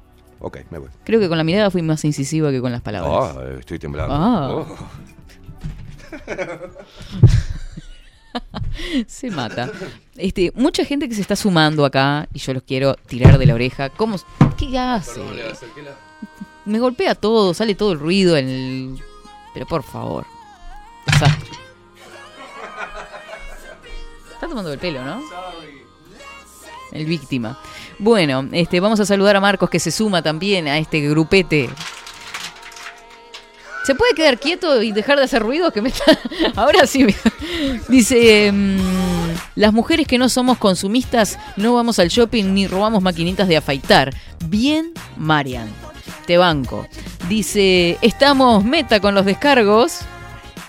Ok, 0.42 0.60
me 0.72 0.80
voy. 0.80 0.90
Creo 1.04 1.20
que 1.20 1.30
con 1.30 1.38
la 1.38 1.44
mirada 1.44 1.70
fui 1.70 1.82
más 1.82 2.04
incisiva 2.04 2.52
que 2.52 2.62
con 2.62 2.72
las 2.72 2.82
palabras. 2.82 3.36
Ah, 3.38 3.44
estoy 3.60 3.80
temblando. 3.80 4.14
Ah. 4.14 4.50
Oh. 4.52 4.78
Se 9.08 9.30
mata. 9.30 9.70
Este, 10.16 10.52
mucha 10.56 10.84
gente 10.86 11.08
que 11.08 11.16
se 11.16 11.22
está 11.22 11.36
sumando 11.36 11.86
acá 11.86 12.28
y 12.34 12.40
yo 12.40 12.54
los 12.54 12.64
quiero 12.64 12.96
tirar 12.96 13.38
de 13.38 13.46
la 13.46 13.54
oreja. 13.54 13.90
¿Cómo? 13.90 14.18
¿Qué 14.58 14.80
hace? 14.80 15.22
Me 16.66 16.80
golpea 16.80 17.14
todo, 17.16 17.54
sale 17.54 17.76
todo 17.76 17.92
el 17.92 18.00
ruido 18.00 18.38
en 18.38 18.48
el... 18.48 19.00
Pero 19.54 19.68
por 19.68 19.84
favor. 19.84 20.26
Desastre. 21.06 21.52
Está 24.34 24.48
tomando 24.48 24.74
el 24.74 24.80
pelo, 24.80 25.04
¿no? 25.04 25.22
El 26.92 27.06
víctima. 27.06 27.60
Bueno, 28.02 28.50
este, 28.52 28.80
vamos 28.80 29.00
a 29.00 29.06
saludar 29.06 29.36
a 29.36 29.40
Marcos 29.40 29.70
que 29.70 29.80
se 29.80 29.92
suma 29.92 30.24
también 30.24 30.68
a 30.68 30.80
este 30.80 31.02
grupete. 31.02 31.70
¿Se 33.86 33.94
puede 33.94 34.16
quedar 34.16 34.40
quieto 34.40 34.82
y 34.82 34.92
dejar 34.92 35.20
de 35.20 35.26
hacer 35.26 35.44
ruido? 35.44 35.70
Que 35.72 35.84
me. 35.84 35.94
Ahora 36.56 36.88
sí. 36.88 37.06
Dice, 37.90 38.52
mm, 38.52 38.80
las 39.54 39.72
mujeres 39.72 40.08
que 40.08 40.18
no 40.18 40.30
somos 40.30 40.58
consumistas 40.58 41.38
no 41.58 41.76
vamos 41.76 42.00
al 42.00 42.08
shopping 42.08 42.56
ni 42.56 42.66
robamos 42.66 43.04
maquinitas 43.04 43.48
de 43.48 43.58
afeitar. 43.58 44.12
Bien, 44.46 44.94
Marian. 45.18 45.70
Te 46.26 46.40
banco. 46.40 46.88
Dice, 47.30 48.00
estamos 48.02 48.66
meta 48.66 49.00
con 49.00 49.14
los 49.14 49.26
descargos. 49.26 50.00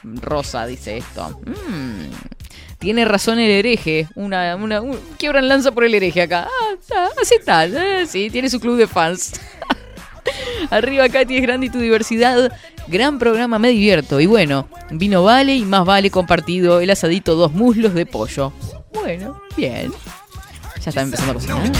Rosa 0.04 0.66
dice 0.66 0.98
esto. 0.98 1.40
Mm. 1.46 2.41
Tiene 2.82 3.04
razón 3.04 3.38
el 3.38 3.48
hereje. 3.48 4.08
Una, 4.16 4.56
una, 4.56 4.80
un, 4.80 4.98
quiebran 5.16 5.46
lanza 5.46 5.70
por 5.70 5.84
el 5.84 5.94
hereje 5.94 6.20
acá. 6.20 6.48
Ah, 6.50 6.74
ah, 6.96 7.08
así 7.22 7.36
tal. 7.44 7.76
eh, 7.76 8.06
sí, 8.08 8.28
tiene 8.28 8.50
su 8.50 8.58
club 8.58 8.76
de 8.76 8.88
fans. 8.88 9.34
Arriba, 10.70 11.08
Katy, 11.08 11.36
es 11.36 11.42
grande 11.42 11.66
y 11.66 11.70
tu 11.70 11.78
diversidad. 11.78 12.50
Gran 12.88 13.20
programa, 13.20 13.60
me 13.60 13.68
divierto. 13.68 14.18
Y 14.18 14.26
bueno, 14.26 14.66
vino 14.90 15.22
vale 15.22 15.54
y 15.54 15.64
más 15.64 15.84
vale 15.84 16.10
compartido 16.10 16.80
el 16.80 16.90
asadito 16.90 17.36
dos 17.36 17.52
muslos 17.52 17.94
de 17.94 18.04
pollo. 18.04 18.52
Bueno, 18.92 19.40
bien. 19.56 19.92
Ya 20.84 20.88
está 20.88 21.02
empezando 21.02 21.30
a 21.30 21.34
cocinar. 21.34 21.70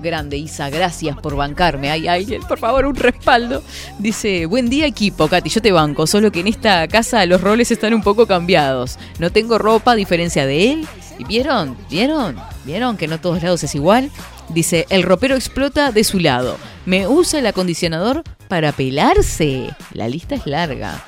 Grande 0.00 0.36
Isa, 0.36 0.70
gracias 0.70 1.16
por 1.16 1.36
bancarme. 1.36 1.90
Ay, 1.90 2.08
ay, 2.08 2.38
por 2.46 2.58
favor, 2.58 2.86
un 2.86 2.94
respaldo. 2.94 3.62
Dice, 3.98 4.46
buen 4.46 4.68
día 4.68 4.86
equipo, 4.86 5.28
Katy, 5.28 5.50
yo 5.50 5.60
te 5.60 5.72
banco, 5.72 6.06
solo 6.06 6.30
que 6.30 6.40
en 6.40 6.48
esta 6.48 6.86
casa 6.88 7.24
los 7.26 7.40
roles 7.40 7.70
están 7.70 7.94
un 7.94 8.02
poco 8.02 8.26
cambiados. 8.26 8.98
No 9.18 9.30
tengo 9.30 9.58
ropa 9.58 9.92
a 9.92 9.96
diferencia 9.96 10.46
de 10.46 10.72
él. 10.72 10.88
¿Y 11.18 11.24
vieron? 11.24 11.76
¿Vieron? 11.90 12.36
¿Vieron 12.64 12.96
que 12.96 13.08
no 13.08 13.18
todos 13.20 13.42
lados 13.42 13.64
es 13.64 13.74
igual? 13.74 14.10
Dice, 14.50 14.86
el 14.88 15.02
ropero 15.02 15.34
explota 15.34 15.90
de 15.92 16.04
su 16.04 16.20
lado. 16.20 16.56
Me 16.86 17.06
usa 17.06 17.40
el 17.40 17.46
acondicionador 17.46 18.22
para 18.48 18.72
pelarse. 18.72 19.70
La 19.92 20.08
lista 20.08 20.36
es 20.36 20.46
larga. 20.46 21.04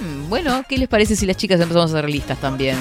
Hmm, 0.00 0.28
bueno, 0.28 0.64
¿qué 0.68 0.78
les 0.78 0.88
parece 0.88 1.16
si 1.16 1.26
las 1.26 1.36
chicas 1.36 1.60
empezamos 1.60 1.92
a 1.92 1.98
hacer 1.98 2.10
listas 2.10 2.38
también? 2.38 2.76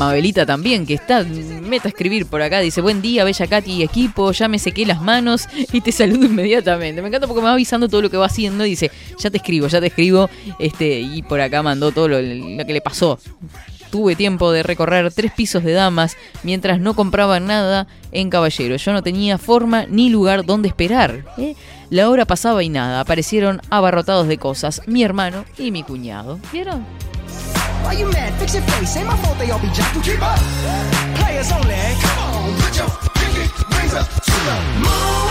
Mabelita 0.00 0.46
también, 0.46 0.86
que 0.86 0.94
está 0.94 1.24
meta 1.24 1.86
a 1.86 1.90
escribir 1.90 2.24
por 2.24 2.40
acá. 2.40 2.60
Dice, 2.60 2.80
buen 2.80 3.02
día, 3.02 3.22
bella 3.22 3.46
Katy 3.46 3.70
y 3.70 3.82
equipo, 3.82 4.32
ya 4.32 4.48
me 4.48 4.58
sequé 4.58 4.86
las 4.86 5.02
manos 5.02 5.46
y 5.74 5.82
te 5.82 5.92
saludo 5.92 6.24
inmediatamente. 6.24 7.02
Me 7.02 7.08
encanta 7.08 7.26
porque 7.26 7.42
me 7.42 7.48
va 7.48 7.52
avisando 7.52 7.86
todo 7.86 8.00
lo 8.00 8.08
que 8.08 8.16
va 8.16 8.24
haciendo 8.24 8.64
dice, 8.64 8.90
ya 9.18 9.28
te 9.28 9.36
escribo, 9.36 9.66
ya 9.66 9.78
te 9.78 9.88
escribo. 9.88 10.30
Este, 10.58 11.00
y 11.00 11.20
por 11.20 11.42
acá 11.42 11.62
mandó 11.62 11.92
todo 11.92 12.08
lo, 12.08 12.22
lo 12.22 12.66
que 12.66 12.72
le 12.72 12.80
pasó. 12.80 13.18
Tuve 13.90 14.16
tiempo 14.16 14.52
de 14.52 14.62
recorrer 14.62 15.12
tres 15.12 15.32
pisos 15.32 15.64
de 15.64 15.72
damas 15.72 16.16
mientras 16.44 16.80
no 16.80 16.94
compraba 16.94 17.38
nada 17.38 17.86
en 18.10 18.30
Caballero. 18.30 18.76
Yo 18.76 18.92
no 18.94 19.02
tenía 19.02 19.36
forma 19.36 19.84
ni 19.84 20.08
lugar 20.08 20.46
donde 20.46 20.68
esperar. 20.68 21.26
¿eh? 21.36 21.56
La 21.90 22.08
hora 22.08 22.24
pasaba 22.24 22.64
y 22.64 22.70
nada. 22.70 23.00
Aparecieron 23.00 23.60
abarrotados 23.68 24.28
de 24.28 24.38
cosas 24.38 24.80
mi 24.86 25.02
hermano 25.02 25.44
y 25.58 25.72
mi 25.72 25.82
cuñado. 25.82 26.38
¿Vieron? 26.52 26.86
Why 27.84 27.92
you 27.94 28.06
mad? 28.10 28.32
Fix 28.38 28.54
your 28.54 28.62
face. 28.64 28.96
Ain't 28.96 29.06
my 29.06 29.16
fault 29.16 29.38
they 29.38 29.50
all 29.50 29.60
be 29.60 29.68
jacking. 29.68 30.02
Keep 30.02 30.22
up. 30.22 30.38
Players 31.16 31.52
only. 31.52 31.76
Come 32.02 32.18
on, 32.18 32.54
put 32.60 32.76
your 32.76 32.88
pinky 33.14 33.44
rings 33.76 33.94
up 33.94 34.08
to 34.08 34.32
the 34.46 34.56
moon. 34.84 35.30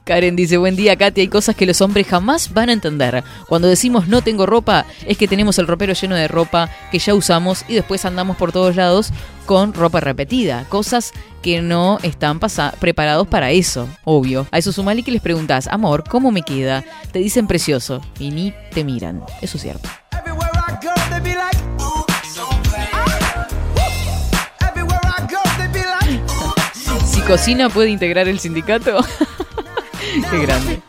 Karen 0.04 0.36
dice, 0.36 0.56
buen 0.56 0.76
día 0.76 0.96
Katy, 0.96 1.22
hay 1.22 1.28
cosas 1.28 1.56
que 1.56 1.66
los 1.66 1.80
hombres 1.80 2.06
jamás 2.06 2.52
van 2.52 2.68
a 2.68 2.72
entender. 2.72 3.24
Cuando 3.48 3.68
decimos 3.68 4.08
no 4.08 4.22
tengo 4.22 4.46
ropa, 4.46 4.86
es 5.06 5.18
que 5.18 5.28
tenemos 5.28 5.58
el 5.58 5.66
ropero 5.66 5.92
lleno 5.94 6.14
de 6.14 6.28
ropa 6.28 6.70
que 6.90 6.98
ya 6.98 7.14
usamos 7.14 7.64
y 7.68 7.74
después 7.74 8.04
andamos 8.04 8.36
por 8.36 8.52
todos 8.52 8.76
lados 8.76 9.12
con 9.50 9.74
ropa 9.74 9.98
repetida. 9.98 10.64
Cosas 10.68 11.12
que 11.42 11.60
no 11.60 11.98
están 12.04 12.38
preparados 12.78 13.26
para 13.26 13.50
eso, 13.50 13.88
obvio. 14.04 14.46
A 14.52 14.58
eso 14.58 14.70
sumale 14.70 15.02
que 15.02 15.10
les 15.10 15.20
preguntas, 15.20 15.66
amor, 15.66 16.04
¿cómo 16.08 16.30
me 16.30 16.42
queda? 16.42 16.84
Te 17.10 17.18
dicen 17.18 17.48
precioso 17.48 18.00
y 18.20 18.30
ni 18.30 18.54
te 18.72 18.84
miran. 18.84 19.24
Eso 19.42 19.56
es 19.56 19.64
cierto. 19.64 19.88
Si 27.06 27.20
cocina 27.22 27.68
puede 27.70 27.90
integrar 27.90 28.28
el 28.28 28.38
sindicato. 28.38 29.04
Qué 30.30 30.38
grande. 30.38 30.80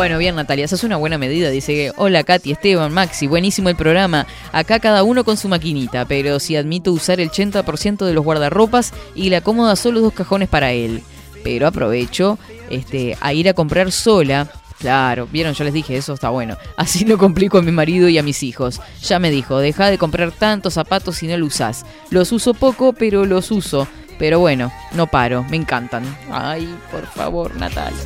Bueno, 0.00 0.16
bien 0.16 0.34
Natalia, 0.34 0.64
esa 0.64 0.76
es 0.76 0.84
una 0.84 0.96
buena 0.96 1.18
medida. 1.18 1.50
Dice 1.50 1.74
que, 1.74 1.92
hola 1.94 2.24
Katy, 2.24 2.52
Esteban, 2.52 2.90
Maxi, 2.90 3.26
buenísimo 3.26 3.68
el 3.68 3.76
programa. 3.76 4.26
Acá 4.50 4.80
cada 4.80 5.02
uno 5.02 5.24
con 5.24 5.36
su 5.36 5.46
maquinita, 5.46 6.06
pero 6.06 6.40
si 6.40 6.56
admito 6.56 6.90
usar 6.90 7.20
el 7.20 7.30
80% 7.30 8.06
de 8.06 8.14
los 8.14 8.24
guardarropas 8.24 8.94
y 9.14 9.28
la 9.28 9.42
cómoda 9.42 9.76
solo 9.76 10.00
dos 10.00 10.14
cajones 10.14 10.48
para 10.48 10.72
él. 10.72 11.02
Pero 11.44 11.66
aprovecho 11.66 12.38
este, 12.70 13.18
a 13.20 13.34
ir 13.34 13.46
a 13.50 13.52
comprar 13.52 13.92
sola. 13.92 14.50
Claro, 14.78 15.28
vieron, 15.30 15.52
yo 15.52 15.64
les 15.64 15.74
dije, 15.74 15.98
eso 15.98 16.14
está 16.14 16.30
bueno. 16.30 16.56
Así 16.78 17.04
no 17.04 17.18
complico 17.18 17.58
a 17.58 17.62
mi 17.62 17.70
marido 17.70 18.08
y 18.08 18.16
a 18.16 18.22
mis 18.22 18.42
hijos. 18.42 18.80
Ya 19.02 19.18
me 19.18 19.30
dijo, 19.30 19.58
deja 19.58 19.90
de 19.90 19.98
comprar 19.98 20.32
tantos 20.32 20.72
zapatos 20.72 21.16
si 21.16 21.26
no 21.26 21.36
los 21.36 21.48
usás. 21.48 21.84
Los 22.08 22.32
uso 22.32 22.54
poco, 22.54 22.94
pero 22.94 23.26
los 23.26 23.50
uso. 23.50 23.86
Pero 24.18 24.38
bueno, 24.38 24.72
no 24.94 25.08
paro, 25.08 25.44
me 25.50 25.58
encantan. 25.58 26.04
Ay, 26.32 26.74
por 26.90 27.06
favor, 27.06 27.54
Natalia. 27.56 27.98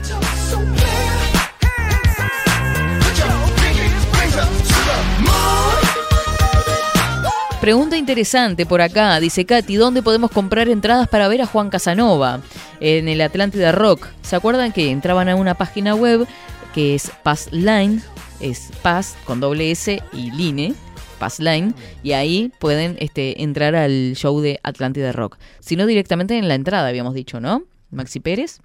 Pregunta 7.64 7.96
interesante 7.96 8.66
por 8.66 8.82
acá, 8.82 9.18
dice 9.20 9.46
Katy, 9.46 9.76
¿dónde 9.76 10.02
podemos 10.02 10.30
comprar 10.30 10.68
entradas 10.68 11.08
para 11.08 11.28
ver 11.28 11.40
a 11.40 11.46
Juan 11.46 11.70
Casanova? 11.70 12.42
En 12.78 13.08
el 13.08 13.22
Atlántida 13.22 13.72
Rock. 13.72 14.06
¿Se 14.20 14.36
acuerdan 14.36 14.70
que 14.70 14.90
entraban 14.90 15.30
a 15.30 15.34
una 15.34 15.54
página 15.54 15.94
web 15.94 16.26
que 16.74 16.94
es 16.94 17.10
Passline? 17.22 18.02
Es 18.38 18.70
Pass 18.82 19.16
con 19.24 19.40
doble 19.40 19.70
S 19.70 20.02
y 20.12 20.30
Line, 20.32 20.74
Passline, 21.18 21.74
y 22.02 22.12
ahí 22.12 22.52
pueden 22.58 22.98
este, 23.00 23.42
entrar 23.42 23.74
al 23.74 24.12
show 24.14 24.42
de 24.42 24.60
Atlántida 24.62 25.12
Rock. 25.12 25.38
Si 25.60 25.74
no, 25.74 25.86
directamente 25.86 26.36
en 26.36 26.48
la 26.48 26.56
entrada, 26.56 26.86
habíamos 26.86 27.14
dicho, 27.14 27.40
¿no? 27.40 27.62
Maxi 27.90 28.20
Pérez. 28.20 28.60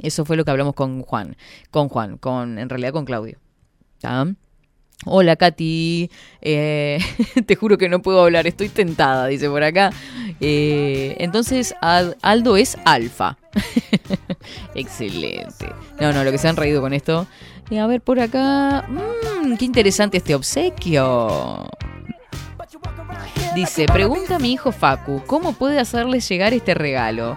Eso 0.00 0.24
fue 0.24 0.36
lo 0.36 0.44
que 0.44 0.52
hablamos 0.52 0.74
con 0.74 1.02
Juan. 1.02 1.36
Con 1.72 1.88
Juan, 1.88 2.16
con, 2.16 2.60
en 2.60 2.68
realidad 2.68 2.92
con 2.92 3.04
Claudio. 3.04 3.38
¿Está? 3.96 4.24
Hola 5.04 5.36
Katy, 5.36 6.10
Eh, 6.42 6.98
te 7.46 7.56
juro 7.56 7.78
que 7.78 7.88
no 7.88 8.02
puedo 8.02 8.22
hablar, 8.22 8.46
estoy 8.46 8.68
tentada, 8.68 9.26
dice 9.28 9.48
por 9.48 9.62
acá. 9.62 9.90
Eh, 10.40 11.16
entonces 11.18 11.74
Al- 11.80 12.16
Aldo 12.22 12.56
es 12.56 12.76
alfa. 12.84 13.38
Excelente. 14.74 15.66
No, 16.00 16.12
no, 16.12 16.24
lo 16.24 16.30
que 16.30 16.38
se 16.38 16.48
han 16.48 16.56
reído 16.56 16.80
con 16.80 16.92
esto. 16.92 17.26
Y 17.70 17.78
a 17.78 17.86
ver 17.86 18.00
por 18.00 18.20
acá. 18.20 18.86
Mmm, 18.88 19.56
qué 19.56 19.64
interesante 19.64 20.18
este 20.18 20.34
obsequio. 20.34 21.68
Dice, 23.54 23.86
pregunta 23.86 24.36
a 24.36 24.38
mi 24.38 24.52
hijo 24.52 24.72
Facu, 24.72 25.22
¿cómo 25.26 25.52
puede 25.52 25.80
hacerles 25.80 26.28
llegar 26.28 26.52
este 26.54 26.74
regalo? 26.74 27.36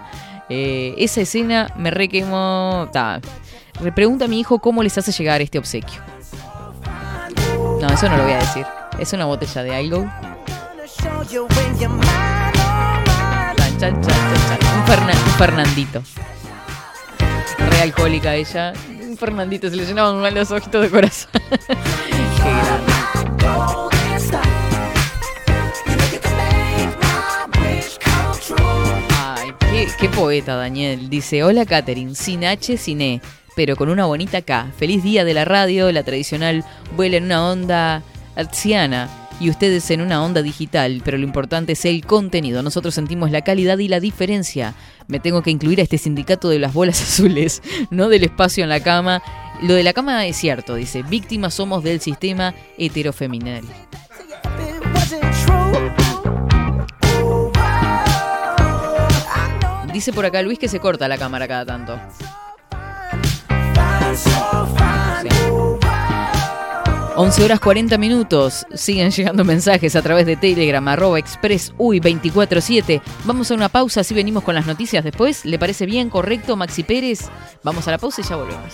Eh, 0.49 0.93
esa 0.97 1.21
escena 1.21 1.73
me. 1.77 1.91
Le 1.91 3.21
pregunta 3.95 4.25
a 4.25 4.27
mi 4.27 4.39
hijo 4.39 4.59
cómo 4.59 4.83
les 4.83 4.97
hace 4.97 5.11
llegar 5.11 5.41
este 5.41 5.57
obsequio. 5.57 6.01
No, 7.81 7.87
eso 7.87 8.07
no 8.07 8.15
lo 8.17 8.23
voy 8.23 8.33
a 8.33 8.37
decir. 8.37 8.63
Es 8.99 9.11
una 9.13 9.25
botella 9.25 9.63
de 9.63 9.75
algo. 9.75 9.97
Un, 9.97 10.09
un 14.77 15.33
Fernandito. 15.37 16.03
Re 17.57 17.81
alcohólica 17.81 18.35
ella. 18.35 18.73
Un 18.87 19.17
Fernandito, 19.17 19.67
se 19.67 19.75
le 19.75 19.85
llenaban 19.85 20.21
mal 20.21 20.35
los 20.35 20.51
ojitos 20.51 20.83
de 20.83 20.89
corazón. 20.91 21.31
Qué 21.49 22.51
grande. 22.51 22.93
Ay, 29.17 29.53
qué, 29.59 29.87
qué 29.99 30.09
poeta, 30.09 30.55
Daniel. 30.55 31.09
Dice, 31.09 31.43
hola 31.43 31.65
Katherine, 31.65 32.13
sin 32.13 32.45
H, 32.45 32.77
sin 32.77 33.01
E, 33.01 33.21
pero 33.55 33.75
con 33.75 33.89
una 33.89 34.05
bonita 34.05 34.41
K. 34.41 34.71
Feliz 34.77 35.03
día 35.03 35.25
de 35.25 35.33
la 35.33 35.45
radio, 35.45 35.91
la 35.91 36.03
tradicional 36.03 36.63
vuela 36.95 37.17
en 37.17 37.25
una 37.25 37.49
onda 37.49 38.03
artsiana 38.35 39.09
y 39.39 39.49
ustedes 39.49 39.89
en 39.89 40.01
una 40.01 40.23
onda 40.23 40.41
digital, 40.43 41.01
pero 41.03 41.17
lo 41.17 41.23
importante 41.23 41.73
es 41.73 41.85
el 41.85 42.05
contenido. 42.05 42.61
Nosotros 42.61 42.93
sentimos 42.93 43.31
la 43.31 43.41
calidad 43.41 43.79
y 43.79 43.87
la 43.87 43.99
diferencia. 43.99 44.75
Me 45.07 45.19
tengo 45.19 45.41
que 45.41 45.49
incluir 45.49 45.79
a 45.79 45.83
este 45.83 45.97
sindicato 45.97 46.47
de 46.49 46.59
las 46.59 46.73
bolas 46.73 47.01
azules, 47.01 47.61
no 47.89 48.07
del 48.07 48.23
espacio 48.23 48.63
en 48.63 48.69
la 48.69 48.81
cama. 48.81 49.23
Lo 49.63 49.73
de 49.73 49.83
la 49.83 49.93
cama 49.93 50.25
es 50.27 50.37
cierto, 50.37 50.75
dice, 50.75 51.03
víctimas 51.03 51.55
somos 51.55 51.83
del 51.83 52.01
sistema 52.01 52.53
heterofeminal. 52.77 53.63
Dice 59.91 60.13
por 60.13 60.25
acá 60.25 60.41
Luis 60.41 60.57
que 60.57 60.67
se 60.67 60.79
corta 60.79 61.07
la 61.07 61.17
cámara 61.17 61.47
cada 61.47 61.65
tanto. 61.65 61.99
11 67.15 67.43
horas 67.43 67.59
40 67.59 67.97
minutos. 67.97 68.65
Siguen 68.73 69.11
llegando 69.11 69.43
mensajes 69.43 69.95
a 69.95 70.01
través 70.01 70.25
de 70.25 70.37
Telegram, 70.37 70.85
arroba 70.87 71.19
express 71.19 71.73
uy 71.77 71.99
247. 71.99 73.01
Vamos 73.25 73.51
a 73.51 73.53
una 73.53 73.69
pausa, 73.69 74.01
así 74.01 74.13
venimos 74.13 74.43
con 74.43 74.55
las 74.55 74.65
noticias 74.65 75.03
después. 75.03 75.45
¿Le 75.45 75.59
parece 75.59 75.85
bien, 75.85 76.09
correcto, 76.09 76.55
Maxi 76.55 76.83
Pérez? 76.83 77.29
Vamos 77.63 77.87
a 77.87 77.91
la 77.91 77.97
pausa 77.97 78.21
y 78.21 78.23
ya 78.23 78.37
volvemos. 78.37 78.73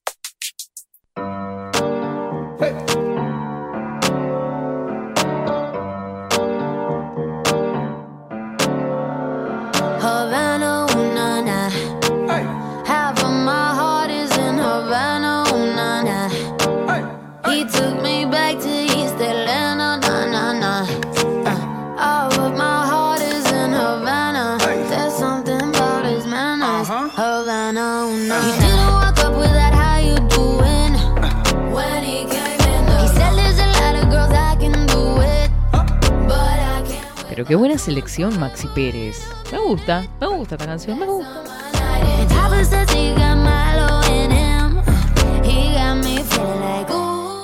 Pero 37.41 37.47
qué 37.47 37.55
buena 37.55 37.79
selección, 37.79 38.39
Maxi 38.39 38.67
Pérez. 38.67 39.25
Me 39.51 39.57
gusta, 39.57 40.05
me 40.19 40.27
gusta 40.27 40.53
esta 40.53 40.67
canción, 40.67 40.99
me 40.99 41.07
gusta. 41.07 41.41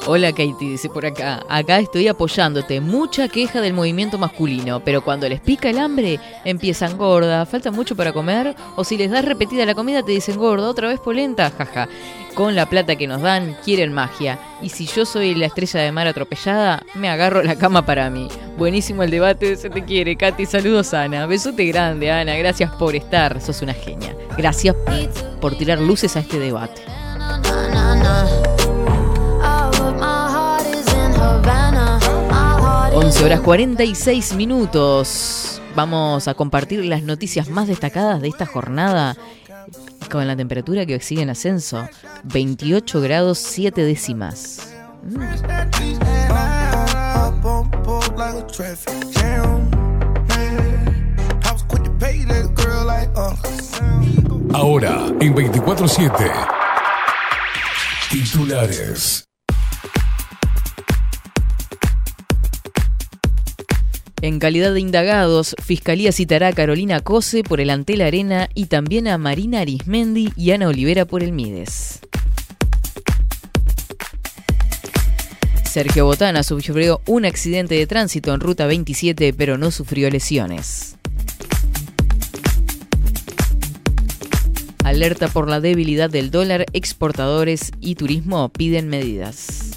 Hola 0.10 0.32
Katie, 0.32 0.70
dice 0.70 0.88
por 0.88 1.06
acá. 1.06 1.44
Acá 1.50 1.80
estoy 1.80 2.08
apoyándote. 2.08 2.80
Mucha 2.80 3.28
queja 3.28 3.60
del 3.60 3.74
movimiento 3.74 4.18
masculino, 4.18 4.80
pero 4.80 5.04
cuando 5.04 5.28
les 5.28 5.42
pica 5.42 5.70
el 5.70 5.78
hambre, 5.78 6.22
empiezan 6.46 6.98
gorda, 6.98 7.46
falta 7.46 7.72
mucho 7.72 7.94
para 7.94 8.14
comer, 8.14 8.56
o 8.78 8.86
si 8.86 8.96
les 8.96 9.12
das 9.12 9.26
repetida 9.26 9.66
la 9.66 9.76
comida 9.76 10.04
te 10.04 10.14
dicen 10.14 10.38
gorda, 10.38 10.70
otra 10.70 10.88
vez 10.88 11.02
polenta, 11.02 11.52
jaja. 11.52 11.90
Con 12.36 12.56
la 12.56 12.70
plata 12.70 12.96
que 12.96 13.06
nos 13.06 13.22
dan, 13.22 13.58
quieren 13.66 13.92
magia. 13.92 14.40
Y 14.62 14.70
si 14.70 14.86
yo 14.86 15.06
soy 15.06 15.36
la 15.36 15.48
estrella 15.48 15.82
de 15.82 15.92
mar 15.92 16.08
atropellada, 16.08 16.84
me 16.96 17.10
agarro 17.10 17.44
la 17.44 17.58
cama 17.58 17.86
para 17.86 18.10
mí. 18.10 18.30
Buenísimo 18.58 19.04
el 19.04 19.12
debate, 19.12 19.58
se 19.58 19.70
te 19.70 19.84
quiere, 19.84 20.16
Katy. 20.16 20.46
Saludos, 20.46 20.94
Ana. 20.94 21.26
Besote 21.26 21.66
grande, 21.66 22.12
Ana. 22.12 22.38
Gracias 22.38 22.72
por 22.76 22.96
estar, 22.96 23.42
sos 23.42 23.62
una 23.62 23.74
genia. 23.74 24.16
Gracias 24.38 24.74
por 25.42 25.58
tirar 25.58 25.82
luces 25.82 26.16
a 26.16 26.22
este 26.22 26.40
debate. 26.40 26.82
11 33.00 33.26
horas 33.26 33.42
46 33.42 34.34
minutos. 34.34 35.62
Vamos 35.76 36.28
a 36.28 36.34
compartir 36.34 36.84
las 36.84 37.04
noticias 37.04 37.48
más 37.48 37.68
destacadas 37.68 38.24
de 38.24 38.28
esta 38.28 38.48
jornada 38.48 39.16
con 40.10 40.26
la 40.26 40.36
temperatura 40.36 40.84
que 40.88 41.00
sigue 41.00 41.22
en 41.22 41.30
ascenso. 41.30 41.88
28 42.24 43.00
grados 43.00 43.38
7 43.38 43.84
décimas. 43.84 44.74
Ahora, 54.54 55.06
en 55.20 55.36
24-7. 55.36 56.48
Titulares. 58.10 59.28
En 64.20 64.40
calidad 64.40 64.74
de 64.74 64.80
indagados, 64.80 65.56
Fiscalía 65.64 66.12
citará 66.12 66.48
a 66.48 66.54
Carolina 66.54 67.02
Cose 67.02 67.44
por 67.44 67.62
el 67.62 67.70
Antel 67.70 68.02
Arena 68.02 68.50
y 68.56 68.66
también 68.66 69.08
a 69.08 69.20
Marina 69.20 69.60
Arismendi 69.60 70.34
y 70.36 70.52
Ana 70.52 70.70
Olivera 70.70 71.06
por 71.06 71.22
el 71.22 71.32
Mides. 71.34 72.00
Sergio 75.64 76.06
Botana 76.06 76.42
sufrió 76.42 77.00
un 77.06 77.26
accidente 77.26 77.76
de 77.76 77.86
tránsito 77.86 78.34
en 78.34 78.40
Ruta 78.40 78.66
27, 78.66 79.34
pero 79.34 79.60
no 79.60 79.70
sufrió 79.70 80.10
lesiones. 80.10 80.96
Alerta 84.84 85.28
por 85.28 85.48
la 85.48 85.60
debilidad 85.60 86.10
del 86.10 86.32
dólar, 86.32 86.66
exportadores 86.74 87.72
y 87.80 87.94
turismo 87.94 88.50
piden 88.50 88.88
medidas. 88.88 89.77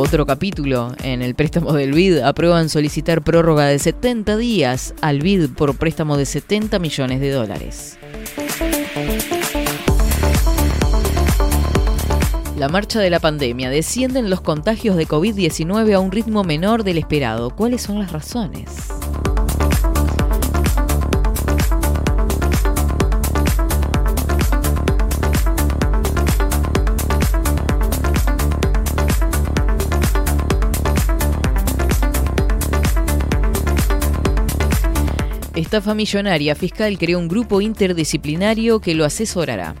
Otro 0.00 0.26
capítulo 0.26 0.92
en 1.02 1.22
el 1.22 1.34
préstamo 1.34 1.72
del 1.72 1.92
BID 1.92 2.20
aprueban 2.20 2.68
solicitar 2.68 3.22
prórroga 3.22 3.66
de 3.66 3.80
70 3.80 4.36
días 4.36 4.94
al 5.00 5.18
BID 5.18 5.48
por 5.56 5.76
préstamo 5.76 6.16
de 6.16 6.24
70 6.24 6.78
millones 6.78 7.18
de 7.20 7.32
dólares. 7.32 7.98
La 12.56 12.68
marcha 12.68 13.00
de 13.00 13.10
la 13.10 13.18
pandemia. 13.18 13.70
Descienden 13.70 14.30
los 14.30 14.40
contagios 14.40 14.94
de 14.94 15.08
COVID-19 15.08 15.92
a 15.92 15.98
un 15.98 16.12
ritmo 16.12 16.44
menor 16.44 16.84
del 16.84 16.98
esperado. 16.98 17.50
¿Cuáles 17.50 17.82
son 17.82 17.98
las 17.98 18.12
razones? 18.12 18.68
Estafa 35.58 35.92
millonaria. 35.92 36.54
Fiscal 36.54 36.96
creó 36.98 37.18
un 37.18 37.26
grupo 37.26 37.60
interdisciplinario 37.60 38.78
que 38.78 38.94
lo 38.94 39.04
asesorará. 39.04 39.74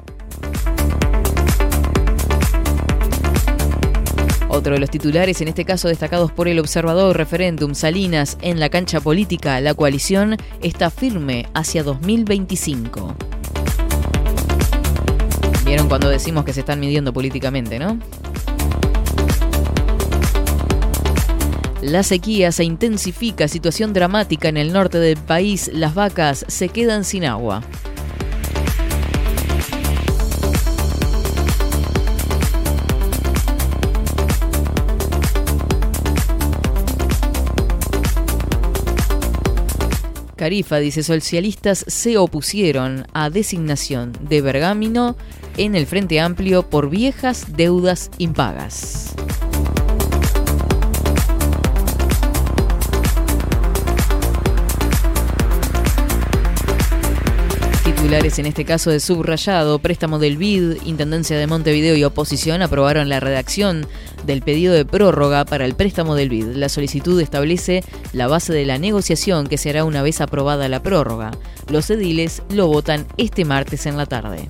Otro 4.48 4.74
de 4.74 4.80
los 4.80 4.90
titulares, 4.90 5.40
en 5.40 5.46
este 5.46 5.64
caso 5.64 5.86
destacados 5.86 6.32
por 6.32 6.48
el 6.48 6.58
observador 6.58 7.16
referéndum 7.16 7.74
Salinas 7.74 8.38
en 8.42 8.58
la 8.58 8.70
cancha 8.70 9.00
política, 9.00 9.60
la 9.60 9.72
coalición 9.74 10.36
está 10.62 10.90
firme 10.90 11.46
hacia 11.54 11.84
2025. 11.84 13.14
Vieron 15.64 15.88
cuando 15.88 16.08
decimos 16.08 16.44
que 16.44 16.52
se 16.52 16.60
están 16.60 16.80
midiendo 16.80 17.12
políticamente, 17.12 17.78
¿no? 17.78 18.00
La 21.82 22.02
sequía 22.02 22.50
se 22.50 22.64
intensifica, 22.64 23.46
situación 23.46 23.92
dramática 23.92 24.48
en 24.48 24.56
el 24.56 24.72
norte 24.72 24.98
del 24.98 25.16
país, 25.16 25.70
las 25.72 25.94
vacas 25.94 26.44
se 26.48 26.68
quedan 26.70 27.04
sin 27.04 27.24
agua. 27.24 27.62
Carifa 40.34 40.78
dice, 40.78 41.02
socialistas 41.04 41.84
se 41.86 42.16
opusieron 42.16 43.06
a 43.12 43.30
designación 43.30 44.12
de 44.20 44.40
Bergamino 44.40 45.16
en 45.56 45.76
el 45.76 45.86
Frente 45.86 46.20
Amplio 46.20 46.68
por 46.68 46.90
viejas 46.90 47.56
deudas 47.56 48.10
impagas. 48.18 49.14
En 58.38 58.46
este 58.46 58.64
caso 58.64 58.90
de 58.90 59.00
subrayado, 59.00 59.80
préstamo 59.80 60.18
del 60.18 60.36
BID, 60.36 60.82
Intendencia 60.84 61.36
de 61.36 61.46
Montevideo 61.46 61.96
y 61.96 62.04
oposición 62.04 62.62
aprobaron 62.62 63.08
la 63.08 63.20
redacción 63.20 63.86
del 64.24 64.42
pedido 64.42 64.72
de 64.74 64.84
prórroga 64.84 65.44
para 65.44 65.64
el 65.64 65.74
préstamo 65.74 66.14
del 66.14 66.28
BID. 66.28 66.56
La 66.56 66.68
solicitud 66.68 67.20
establece 67.20 67.82
la 68.12 68.26
base 68.26 68.52
de 68.52 68.64
la 68.66 68.78
negociación 68.78 69.46
que 69.46 69.58
se 69.58 69.70
hará 69.70 69.84
una 69.84 70.02
vez 70.02 70.20
aprobada 70.20 70.68
la 70.68 70.82
prórroga. 70.82 71.32
Los 71.68 71.90
ediles 71.90 72.42
lo 72.50 72.66
votan 72.68 73.06
este 73.16 73.44
martes 73.44 73.86
en 73.86 73.96
la 73.96 74.06
tarde. 74.06 74.46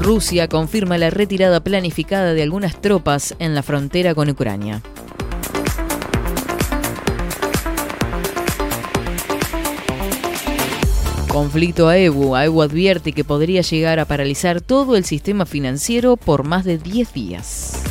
Rusia 0.00 0.48
confirma 0.48 0.96
la 0.98 1.10
retirada 1.10 1.60
planificada 1.60 2.34
de 2.34 2.42
algunas 2.42 2.80
tropas 2.80 3.34
en 3.38 3.54
la 3.54 3.62
frontera 3.62 4.14
con 4.14 4.30
Ucrania. 4.30 4.82
Conflicto 11.32 11.88
a 11.88 11.96
EBU. 11.96 12.36
AEBU 12.36 12.60
advierte 12.60 13.14
que 13.14 13.24
podría 13.24 13.62
llegar 13.62 13.98
a 13.98 14.04
paralizar 14.04 14.60
todo 14.60 14.96
el 14.96 15.06
sistema 15.06 15.46
financiero 15.46 16.18
por 16.18 16.44
más 16.44 16.62
de 16.66 16.76
10 16.76 17.14
días. 17.14 17.82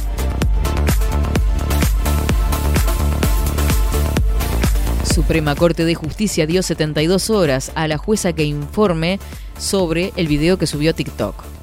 Suprema 5.11 5.55
Corte 5.55 5.85
de 5.85 5.95
Justicia 5.95 6.45
dio 6.45 6.61
72 6.61 7.31
horas 7.31 7.72
a 7.73 7.88
la 7.88 7.97
jueza 7.97 8.31
que 8.34 8.43
informe 8.43 9.19
sobre 9.57 10.13
el 10.18 10.27
video 10.27 10.59
que 10.59 10.68
subió 10.68 10.93
TikTok. 10.93 11.60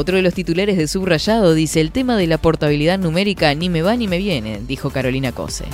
Otro 0.00 0.16
de 0.16 0.22
los 0.22 0.32
titulares 0.32 0.78
de 0.78 0.88
Subrayado 0.88 1.52
dice, 1.52 1.78
el 1.78 1.92
tema 1.92 2.16
de 2.16 2.26
la 2.26 2.38
portabilidad 2.38 2.98
numérica 2.98 3.54
ni 3.54 3.68
me 3.68 3.82
va 3.82 3.96
ni 3.96 4.08
me 4.08 4.16
viene, 4.16 4.58
dijo 4.66 4.88
Carolina 4.88 5.32
Cose. 5.32 5.66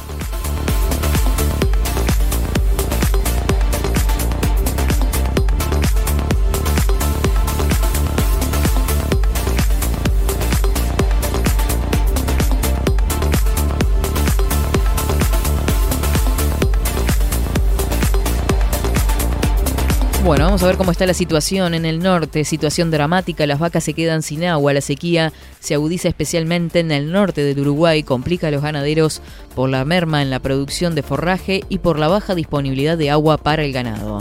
Bueno, 20.27 20.47
vamos 20.47 20.61
a 20.65 20.67
ver 20.67 20.77
cómo 20.77 20.91
está 20.91 21.07
la 21.07 21.15
situación 21.15 21.73
en 21.73 21.85
el 21.85 22.01
norte. 22.01 22.45
Situación 22.45 22.91
dramática, 22.91 23.47
las 23.47 23.61
vacas 23.61 23.85
se 23.85 23.95
quedan 23.95 24.23
sin 24.23 24.43
agua, 24.45 24.73
la 24.73 24.81
sequía 24.81 25.33
se 25.61 25.75
agudiza 25.75 26.09
especialmente 26.09 26.81
en 26.81 26.91
el 26.91 27.13
norte 27.13 27.45
del 27.45 27.61
Uruguay, 27.61 28.03
complica 28.03 28.49
a 28.49 28.51
los 28.51 28.61
ganaderos 28.61 29.23
por 29.55 29.71
la 29.71 29.85
merma 29.85 30.23
en 30.23 30.31
la 30.31 30.41
producción 30.41 30.97
de 30.97 31.05
forraje 31.05 31.63
y 31.69 31.79
por 31.79 32.01
la 32.01 32.09
baja 32.09 32.35
disponibilidad 32.35 32.99
de 32.99 33.09
agua 33.09 33.37
para 33.37 33.63
el 33.63 33.73
ganado. 33.73 34.19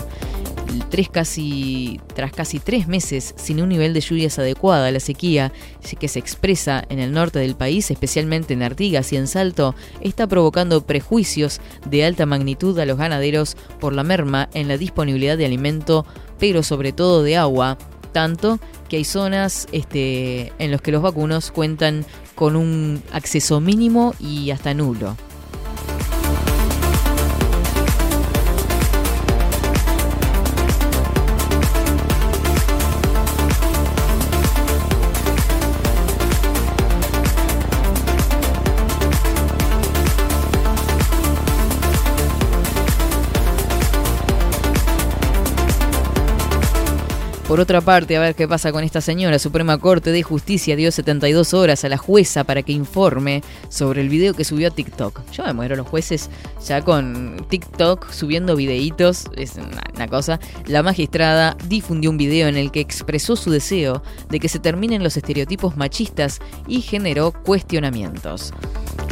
Tres 0.90 1.10
casi, 1.10 2.00
tras 2.14 2.32
casi 2.32 2.60
tres 2.60 2.88
meses 2.88 3.34
sin 3.38 3.62
un 3.62 3.70
nivel 3.70 3.94
de 3.94 4.02
lluvias 4.02 4.40
adecuada 4.40 4.88
a 4.88 4.92
la 4.92 5.00
sequía 5.00 5.52
que 6.00 6.08
se 6.08 6.20
expresa 6.20 6.84
en 6.90 7.00
el 7.00 7.12
norte 7.12 7.40
del 7.40 7.56
país, 7.56 7.90
especialmente 7.92 8.54
en 8.54 8.64
Artigas 8.64 9.12
y 9.14 9.18
en 9.18 9.28
Salto, 9.28 9.76
está 10.02 10.28
provocando 10.28 10.86
prejuicios 10.86 11.62
de 11.90 12.06
alta 12.06 12.26
magnitud 12.26 12.78
a 12.80 12.86
los 12.86 12.98
ganaderos 12.98 13.56
por 13.80 13.94
la 13.94 14.04
merma 14.04 14.50
en 14.54 14.68
la 14.68 14.78
disponibilidad 14.78 15.38
de 15.38 15.46
alimento, 15.46 16.06
pero 16.40 16.64
sobre 16.64 16.92
todo 16.92 17.24
de 17.24 17.38
agua, 17.38 17.78
tanto 18.12 18.60
que 18.90 18.98
hay 18.98 19.04
zonas 19.04 19.68
este, 19.72 20.54
en 20.60 20.72
las 20.72 20.82
que 20.82 20.92
los 20.92 21.02
vacunos 21.02 21.52
cuentan 21.52 22.06
con 22.36 22.56
un 22.56 23.02
acceso 23.12 23.60
mínimo 23.60 24.14
y 24.20 24.52
hasta 24.52 24.74
nulo. 24.74 25.16
Por 47.56 47.62
otra 47.62 47.80
parte, 47.80 48.18
a 48.18 48.20
ver 48.20 48.36
qué 48.36 48.50
pasa 48.50 48.74
con 48.74 48.84
esta 48.84 49.00
señora. 49.00 49.40
Suprema 49.40 49.78
Corte 49.78 50.12
de 50.12 50.24
Justicia 50.24 50.76
dio 50.76 50.92
72 50.92 51.54
horas 51.54 51.86
a 51.86 51.88
la 51.88 51.96
jueza 51.96 52.44
para 52.44 52.64
que 52.64 52.74
informe 52.74 53.44
sobre 53.70 54.02
el 54.02 54.10
video 54.10 54.34
que 54.34 54.44
subió 54.44 54.68
a 54.68 54.72
TikTok. 54.72 55.22
Yo 55.32 55.46
me 55.46 55.54
muero 55.54 55.78
los 55.78 55.88
jueces 55.88 56.30
ya 56.68 56.82
con 56.82 57.38
TikTok 57.48 58.12
subiendo 58.12 58.58
videitos, 58.58 59.28
es 59.38 59.54
una, 59.56 60.08
cosa. 60.10 60.42
La 60.66 60.84
magistrada 60.84 61.56
difundió 61.70 62.10
un 62.10 62.18
video 62.18 62.50
en 62.50 62.58
el 62.58 62.72
que 62.72 62.82
expresó 62.82 63.38
su 63.38 63.52
deseo 63.52 64.04
de 64.30 64.42
que 64.42 64.50
se 64.50 64.60
terminen 64.60 65.02
los 65.02 65.16
estereotipos 65.16 65.78
machistas 65.78 66.42
y 66.68 66.82
generó 66.82 67.32
cuestionamientos. 67.32 68.52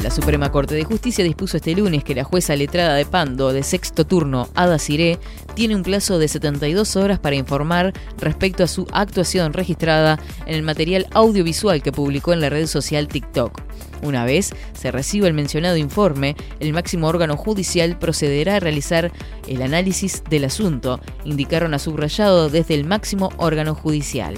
La 0.03 0.11
Suprema 0.11 0.51
Corte 0.51 0.75
de 0.75 0.83
Justicia 0.83 1.23
dispuso 1.23 1.55
este 1.55 1.73
lunes 1.73 2.03
que 2.03 2.13
la 2.13 2.25
jueza 2.25 2.57
letrada 2.57 2.95
de 2.95 3.05
Pando 3.05 3.53
de 3.53 3.63
sexto 3.63 4.05
turno, 4.05 4.49
Ada 4.53 4.77
Siré, 4.77 5.17
tiene 5.55 5.77
un 5.77 5.83
plazo 5.83 6.19
de 6.19 6.27
72 6.27 6.97
horas 6.97 7.19
para 7.19 7.37
informar 7.37 7.93
respecto 8.17 8.32
a 8.59 8.67
su 8.67 8.85
actuación 8.91 9.53
registrada 9.53 10.19
en 10.45 10.55
el 10.55 10.63
material 10.63 11.07
audiovisual 11.11 11.81
que 11.81 11.93
publicó 11.93 12.33
en 12.33 12.41
la 12.41 12.49
red 12.49 12.67
social 12.67 13.07
TikTok. 13.07 13.61
Una 14.01 14.25
vez 14.25 14.53
se 14.73 14.91
reciba 14.91 15.27
el 15.27 15.33
mencionado 15.33 15.77
informe, 15.77 16.35
el 16.59 16.73
máximo 16.73 17.07
órgano 17.07 17.37
judicial 17.37 17.97
procederá 17.97 18.57
a 18.57 18.59
realizar 18.59 19.11
el 19.47 19.61
análisis 19.61 20.23
del 20.29 20.43
asunto, 20.43 20.99
indicaron 21.23 21.73
a 21.73 21.79
subrayado 21.79 22.49
desde 22.49 22.73
el 22.73 22.83
máximo 22.83 23.29
órgano 23.37 23.75
judicial. 23.75 24.35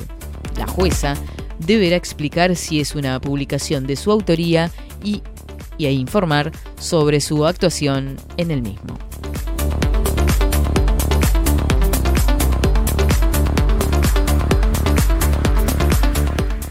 La 0.57 0.67
jueza 0.67 1.15
deberá 1.57 1.95
explicar 1.95 2.55
si 2.55 2.79
es 2.79 2.93
una 2.93 3.19
publicación 3.19 3.87
de 3.87 3.95
su 3.95 4.11
autoría 4.11 4.69
y, 5.03 5.23
y 5.79 5.87
a 5.87 5.91
informar 5.91 6.51
sobre 6.79 7.19
su 7.21 7.45
actuación 7.45 8.17
en 8.37 8.51
el 8.51 8.61
mismo. 8.61 8.99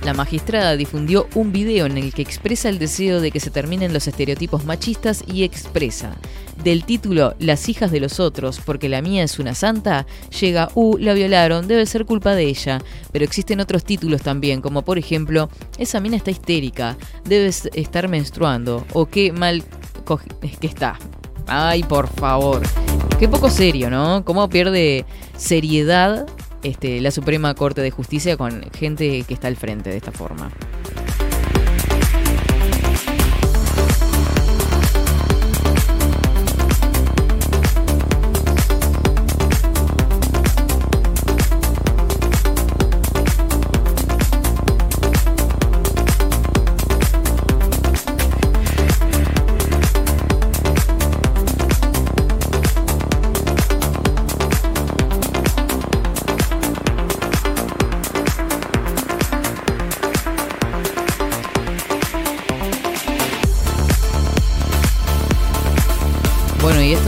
La 0.04 0.12
magistrada 0.12 0.76
difundió 0.76 1.28
un 1.34 1.50
video 1.50 1.86
en 1.86 1.96
el 1.96 2.12
que 2.12 2.20
expresa 2.20 2.68
el 2.68 2.78
deseo 2.78 3.22
de 3.22 3.30
que 3.30 3.40
se 3.40 3.50
terminen 3.50 3.94
los 3.94 4.06
estereotipos 4.06 4.66
machistas 4.66 5.24
y 5.26 5.44
expresa, 5.44 6.16
del 6.62 6.84
título 6.84 7.34
Las 7.38 7.70
hijas 7.70 7.90
de 7.90 8.00
los 8.00 8.20
otros, 8.20 8.60
porque 8.60 8.90
la 8.90 9.00
mía 9.00 9.22
es 9.24 9.38
una 9.38 9.54
santa, 9.54 10.06
llega, 10.38 10.68
uh, 10.74 10.98
la 10.98 11.14
violaron, 11.14 11.66
debe 11.66 11.86
ser 11.86 12.04
culpa 12.04 12.34
de 12.34 12.44
ella. 12.44 12.82
Pero 13.12 13.24
existen 13.24 13.60
otros 13.60 13.82
títulos 13.84 14.20
también, 14.20 14.60
como 14.60 14.82
por 14.82 14.98
ejemplo, 14.98 15.48
esa 15.78 16.00
mina 16.00 16.18
está 16.18 16.30
histérica, 16.30 16.98
debe 17.24 17.46
estar 17.46 18.08
menstruando, 18.08 18.86
o 18.92 19.06
qué 19.06 19.32
mal 19.32 19.64
que 20.60 20.66
está. 20.66 20.98
Ay, 21.46 21.82
por 21.82 22.08
favor. 22.08 22.60
Qué 23.18 23.26
poco 23.26 23.48
serio, 23.48 23.88
¿no? 23.88 24.22
¿Cómo 24.26 24.50
pierde 24.50 25.06
seriedad 25.38 26.26
este, 26.64 27.00
la 27.00 27.10
Suprema 27.10 27.54
Corte 27.54 27.80
de 27.80 27.90
Justicia 27.90 28.36
con 28.36 28.62
gente 28.72 29.22
que 29.22 29.34
está 29.34 29.48
al 29.48 29.56
frente 29.56 29.90
de 29.90 29.96
esta 29.98 30.12
forma. 30.12 30.50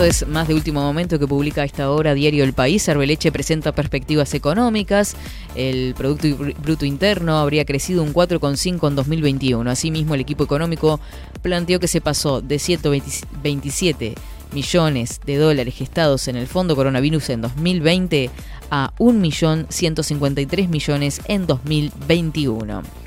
Es 0.06 0.26
más 0.28 0.46
de 0.46 0.54
último 0.54 0.80
momento 0.80 1.18
que 1.18 1.26
publica 1.26 1.62
a 1.62 1.64
esta 1.64 1.90
hora 1.90 2.14
Diario 2.14 2.44
El 2.44 2.52
País. 2.52 2.88
Arbeleche 2.88 3.32
presenta 3.32 3.72
perspectivas 3.72 4.34
económicas. 4.34 5.16
El 5.54 5.94
Producto 5.94 6.28
Bruto 6.62 6.84
Interno 6.84 7.38
habría 7.38 7.64
crecido 7.64 8.02
un 8.02 8.14
4,5 8.14 8.88
en 8.88 8.94
2021. 8.94 9.70
Asimismo, 9.70 10.14
el 10.14 10.20
equipo 10.20 10.44
económico 10.44 11.00
planteó 11.42 11.80
que 11.80 11.88
se 11.88 12.00
pasó 12.00 12.40
de 12.40 12.58
127 12.58 14.14
millones 14.52 15.20
de 15.26 15.36
dólares 15.36 15.74
gestados 15.74 16.28
en 16.28 16.36
el 16.36 16.46
Fondo 16.46 16.76
Coronavirus 16.76 17.30
en 17.30 17.40
2020 17.40 18.30
a 18.70 18.92
1.153 18.98 20.68
millones 20.68 21.20
en 21.26 21.46
2021. 21.46 23.05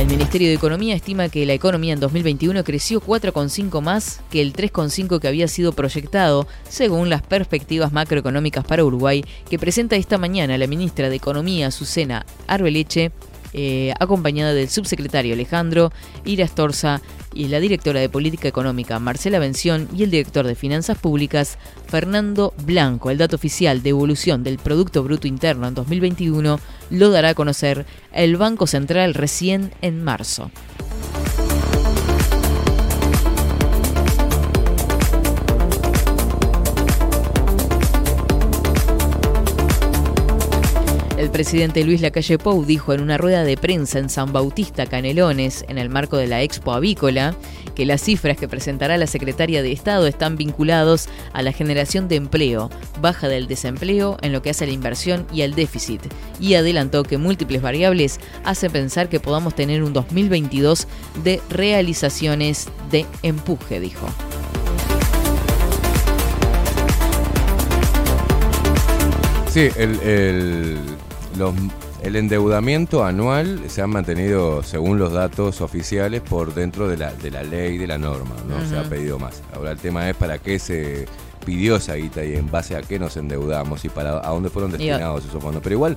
El 0.00 0.06
Ministerio 0.06 0.48
de 0.48 0.54
Economía 0.54 0.94
estima 0.94 1.28
que 1.28 1.44
la 1.44 1.52
economía 1.52 1.92
en 1.92 2.00
2021 2.00 2.64
creció 2.64 3.02
4,5 3.02 3.82
más 3.82 4.22
que 4.30 4.40
el 4.40 4.54
3,5 4.54 5.20
que 5.20 5.28
había 5.28 5.46
sido 5.46 5.74
proyectado, 5.74 6.46
según 6.66 7.10
las 7.10 7.20
perspectivas 7.20 7.92
macroeconómicas 7.92 8.64
para 8.64 8.82
Uruguay 8.82 9.22
que 9.50 9.58
presenta 9.58 9.96
esta 9.96 10.16
mañana 10.16 10.56
la 10.56 10.66
ministra 10.66 11.10
de 11.10 11.16
Economía, 11.16 11.70
Susana 11.70 12.24
Arbeleche, 12.46 13.12
eh, 13.52 13.92
acompañada 13.98 14.54
del 14.54 14.68
subsecretario 14.68 15.34
Alejandro 15.34 15.92
Irastorza 16.24 17.00
y 17.34 17.48
la 17.48 17.60
directora 17.60 18.00
de 18.00 18.08
Política 18.08 18.48
Económica 18.48 18.98
Marcela 18.98 19.38
Bención 19.38 19.88
y 19.94 20.02
el 20.02 20.10
director 20.10 20.46
de 20.46 20.54
Finanzas 20.54 20.98
Públicas 20.98 21.58
Fernando 21.86 22.54
Blanco. 22.64 23.10
El 23.10 23.18
dato 23.18 23.36
oficial 23.36 23.82
de 23.82 23.90
evolución 23.90 24.42
del 24.42 24.58
Producto 24.58 25.02
Bruto 25.02 25.26
Interno 25.26 25.68
en 25.68 25.74
2021 25.74 26.60
lo 26.90 27.10
dará 27.10 27.30
a 27.30 27.34
conocer 27.34 27.86
el 28.12 28.36
Banco 28.36 28.66
Central 28.66 29.14
recién 29.14 29.72
en 29.82 30.02
marzo. 30.02 30.50
El 41.20 41.30
presidente 41.30 41.84
Luis 41.84 42.00
Lacalle 42.00 42.38
Pou 42.38 42.64
dijo 42.64 42.94
en 42.94 43.02
una 43.02 43.18
rueda 43.18 43.44
de 43.44 43.58
prensa 43.58 43.98
en 43.98 44.08
San 44.08 44.32
Bautista, 44.32 44.86
Canelones, 44.86 45.66
en 45.68 45.76
el 45.76 45.90
marco 45.90 46.16
de 46.16 46.26
la 46.26 46.40
Expo 46.40 46.72
Avícola, 46.72 47.36
que 47.74 47.84
las 47.84 48.00
cifras 48.00 48.38
que 48.38 48.48
presentará 48.48 48.96
la 48.96 49.06
secretaria 49.06 49.62
de 49.62 49.70
Estado 49.70 50.06
están 50.06 50.38
vinculados 50.38 51.10
a 51.34 51.42
la 51.42 51.52
generación 51.52 52.08
de 52.08 52.16
empleo, 52.16 52.70
baja 53.02 53.28
del 53.28 53.48
desempleo 53.48 54.16
en 54.22 54.32
lo 54.32 54.40
que 54.40 54.48
hace 54.48 54.64
a 54.64 54.68
la 54.68 54.72
inversión 54.72 55.26
y 55.30 55.42
al 55.42 55.54
déficit, 55.54 56.00
y 56.40 56.54
adelantó 56.54 57.02
que 57.02 57.18
múltiples 57.18 57.60
variables 57.60 58.18
hacen 58.42 58.72
pensar 58.72 59.10
que 59.10 59.20
podamos 59.20 59.54
tener 59.54 59.82
un 59.82 59.92
2022 59.92 60.88
de 61.22 61.42
realizaciones 61.50 62.68
de 62.90 63.04
empuje, 63.22 63.78
dijo. 63.78 64.06
Sí, 69.50 69.68
el, 69.76 70.00
el, 70.00 70.78
los- 71.40 71.54
el 72.02 72.14
endeudamiento 72.16 73.04
anual 73.04 73.60
se 73.68 73.82
ha 73.82 73.86
mantenido, 73.86 74.62
según 74.62 74.98
los 74.98 75.12
datos 75.12 75.60
oficiales, 75.60 76.20
por 76.20 76.54
dentro 76.54 76.88
de 76.88 76.96
la, 76.96 77.12
de 77.12 77.30
la 77.30 77.42
ley, 77.42 77.76
de 77.76 77.86
la 77.88 77.98
norma, 77.98 78.34
no 78.48 78.64
se 78.68 78.78
ha 78.78 78.84
pedido 78.84 79.18
más. 79.18 79.42
Ahora 79.54 79.72
el 79.72 79.78
tema 79.78 80.08
es 80.08 80.16
para 80.16 80.38
qué 80.38 80.58
se 80.58 81.06
pidió 81.44 81.76
esa 81.76 81.94
guita 81.94 82.24
y 82.24 82.36
en 82.36 82.50
base 82.50 82.76
a 82.76 82.82
qué 82.82 82.98
nos 82.98 83.16
endeudamos 83.16 83.84
y 83.84 83.88
para 83.88 84.18
a 84.18 84.30
dónde 84.30 84.48
fueron 84.50 84.70
destinados 84.70 85.24
esos 85.24 85.42
fondos. 85.42 85.62
Pero 85.62 85.74
igual, 85.74 85.96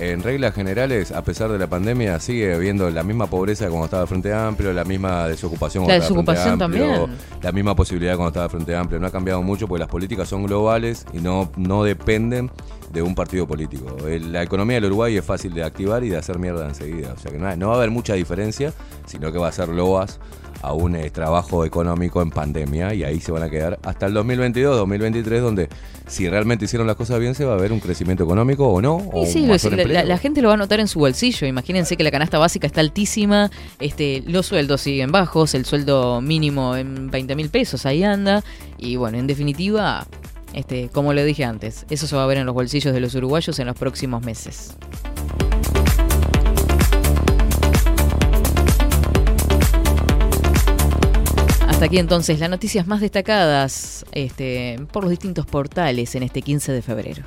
en 0.00 0.22
reglas 0.22 0.54
generales, 0.54 1.12
a 1.12 1.22
pesar 1.22 1.50
de 1.50 1.58
la 1.58 1.66
pandemia, 1.66 2.18
sigue 2.20 2.54
habiendo 2.54 2.88
la 2.90 3.02
misma 3.02 3.26
pobreza 3.26 3.68
cuando 3.68 3.86
estaba 3.86 4.06
Frente 4.06 4.32
Amplio, 4.32 4.72
la 4.72 4.84
misma 4.84 5.28
desocupación 5.28 5.84
La 5.84 5.86
cuando 5.86 6.04
estaba 6.04 6.20
el 6.20 6.26
desocupación 6.26 6.58
Frente 6.58 6.64
Amplio, 6.64 7.00
también. 7.00 7.42
la 7.42 7.52
misma 7.52 7.74
posibilidad 7.76 8.14
cuando 8.14 8.28
estaba 8.28 8.48
Frente 8.48 8.76
Amplio. 8.76 9.00
No 9.00 9.06
ha 9.06 9.10
cambiado 9.10 9.42
mucho 9.42 9.66
porque 9.66 9.80
las 9.80 9.88
políticas 9.88 10.28
son 10.28 10.44
globales 10.44 11.04
y 11.12 11.18
no, 11.18 11.50
no 11.56 11.84
dependen 11.84 12.50
de 12.92 13.02
un 13.02 13.14
partido 13.14 13.46
político. 13.46 13.96
La 14.06 14.42
economía 14.42 14.76
del 14.76 14.86
Uruguay 14.86 15.16
es 15.16 15.24
fácil 15.24 15.52
de 15.52 15.62
activar 15.62 16.04
y 16.04 16.08
de 16.08 16.16
hacer 16.16 16.38
mierda 16.38 16.66
enseguida. 16.66 17.12
O 17.12 17.18
sea 17.18 17.30
que 17.30 17.38
no, 17.38 17.54
no 17.56 17.68
va 17.68 17.74
a 17.74 17.76
haber 17.78 17.90
mucha 17.90 18.14
diferencia, 18.14 18.72
sino 19.06 19.32
que 19.32 19.38
va 19.38 19.48
a 19.48 19.52
ser 19.52 19.68
loas 19.68 20.20
a 20.62 20.72
un 20.72 20.96
eh, 20.96 21.10
trabajo 21.10 21.64
económico 21.64 22.20
en 22.22 22.30
pandemia 22.30 22.92
y 22.94 23.04
ahí 23.04 23.20
se 23.20 23.30
van 23.32 23.42
a 23.44 23.50
quedar 23.50 23.78
hasta 23.82 24.06
el 24.06 24.14
2022, 24.14 24.76
2023, 24.76 25.40
donde 25.42 25.68
si 26.06 26.28
realmente 26.28 26.64
hicieron 26.64 26.86
las 26.86 26.96
cosas 26.96 27.20
bien 27.20 27.34
se 27.34 27.44
va 27.44 27.54
a 27.54 27.56
ver 27.56 27.70
un 27.72 27.80
crecimiento 27.80 28.24
económico 28.24 28.66
o 28.68 28.80
no. 28.80 28.96
o 29.12 29.24
sí, 29.26 29.46
la- 29.94 30.04
la 30.04 30.18
gente 30.18 30.42
lo 30.42 30.48
va 30.48 30.54
a 30.54 30.56
notar 30.56 30.80
en 30.80 30.88
su 30.88 30.98
bolsillo. 30.98 31.46
Imagínense 31.46 31.96
que 31.96 32.02
la 32.02 32.10
canasta 32.10 32.38
básica 32.38 32.66
está 32.66 32.80
altísima, 32.80 33.50
este, 33.78 34.22
los 34.26 34.46
sueldos 34.46 34.80
siguen 34.80 35.12
bajos, 35.12 35.54
el 35.54 35.64
sueldo 35.64 36.20
mínimo 36.20 36.76
en 36.76 37.10
20 37.10 37.36
mil 37.36 37.50
pesos, 37.50 37.86
ahí 37.86 38.02
anda. 38.02 38.42
Y 38.78 38.96
bueno, 38.96 39.18
en 39.18 39.26
definitiva, 39.26 40.06
este, 40.54 40.88
como 40.88 41.12
lo 41.12 41.24
dije 41.24 41.44
antes, 41.44 41.84
eso 41.90 42.06
se 42.06 42.16
va 42.16 42.24
a 42.24 42.26
ver 42.26 42.38
en 42.38 42.46
los 42.46 42.54
bolsillos 42.54 42.92
de 42.94 43.00
los 43.00 43.14
uruguayos 43.14 43.58
en 43.58 43.66
los 43.66 43.76
próximos 43.76 44.22
meses. 44.24 44.74
Hasta 51.78 51.86
aquí 51.86 51.98
entonces 51.98 52.40
las 52.40 52.50
noticias 52.50 52.88
más 52.88 53.00
destacadas 53.00 54.04
este, 54.10 54.84
por 54.90 55.04
los 55.04 55.10
distintos 55.10 55.46
portales 55.46 56.16
en 56.16 56.24
este 56.24 56.42
15 56.42 56.72
de 56.72 56.82
febrero. 56.82 57.22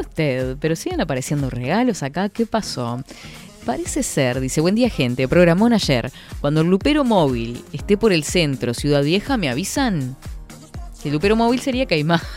Usted, 0.00 0.56
pero 0.60 0.76
siguen 0.76 1.00
apareciendo 1.00 1.50
regalos 1.50 2.02
acá. 2.02 2.28
¿Qué 2.28 2.46
pasó? 2.46 3.02
Parece 3.64 4.02
ser, 4.02 4.40
dice, 4.40 4.60
buen 4.60 4.74
día 4.74 4.88
gente, 4.88 5.28
programón 5.28 5.72
ayer. 5.72 6.10
Cuando 6.40 6.62
el 6.62 6.68
Lupero 6.68 7.04
Móvil 7.04 7.62
esté 7.72 7.96
por 7.96 8.12
el 8.12 8.24
centro, 8.24 8.72
Ciudad 8.72 9.02
Vieja, 9.02 9.36
me 9.36 9.48
avisan. 9.48 10.16
El 11.04 11.12
Lupero 11.12 11.36
Móvil 11.36 11.60
sería 11.60 11.86
Caimán. 11.86 12.20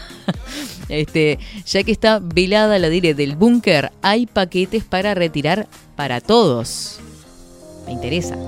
Este, 0.90 1.40
ya 1.66 1.84
que 1.84 1.94
está 1.94 2.20
velada 2.20 2.78
la 2.78 2.90
dire 2.90 3.14
del 3.14 3.38
búnker, 3.38 3.94
hay 4.02 4.26
paquetes 4.26 4.84
para 4.84 5.14
retirar 5.14 5.68
para 5.96 6.20
todos. 6.20 7.00
Me 7.86 7.94
interesa. 7.94 8.36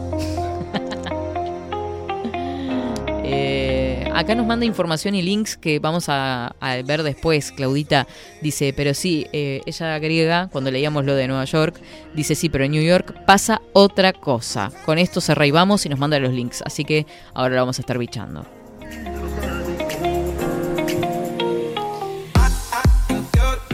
Eh, 3.25 3.72
acá 4.13 4.35
nos 4.35 4.45
manda 4.45 4.65
información 4.65 5.15
y 5.15 5.21
links 5.21 5.57
que 5.57 5.79
vamos 5.79 6.05
a, 6.07 6.55
ver 6.85 7.03
después. 7.03 7.51
Claudita 7.51 8.07
dice, 8.41 8.73
pero 8.75 8.93
sí, 8.93 9.27
eh, 9.33 9.61
ella 9.65 9.99
griega, 9.99 10.49
cuando 10.51 10.71
leíamos 10.71 11.05
lo 11.05 11.15
de 11.15 11.27
Nueva 11.27 11.45
York, 11.45 11.79
dice 12.13 12.35
sí, 12.35 12.49
pero 12.49 12.63
en 12.63 12.71
New 12.71 12.83
York 12.83 13.13
pasa 13.25 13.61
otra 13.73 14.13
cosa. 14.13 14.71
Con 14.85 14.97
esto 14.97 15.21
se 15.21 15.35
reivamos 15.35 15.85
y 15.85 15.89
nos 15.89 15.99
manda 15.99 16.19
los 16.19 16.33
links. 16.33 16.61
Así 16.65 16.85
que 16.85 17.05
ahora 17.33 17.55
lo 17.55 17.61
vamos 17.61 17.79
a 17.79 17.81
estar 17.81 17.97
bichando. 17.97 18.62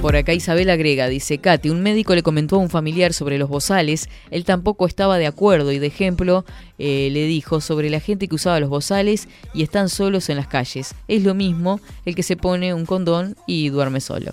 Por 0.01 0.15
acá 0.15 0.33
Isabel 0.33 0.69
agrega, 0.69 1.09
dice 1.09 1.39
Katy, 1.39 1.69
un 1.69 1.81
médico 1.81 2.15
le 2.15 2.23
comentó 2.23 2.55
a 2.55 2.59
un 2.59 2.69
familiar 2.69 3.11
sobre 3.11 3.37
los 3.37 3.49
bozales, 3.49 4.07
él 4.31 4.45
tampoco 4.45 4.87
estaba 4.87 5.17
de 5.17 5.27
acuerdo 5.27 5.73
y 5.73 5.79
de 5.79 5.87
ejemplo 5.87 6.45
eh, 6.77 7.09
le 7.11 7.25
dijo 7.25 7.59
sobre 7.59 7.89
la 7.89 7.99
gente 7.99 8.29
que 8.29 8.35
usaba 8.35 8.61
los 8.61 8.69
bozales 8.69 9.27
y 9.53 9.61
están 9.61 9.89
solos 9.89 10.29
en 10.29 10.37
las 10.37 10.47
calles. 10.47 10.95
Es 11.09 11.23
lo 11.23 11.33
mismo 11.33 11.81
el 12.05 12.15
que 12.15 12.23
se 12.23 12.37
pone 12.37 12.73
un 12.73 12.85
condón 12.85 13.35
y 13.45 13.67
duerme 13.69 13.99
solo. 13.99 14.31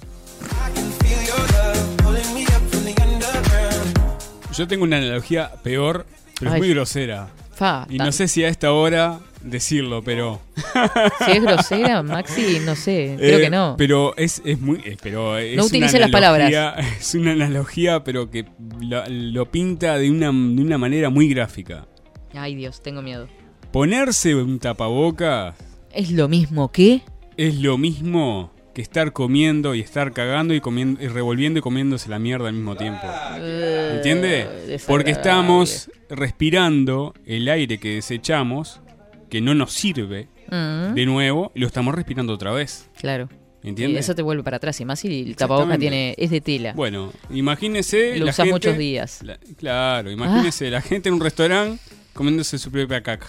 Yo 4.57 4.69
tengo 4.69 4.85
una 4.85 4.99
analogía 4.99 5.51
peor, 5.65 6.07
pero 6.39 6.53
Ay. 6.53 6.57
es 6.57 6.61
muy 6.61 6.69
grosera. 6.71 7.29
Fa, 7.53 7.87
Y 7.91 7.99
no 7.99 8.13
sé 8.13 8.29
si 8.29 8.45
a 8.45 8.49
esta 8.49 8.71
hora 8.73 9.19
decirlo, 9.47 10.03
pero. 10.03 10.41
Si 11.25 11.33
es 11.33 11.43
grosera, 11.43 12.03
Maxi, 12.03 12.59
no 12.65 12.75
sé, 12.77 13.15
creo 13.19 13.39
Eh, 13.39 13.43
que 13.43 13.51
no. 13.51 13.75
Pero 13.79 14.15
es, 14.17 14.43
es 14.45 14.61
muy. 14.61 14.79
eh, 14.85 14.97
pero 15.03 15.39
es 15.39 15.57
No 15.57 15.65
utilice 15.65 15.99
las 15.99 16.11
palabras. 16.11 16.51
Es 17.01 17.15
una 17.15 17.33
analogía, 17.33 18.05
pero 18.05 18.31
que 18.31 18.45
lo, 18.81 19.03
lo 19.09 19.51
pinta 19.51 19.97
de 19.99 20.11
una, 20.11 20.27
de 20.27 20.63
una 20.63 20.79
manera 20.79 21.11
muy 21.11 21.29
gráfica. 21.29 21.87
Ay 22.35 22.55
Dios, 22.55 22.83
tengo 22.83 23.01
miedo. 23.03 23.29
Ponerse 23.73 24.35
un 24.35 24.59
tapabocas 24.59 25.55
¿Es 25.93 26.11
lo 26.11 26.29
mismo 26.29 26.71
que? 26.71 27.03
es 27.37 27.57
lo 27.57 27.77
mismo 27.79 28.53
que 28.75 28.83
estar 28.83 29.13
comiendo 29.13 29.75
y 29.75 29.81
estar 29.81 30.13
cagando 30.13 30.53
y 30.55 30.61
comiendo 30.61 31.03
y 31.03 31.09
revolviendo 31.09 31.59
y 31.59 31.63
comiéndose 31.63 32.11
la 32.11 32.19
mierda 32.19 32.49
al 32.49 32.55
mismo 32.55 32.77
tiempo. 32.77 33.07
¿Entiende? 33.37 34.29
desagradable. 34.29 34.79
Porque 34.87 35.11
estamos 35.13 35.91
respirando 36.11 37.15
el 37.25 37.49
aire 37.49 37.79
que 37.79 37.95
desechamos, 37.97 38.81
que 39.29 39.41
no 39.41 39.55
nos 39.55 39.73
sirve, 39.73 40.29
Mm. 40.51 40.95
de 40.95 41.07
nuevo, 41.07 41.51
y 41.55 41.61
lo 41.61 41.67
estamos 41.67 41.95
respirando 41.95 42.33
otra 42.33 42.53
vez. 42.53 42.89
Claro. 43.01 43.29
¿Entiende? 43.63 43.95
Y 43.97 43.99
eso 43.99 44.15
te 44.15 44.23
vuelve 44.23 44.45
para 44.45 44.59
atrás. 44.59 44.81
Y 44.81 44.85
más 44.85 45.01
si 45.01 45.23
el 45.23 45.35
tapaboca 45.37 45.77
tiene, 45.77 46.15
es 46.19 46.31
de 46.31 46.41
tela. 46.41 46.73
Bueno, 46.75 47.13
imagínese. 47.31 48.17
Lo 48.17 48.33
gente- 48.33 48.53
muchos 48.53 48.79
días. 48.79 49.23
la- 49.25 49.39
claro, 49.59 50.09
imagínese 50.11 50.71
la 50.71 50.81
gente 50.81 51.09
en 51.09 51.17
un 51.17 51.21
restaurante 51.21 51.83
comiéndose 52.13 52.59
su 52.59 52.71
propia 52.71 53.03
caca. 53.03 53.27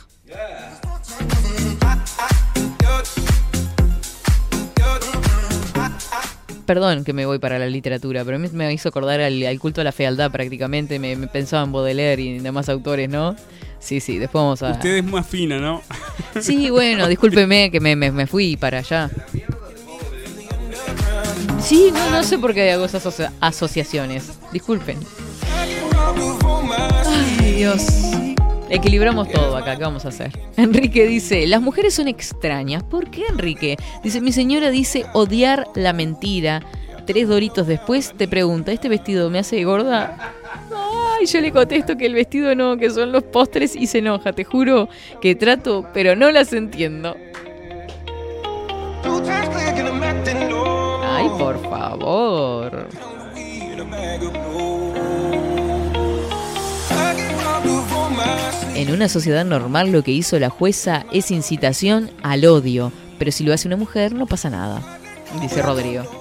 Perdón 6.65 7.06
que 7.06 7.14
me 7.14 7.26
voy 7.26 7.40
para 7.40 7.60
la 7.60 7.68
literatura, 7.68 8.26
pero 8.26 8.36
a 8.36 8.40
mí 8.40 8.49
me 8.52 8.74
hizo 8.74 8.90
acordar 8.90 9.22
al, 9.22 9.41
al 9.45 9.60
culto 9.60 9.80
a 9.80 9.84
la 9.86 9.94
fealdad 9.94 10.32
prácticamente. 10.32 10.99
Me, 10.99 11.15
me 11.15 11.28
pensaba 11.28 11.64
en 11.64 11.72
Baudelaire 11.72 12.22
y 12.22 12.40
demás 12.40 12.68
autores, 12.68 13.10
¿no? 13.10 13.38
Sí, 13.80 13.99
sí, 13.99 14.18
después 14.18 14.41
vamos 14.44 14.64
a... 14.64 14.72
Usted 14.72 14.98
es 14.98 15.04
más 15.06 15.26
fina, 15.28 15.60
¿no? 15.60 15.82
Sí, 16.41 16.70
bueno, 16.70 17.08
discúlpeme 17.08 17.72
que 17.72 17.80
me, 17.80 17.95
me- 17.95 18.12
me 18.12 18.28
fui 18.28 18.58
para 18.58 18.80
allá. 18.80 19.10
Sí, 21.62 21.91
no, 21.94 22.10
no 22.12 22.24
sé 22.24 22.38
por 22.38 22.54
qué 22.54 22.72
hago 22.72 22.86
esas 22.86 23.06
asocia- 23.06 23.34
asociaciones. 23.40 24.32
Disculpen. 24.52 24.98
Ay, 27.06 27.54
Dios. 27.56 27.86
Equilibramos 28.70 29.32
todo 29.32 29.56
acá, 29.56 29.78
¿qué 29.78 29.84
vamos 29.84 30.04
a 30.06 30.10
hacer? 30.10 30.38
Enrique 30.58 31.06
dice, 31.08 31.48
las 31.48 31.62
mujeres 31.62 31.94
son 31.94 32.08
extrañas. 32.08 32.84
¿Por 32.84 33.10
qué, 33.10 33.24
Enrique? 33.30 33.78
Dice, 34.04 34.20
mi 34.22 34.32
señora 34.34 34.70
dice 34.72 35.06
odiar 35.14 35.68
la 35.76 35.94
mentira. 35.94 36.62
Tres 37.06 37.30
doritos 37.30 37.66
después 37.68 38.14
te 38.18 38.28
pregunta, 38.28 38.74
¿este 38.74 38.90
vestido 38.90 39.30
me 39.30 39.40
hace 39.40 39.64
gorda? 39.64 40.34
Ay, 41.19 41.26
yo 41.26 41.41
le 41.41 41.52
contesto 41.52 41.98
que 41.98 42.06
el 42.06 42.14
vestido 42.14 42.53
no, 42.53 42.77
que 42.77 42.89
son 42.89 43.11
los 43.11 43.23
postres 43.23 43.76
y 43.76 43.88
se 43.88 43.99
enoja. 43.99 44.34
Te 44.34 44.44
juro 44.44 44.88
que 45.22 45.35
trato, 45.35 45.88
pero 45.94 46.15
no 46.15 46.31
las 46.31 46.53
entiendo. 46.53 47.15
Ay, 51.03 51.30
por 51.38 51.61
favor. 51.69 52.88
En 58.76 58.91
una 58.91 59.10
sociedad 59.10 59.44
normal 59.44 59.91
lo 59.91 60.03
que 60.03 60.11
hizo 60.11 60.38
la 60.38 60.49
jueza 60.49 61.06
es 61.11 61.31
incitación 61.31 62.11
al 62.22 62.45
odio, 62.45 62.91
pero 63.18 63.31
si 63.31 63.44
lo 63.44 63.53
hace 63.53 63.68
una 63.68 63.77
mujer 63.77 64.14
no 64.14 64.27
pasa 64.27 64.52
nada, 64.52 64.99
dice 65.41 65.64
Rodrigo. 65.64 66.16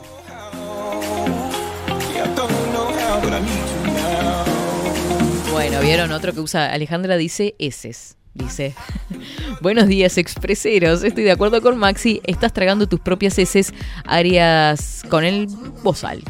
¿Vieron? 5.81 6.12
Otro 6.12 6.32
que 6.32 6.40
usa 6.40 6.73
Alejandra 6.73 7.16
dice 7.16 7.55
eses. 7.59 8.16
Dice, 8.35 8.74
buenos 9.62 9.86
días 9.86 10.19
expreseros, 10.19 11.03
estoy 11.05 11.24
de 11.24 11.32
acuerdo 11.32 11.62
con 11.62 11.78
Maxi, 11.78 12.20
estás 12.24 12.53
tragando 12.53 12.86
tus 12.86 13.01
propias 13.01 13.39
heces, 13.39 13.73
Arias 14.05 15.03
con 15.09 15.24
el 15.24 15.47
bozal. 15.82 16.23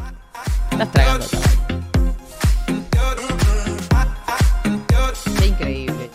Estás 0.71 0.91
tragando. 0.93 1.25
Qué 5.37 5.47
increíble. 5.47 6.09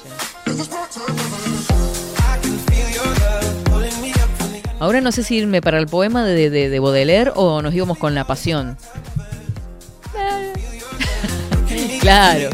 Ahora 4.80 5.02
no 5.02 5.12
sé 5.12 5.22
si 5.22 5.36
irme 5.36 5.60
para 5.60 5.78
el 5.78 5.88
poema 5.88 6.24
de, 6.24 6.48
de, 6.48 6.70
de 6.70 6.80
Baudelaire 6.80 7.32
o 7.34 7.60
nos 7.60 7.74
íbamos 7.74 7.98
con 7.98 8.14
la 8.14 8.26
pasión. 8.26 8.78
claro, 12.00 12.48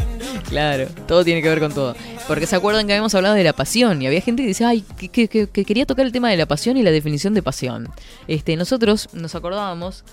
claro, 0.49 0.87
todo 1.07 1.23
tiene 1.23 1.41
que 1.41 1.49
ver 1.49 1.59
con 1.59 1.71
todo. 1.73 1.95
Porque 2.27 2.45
se 2.47 2.55
acuerdan 2.55 2.85
que 2.87 2.93
habíamos 2.93 3.13
hablado 3.15 3.35
de 3.35 3.43
la 3.43 3.53
pasión 3.53 4.01
y 4.01 4.07
había 4.07 4.21
gente 4.21 4.41
que 4.43 4.47
dice, 4.47 4.65
ay, 4.65 4.83
que, 4.97 5.07
que- 5.09 5.27
que- 5.27 5.47
que 5.47 5.65
quería 5.65 5.85
tocar 5.85 6.05
el 6.05 6.11
tema 6.11 6.29
de 6.29 6.37
la 6.37 6.45
pasión 6.45 6.77
y 6.77 6.83
la 6.83 6.91
definición 6.91 7.33
de 7.33 7.41
pasión. 7.43 7.89
Este, 8.27 8.55
nosotros 8.55 9.09
nos 9.13 9.35
acordábamos 9.35 10.03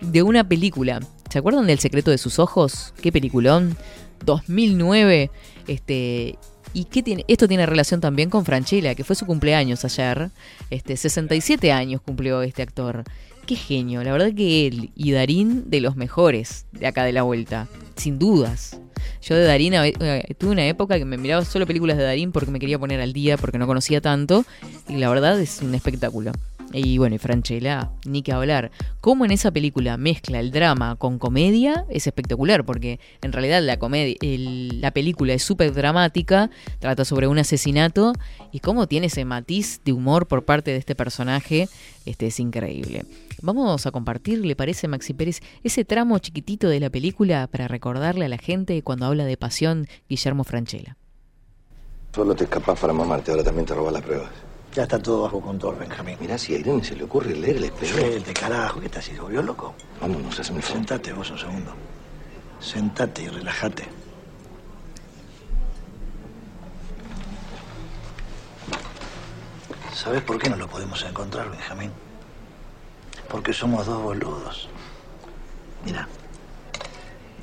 de 0.00 0.22
una 0.22 0.46
película. 0.48 1.00
¿Se 1.30 1.38
acuerdan 1.38 1.66
del 1.66 1.78
secreto 1.80 2.10
de 2.10 2.18
sus 2.18 2.38
ojos? 2.38 2.94
¿Qué 3.02 3.10
peliculón? 3.10 3.76
2009. 4.24 5.30
Este, 5.66 6.38
¿Y 6.72 6.84
qué 6.84 7.02
tiene? 7.02 7.24
Esto 7.28 7.48
tiene 7.48 7.64
relación 7.64 8.00
también 8.00 8.28
con 8.28 8.44
Franchella, 8.44 8.94
que 8.94 9.02
fue 9.04 9.16
su 9.16 9.24
cumpleaños 9.26 9.84
ayer. 9.84 10.30
Este, 10.70 10.96
67 10.96 11.72
años 11.72 12.00
cumplió 12.02 12.42
este 12.42 12.62
actor. 12.62 13.04
Qué 13.46 13.54
genio, 13.54 14.02
la 14.02 14.10
verdad 14.10 14.34
que 14.34 14.66
él 14.66 14.90
y 14.96 15.12
Darín 15.12 15.70
de 15.70 15.80
los 15.80 15.94
mejores 15.94 16.66
de 16.72 16.88
acá 16.88 17.04
de 17.04 17.12
la 17.12 17.22
vuelta, 17.22 17.68
sin 17.94 18.18
dudas. 18.18 18.80
Yo 19.22 19.36
de 19.36 19.44
Darín 19.44 19.72
eh, 19.74 20.34
tuve 20.36 20.50
una 20.50 20.66
época 20.66 20.98
que 20.98 21.04
me 21.04 21.16
miraba 21.16 21.44
solo 21.44 21.64
películas 21.64 21.96
de 21.96 22.02
Darín 22.02 22.32
porque 22.32 22.50
me 22.50 22.58
quería 22.58 22.76
poner 22.76 23.00
al 23.00 23.12
día, 23.12 23.36
porque 23.36 23.58
no 23.58 23.68
conocía 23.68 24.00
tanto, 24.00 24.44
y 24.88 24.96
la 24.96 25.08
verdad 25.08 25.40
es 25.40 25.62
un 25.62 25.76
espectáculo. 25.76 26.32
Y 26.72 26.98
bueno, 26.98 27.14
y 27.14 27.18
Franchella, 27.18 27.92
ni 28.04 28.22
que 28.22 28.32
hablar. 28.32 28.72
Cómo 29.00 29.24
en 29.24 29.30
esa 29.30 29.52
película 29.52 29.96
mezcla 29.96 30.40
el 30.40 30.50
drama 30.50 30.96
con 30.96 31.20
comedia 31.20 31.86
es 31.88 32.08
espectacular, 32.08 32.64
porque 32.64 32.98
en 33.22 33.30
realidad 33.30 33.62
la 33.62 33.78
comedia, 33.78 34.16
la 34.20 34.90
película 34.90 35.34
es 35.34 35.44
súper 35.44 35.72
dramática, 35.72 36.50
trata 36.80 37.04
sobre 37.04 37.28
un 37.28 37.38
asesinato, 37.38 38.12
y 38.50 38.58
cómo 38.58 38.88
tiene 38.88 39.06
ese 39.06 39.24
matiz 39.24 39.80
de 39.84 39.92
humor 39.92 40.26
por 40.26 40.44
parte 40.44 40.72
de 40.72 40.78
este 40.78 40.96
personaje, 40.96 41.68
este 42.06 42.26
es 42.26 42.40
increíble. 42.40 43.04
Vamos 43.46 43.86
a 43.86 43.92
compartir, 43.92 44.44
¿le 44.44 44.56
parece, 44.56 44.88
Maxi 44.88 45.14
Pérez, 45.14 45.40
ese 45.62 45.84
tramo 45.84 46.18
chiquitito 46.18 46.68
de 46.68 46.80
la 46.80 46.90
película 46.90 47.46
para 47.46 47.68
recordarle 47.68 48.24
a 48.24 48.28
la 48.28 48.38
gente 48.38 48.82
cuando 48.82 49.06
habla 49.06 49.24
de 49.24 49.36
pasión 49.36 49.86
Guillermo 50.08 50.42
Franchella? 50.42 50.96
Solo 52.12 52.34
te 52.34 52.42
escapás 52.42 52.76
para 52.80 52.92
mamarte, 52.92 53.30
ahora 53.30 53.44
también 53.44 53.64
te 53.64 53.72
robas 53.72 53.92
las 53.92 54.02
pruebas. 54.02 54.30
Ya 54.74 54.82
está 54.82 54.98
todo 54.98 55.22
bajo 55.22 55.40
control, 55.40 55.76
Benjamín. 55.76 56.16
Mirá, 56.20 56.36
si 56.36 56.56
a 56.56 56.58
Irene 56.58 56.82
se 56.82 56.96
le 56.96 57.04
ocurre 57.04 57.36
leer 57.36 57.58
el 57.58 57.64
espejo. 57.66 58.00
Suelte, 58.00 58.34
carajo, 58.34 58.80
¿qué 58.80 58.86
estás? 58.86 59.04
¿Se 59.04 59.20
volvió 59.20 59.40
loco? 59.40 59.76
Vámonos, 60.00 60.40
hazme 60.40 60.56
el 60.56 60.62
favor. 60.64 60.78
Sentate 60.78 61.12
vos 61.12 61.30
un 61.30 61.38
segundo. 61.38 61.72
Sentate 62.58 63.22
y 63.22 63.28
relájate. 63.28 63.84
¿Sabes 69.94 70.22
por 70.22 70.36
qué 70.36 70.50
no 70.50 70.56
lo 70.56 70.66
podemos 70.66 71.00
encontrar, 71.04 71.48
Benjamín? 71.48 71.92
Porque 73.28 73.52
somos 73.52 73.86
dos 73.86 74.02
boludos. 74.02 74.68
Mira, 75.84 76.08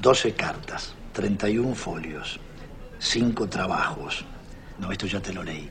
12 0.01 0.33
cartas, 0.33 0.93
31 1.13 1.75
folios, 1.75 2.39
5 2.99 3.47
trabajos. 3.47 4.25
No, 4.79 4.91
esto 4.91 5.07
ya 5.07 5.19
te 5.21 5.33
lo 5.33 5.43
leí. 5.43 5.69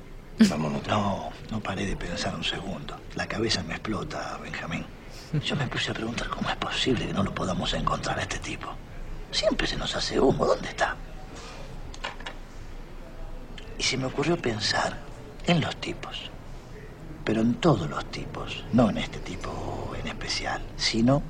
Vámonos. 0.48 0.86
No, 0.86 1.30
no 1.50 1.60
paré 1.60 1.86
de 1.86 1.96
pensar 1.96 2.34
un 2.34 2.44
segundo. 2.44 2.98
La 3.14 3.26
cabeza 3.26 3.62
me 3.62 3.74
explota, 3.74 4.38
Benjamín. 4.42 4.84
Yo 5.44 5.56
me 5.56 5.66
puse 5.66 5.90
a 5.90 5.94
preguntar 5.94 6.28
cómo 6.28 6.48
es 6.50 6.56
posible 6.56 7.06
que 7.06 7.12
no 7.12 7.22
lo 7.22 7.34
podamos 7.34 7.72
encontrar 7.74 8.18
a 8.18 8.22
este 8.22 8.38
tipo. 8.38 8.68
Siempre 9.30 9.66
se 9.66 9.76
nos 9.76 9.94
hace 9.94 10.20
humo. 10.20 10.44
¿Dónde 10.44 10.68
está? 10.68 10.96
Y 13.78 13.82
se 13.82 13.96
me 13.96 14.06
ocurrió 14.06 14.36
pensar 14.36 14.98
en 15.46 15.60
los 15.60 15.74
tipos. 15.76 16.30
Pero 17.24 17.40
en 17.40 17.54
todos 17.54 17.88
los 17.88 18.04
tipos. 18.10 18.64
No 18.72 18.90
en 18.90 18.98
este 18.98 19.18
tipo 19.18 19.92
en 19.98 20.08
especial, 20.08 20.62
sino... 20.76 21.22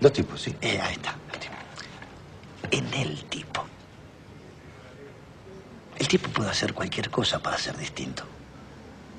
Los 0.00 0.12
tipos, 0.12 0.40
sí. 0.40 0.56
Eh, 0.60 0.80
ahí 0.80 0.94
está. 0.94 1.14
En 2.70 2.92
el 2.94 3.24
tipo. 3.24 3.64
El 5.98 6.08
tipo 6.08 6.30
puede 6.30 6.50
hacer 6.50 6.72
cualquier 6.72 7.10
cosa 7.10 7.38
para 7.40 7.58
ser 7.58 7.76
distinto. 7.76 8.24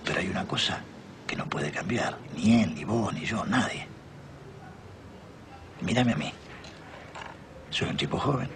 Pero 0.04 0.20
hay 0.20 0.28
una 0.28 0.48
cosa 0.48 0.82
que 1.28 1.36
no 1.36 1.46
puede 1.46 1.72
cambiar. 1.72 2.18
Ni 2.36 2.62
él, 2.64 2.74
ni 2.74 2.84
vos, 2.84 3.14
ni 3.14 3.26
yo, 3.26 3.46
nadie. 3.46 3.88
Mírame 5.82 6.14
a 6.14 6.16
mí. 6.16 6.34
Soy 7.70 7.90
un 7.90 7.98
tipo 7.98 8.18
joven. 8.18 8.50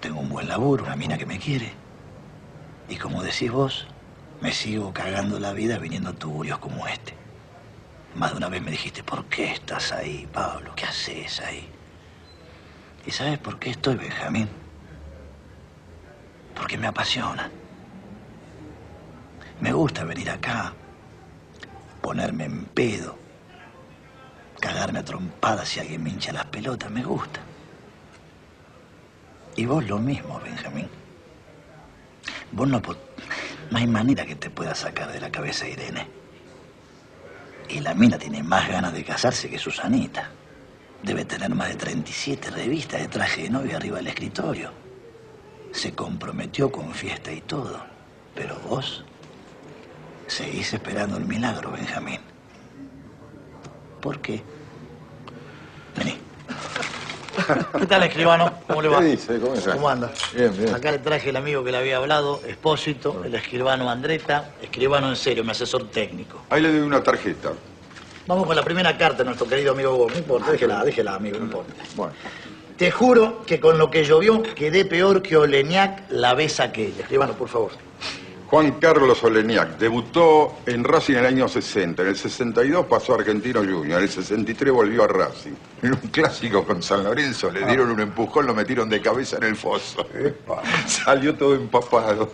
Tengo 0.00 0.20
un 0.20 0.28
buen 0.28 0.48
laburo, 0.48 0.84
una 0.84 0.94
mina 0.94 1.18
que 1.18 1.26
me 1.26 1.38
quiere. 1.38 1.72
Y 2.88 2.96
como 2.96 3.22
decís 3.22 3.50
vos, 3.50 3.88
me 4.40 4.52
sigo 4.52 4.92
cagando 4.92 5.38
la 5.38 5.52
vida 5.52 5.78
viniendo 5.78 6.10
a 6.10 6.12
tuburios 6.12 6.58
como 6.58 6.86
este. 6.86 7.14
Más 8.14 8.30
de 8.30 8.38
una 8.38 8.48
vez 8.48 8.62
me 8.62 8.70
dijiste, 8.70 9.02
¿por 9.02 9.26
qué 9.26 9.52
estás 9.52 9.92
ahí, 9.92 10.28
Pablo? 10.32 10.72
¿Qué 10.74 10.84
haces 10.84 11.40
ahí? 11.40 11.68
¿Y 13.06 13.10
sabes 13.10 13.38
por 13.38 13.58
qué 13.58 13.70
estoy, 13.70 13.96
Benjamín? 13.96 14.48
Porque 16.54 16.78
me 16.78 16.86
apasiona. 16.86 17.50
Me 19.60 19.72
gusta 19.72 20.04
venir 20.04 20.30
acá, 20.30 20.72
ponerme 22.02 22.44
en 22.44 22.64
pedo, 22.66 23.16
cagarme 24.60 24.98
a 24.98 25.04
trompadas 25.04 25.68
si 25.68 25.80
alguien 25.80 26.02
me 26.02 26.10
hincha 26.10 26.32
las 26.32 26.46
pelotas, 26.46 26.90
me 26.90 27.02
gusta. 27.02 27.40
Y 29.56 29.64
vos 29.64 29.86
lo 29.86 29.98
mismo, 29.98 30.38
Benjamín. 30.40 30.88
Vos 32.52 32.68
no, 32.68 32.82
no 33.70 33.78
hay 33.78 33.86
manera 33.86 34.24
que 34.24 34.36
te 34.36 34.50
pueda 34.50 34.74
sacar 34.74 35.12
de 35.12 35.20
la 35.20 35.30
cabeza 35.30 35.68
Irene. 35.68 36.08
Y 37.68 37.80
la 37.80 37.94
mina 37.94 38.18
tiene 38.18 38.42
más 38.42 38.68
ganas 38.68 38.92
de 38.92 39.04
casarse 39.04 39.50
que 39.50 39.58
Susanita. 39.58 40.30
Debe 41.02 41.24
tener 41.24 41.54
más 41.54 41.68
de 41.68 41.74
37 41.74 42.50
revistas 42.50 43.00
de 43.00 43.08
traje 43.08 43.42
de 43.42 43.50
novia 43.50 43.76
arriba 43.76 43.96
del 43.98 44.08
escritorio. 44.08 44.72
Se 45.72 45.92
comprometió 45.92 46.70
con 46.70 46.94
fiesta 46.94 47.32
y 47.32 47.40
todo. 47.40 47.84
Pero 48.34 48.58
vos 48.60 49.04
seguís 50.26 50.72
esperando 50.72 51.16
el 51.16 51.24
milagro, 51.24 51.72
Benjamín. 51.72 52.20
¿Por 54.00 54.20
qué? 54.20 54.42
Vení. 55.96 56.18
¿Qué 57.78 57.86
tal, 57.86 58.02
escribano? 58.04 58.52
¿Cómo 58.66 58.82
le 58.82 58.88
va? 58.88 59.00
¿Qué 59.00 59.06
dice? 59.06 59.38
¿Cómo 59.38 59.54
está? 59.54 59.72
¿Cómo 59.72 59.88
anda? 59.88 60.10
Bien, 60.34 60.56
bien. 60.56 60.74
Acá 60.74 60.90
le 60.92 60.98
traje 60.98 61.30
el 61.30 61.36
amigo 61.36 61.62
que 61.62 61.70
le 61.70 61.78
había 61.78 61.98
hablado, 61.98 62.40
Espósito, 62.46 63.22
el 63.24 63.34
escribano 63.34 63.88
Andreta, 63.90 64.52
escribano 64.62 65.08
en 65.08 65.16
serio, 65.16 65.44
mi 65.44 65.50
asesor 65.50 65.88
técnico. 65.90 66.42
Ahí 66.50 66.62
le 66.62 66.72
doy 66.72 66.80
una 66.80 67.02
tarjeta. 67.02 67.52
Vamos 68.26 68.46
con 68.46 68.56
la 68.56 68.62
primera 68.62 68.96
carta 68.98 69.22
nuestro 69.22 69.46
querido 69.46 69.72
amigo 69.72 69.94
Hugo. 69.94 70.10
No 70.10 70.18
importa, 70.18 70.50
déjela, 70.50 70.84
déjela, 70.84 71.14
amigo, 71.14 71.38
no 71.38 71.44
importa. 71.44 71.72
Bueno. 71.94 72.12
Te 72.76 72.90
juro 72.90 73.42
que 73.46 73.58
con 73.60 73.78
lo 73.78 73.90
que 73.90 74.04
llovió 74.04 74.42
quedé 74.42 74.84
peor 74.84 75.22
que 75.22 75.36
Oleñac 75.36 76.10
la 76.10 76.34
vez 76.34 76.60
aquella. 76.60 77.02
Escribano, 77.02 77.34
por 77.34 77.48
favor. 77.48 77.70
Juan 78.48 78.72
Carlos 78.78 79.22
Oleniak 79.24 79.76
debutó 79.76 80.58
en 80.66 80.84
Racing 80.84 81.14
en 81.14 81.18
el 81.18 81.26
año 81.26 81.48
60. 81.48 82.02
En 82.02 82.08
el 82.08 82.16
62 82.16 82.86
pasó 82.86 83.14
a 83.14 83.16
Argentino 83.16 83.60
Junior. 83.60 83.98
En 83.98 84.04
el 84.04 84.08
63 84.08 84.72
volvió 84.72 85.02
a 85.02 85.08
Racing. 85.08 85.52
En 85.82 85.92
un 85.94 86.10
clásico 86.10 86.64
con 86.64 86.80
San 86.80 87.02
Lorenzo 87.02 87.50
le 87.50 87.66
dieron 87.66 87.90
un 87.90 87.98
empujón, 87.98 88.46
lo 88.46 88.54
metieron 88.54 88.88
de 88.88 89.00
cabeza 89.00 89.38
en 89.38 89.44
el 89.44 89.56
foso. 89.56 90.06
Salió 90.86 91.34
todo 91.34 91.56
empapado. 91.56 92.32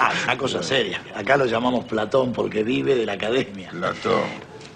Ah, 0.00 0.12
una 0.24 0.36
cosa 0.36 0.60
seria. 0.60 1.00
Acá 1.14 1.36
lo 1.36 1.46
llamamos 1.46 1.84
Platón 1.84 2.32
porque 2.32 2.64
vive 2.64 2.96
de 2.96 3.06
la 3.06 3.12
academia. 3.12 3.70
Platón. 3.70 4.22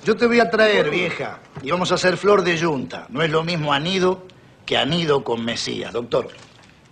Yo 0.04 0.16
te 0.16 0.26
voy 0.26 0.38
a 0.38 0.48
traer, 0.48 0.90
vieja, 0.90 1.40
y 1.60 1.72
vamos 1.72 1.90
a 1.90 1.96
hacer 1.96 2.16
flor 2.16 2.42
de 2.42 2.56
yunta. 2.56 3.06
No 3.08 3.20
es 3.22 3.30
lo 3.30 3.42
mismo 3.42 3.72
anido 3.72 4.26
que 4.64 4.76
anido 4.76 5.24
con 5.24 5.44
Mesías, 5.44 5.92
doctor. 5.92 6.28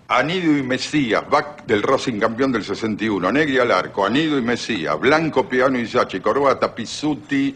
Anido 0.09 0.57
y 0.57 0.63
Mesías, 0.63 1.29
back 1.29 1.67
del 1.67 1.83
Racing 1.83 2.21
campeón 2.21 2.53
del 2.53 2.63
61. 2.63 3.33
Negri 3.33 3.59
al 3.59 3.73
arco, 3.73 4.07
Anido 4.07 4.39
y 4.39 4.43
Mesías. 4.43 4.99
Blanco, 5.01 5.49
Piano 5.49 5.79
y 5.79 5.87
Yachi. 5.87 6.21
Corbata, 6.21 6.73
Pisuti, 6.73 7.55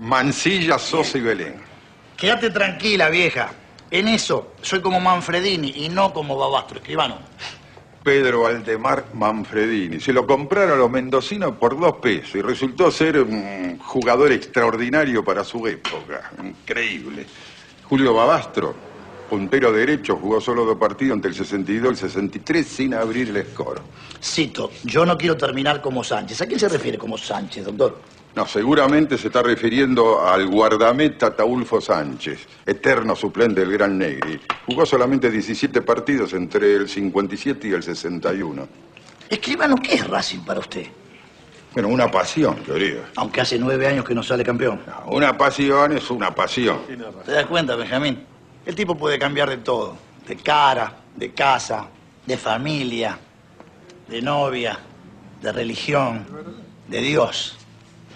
Mancilla, 0.00 0.78
Sosa 0.78 1.16
y 1.16 1.22
Belén. 1.22 1.54
Quédate 2.16 2.50
tranquila, 2.50 3.08
vieja. 3.08 3.50
En 3.90 4.08
eso 4.08 4.52
soy 4.60 4.80
como 4.80 5.00
Manfredini 5.00 5.72
y 5.76 5.88
no 5.88 6.12
como 6.12 6.36
Babastro, 6.36 6.78
escribano. 6.78 7.18
Pedro 8.02 8.46
Aldemar 8.46 9.06
Manfredini. 9.14 9.98
Se 9.98 10.12
lo 10.12 10.26
compraron 10.26 10.72
a 10.72 10.76
los 10.76 10.90
mendocinos 10.90 11.56
por 11.56 11.78
dos 11.78 11.96
pesos 11.96 12.34
y 12.34 12.42
resultó 12.42 12.90
ser 12.90 13.18
un 13.18 13.78
jugador 13.78 14.32
extraordinario 14.32 15.24
para 15.24 15.42
su 15.42 15.66
época. 15.66 16.32
Increíble. 16.42 17.26
Julio 17.88 18.12
Babastro, 18.12 18.74
puntero 19.32 19.72
derecho, 19.72 20.16
jugó 20.16 20.42
solo 20.42 20.66
dos 20.66 20.76
partidos 20.76 21.14
entre 21.14 21.30
el 21.30 21.34
62 21.34 21.84
y 21.84 21.88
el 21.88 21.96
63 21.96 22.66
sin 22.66 22.92
abrir 22.92 23.34
el 23.34 23.46
score. 23.46 23.80
Cito, 24.22 24.70
yo 24.84 25.06
no 25.06 25.16
quiero 25.16 25.38
terminar 25.38 25.80
como 25.80 26.04
Sánchez. 26.04 26.42
¿A 26.42 26.46
quién 26.46 26.60
se 26.60 26.68
refiere 26.68 26.98
como 26.98 27.16
Sánchez, 27.16 27.64
doctor? 27.64 27.98
No, 28.34 28.46
seguramente 28.46 29.16
se 29.16 29.28
está 29.28 29.42
refiriendo 29.42 30.20
al 30.20 30.48
guardameta 30.48 31.34
Taulfo 31.34 31.80
Sánchez, 31.80 32.46
eterno 32.66 33.16
suplente 33.16 33.62
del 33.62 33.72
Gran 33.72 33.96
Negri. 33.96 34.38
Jugó 34.66 34.84
solamente 34.84 35.30
17 35.30 35.80
partidos 35.80 36.34
entre 36.34 36.74
el 36.74 36.86
57 36.86 37.68
y 37.68 37.72
el 37.72 37.82
61. 37.82 38.68
Escribano, 39.30 39.76
¿qué 39.76 39.94
es 39.94 40.06
Racing 40.08 40.40
para 40.40 40.60
usted? 40.60 40.88
Bueno, 41.72 41.88
una 41.88 42.10
pasión, 42.10 42.56
querido. 42.56 43.04
Aunque 43.16 43.40
hace 43.40 43.58
nueve 43.58 43.86
años 43.86 44.04
que 44.04 44.14
no 44.14 44.22
sale 44.22 44.44
campeón. 44.44 44.82
Una 45.06 45.38
pasión 45.38 45.96
es 45.96 46.10
una 46.10 46.34
pasión. 46.34 46.80
¿Te 47.24 47.32
das 47.32 47.46
cuenta, 47.46 47.76
Benjamín? 47.76 48.31
El 48.64 48.74
tipo 48.74 48.96
puede 48.96 49.18
cambiar 49.18 49.50
de 49.50 49.58
todo. 49.58 49.96
De 50.26 50.36
cara, 50.36 51.00
de 51.16 51.32
casa, 51.32 51.88
de 52.26 52.36
familia, 52.36 53.18
de 54.08 54.22
novia, 54.22 54.78
de 55.40 55.52
religión, 55.52 56.26
de 56.88 57.00
Dios. 57.00 57.56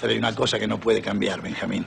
Pero 0.00 0.12
hay 0.12 0.18
una 0.18 0.34
cosa 0.34 0.58
que 0.58 0.66
no 0.66 0.78
puede 0.78 1.02
cambiar, 1.02 1.40
Benjamín. 1.40 1.84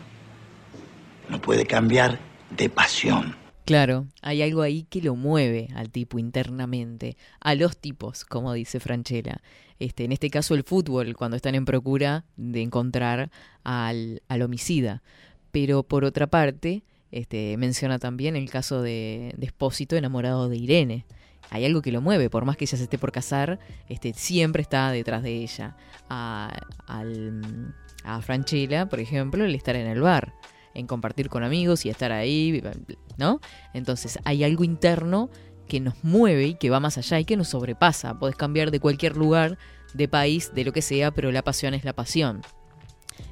No 1.29 1.39
puede 1.39 1.65
cambiar 1.65 2.19
de 2.49 2.69
pasión. 2.69 3.35
Claro, 3.65 4.07
hay 4.21 4.41
algo 4.41 4.63
ahí 4.63 4.87
que 4.89 5.01
lo 5.01 5.15
mueve 5.15 5.69
al 5.75 5.91
tipo 5.91 6.17
internamente, 6.17 7.17
a 7.39 7.53
los 7.53 7.77
tipos, 7.77 8.25
como 8.25 8.51
dice 8.53 8.79
Franchella. 8.79 9.41
Este, 9.77 10.03
en 10.03 10.11
este 10.11 10.29
caso 10.29 10.55
el 10.55 10.63
fútbol, 10.63 11.15
cuando 11.15 11.37
están 11.37 11.55
en 11.55 11.65
procura 11.65 12.25
de 12.35 12.61
encontrar 12.63 13.29
al, 13.63 14.23
al 14.27 14.41
homicida. 14.41 15.03
Pero 15.51 15.83
por 15.83 16.03
otra 16.03 16.27
parte, 16.27 16.83
este, 17.11 17.57
menciona 17.57 17.99
también 17.99 18.35
el 18.35 18.49
caso 18.49 18.81
de, 18.81 19.33
de 19.37 19.45
Espósito 19.45 19.95
enamorado 19.95 20.49
de 20.49 20.57
Irene. 20.57 21.05
Hay 21.51 21.65
algo 21.65 21.81
que 21.81 21.91
lo 21.91 22.01
mueve, 22.01 22.29
por 22.29 22.45
más 22.45 22.57
que 22.57 22.65
ella 22.65 22.77
se 22.77 22.83
esté 22.83 22.97
por 22.97 23.11
casar, 23.11 23.59
este, 23.87 24.13
siempre 24.13 24.61
está 24.61 24.91
detrás 24.91 25.23
de 25.23 25.37
ella. 25.37 25.75
A, 26.09 26.51
al- 26.85 27.73
a 28.03 28.21
Franchella, 28.21 28.87
por 28.87 28.99
ejemplo, 28.99 29.43
el 29.43 29.55
estar 29.55 29.75
en 29.75 29.87
el 29.87 30.01
bar, 30.01 30.33
en 30.73 30.85
compartir 30.87 31.29
con 31.29 31.43
amigos 31.43 31.85
y 31.85 31.89
estar 31.89 32.11
ahí, 32.11 32.61
¿no? 33.17 33.39
Entonces 33.73 34.19
hay 34.25 34.43
algo 34.43 34.63
interno 34.63 35.29
que 35.67 35.79
nos 35.79 36.03
mueve 36.03 36.47
y 36.47 36.55
que 36.55 36.69
va 36.69 36.79
más 36.79 36.97
allá 36.97 37.19
y 37.19 37.25
que 37.25 37.37
nos 37.37 37.49
sobrepasa. 37.49 38.17
Podés 38.19 38.35
cambiar 38.35 38.71
de 38.71 38.79
cualquier 38.79 39.17
lugar, 39.17 39.57
de 39.93 40.07
país, 40.07 40.51
de 40.53 40.63
lo 40.63 40.71
que 40.71 40.81
sea, 40.81 41.11
pero 41.11 41.31
la 41.31 41.43
pasión 41.43 41.73
es 41.73 41.83
la 41.83 41.93
pasión. 41.93 42.41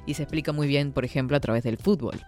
Y 0.06 0.14
se 0.14 0.22
explica 0.24 0.52
muy 0.52 0.66
bien, 0.66 0.92
por 0.92 1.04
ejemplo, 1.04 1.36
a 1.36 1.40
través 1.40 1.62
del 1.64 1.78
fútbol. 1.78 2.20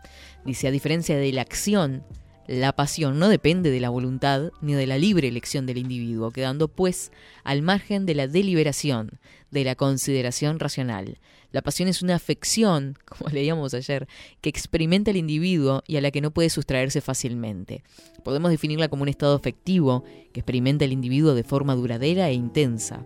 Dice, 0.45 0.69
a 0.69 0.71
diferencia 0.71 1.17
de 1.17 1.33
la 1.33 1.43
acción, 1.43 2.03
la 2.47 2.73
pasión 2.73 3.19
no 3.19 3.29
depende 3.29 3.71
de 3.71 3.79
la 3.79 3.91
voluntad 3.91 4.51
ni 4.61 4.75
de 4.75 4.87
la 4.87 4.99
libre 4.99 5.29
elección 5.29 5.67
del 5.67 5.79
individuo, 5.79 6.33
quedando 6.33 6.67
pues 6.67 7.12
al 7.45 7.62
margen 7.62 8.07
de 8.07 8.15
la 8.15 8.27
deliberación, 8.27 9.21
de 9.51 9.65
la 9.65 9.77
consideración 9.77 10.59
racional. 10.59 11.19
La 11.53 11.62
pasión 11.62 11.89
es 11.89 12.03
una 12.03 12.17
afección, 12.17 12.99
como 13.05 13.31
leíamos 13.31 13.75
ayer, 13.75 14.09
que 14.41 14.49
experimenta 14.49 15.11
el 15.11 15.17
individuo 15.17 15.85
y 15.87 15.97
a 15.97 16.01
la 16.01 16.11
que 16.11 16.21
no 16.21 16.33
puede 16.33 16.51
sustraerse 16.51 17.01
fácilmente. 17.01 17.85
Podemos 18.25 18.51
definirla 18.51 18.89
como 18.89 19.03
un 19.03 19.09
estado 19.09 19.37
afectivo 19.37 20.05
que 20.33 20.41
experimenta 20.41 20.85
el 20.85 20.93
individuo 20.93 21.35
de 21.35 21.45
forma 21.45 21.75
duradera 21.75 22.31
e 22.31 22.35
intensa, 22.35 23.05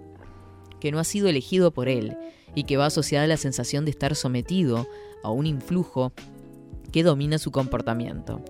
que 0.81 0.91
no 0.91 0.99
ha 0.99 1.05
sido 1.05 1.29
elegido 1.29 1.73
por 1.73 1.89
él 1.89 2.17
y 2.55 2.65
que 2.65 2.77
va 2.77 2.87
asociada 2.87 3.25
a 3.25 3.29
la 3.29 3.37
sensación 3.37 3.85
de 3.85 3.91
estar 3.91 4.15
sometido 4.15 4.87
a 5.23 5.31
un 5.31 5.47
influjo 5.47 6.13
que 6.95 7.03
domina 7.03 7.39
su 7.39 7.51
comportamiento. 7.51 8.41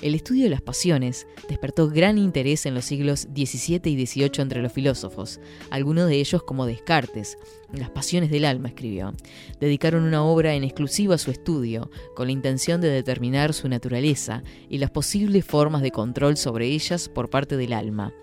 El 0.00 0.14
estudio 0.14 0.44
de 0.44 0.50
las 0.50 0.62
pasiones 0.62 1.26
despertó 1.48 1.88
gran 1.88 2.18
interés 2.18 2.64
en 2.64 2.74
los 2.74 2.84
siglos 2.84 3.22
XVII 3.22 3.80
y 3.84 4.06
XVIII 4.06 4.30
entre 4.38 4.62
los 4.62 4.72
filósofos, 4.72 5.40
algunos 5.70 6.06
de 6.06 6.20
ellos 6.20 6.44
como 6.44 6.66
Descartes. 6.66 7.36
Las 7.72 7.90
pasiones 7.90 8.30
del 8.30 8.44
alma 8.44 8.68
escribió. 8.68 9.12
Dedicaron 9.58 10.04
una 10.04 10.22
obra 10.22 10.54
en 10.54 10.62
exclusiva 10.62 11.16
a 11.16 11.18
su 11.18 11.32
estudio, 11.32 11.90
con 12.14 12.28
la 12.28 12.32
intención 12.32 12.80
de 12.80 12.90
determinar 12.90 13.54
su 13.54 13.68
naturaleza 13.68 14.44
y 14.68 14.78
las 14.78 14.92
posibles 14.92 15.44
formas 15.44 15.82
de 15.82 15.90
control 15.90 16.36
sobre 16.36 16.66
ellas 16.66 17.08
por 17.08 17.28
parte 17.28 17.56
del 17.56 17.72
alma. 17.72 18.14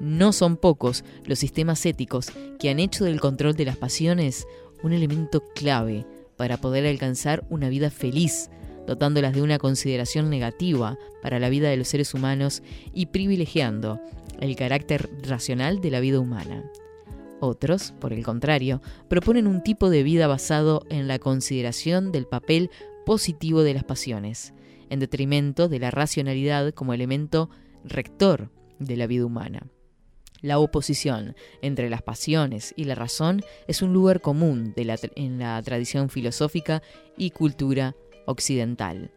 No 0.00 0.32
son 0.32 0.56
pocos 0.56 1.04
los 1.26 1.38
sistemas 1.38 1.84
éticos 1.84 2.32
que 2.58 2.70
han 2.70 2.80
hecho 2.80 3.04
del 3.04 3.20
control 3.20 3.54
de 3.54 3.66
las 3.66 3.76
pasiones 3.76 4.46
un 4.82 4.94
elemento 4.94 5.44
clave 5.54 6.06
para 6.36 6.56
poder 6.56 6.86
alcanzar 6.86 7.46
una 7.50 7.68
vida 7.68 7.90
feliz, 7.90 8.50
dotándolas 8.86 9.34
de 9.34 9.42
una 9.42 9.58
consideración 9.58 10.30
negativa 10.30 10.98
para 11.22 11.38
la 11.38 11.48
vida 11.48 11.68
de 11.68 11.76
los 11.76 11.88
seres 11.88 12.14
humanos 12.14 12.62
y 12.92 13.06
privilegiando 13.06 14.00
el 14.40 14.56
carácter 14.56 15.10
racional 15.22 15.80
de 15.80 15.90
la 15.90 16.00
vida 16.00 16.20
humana. 16.20 16.64
Otros, 17.40 17.92
por 18.00 18.12
el 18.12 18.24
contrario, 18.24 18.80
proponen 19.08 19.46
un 19.46 19.62
tipo 19.62 19.90
de 19.90 20.02
vida 20.02 20.26
basado 20.26 20.84
en 20.88 21.08
la 21.08 21.18
consideración 21.18 22.12
del 22.12 22.26
papel 22.26 22.70
positivo 23.04 23.62
de 23.62 23.74
las 23.74 23.84
pasiones, 23.84 24.54
en 24.90 25.00
detrimento 25.00 25.68
de 25.68 25.78
la 25.78 25.90
racionalidad 25.90 26.72
como 26.72 26.94
elemento 26.94 27.50
rector 27.84 28.50
de 28.78 28.96
la 28.96 29.06
vida 29.06 29.26
humana. 29.26 29.66
La 30.40 30.58
oposición 30.58 31.36
entre 31.62 31.88
las 31.88 32.02
pasiones 32.02 32.74
y 32.76 32.84
la 32.84 32.94
razón 32.94 33.42
es 33.66 33.80
un 33.80 33.94
lugar 33.94 34.20
común 34.20 34.74
en 34.76 35.38
la 35.38 35.62
tradición 35.62 36.10
filosófica 36.10 36.82
y 37.16 37.30
cultura 37.30 37.96
occidental. 38.26 39.10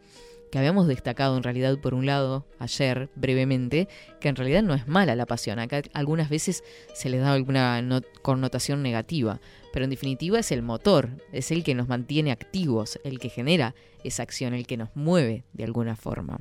Que 0.51 0.59
habíamos 0.59 0.87
destacado 0.87 1.35
en 1.35 1.43
realidad 1.43 1.77
por 1.79 1.93
un 1.93 2.05
lado 2.05 2.45
ayer 2.57 3.09
brevemente 3.15 3.89
que 4.21 4.29
en 4.29 4.37
realidad 4.37 4.63
no 4.63 4.73
es 4.75 4.87
mala 4.87 5.13
la 5.15 5.25
pasión. 5.25 5.59
Acá 5.59 5.81
algunas 5.93 6.29
veces 6.29 6.63
se 6.93 7.09
le 7.09 7.17
da 7.17 7.33
alguna 7.33 7.81
no- 7.81 8.01
connotación 8.21 8.81
negativa, 8.81 9.41
pero 9.73 9.83
en 9.83 9.89
definitiva 9.91 10.39
es 10.39 10.53
el 10.53 10.61
motor, 10.61 11.09
es 11.33 11.51
el 11.51 11.65
que 11.65 11.75
nos 11.75 11.89
mantiene 11.89 12.31
activos, 12.31 12.97
el 13.03 13.19
que 13.19 13.27
genera 13.29 13.75
esa 14.05 14.23
acción, 14.23 14.53
el 14.53 14.65
que 14.65 14.77
nos 14.77 14.89
mueve 14.95 15.43
de 15.51 15.65
alguna 15.65 15.97
forma. 15.97 16.39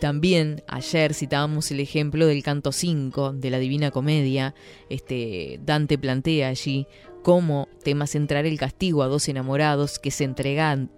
También 0.00 0.64
ayer 0.66 1.14
citábamos 1.14 1.70
el 1.70 1.78
ejemplo 1.80 2.26
del 2.26 2.42
canto 2.42 2.72
5 2.72 3.34
de 3.34 3.50
la 3.50 3.58
Divina 3.58 3.90
Comedia. 3.90 4.54
Este, 4.88 5.60
Dante 5.62 5.98
plantea 5.98 6.48
allí 6.48 6.86
como 7.22 7.68
tema 7.84 8.06
central 8.06 8.46
el 8.46 8.58
castigo 8.58 9.02
a 9.02 9.06
dos 9.06 9.28
enamorados 9.28 9.98
que 9.98 10.10
se, 10.10 10.24
entregaron 10.24 10.88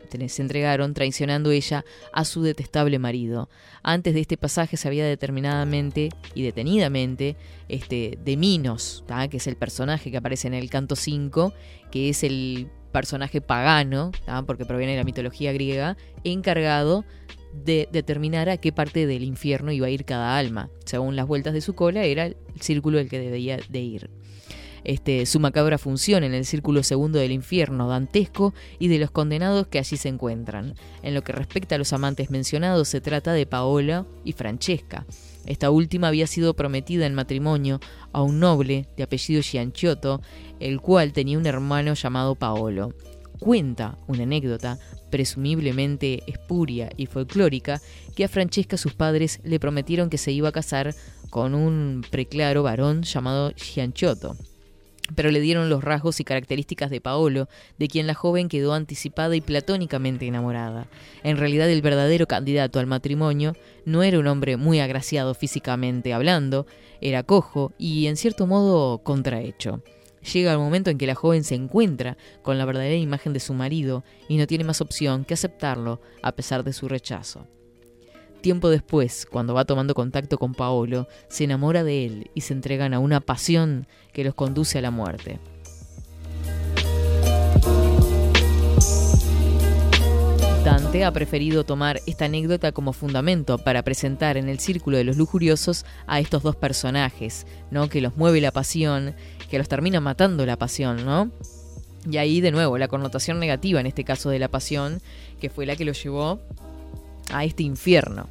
traicionando 0.94 1.50
ella 1.50 1.84
a 2.12 2.24
su 2.24 2.42
detestable 2.42 2.98
marido. 2.98 3.50
Antes 3.82 4.14
de 4.14 4.20
este 4.20 4.36
pasaje 4.36 4.76
se 4.76 4.86
había 4.86 5.04
determinadamente 5.04 6.10
y 6.34 6.42
detenidamente 6.42 7.36
este, 7.68 8.18
de 8.24 8.36
Minos, 8.36 9.04
que 9.30 9.38
es 9.38 9.46
el 9.48 9.56
personaje 9.56 10.10
que 10.10 10.18
aparece 10.18 10.46
en 10.46 10.54
el 10.54 10.70
canto 10.70 10.94
5, 10.94 11.52
que 11.90 12.08
es 12.08 12.22
el 12.22 12.68
personaje 12.92 13.40
pagano, 13.40 14.12
porque 14.46 14.64
proviene 14.64 14.92
de 14.92 14.98
la 14.98 15.04
mitología 15.04 15.52
griega, 15.52 15.96
encargado 16.24 17.04
de 17.52 17.88
determinar 17.92 18.48
a 18.48 18.56
qué 18.56 18.72
parte 18.72 19.06
del 19.06 19.24
infierno 19.24 19.72
iba 19.72 19.86
a 19.86 19.90
ir 19.90 20.04
cada 20.04 20.38
alma. 20.38 20.70
Según 20.84 21.16
las 21.16 21.26
vueltas 21.26 21.52
de 21.52 21.60
su 21.60 21.74
cola, 21.74 22.04
era 22.04 22.26
el 22.26 22.36
círculo 22.60 22.98
el 22.98 23.08
que 23.08 23.18
debía 23.18 23.58
de 23.68 23.80
ir. 23.80 24.10
Este, 24.84 25.26
su 25.26 25.38
macabra 25.38 25.78
función 25.78 26.24
en 26.24 26.34
el 26.34 26.44
círculo 26.44 26.82
segundo 26.82 27.18
del 27.18 27.30
infierno 27.30 27.88
dantesco 27.88 28.52
y 28.80 28.88
de 28.88 28.98
los 28.98 29.10
condenados 29.10 29.68
que 29.68 29.78
allí 29.78 29.96
se 29.96 30.08
encuentran. 30.08 30.74
En 31.02 31.14
lo 31.14 31.22
que 31.22 31.32
respecta 31.32 31.76
a 31.76 31.78
los 31.78 31.92
amantes 31.92 32.30
mencionados, 32.30 32.88
se 32.88 33.00
trata 33.00 33.32
de 33.32 33.46
Paola 33.46 34.06
y 34.24 34.32
Francesca. 34.32 35.06
Esta 35.46 35.70
última 35.70 36.08
había 36.08 36.26
sido 36.26 36.54
prometida 36.54 37.06
en 37.06 37.14
matrimonio 37.14 37.80
a 38.12 38.22
un 38.22 38.40
noble 38.40 38.86
de 38.96 39.02
apellido 39.02 39.42
Gianciotto, 39.42 40.20
el 40.60 40.80
cual 40.80 41.12
tenía 41.12 41.38
un 41.38 41.46
hermano 41.46 41.94
llamado 41.94 42.34
Paolo. 42.34 42.94
Cuenta 43.38 43.98
una 44.06 44.22
anécdota, 44.22 44.78
presumiblemente 45.10 46.22
espuria 46.26 46.90
y 46.96 47.06
folclórica, 47.06 47.80
que 48.14 48.24
a 48.24 48.28
Francesca 48.28 48.76
sus 48.76 48.94
padres 48.94 49.40
le 49.42 49.58
prometieron 49.58 50.10
que 50.10 50.18
se 50.18 50.30
iba 50.30 50.50
a 50.50 50.52
casar 50.52 50.94
con 51.30 51.54
un 51.54 52.04
preclaro 52.08 52.62
varón 52.62 53.02
llamado 53.02 53.52
Gianciotto 53.56 54.36
pero 55.14 55.30
le 55.30 55.40
dieron 55.40 55.68
los 55.68 55.84
rasgos 55.84 56.20
y 56.20 56.24
características 56.24 56.90
de 56.90 57.00
Paolo, 57.00 57.48
de 57.78 57.88
quien 57.88 58.06
la 58.06 58.14
joven 58.14 58.48
quedó 58.48 58.74
anticipada 58.74 59.36
y 59.36 59.40
platónicamente 59.40 60.26
enamorada. 60.26 60.86
En 61.22 61.36
realidad 61.36 61.70
el 61.70 61.82
verdadero 61.82 62.26
candidato 62.26 62.78
al 62.78 62.86
matrimonio 62.86 63.54
no 63.84 64.02
era 64.02 64.18
un 64.18 64.26
hombre 64.26 64.56
muy 64.56 64.80
agraciado 64.80 65.34
físicamente 65.34 66.12
hablando, 66.12 66.66
era 67.00 67.22
cojo 67.22 67.72
y 67.78 68.06
en 68.06 68.16
cierto 68.16 68.46
modo 68.46 68.98
contrahecho. 68.98 69.82
Llega 70.32 70.52
el 70.52 70.58
momento 70.58 70.90
en 70.90 70.98
que 70.98 71.06
la 71.06 71.16
joven 71.16 71.42
se 71.42 71.56
encuentra 71.56 72.16
con 72.42 72.56
la 72.56 72.64
verdadera 72.64 72.94
imagen 72.94 73.32
de 73.32 73.40
su 73.40 73.54
marido 73.54 74.04
y 74.28 74.36
no 74.36 74.46
tiene 74.46 74.64
más 74.64 74.80
opción 74.80 75.24
que 75.24 75.34
aceptarlo 75.34 76.00
a 76.22 76.32
pesar 76.32 76.62
de 76.62 76.72
su 76.72 76.88
rechazo. 76.88 77.48
Tiempo 78.42 78.70
después, 78.70 79.24
cuando 79.30 79.54
va 79.54 79.64
tomando 79.64 79.94
contacto 79.94 80.36
con 80.36 80.52
Paolo, 80.52 81.06
se 81.28 81.44
enamora 81.44 81.84
de 81.84 82.04
él 82.04 82.30
y 82.34 82.40
se 82.40 82.52
entregan 82.52 82.92
a 82.92 82.98
una 82.98 83.20
pasión 83.20 83.86
que 84.12 84.24
los 84.24 84.34
conduce 84.34 84.78
a 84.78 84.82
la 84.82 84.90
muerte. 84.90 85.38
Dante 90.64 91.04
ha 91.04 91.12
preferido 91.12 91.62
tomar 91.62 92.00
esta 92.06 92.24
anécdota 92.24 92.72
como 92.72 92.92
fundamento 92.92 93.58
para 93.58 93.84
presentar 93.84 94.36
en 94.36 94.48
el 94.48 94.58
círculo 94.58 94.96
de 94.96 95.04
los 95.04 95.16
lujuriosos 95.16 95.86
a 96.08 96.18
estos 96.18 96.42
dos 96.42 96.56
personajes, 96.56 97.46
¿no? 97.70 97.88
Que 97.88 98.00
los 98.00 98.16
mueve 98.16 98.40
la 98.40 98.50
pasión, 98.50 99.14
que 99.50 99.58
los 99.58 99.68
termina 99.68 100.00
matando 100.00 100.44
la 100.46 100.56
pasión, 100.56 101.04
¿no? 101.04 101.30
Y 102.10 102.16
ahí 102.16 102.40
de 102.40 102.50
nuevo 102.50 102.76
la 102.76 102.88
connotación 102.88 103.38
negativa 103.38 103.78
en 103.78 103.86
este 103.86 104.02
caso 104.02 104.30
de 104.30 104.40
la 104.40 104.48
pasión, 104.48 105.00
que 105.40 105.48
fue 105.48 105.64
la 105.64 105.76
que 105.76 105.84
lo 105.84 105.92
llevó 105.92 106.40
a 107.32 107.44
este 107.44 107.62
infierno. 107.62 108.28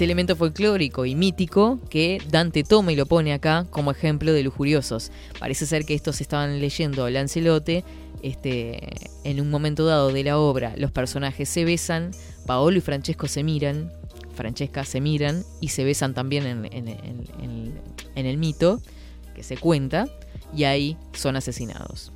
este 0.00 0.06
elemento 0.06 0.34
folclórico 0.34 1.04
y 1.04 1.14
mítico 1.14 1.78
que 1.90 2.22
Dante 2.30 2.64
toma 2.64 2.90
y 2.90 2.96
lo 2.96 3.04
pone 3.04 3.34
acá 3.34 3.66
como 3.68 3.90
ejemplo 3.90 4.32
de 4.32 4.42
lujuriosos. 4.42 5.12
Parece 5.38 5.66
ser 5.66 5.84
que 5.84 5.92
estos 5.92 6.22
estaban 6.22 6.58
leyendo 6.58 7.10
Lancelote, 7.10 7.84
este, 8.22 8.80
en 9.24 9.42
un 9.42 9.50
momento 9.50 9.84
dado 9.84 10.10
de 10.10 10.24
la 10.24 10.38
obra 10.38 10.72
los 10.78 10.90
personajes 10.90 11.50
se 11.50 11.66
besan, 11.66 12.12
Paolo 12.46 12.78
y 12.78 12.80
Francesco 12.80 13.28
se 13.28 13.42
miran, 13.42 13.92
Francesca 14.34 14.86
se 14.86 15.02
miran 15.02 15.44
y 15.60 15.68
se 15.68 15.84
besan 15.84 16.14
también 16.14 16.46
en, 16.46 18.26
el 18.26 18.38
mito 18.38 18.80
que 19.34 19.42
se 19.42 19.58
cuenta 19.58 20.08
y 20.56 20.64
ahí 20.64 20.96
son 21.12 21.36
asesinados. 21.36 22.10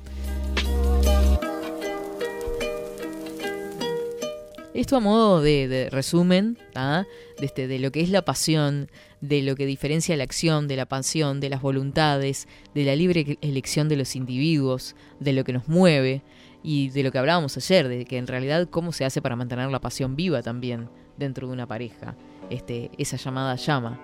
Esto 4.75 4.97
a 4.97 4.99
modo 4.99 5.41
de, 5.41 5.87
resumen 5.89 6.57
de, 6.73 7.05
este, 7.39 7.65
de 7.65 7.79
lo 7.79 7.93
que 7.93 8.01
es 8.01 8.09
la 8.09 8.25
pasión, 8.25 8.91
de 9.21 9.41
lo 9.41 9.55
que 9.55 9.65
diferencia 9.65 10.17
la 10.17 10.25
acción 10.25 10.67
de 10.67 10.75
la 10.75 10.85
pasión, 10.85 11.39
de 11.39 11.49
las 11.49 11.61
voluntades, 11.61 12.49
de 12.73 12.83
la 12.83 12.93
libre 12.93 13.37
elección 13.39 13.87
de 13.87 13.95
los 13.95 14.17
individuos, 14.17 14.97
de 15.21 15.31
lo 15.31 15.45
que 15.45 15.53
nos 15.53 15.69
mueve 15.69 16.23
y 16.61 16.89
de 16.89 17.03
lo 17.03 17.13
que 17.13 17.19
hablábamos 17.19 17.55
ayer, 17.55 17.87
de 17.87 18.03
que 18.03 18.17
en 18.17 18.27
realidad 18.27 18.67
cómo 18.69 18.91
se 18.91 19.05
hace 19.05 19.21
para 19.21 19.37
mantener 19.37 19.71
la 19.71 19.79
pasión 19.79 20.17
viva 20.17 20.41
también 20.41 20.89
dentro 21.15 21.47
de 21.47 21.53
una 21.53 21.67
pareja, 21.67 22.17
este, 22.49 22.91
esa 22.97 23.15
llamada 23.15 23.55
llama. 23.55 23.97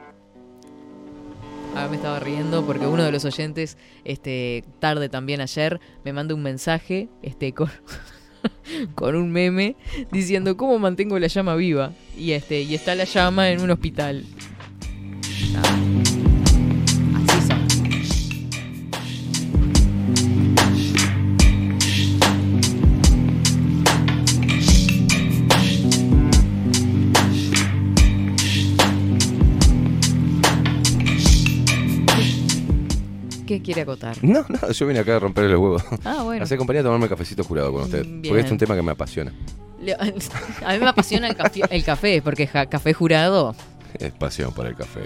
Ahora 1.76 1.90
me 1.90 1.98
estaba 1.98 2.22
riendo 2.22 2.66
porque 2.66 2.88
uno 2.88 3.04
de 3.04 3.12
los 3.12 3.26
oyentes, 3.26 3.78
este, 4.06 4.64
tarde 4.80 5.10
también 5.10 5.42
ayer, 5.42 5.82
me 6.06 6.14
manda 6.14 6.34
un 6.34 6.44
mensaje, 6.44 7.10
este, 7.22 7.54
con 8.96 9.16
un 9.16 9.32
meme 9.32 9.76
diciendo 10.12 10.58
cómo 10.58 10.80
mantengo 10.80 11.18
la 11.20 11.28
llama 11.28 11.56
viva. 11.56 11.92
Y 12.18 12.32
este, 12.32 12.62
y 12.62 12.76
está 12.76 12.96
la 12.96 13.06
llama 13.06 13.50
en 13.50 13.62
un 13.62 13.72
hospital. 13.72 14.26
Ah. 15.56 16.21
¿Qué 33.62 33.66
quiere 33.66 33.82
acotar? 33.82 34.18
No, 34.24 34.44
no, 34.50 34.72
yo 34.72 34.88
vine 34.88 35.00
acá 35.00 35.18
a 35.18 35.20
romper 35.20 35.46
los 35.46 35.60
huevos. 35.60 35.84
Ah, 36.04 36.22
bueno. 36.24 36.44
Hacer 36.44 36.58
compañía 36.58 36.82
a 36.82 36.84
tomarme 36.84 37.08
cafecito 37.08 37.44
jurado 37.44 37.72
con 37.72 37.84
usted. 37.84 38.04
Bien. 38.06 38.22
Porque 38.30 38.42
es 38.46 38.52
un 38.52 38.58
tema 38.58 38.76
que 38.76 38.82
me 38.82 38.92
apasiona. 38.92 39.32
A 40.66 40.74
mí 40.74 40.80
me 40.80 40.88
apasiona 40.88 41.28
el 41.28 41.36
café, 41.36 41.62
el 41.70 41.84
café 41.84 42.22
porque 42.22 42.46
ja- 42.48 42.68
café 42.68 42.94
jurado. 42.94 43.56
Es 44.00 44.12
pasión 44.14 44.54
por 44.54 44.66
el 44.68 44.76
café. 44.76 45.02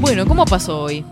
Bueno, 0.00 0.26
¿cómo 0.26 0.44
pasó 0.44 0.82
hoy? 0.82 1.04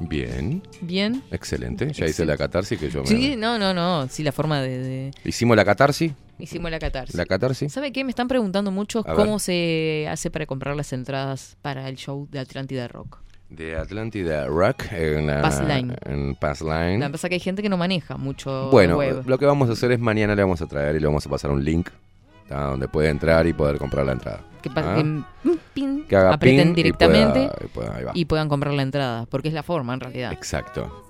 Bien, 0.00 0.62
¿Bien? 0.80 1.22
excelente. 1.30 1.92
Ya 1.92 2.06
hice 2.06 2.24
la 2.24 2.36
catarsis 2.36 2.78
que 2.78 2.90
yo 2.90 3.02
me... 3.02 3.06
Sí, 3.06 3.36
no, 3.36 3.58
no, 3.58 3.72
no. 3.72 4.08
Sí, 4.08 4.22
la 4.22 4.32
forma 4.32 4.60
de. 4.60 4.78
de- 4.78 5.10
Hicimos 5.24 5.56
la 5.56 5.64
catarsis. 5.64 6.12
Hicimos 6.38 6.70
la 6.70 6.78
catarsis. 6.78 7.14
La 7.14 7.26
catarsis. 7.26 7.72
¿Sabe 7.72 7.92
qué? 7.92 8.02
Me 8.04 8.10
están 8.10 8.28
preguntando 8.28 8.70
mucho 8.70 9.00
A 9.06 9.14
cómo 9.14 9.32
ver. 9.32 9.40
se 9.40 10.06
hace 10.10 10.30
para 10.30 10.46
comprar 10.46 10.74
las 10.76 10.92
entradas 10.92 11.56
para 11.62 11.88
el 11.88 11.96
show 11.96 12.26
de 12.30 12.40
Atlántida 12.40 12.88
Rock. 12.88 13.18
De 13.50 13.76
Atlántida 13.76 14.46
Rock 14.46 14.84
en 14.92 15.26
la, 15.28 15.40
Pass 15.42 15.60
Line. 15.60 15.94
En 16.06 16.34
Pass 16.34 16.60
Line. 16.60 16.98
La 16.98 17.10
pasa 17.10 17.28
que 17.28 17.34
hay 17.36 17.40
gente 17.40 17.62
que 17.62 17.68
no 17.68 17.76
maneja 17.76 18.16
mucho 18.16 18.68
Bueno, 18.70 18.96
web. 18.96 19.22
lo 19.26 19.38
que 19.38 19.46
vamos 19.46 19.68
a 19.68 19.74
hacer 19.74 19.92
es 19.92 20.00
mañana 20.00 20.34
le 20.34 20.42
vamos 20.42 20.60
a 20.60 20.66
traer 20.66 20.96
y 20.96 21.00
le 21.00 21.06
vamos 21.06 21.24
a 21.26 21.30
pasar 21.30 21.50
un 21.52 21.62
link 21.64 21.88
¿tá? 22.48 22.62
donde 22.64 22.88
puede 22.88 23.10
entrar 23.10 23.46
y 23.46 23.52
poder 23.52 23.78
comprar 23.78 24.06
la 24.06 24.12
entrada. 24.12 24.40
Que, 24.60 24.70
¿Ah? 24.74 24.94
que, 24.96 25.50
pin, 25.74 26.04
Que 26.08 26.16
haga 26.16 26.32
aprieten 26.32 26.68
pin 26.68 26.72
y 26.72 26.74
directamente 26.74 27.48
pueda- 27.48 27.56
y 27.64 27.68
pueda- 27.68 27.96
ahí 27.96 28.04
va. 28.04 28.12
y 28.14 28.24
puedan 28.24 28.48
comprar 28.48 28.74
la 28.74 28.82
entrada, 28.82 29.26
porque 29.26 29.48
es 29.48 29.54
la 29.54 29.62
forma 29.62 29.94
en 29.94 30.00
realidad. 30.00 30.32
Exacto. 30.32 31.03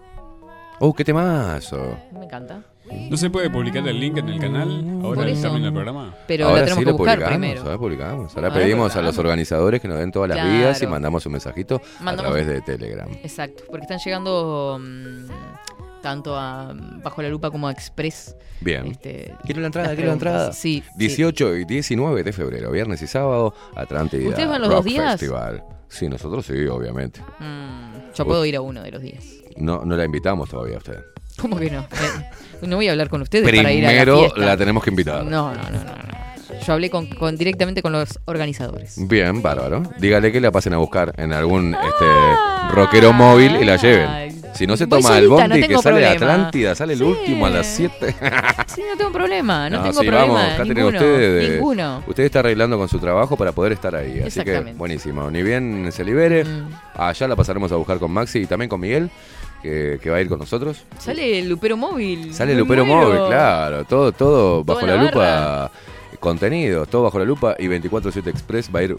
¡Oh, 0.80 0.92
qué 0.92 1.04
temazo! 1.04 1.96
Me 2.12 2.24
encanta. 2.24 2.62
¿No 3.10 3.16
se 3.16 3.30
puede 3.30 3.48
publicar 3.48 3.86
el 3.88 3.98
link 3.98 4.18
en 4.18 4.28
el 4.28 4.38
canal 4.38 5.00
ahora 5.02 5.26
eso. 5.28 5.42
término 5.42 5.64
del 5.64 5.72
programa? 5.72 6.14
Pero 6.26 6.48
Ahora 6.48 6.60
tenemos 6.64 6.78
sí 6.78 6.84
que 6.84 6.90
lo 6.90 6.96
buscar 6.98 7.14
publicamos, 7.16 7.38
primero. 7.38 7.62
ahora 7.62 7.78
publicamos. 7.78 8.36
Ahora 8.36 8.48
Ahora 8.48 8.60
pedimos 8.60 8.96
a 8.96 9.02
los 9.02 9.18
organizadores 9.18 9.80
que 9.80 9.88
nos 9.88 9.98
den 9.98 10.12
todas 10.12 10.28
las 10.28 10.36
Claro. 10.38 10.52
vías 10.52 10.82
y 10.82 10.86
mandamos 10.86 11.24
un 11.24 11.32
mensajito 11.32 11.80
Mandamos- 12.00 12.18
a 12.20 12.22
través 12.34 12.46
de 12.46 12.60
Telegram. 12.60 13.08
Exacto, 13.22 13.64
porque 13.70 13.82
están 13.84 13.98
llegando 14.04 14.78
mm, 14.80 16.02
tanto 16.02 16.36
a 16.36 16.74
Bajo 17.02 17.22
la 17.22 17.30
Lupa 17.30 17.50
como 17.50 17.68
a 17.68 17.72
Express. 17.72 18.36
Bien. 18.60 18.86
Este, 18.86 19.34
Quiero 19.44 19.62
la 19.62 19.66
entrada, 19.68 19.88
quiero 19.94 20.08
la 20.08 20.12
entrada. 20.12 20.52
Sí. 20.52 20.82
18 20.96 21.56
y 21.56 21.64
19 21.64 22.22
de 22.22 22.32
febrero, 22.34 22.70
viernes 22.70 23.00
y 23.00 23.06
sábado, 23.06 23.54
Atlántida 23.74 24.28
¿Ustedes 24.28 24.48
van 24.48 24.60
los 24.60 24.68
Rock 24.68 24.76
dos 24.78 24.84
días? 24.84 25.12
Festival. 25.12 25.64
Sí, 25.88 26.08
nosotros 26.08 26.44
sí, 26.44 26.66
obviamente. 26.66 27.20
Mm, 27.38 28.12
yo 28.14 28.24
puedo 28.26 28.44
ir 28.44 28.56
a 28.56 28.60
uno 28.60 28.82
de 28.82 28.90
los 28.90 29.00
días. 29.00 29.24
No, 29.56 29.84
no 29.84 29.96
la 29.96 30.04
invitamos 30.04 30.48
todavía 30.48 30.76
a 30.76 30.78
usted. 30.78 30.98
¿Cómo 31.40 31.56
que 31.58 31.70
no? 31.70 31.80
Eh, 31.80 32.66
No 32.66 32.76
voy 32.76 32.88
a 32.88 32.92
hablar 32.92 33.08
con 33.08 33.22
ustedes 33.22 33.44
para 33.44 33.72
ir 33.72 33.84
a 33.84 33.88
la 33.92 34.02
Primero 34.02 34.28
la 34.36 34.56
tenemos 34.56 34.82
que 34.84 34.90
invitar. 34.90 35.24
No, 35.24 35.52
no, 35.52 35.62
no, 35.62 35.70
no. 35.70 35.84
no. 35.84 36.14
Yo 36.64 36.72
hablé 36.72 36.88
con, 36.90 37.06
con- 37.06 37.36
directamente 37.36 37.82
con 37.82 37.92
los 37.92 38.18
organizadores. 38.26 38.94
Bien, 39.08 39.42
bárbaro. 39.42 39.82
Dígale 39.98 40.30
que 40.32 40.40
la 40.40 40.50
pasen 40.52 40.72
a 40.74 40.78
buscar 40.78 41.12
en 41.16 41.32
algún 41.32 41.74
este, 41.74 42.04
rockero 42.74 43.12
móvil 43.12 43.56
y 43.60 43.64
la 43.64 43.76
lleven. 43.76 44.42
Si 44.54 44.66
no 44.68 44.76
se 44.76 44.86
toma 44.86 45.18
el 45.18 45.24
no 45.28 45.34
bondi 45.34 45.66
que 45.66 45.76
sale 45.78 45.98
de. 46.00 46.06
Atlántida, 46.06 46.74
sale 46.76 46.92
el 46.92 47.02
último 47.02 47.46
a 47.46 47.50
las 47.50 47.66
7. 47.66 48.14
Sí, 48.68 48.82
no 48.90 48.96
tengo 48.96 49.12
problema, 49.12 49.68
no, 49.70 49.82
tengo 49.82 50.00
sí, 50.00 50.06
problema. 50.08 50.34
vamos, 50.56 50.66
ninguno, 50.68 50.86
usted, 50.88 51.50
ninguno. 51.52 52.02
usted 52.08 52.24
está 52.24 52.38
arreglando 52.40 52.76
con 52.78 52.88
su 52.88 52.98
trabajo 52.98 53.36
para 53.36 53.52
poder 53.52 53.72
estar 53.72 53.94
ahí. 53.94 54.20
Así 54.26 54.42
que 54.42 54.58
buenísimo. 54.76 55.30
Ni 55.30 55.42
bien 55.42 55.90
se 55.92 56.02
libere, 56.04 56.44
Mm. 56.44 56.68
allá 56.96 57.28
la 57.28 57.36
pasaremos 57.36 57.70
a 57.72 57.76
buscar 57.76 57.98
con 57.98 58.10
Maxi 58.10 58.40
y 58.40 58.46
también 58.46 58.68
con 58.68 58.80
Miguel, 58.80 59.10
que, 59.64 59.98
que 60.00 60.10
va 60.10 60.18
a 60.18 60.20
ir 60.20 60.28
con 60.28 60.38
nosotros. 60.38 60.84
Sale 60.98 61.38
el 61.38 61.48
Lupero 61.48 61.76
Móvil. 61.78 62.34
Sale 62.34 62.52
el 62.52 62.58
Lupero 62.58 62.84
muero. 62.84 63.08
Móvil, 63.08 63.26
claro. 63.28 63.84
Todo, 63.84 64.12
todo 64.12 64.62
Toda 64.62 64.74
bajo 64.74 64.86
la 64.86 64.96
la, 64.96 65.02
lupa. 65.02 65.70
Contenido, 66.20 66.84
todo 66.84 67.04
bajo 67.04 67.18
la 67.18 67.24
lupa. 67.24 67.56
Y 67.58 67.66
24-7 67.66 68.26
Express 68.26 68.70
va 68.72 68.80
a 68.80 68.82
ir 68.82 68.96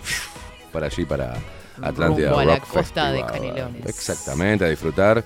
para 0.73 0.87
allí, 0.87 1.05
para 1.05 1.37
Atlántida 1.81 2.29
Rumbo 2.29 2.39
a 2.39 2.45
la 2.45 2.55
Rock 2.55 2.67
costa 2.67 3.11
de. 3.11 3.23
Canelones. 3.23 3.85
Exactamente, 3.85 4.65
a 4.65 4.69
disfrutar 4.69 5.23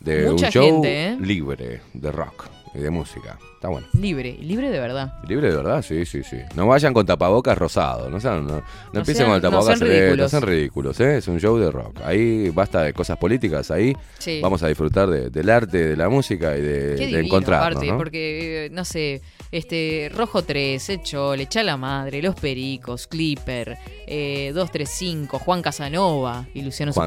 de 0.00 0.30
Mucha 0.30 0.46
un 0.46 0.52
show 0.52 0.64
gente, 0.64 1.06
¿eh? 1.06 1.16
libre 1.20 1.82
de 1.92 2.10
rock 2.12 2.46
y 2.74 2.80
de 2.80 2.90
música. 2.90 3.38
Está 3.60 3.68
bueno. 3.68 3.86
Libre, 3.92 4.38
libre 4.40 4.70
de 4.70 4.80
verdad. 4.80 5.12
Libre 5.28 5.50
de 5.50 5.56
verdad, 5.58 5.82
sí, 5.82 6.06
sí, 6.06 6.22
sí. 6.22 6.38
No 6.54 6.66
vayan 6.66 6.94
con 6.94 7.04
tapabocas 7.04 7.58
rosados, 7.58 8.10
no, 8.10 8.18
sean- 8.18 8.46
no, 8.46 8.52
no 8.54 8.62
No 8.94 9.00
empiecen 9.00 9.16
sean- 9.16 9.28
con 9.28 9.36
el 9.36 9.42
no 9.42 9.48
tapabocas 9.50 9.66
sean 9.78 9.78
celeste, 9.80 10.00
ridículos. 10.06 10.24
no 10.24 10.28
sean 10.30 10.42
ridículos, 10.50 11.00
¿eh? 11.00 11.16
es 11.18 11.28
un 11.28 11.38
show 11.38 11.58
de 11.58 11.70
rock. 11.70 12.00
Ahí 12.02 12.48
basta 12.48 12.80
de 12.84 12.94
cosas 12.94 13.18
políticas, 13.18 13.70
ahí 13.70 13.94
Sí. 14.18 14.40
vamos 14.42 14.62
a 14.62 14.68
disfrutar 14.68 15.10
de- 15.10 15.28
del 15.28 15.50
arte, 15.50 15.88
de 15.88 15.94
la 15.98 16.08
música 16.08 16.56
y 16.56 16.62
de, 16.62 16.68
Qué 16.70 17.00
de 17.00 17.06
divino, 17.08 17.18
encontrarnos. 17.18 17.68
aparte, 17.68 17.86
¿no? 17.92 17.98
porque, 17.98 18.64
eh, 18.64 18.70
no 18.72 18.86
sé, 18.86 19.20
este 19.52 20.10
Rojo 20.16 20.40
3, 20.42 20.88
El 20.88 21.02
Chole, 21.02 21.42
Echa 21.42 21.62
la 21.62 21.76
Madre, 21.76 22.22
Los 22.22 22.36
Pericos, 22.36 23.06
Clipper, 23.08 23.76
eh, 24.06 24.52
235, 24.54 25.38
Juan 25.38 25.60
Casanova 25.60 26.46
y 26.54 26.62
Luciano 26.62 26.92
lo 26.94 27.00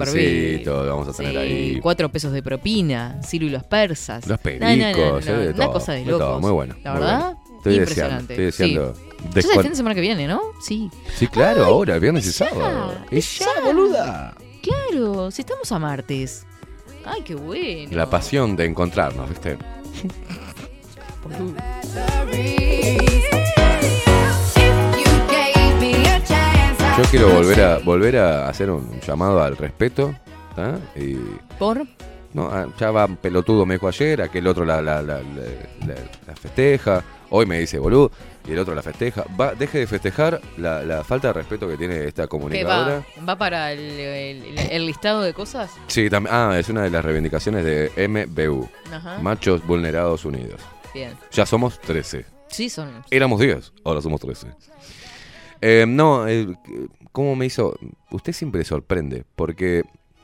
vamos 0.87 1.07
a 1.07 1.13
tener 1.13 1.31
Sí, 1.31 1.37
ahí. 1.37 1.79
Cuatro 1.81 2.09
pesos 2.11 2.31
de 2.31 2.43
propina, 2.43 3.19
Ciro 3.25 3.45
y 3.45 3.49
los 3.49 3.63
persas. 3.63 4.27
Los 4.27 4.37
No, 4.37 4.43
pericos, 4.43 4.67
no, 4.69 4.75
no, 4.77 5.11
no, 5.11 5.17
eh, 5.17 5.21
no, 5.25 5.39
de 5.41 5.47
Una 5.47 5.55
todo, 5.65 5.73
cosa 5.73 5.93
de 5.93 6.03
todo, 6.03 6.42
muy 6.43 6.51
bueno, 6.51 6.75
La 6.83 6.91
muy 6.91 6.99
verdad, 7.01 7.19
bueno. 7.19 7.57
Estoy 7.57 7.79
deseando, 7.79 8.19
impresionante. 8.21 8.33
estoy 8.33 8.45
deseando 8.45 8.95
Sí. 8.95 9.39
es 9.39 9.45
el 9.55 9.61
fin 9.61 9.69
de 9.71 9.75
semana 9.77 9.95
que 9.95 10.01
viene, 10.01 10.27
¿no? 10.27 10.41
Sí. 10.61 10.91
Sí, 11.15 11.27
claro, 11.27 11.63
ahora, 11.65 11.97
viernes 11.97 12.27
y 12.27 12.31
sábado. 12.33 12.93
es 13.09 13.39
ya. 13.39 13.47
boluda. 13.63 14.35
Claro, 14.61 15.31
si 15.31 15.41
estamos 15.41 15.71
a 15.71 15.79
martes. 15.79 16.45
Ay, 17.05 17.21
qué 17.23 17.35
bueno. 17.35 17.89
La 17.95 18.09
pasión 18.09 18.55
de 18.55 18.65
encontrarnos, 18.65 19.29
¿viste? 19.29 19.57
Yo 26.97 27.03
quiero 27.09 27.29
volver 27.33 27.61
a 27.61 27.77
volver 27.79 28.17
a 28.17 28.47
hacer 28.49 28.69
un 28.69 28.99
llamado 29.01 29.41
al 29.41 29.57
respeto. 29.57 30.13
Y 30.95 31.15
¿Por? 31.57 31.87
No, 32.33 32.47
ah, 32.51 32.67
ya 32.79 32.91
va 32.91 33.07
pelotudo, 33.07 33.65
me 33.65 33.75
dijo 33.75 33.87
ayer, 33.87 34.21
aquel 34.21 34.47
otro 34.47 34.65
la, 34.65 34.81
la, 34.81 35.01
la, 35.01 35.19
festeja, 36.35 37.03
hoy 37.29 37.45
me 37.45 37.59
dice 37.59 37.77
boludo, 37.79 38.11
y 38.47 38.51
el 38.51 38.59
otro 38.59 38.73
la 38.75 38.81
festeja. 38.81 39.23
Va, 39.39 39.53
deje 39.55 39.79
de 39.79 39.87
festejar 39.87 40.41
la, 40.57 41.03
falta 41.03 41.27
de 41.29 41.33
respeto 41.33 41.67
que 41.67 41.77
tiene 41.77 42.05
esta 42.05 42.23
¿Qué 42.23 42.27
comunicadora. 42.29 43.05
va? 43.19 43.25
¿Va 43.25 43.37
para 43.37 43.71
el, 43.71 43.79
el- 43.79 44.59
el 44.59 44.85
listado 44.85 45.21
de 45.21 45.33
cosas? 45.33 45.71
Sí, 45.87 46.09
también, 46.09 46.33
ah, 46.35 46.55
es 46.59 46.69
una 46.69 46.81
de 46.83 46.89
las 46.89 47.03
reivindicaciones 47.05 47.63
de 47.63 48.07
MBU, 48.07 48.67
Ajá. 48.91 49.19
Machos 49.19 49.65
Vulnerados 49.65 50.25
Unidos. 50.25 50.59
Bien. 50.93 51.13
Ya 51.31 51.45
somos 51.45 51.79
13. 51.81 52.25
Sí, 52.47 52.69
son. 52.69 52.91
Éramos 53.09 53.39
10, 53.39 53.73
ahora 53.83 54.01
somos 54.01 54.19
13. 54.21 54.47
Eh, 55.61 55.85
no, 55.87 56.27
eh, 56.27 56.47
¿cómo 57.11 57.35
me 57.35 57.45
hizo? 57.45 57.77
Usted 58.11 58.33
siempre 58.33 58.63
sorprende, 58.65 59.23
porque 59.35 59.83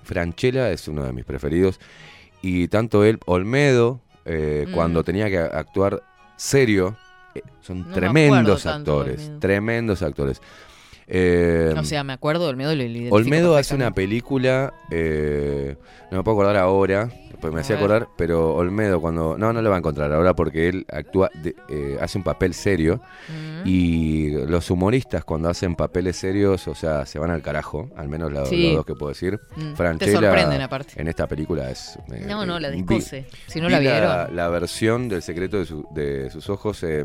Franchella 0.10 0.72
es 0.72 0.88
uno 0.88 1.04
de 1.04 1.14
mis 1.14 1.24
preferidos, 1.24 1.80
y 2.42 2.68
tanto 2.68 3.04
él, 3.06 3.20
Olmedo, 3.28 4.02
eh, 4.26 4.66
Mm. 4.68 4.72
cuando 4.74 5.04
tenía 5.04 5.30
que 5.30 5.38
actuar 5.38 6.02
serio, 6.36 6.98
eh, 7.36 7.42
son 7.62 7.88
No 7.88 7.94
tremendos 7.94 8.64
tanto 8.64 9.00
actores, 9.02 9.32
tremendos 9.40 10.02
actores. 10.02 10.42
Eh, 11.08 11.74
O 11.78 11.84
sea, 11.84 12.04
me 12.04 12.14
acuerdo 12.14 12.44
de 12.46 12.50
Olmedo. 12.52 12.76
lo 12.76 13.16
Olmedo 13.16 13.56
hace 13.56 13.76
una 13.76 13.92
película, 13.94 14.74
eh, 14.92 15.76
no 16.12 16.18
me 16.18 16.24
puedo 16.24 16.38
acordar 16.38 16.58
ahora, 16.58 17.10
pues 17.42 17.54
me 17.54 17.62
hacía 17.62 17.78
acordar, 17.78 18.08
pero 18.18 18.54
Olmedo 18.56 19.00
cuando... 19.02 19.38
No, 19.38 19.54
no 19.54 19.62
lo 19.62 19.70
va 19.70 19.76
a 19.76 19.80
encontrar 19.80 20.12
ahora 20.12 20.34
porque 20.36 20.70
él 20.70 20.86
actúa, 20.92 21.30
de- 21.42 21.56
eh, 21.70 21.98
hace 22.02 22.18
un 22.18 22.24
papel 22.24 22.54
serio 22.54 23.02
Mm. 23.30 23.62
y 23.68 24.30
los 24.48 24.70
humoristas 24.72 25.24
cuando 25.24 25.50
hacen 25.50 25.76
papeles 25.76 26.16
serios, 26.18 26.68
o 26.68 26.76
sea, 26.76 27.06
se 27.06 27.20
van 27.20 27.32
al 27.32 27.42
carajo, 27.42 27.90
al 27.96 28.08
menos 28.10 28.32
Sí. 28.50 28.68
los 28.68 28.76
dos 28.78 28.86
que 28.86 28.94
puedo 28.96 29.10
decir. 29.10 29.40
Mm, 29.56 29.98
te 29.98 30.12
sorprenden, 30.14 30.62
aparte. 30.62 30.94
en 31.02 31.08
esta 31.08 31.28
película 31.28 31.70
es... 31.70 31.98
eh, 32.12 32.26
No, 32.28 32.46
no, 32.46 32.60
la 32.60 32.70
descose. 32.70 33.26
Si 33.48 33.60
no 33.62 33.70
la 33.70 33.80
vieron. 33.80 34.36
La, 34.36 34.48
versión 34.50 35.10
del 35.10 35.22
secreto 35.22 35.58
de, 35.58 35.66
su- 35.66 35.86
de 35.92 36.30
sus 36.32 36.50
ojos, 36.50 36.84
eh, 36.84 37.04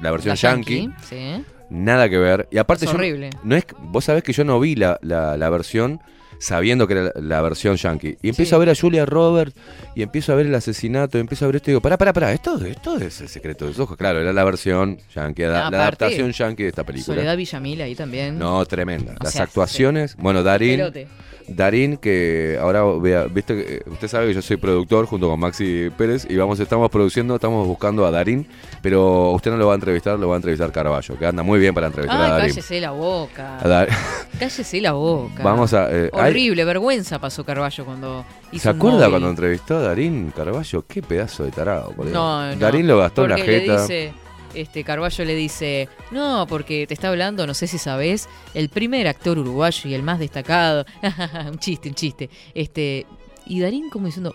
la 0.00 0.10
versión 0.10 0.30
La 0.32 0.34
yankee. 0.36 0.90
Sí. 1.08 1.44
Nada 1.70 2.08
que 2.08 2.18
ver. 2.18 2.48
Y 2.50 2.58
aparte 2.58 2.84
Es 2.84 2.90
yo 2.90 2.96
horrible. 2.96 3.30
No 3.44 3.56
es, 3.56 3.64
vos 3.78 4.04
sabés 4.04 4.22
que 4.22 4.32
yo 4.32 4.44
no 4.44 4.60
vi 4.60 4.74
la, 4.74 4.98
la- 5.02 5.36
la 5.36 5.48
versión 5.50 6.00
sabiendo 6.42 6.88
que 6.88 6.94
era 6.94 7.12
la, 7.14 7.40
versión 7.40 7.76
yankee. 7.76 8.16
Y 8.20 8.28
empiezo 8.30 8.50
Sí. 8.50 8.54
a 8.56 8.58
ver 8.58 8.70
a 8.70 8.74
Julia 8.74 9.06
Roberts 9.06 9.54
y 9.94 10.02
empiezo 10.02 10.32
a 10.32 10.34
ver 10.34 10.46
el 10.46 10.54
asesinato, 10.54 11.16
y 11.16 11.20
empiezo 11.20 11.44
a 11.44 11.48
ver 11.48 11.56
esto 11.56 11.70
y 11.70 11.72
digo, 11.72 11.80
pará, 11.80 11.96
pará, 11.96 12.12
pará, 12.12 12.32
esto, 12.32 12.62
esto 12.64 12.96
es 12.98 13.20
el 13.20 13.28
secreto 13.28 13.66
de 13.66 13.72
sus 13.72 13.80
ojos. 13.80 13.96
Claro, 13.96 14.20
era 14.20 14.32
la 14.32 14.42
versión 14.44 14.98
yankee, 15.14 15.42
la, 15.42 15.68
adaptación 15.68 16.32
yankee 16.32 16.64
de 16.64 16.68
esta 16.70 16.84
película. 16.84 17.14
Soledad 17.14 17.36
Villamil 17.36 17.82
ahí 17.82 17.94
también. 17.94 18.38
No, 18.38 18.64
tremenda. 18.66 19.14
O 19.20 19.24
Las 19.24 19.34
sea, 19.34 19.44
actuaciones, 19.44 20.16
bueno, 20.16 20.42
Darín. 20.42 20.78
Pelote. 20.78 21.06
Darín, 21.48 21.96
que 21.96 22.58
ahora 22.60 22.84
vea, 23.00 23.24
viste, 23.24 23.54
que, 23.54 23.74
eh, 23.76 23.82
usted 23.86 24.08
sabe 24.08 24.28
que 24.28 24.34
yo 24.34 24.42
soy 24.42 24.56
productor 24.56 25.06
junto 25.06 25.28
con 25.28 25.38
Maxi 25.40 25.90
Pérez 25.96 26.26
y 26.28 26.36
vamos, 26.36 26.58
estamos 26.60 26.90
produciendo, 26.90 27.34
estamos 27.36 27.66
buscando 27.66 28.06
a 28.06 28.10
Darín, 28.10 28.46
pero 28.82 29.30
usted 29.32 29.50
no 29.50 29.56
lo 29.56 29.66
va 29.66 29.72
a 29.72 29.76
entrevistar, 29.76 30.18
lo 30.18 30.28
va 30.28 30.34
a 30.34 30.38
entrevistar 30.38 30.70
Carballo, 30.72 31.18
que 31.18 31.26
anda 31.26 31.42
muy 31.42 31.58
bien 31.58 31.74
para 31.74 31.88
entrevistar 31.88 32.20
a 32.20 32.24
Ay, 32.24 32.30
Darín. 32.30 32.48
cállese 32.54 32.80
la 32.80 32.90
boca. 32.92 33.58
A 33.60 33.68
Dar- 33.68 33.88
Cállese 34.38 34.80
la 34.80 34.92
boca. 34.92 35.42
Vamos 35.42 35.72
a. 35.74 35.88
eh, 35.90 36.10
hay- 36.12 36.30
Horrible, 36.30 36.64
vergüenza 36.64 37.18
pasó 37.18 37.44
Carballo 37.44 37.84
cuando 37.84 38.24
hizo 38.50 38.62
¿Se 38.62 38.68
acuerda 38.70 38.98
móvil. 38.98 39.10
cuando 39.10 39.28
entrevistó 39.30 39.76
a 39.76 39.82
Darín 39.82 40.32
Carballo? 40.34 40.84
Qué 40.88 41.02
pedazo 41.02 41.44
de 41.44 41.50
tarado. 41.50 41.94
No, 42.12 42.46
no. 42.50 42.56
Darín 42.56 42.86
lo 42.86 42.98
gastó 42.98 43.24
en 43.24 43.30
la 43.30 43.36
le 43.36 43.44
jeta. 43.44 43.82
dice, 43.82 44.12
este, 44.54 44.84
Carballo 44.84 45.24
le 45.24 45.34
dice, 45.34 45.88
no, 46.10 46.46
porque 46.48 46.86
te 46.86 46.94
está 46.94 47.08
hablando, 47.08 47.46
no 47.46 47.54
sé 47.54 47.66
si 47.66 47.78
sabes, 47.78 48.28
el 48.54 48.68
primer 48.68 49.08
actor 49.08 49.38
uruguayo 49.38 49.90
y 49.90 49.94
el 49.94 50.02
más 50.02 50.18
destacado. 50.18 50.84
un 51.50 51.58
chiste, 51.58 51.88
un 51.88 51.94
chiste. 51.94 52.30
Este, 52.54 53.06
y 53.46 53.60
Darín 53.60 53.90
como 53.90 54.06
diciendo, 54.06 54.34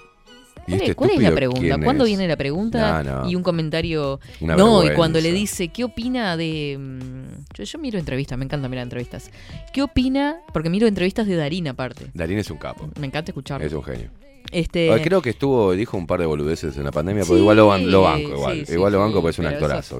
¿Y 0.68 0.72
¿Cuál, 0.72 0.82
este 0.82 0.92
es, 0.92 0.96
cuál 0.98 1.10
es 1.12 1.22
la 1.22 1.32
pregunta? 1.32 1.78
¿Cuándo 1.82 2.04
es? 2.04 2.10
viene 2.10 2.28
la 2.28 2.36
pregunta? 2.36 3.02
No, 3.02 3.24
no. 3.24 3.30
Y 3.30 3.36
un 3.36 3.44
comentario. 3.44 4.20
Una 4.42 4.58
no, 4.58 4.84
y 4.84 4.94
cuando 4.94 5.22
le 5.22 5.32
dice, 5.32 5.70
¿qué 5.70 5.86
opina 5.86 6.36
de.? 6.36 6.78
mm, 6.78 7.54
Yo, 7.54 7.64
yo 7.64 7.80
miro 7.80 7.98
entrevistas, 7.98 8.38
me 8.38 8.44
encanta 8.44 8.68
mirar 8.68 8.84
entrevistas. 8.84 9.32
¿Qué 9.72 9.82
opina? 9.82 10.40
Porque 10.52 10.70
miro 10.70 10.86
entrevistas 10.86 11.26
de 11.26 11.38
Darín 11.38 11.70
aparte. 11.70 12.08
Darín 12.14 12.38
es 12.40 12.52
un 12.52 12.58
capo. 12.58 12.90
Me 13.00 13.08
encanta 13.08 13.32
escucharlo. 13.32 13.66
Es 13.66 13.72
un 13.72 13.82
genio. 13.84 14.10
Este, 14.52 14.92
Ah, 14.94 15.00
Creo 15.04 15.22
que 15.22 15.32
estuvo, 15.32 15.74
dijo 15.74 15.98
un 15.98 16.08
par 16.08 16.20
de 16.20 16.26
boludeces 16.26 16.78
en 16.78 16.84
la 16.86 16.92
pandemia, 16.92 17.24
pero 17.24 17.36
Sí, 17.36 17.42
igual 17.42 17.58
lo, 17.58 17.68
ban- 17.68 17.86
lo 17.90 18.02
banco, 18.04 18.30
igual. 18.30 18.58
sí, 18.60 18.66
sí, 18.66 18.74
igual 18.74 18.94
lo 18.94 19.00
banco 19.00 19.22
porque 19.22 19.32
es 19.32 19.40
un 19.40 19.46
pero 19.46 19.56
actorazo. 19.58 20.00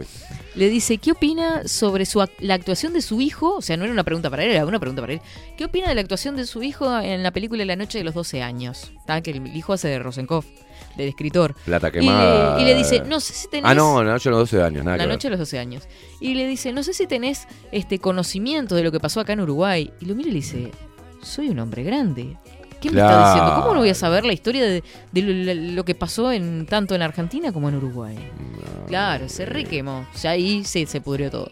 Le 0.56 0.70
dice, 0.70 0.98
¿qué 0.98 1.12
opina 1.12 1.68
sobre 1.68 2.06
su 2.06 2.20
ac- 2.20 2.32
la 2.40 2.54
actuación 2.56 2.94
de 2.94 3.02
su 3.02 3.22
hijo? 3.22 3.56
O 3.58 3.62
sea, 3.62 3.78
no 3.78 3.84
era 3.84 3.94
una 3.94 4.04
pregunta 4.04 4.30
para 4.30 4.44
él, 4.44 4.52
era 4.52 4.66
una 4.66 4.80
pregunta 4.80 5.02
para 5.02 5.14
él. 5.14 5.22
¿Qué 5.58 5.66
opina 5.66 5.88
de 5.90 5.96
la 5.96 6.02
actuación 6.02 6.36
de 6.36 6.46
su 6.48 6.64
hijo 6.64 6.98
en 7.00 7.22
la 7.24 7.32
película 7.32 7.64
La 7.66 7.76
noche 7.76 7.98
de 8.00 8.04
los 8.04 8.14
12 8.16 8.42
años? 8.42 8.92
¿Tá? 9.06 9.22
Que 9.22 9.32
el 9.32 9.56
hijo 9.56 9.74
hace 9.74 9.88
de 9.90 10.00
Rosenkopf, 10.00 10.48
del 10.96 11.10
escritor. 11.10 11.54
Plata 11.66 11.90
Y 11.90 11.92
quemada. 11.92 12.56
le- 12.58 12.64
y 12.64 12.66
le 12.66 12.74
dice, 12.74 13.02
no 13.02 13.20
sé 13.20 13.34
si 13.34 13.48
tenés- 13.50 13.70
Ah, 13.70 13.76
no, 13.76 14.04
la 14.04 14.14
noche 14.14 14.30
de 14.30 14.32
los 14.32 14.50
12 14.50 14.64
años, 14.64 14.84
nada 14.84 14.98
La 14.98 15.04
que 15.04 15.08
ver. 15.08 15.16
noche 15.16 15.28
de 15.28 15.32
los 15.32 15.40
12 15.40 15.60
años. 15.60 15.84
Y 16.20 16.34
le 16.34 16.48
dice, 16.48 16.72
no 16.74 16.82
sé 16.82 16.94
si 16.94 17.06
tenés 17.06 17.48
este 17.72 18.00
conocimiento 18.00 18.74
de 18.76 18.84
lo 18.84 18.92
que 18.92 19.00
pasó 19.00 19.20
acá 19.20 19.34
en 19.34 19.42
Uruguay. 19.42 19.92
Y 20.00 20.06
lo 20.06 20.16
mira 20.16 20.30
y 20.30 20.32
le 20.32 20.38
dice, 20.38 20.72
soy 21.22 21.50
un 21.50 21.60
hombre 21.60 21.84
grande. 21.84 22.36
¿Qué 22.90 22.96
me 22.96 23.02
está 23.02 23.08
Claro. 23.14 23.28
diciendo? 23.34 23.62
¿Cómo 23.62 23.74
no 23.74 23.80
voy 23.82 23.90
a 23.90 23.96
saber 23.96 24.26
la 24.26 24.34
historia 24.34 24.64
de, 24.66 24.84
de 25.12 25.56
lo, 25.74 25.84
que 25.86 25.96
pasó 25.96 26.32
en 26.32 26.66
tanto 26.66 26.96
en 26.96 27.02
Argentina 27.02 27.52
como 27.52 27.70
en 27.70 27.76
Uruguay? 27.76 28.16
Claro, 28.88 29.28
se 29.30 29.46
requemó. 29.46 30.06
Ya 30.22 30.32
ahí 30.32 30.64
se, 30.64 30.86
se 30.86 31.02
pudrió 31.02 31.30
todo. 31.30 31.50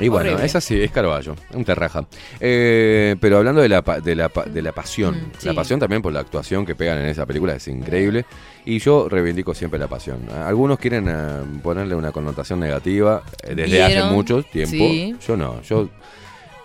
Y 0.00 0.08
bueno, 0.08 0.30
Horrible. 0.30 0.46
es 0.46 0.56
así, 0.56 0.80
es 0.80 0.90
Carballo, 0.90 1.36
un 1.52 1.66
terraja. 1.66 2.06
Eh, 2.40 3.14
pero 3.20 3.36
hablando 3.36 3.60
de 3.60 3.68
la, 3.68 3.82
de 3.82 4.14
la, 4.16 4.30
de 4.46 4.62
la 4.62 4.72
pasión, 4.72 5.14
Mm, 5.16 5.30
sí. 5.36 5.46
la 5.48 5.52
pasión 5.54 5.78
también 5.80 6.00
por 6.00 6.14
la 6.14 6.20
actuación 6.20 6.64
que 6.64 6.74
pegan 6.74 6.96
en 6.98 7.06
esa 7.06 7.26
película 7.26 7.54
es 7.54 7.68
increíble. 7.68 8.24
Y 8.64 8.78
yo 8.78 9.06
reivindico 9.10 9.52
siempre 9.54 9.78
la 9.78 9.88
pasión. 9.88 10.20
Algunos 10.46 10.78
quieren 10.78 11.08
eh, 11.10 11.42
ponerle 11.62 11.94
una 11.94 12.10
connotación 12.10 12.58
negativa 12.60 13.22
eh, 13.42 13.54
desde 13.54 13.82
hace 13.82 14.02
mucho 14.04 14.42
tiempo. 14.42 14.70
Sí. 14.76 15.14
Yo 15.26 15.36
no, 15.36 15.60
yo... 15.62 15.88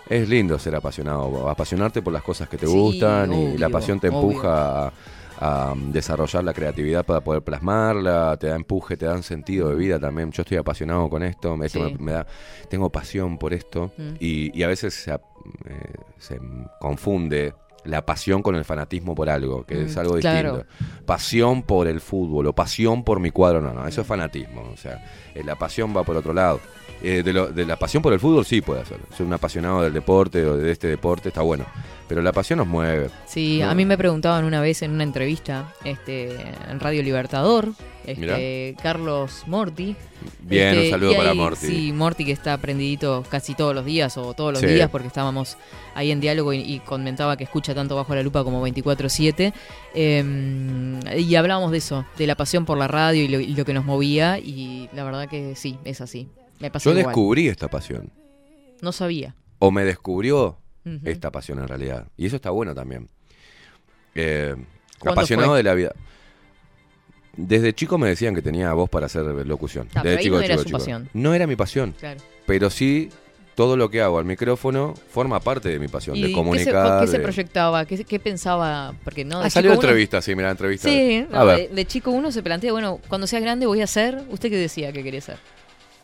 Es 0.08 0.28
lindo 0.28 0.58
ser 0.58 0.74
apasionado, 0.74 1.48
apasionarte 1.50 2.00
por 2.02 2.12
las 2.12 2.22
cosas 2.22 2.48
que 2.48 2.56
te 2.56 2.66
Sí, 2.66 2.72
gustan 2.72 3.32
y 3.32 3.58
la 3.58 3.68
pasión 3.68 4.00
te 4.00 4.06
empuja 4.06 4.86
a, 4.86 4.92
a 5.40 5.74
desarrollar 5.76 6.42
la 6.44 6.54
creatividad 6.54 7.04
para 7.04 7.20
poder 7.20 7.42
plasmarla, 7.42 8.36
te 8.40 8.46
da 8.46 8.56
empuje, 8.56 8.96
te 8.96 9.04
dan 9.06 9.22
sentido 9.22 9.68
de 9.68 9.74
vida 9.76 9.98
también. 10.00 10.30
Yo 10.32 10.42
estoy 10.42 10.56
apasionado 10.56 11.10
con 11.10 11.22
esto, 11.22 11.62
esto 11.62 11.84
Sí. 11.86 11.92
me, 11.98 12.04
me 12.06 12.12
da, 12.12 12.26
tengo 12.70 12.90
pasión 12.90 13.36
por 13.38 13.52
esto 13.52 13.90
Mm. 13.98 14.14
y, 14.18 14.58
y 14.58 14.62
a 14.62 14.68
veces 14.68 14.94
se, 14.94 15.12
eh, 15.12 15.18
se 16.18 16.38
confunde 16.80 17.52
la 17.88 18.04
pasión 18.06 18.42
con 18.42 18.54
el 18.54 18.64
fanatismo 18.64 19.14
por 19.14 19.28
algo, 19.30 19.64
que 19.64 19.74
Mm, 19.76 19.86
es 19.86 19.96
algo 19.96 20.18
claro. 20.18 20.58
distinto. 20.58 21.04
Pasión 21.06 21.62
por 21.62 21.86
el 21.88 22.00
fútbol 22.00 22.46
o 22.46 22.52
pasión 22.54 23.02
por 23.04 23.18
mi 23.20 23.30
cuadro, 23.30 23.60
no, 23.60 23.72
no, 23.72 23.86
eso 23.86 24.02
es 24.02 24.06
fanatismo. 24.06 24.62
O 24.72 24.76
sea, 24.76 25.02
eh, 25.34 25.42
la 25.44 25.56
pasión 25.56 25.94
va 25.96 26.04
por 26.04 26.16
otro 26.16 26.32
lado. 26.32 26.60
Eh, 27.02 27.22
de, 27.22 27.32
lo- 27.32 27.46
de 27.48 27.64
la 27.64 27.76
pasión 27.76 28.02
por 28.02 28.12
el 28.12 28.18
fútbol 28.20 28.44
sí 28.44 28.60
puede 28.60 28.84
ser. 28.84 28.98
Soy 29.16 29.24
un 29.26 29.32
apasionado 29.32 29.82
del 29.82 29.92
deporte 29.92 30.44
o 30.44 30.56
de 30.56 30.70
este 30.72 30.88
deporte, 30.88 31.28
está 31.28 31.42
bueno. 31.42 31.64
Pero 32.08 32.22
la 32.22 32.32
pasión 32.32 32.58
nos 32.58 32.66
mueve. 32.66 33.10
Sí, 33.26 33.58
No. 33.60 33.68
a 33.70 33.74
mí 33.74 33.84
me 33.84 33.98
preguntaban 33.98 34.44
una 34.44 34.60
vez 34.62 34.80
en 34.82 34.92
una 34.92 35.02
entrevista 35.04 35.74
este, 35.84 36.32
en 36.70 36.80
Radio 36.80 37.02
Libertador, 37.02 37.68
este, 38.06 38.74
Carlos 38.82 39.42
Morti. 39.46 39.94
Bien, 40.40 40.68
Este, 40.68 40.84
un 40.86 40.90
saludo 40.90 41.12
y 41.12 41.16
para 41.16 41.30
ahí- 41.32 41.36
Morty. 41.36 41.66
Sí, 41.66 41.92
Morty 41.92 42.24
que 42.24 42.32
está 42.32 42.56
prendidito 42.56 43.24
casi 43.30 43.54
todos 43.54 43.74
los 43.74 43.84
días 43.84 44.16
o 44.16 44.32
todos 44.32 44.52
los 44.52 44.60
Sí. 44.62 44.66
días 44.68 44.88
porque 44.88 45.06
estábamos 45.08 45.58
ahí 45.94 46.10
en 46.10 46.20
diálogo 46.20 46.54
y, 46.54 46.60
y 46.60 46.80
comentaba 46.80 47.36
que 47.36 47.44
escucha 47.44 47.74
tanto 47.74 47.94
Bajo 47.94 48.14
la 48.14 48.22
Lupa 48.22 48.42
como 48.42 48.66
24-7. 48.66 49.52
eh, 49.94 51.00
y 51.18 51.34
hablábamos 51.34 51.70
de 51.72 51.78
eso, 51.78 52.04
de 52.16 52.26
la 52.26 52.36
pasión 52.36 52.64
por 52.64 52.78
la 52.78 52.88
radio 52.88 53.22
y 53.22 53.28
lo, 53.28 53.40
y 53.40 53.54
lo 53.54 53.64
que 53.64 53.74
nos 53.74 53.84
movía 53.84 54.38
y 54.38 54.88
la 54.94 55.04
verdad 55.04 55.28
que 55.28 55.54
sí, 55.56 55.78
es 55.84 56.00
así. 56.00 56.28
Me 56.60 56.70
pasó 56.70 56.90
Yo 56.92 56.98
igual. 56.98 57.14
descubrí 57.14 57.48
esta 57.48 57.68
pasión. 57.68 58.10
No 58.80 58.92
sabía. 58.92 59.34
O 59.58 59.70
me 59.70 59.84
descubrió 59.84 60.56
Esta 61.04 61.30
pasión 61.30 61.58
en 61.58 61.68
realidad. 61.68 62.06
Y 62.16 62.26
eso 62.26 62.36
está 62.36 62.50
bueno 62.50 62.74
también. 62.74 63.08
Eh, 64.14 64.54
¿Cuándo 64.98 65.20
apasionado 65.20 65.50
fue? 65.50 65.58
de 65.58 65.62
la 65.62 65.74
vida. 65.74 65.92
Desde 67.36 67.72
chico 67.72 67.98
me 67.98 68.08
decían 68.08 68.34
que 68.34 68.42
tenía 68.42 68.72
voz 68.72 68.90
para 68.90 69.06
hacer 69.06 69.22
locución. 69.46 69.88
Ah, 69.94 70.02
Desde 70.02 70.22
chico, 70.24 70.36
no 70.36 70.42
era 70.42 70.58
su 70.58 70.64
chico. 70.64 70.78
pasión. 70.78 71.08
No 71.14 71.34
era 71.34 71.46
mi 71.46 71.54
pasión. 71.54 71.94
Claro. 71.98 72.20
Pero 72.46 72.68
sí, 72.68 73.10
todo 73.54 73.76
lo 73.76 73.90
que 73.90 74.02
hago 74.02 74.18
al 74.18 74.24
micrófono 74.24 74.94
forma 75.10 75.38
parte 75.38 75.68
de 75.68 75.78
mi 75.78 75.86
pasión. 75.86 76.16
¿Y 76.16 76.22
de 76.22 76.26
qué 76.28 76.32
se- 76.32 76.36
comunicar. 76.36 77.00
¿Qué 77.00 77.06
se, 77.06 77.20
proyectaba? 77.20 77.84
¿Qué, 77.84 78.02
qué 78.04 78.18
pensaba? 78.18 78.92
Porque 79.04 79.24
no, 79.24 79.40
Ah, 79.40 79.50
salió 79.50 79.70
uno- 79.70 79.80
entrevista, 79.80 80.20
sí, 80.20 80.34
mira, 80.34 80.50
entrevista. 80.50 80.88
Sí, 80.88 81.24
a 81.32 81.44
ver. 81.44 81.68
de, 81.68 81.74
de 81.76 81.84
chico 81.86 82.10
uno 82.10 82.32
se 82.32 82.42
plantea, 82.42 82.72
bueno, 82.72 82.98
cuando 83.08 83.28
sea 83.28 83.38
grande 83.38 83.66
voy 83.66 83.82
a 83.82 83.86
ser. 83.86 84.20
¿Usted 84.30 84.50
qué 84.50 84.56
decía 84.56 84.92
que 84.92 85.04
quería 85.04 85.20
ser? 85.20 85.36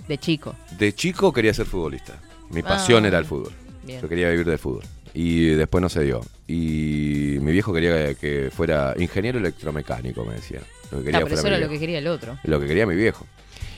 De 0.06 0.18
chico. 0.18 0.54
De 0.78 0.94
chico 0.94 1.32
quería 1.32 1.52
ser 1.52 1.66
futbolista. 1.66 2.20
Mi 2.50 2.62
pasión 2.62 3.04
Ah, 3.04 3.08
era 3.08 3.18
el 3.18 3.24
fútbol. 3.24 3.52
Bien. 3.84 4.00
Yo 4.00 4.08
quería 4.08 4.30
vivir 4.30 4.46
del 4.46 4.58
fútbol. 4.58 4.82
Y 5.12 5.50
después 5.50 5.80
no 5.80 5.88
se 5.88 6.02
dio. 6.02 6.20
Y 6.48 7.36
mi 7.40 7.52
viejo 7.52 7.72
quería 7.72 8.14
que, 8.14 8.50
fuera 8.52 8.94
ingeniero 8.98 9.38
electromecánico, 9.38 10.24
me 10.24 10.34
decía. 10.34 10.60
Lo 10.90 10.98
que 10.98 11.04
quería 11.06 11.20
pero 11.20 11.34
eso 11.34 11.42
mi 11.44 11.48
era 11.48 11.56
lo 11.58 11.60
viejo. 11.60 11.72
que 11.72 11.78
quería 11.78 11.98
el 11.98 12.06
otro. 12.08 12.38
Lo 12.44 12.60
que 12.60 12.66
quería 12.66 12.86
mi 12.86 12.96
viejo. 12.96 13.26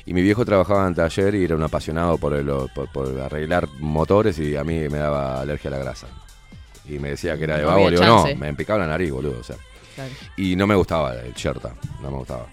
Y 0.06 0.14
mi 0.14 0.22
viejo 0.22 0.44
trabajaba 0.44 0.86
en 0.86 0.94
taller 0.94 1.34
y 1.34 1.44
era 1.44 1.56
un 1.56 1.62
apasionado 1.62 2.16
por, 2.16 2.32
el- 2.34 2.46
por, 2.74 2.90
por 2.92 3.20
arreglar 3.20 3.68
motores 3.80 4.38
y 4.38 4.56
a 4.56 4.62
mí 4.64 4.88
me 4.88 4.98
daba 4.98 5.40
alergia 5.40 5.68
a 5.68 5.72
la 5.72 5.78
grasa. 5.78 6.06
Y 6.88 6.98
me 7.00 7.10
decía 7.10 7.36
que 7.36 7.44
era 7.44 7.56
de 7.56 7.62
No 7.62 7.68
vago. 7.68 7.86
había 7.86 7.90
Le 7.98 8.04
digo, 8.06 8.24
no, 8.28 8.36
me 8.36 8.48
empicaba 8.48 8.78
la 8.78 8.86
nariz, 8.86 9.10
boludo. 9.10 9.40
O 9.40 9.44
sea. 9.44 9.56
Claro. 9.94 10.10
Y 10.36 10.54
no 10.56 10.66
me 10.66 10.74
gustaba 10.76 11.14
el 11.14 11.34
Cherta, 11.34 11.74
no 12.02 12.10
me 12.10 12.18
gustaba. 12.18 12.46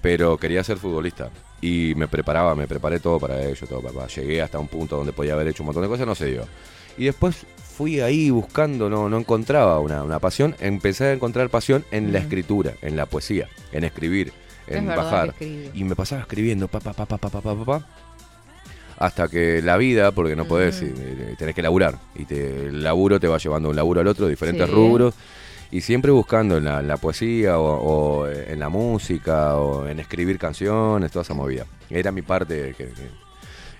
Pero 0.00 0.36
quería 0.38 0.64
ser 0.64 0.78
futbolista. 0.78 1.30
Y 1.60 1.94
me 1.96 2.08
preparaba, 2.08 2.54
me 2.54 2.66
preparé 2.66 3.00
todo 3.00 3.18
para 3.18 3.42
ello, 3.42 3.66
todo. 3.66 4.06
Llegué 4.06 4.42
hasta 4.42 4.58
un 4.58 4.68
punto 4.68 4.96
donde 4.96 5.12
podía 5.12 5.32
haber 5.34 5.48
hecho 5.48 5.62
un 5.62 5.66
montón 5.66 5.82
de 5.82 5.88
cosas, 5.88 6.06
no 6.06 6.14
se 6.14 6.26
dio. 6.26 6.46
Y 6.96 7.04
después 7.06 7.46
fui 7.76 8.00
ahí 8.00 8.30
buscando, 8.30 8.88
no, 8.88 9.08
no 9.08 9.18
encontraba 9.18 9.80
una, 9.80 10.02
una 10.02 10.18
pasión. 10.20 10.54
Empecé 10.60 11.06
a 11.06 11.12
encontrar 11.12 11.48
pasión 11.50 11.84
en 11.90 12.12
la 12.12 12.18
escritura, 12.20 12.74
en 12.82 12.96
la 12.96 13.06
poesía, 13.06 13.48
en 13.72 13.84
escribir, 13.84 14.32
Es 14.66 14.76
en 14.76 14.86
bajar. 14.86 15.34
Y 15.40 15.84
me 15.84 15.96
pasaba 15.96 16.22
escribiendo, 16.22 16.68
pa, 16.68 16.80
pa, 16.80 16.92
pa, 16.92 17.04
pa, 17.06 17.18
pa, 17.18 17.28
pa, 17.30 17.40
pa, 17.42 17.64
pa, 17.64 17.86
hasta 18.96 19.26
que 19.28 19.60
la 19.60 19.76
vida, 19.76 20.12
porque 20.12 20.36
no 20.36 20.44
podés, 20.44 20.82
tenés 21.36 21.54
que 21.54 21.62
laburar. 21.62 21.98
Y 22.14 22.24
te, 22.26 22.66
el 22.68 22.82
laburo 22.84 23.18
te 23.18 23.26
va 23.26 23.38
llevando 23.38 23.68
de 23.68 23.70
un 23.70 23.76
laburo 23.76 24.00
al 24.00 24.06
otro, 24.06 24.28
diferentes 24.28 24.66
Sí. 24.68 24.72
rubros. 24.72 25.14
y 25.70 25.80
siempre 25.80 26.12
buscando 26.12 26.56
en 26.58 26.64
la, 26.66 26.78
en 26.78 26.86
la 26.86 26.98
poesía 26.98 27.58
o, 27.58 27.64
o 28.22 28.28
en 28.28 28.60
la 28.60 28.68
música 28.68 29.56
o 29.56 29.88
en 29.88 29.98
escribir 29.98 30.38
canciones, 30.38 31.10
toda 31.10 31.24
esa 31.24 31.34
movida. 31.34 31.66
Era 31.90 32.12
mi 32.12 32.22
parte 32.22 32.74
que- 32.78 32.90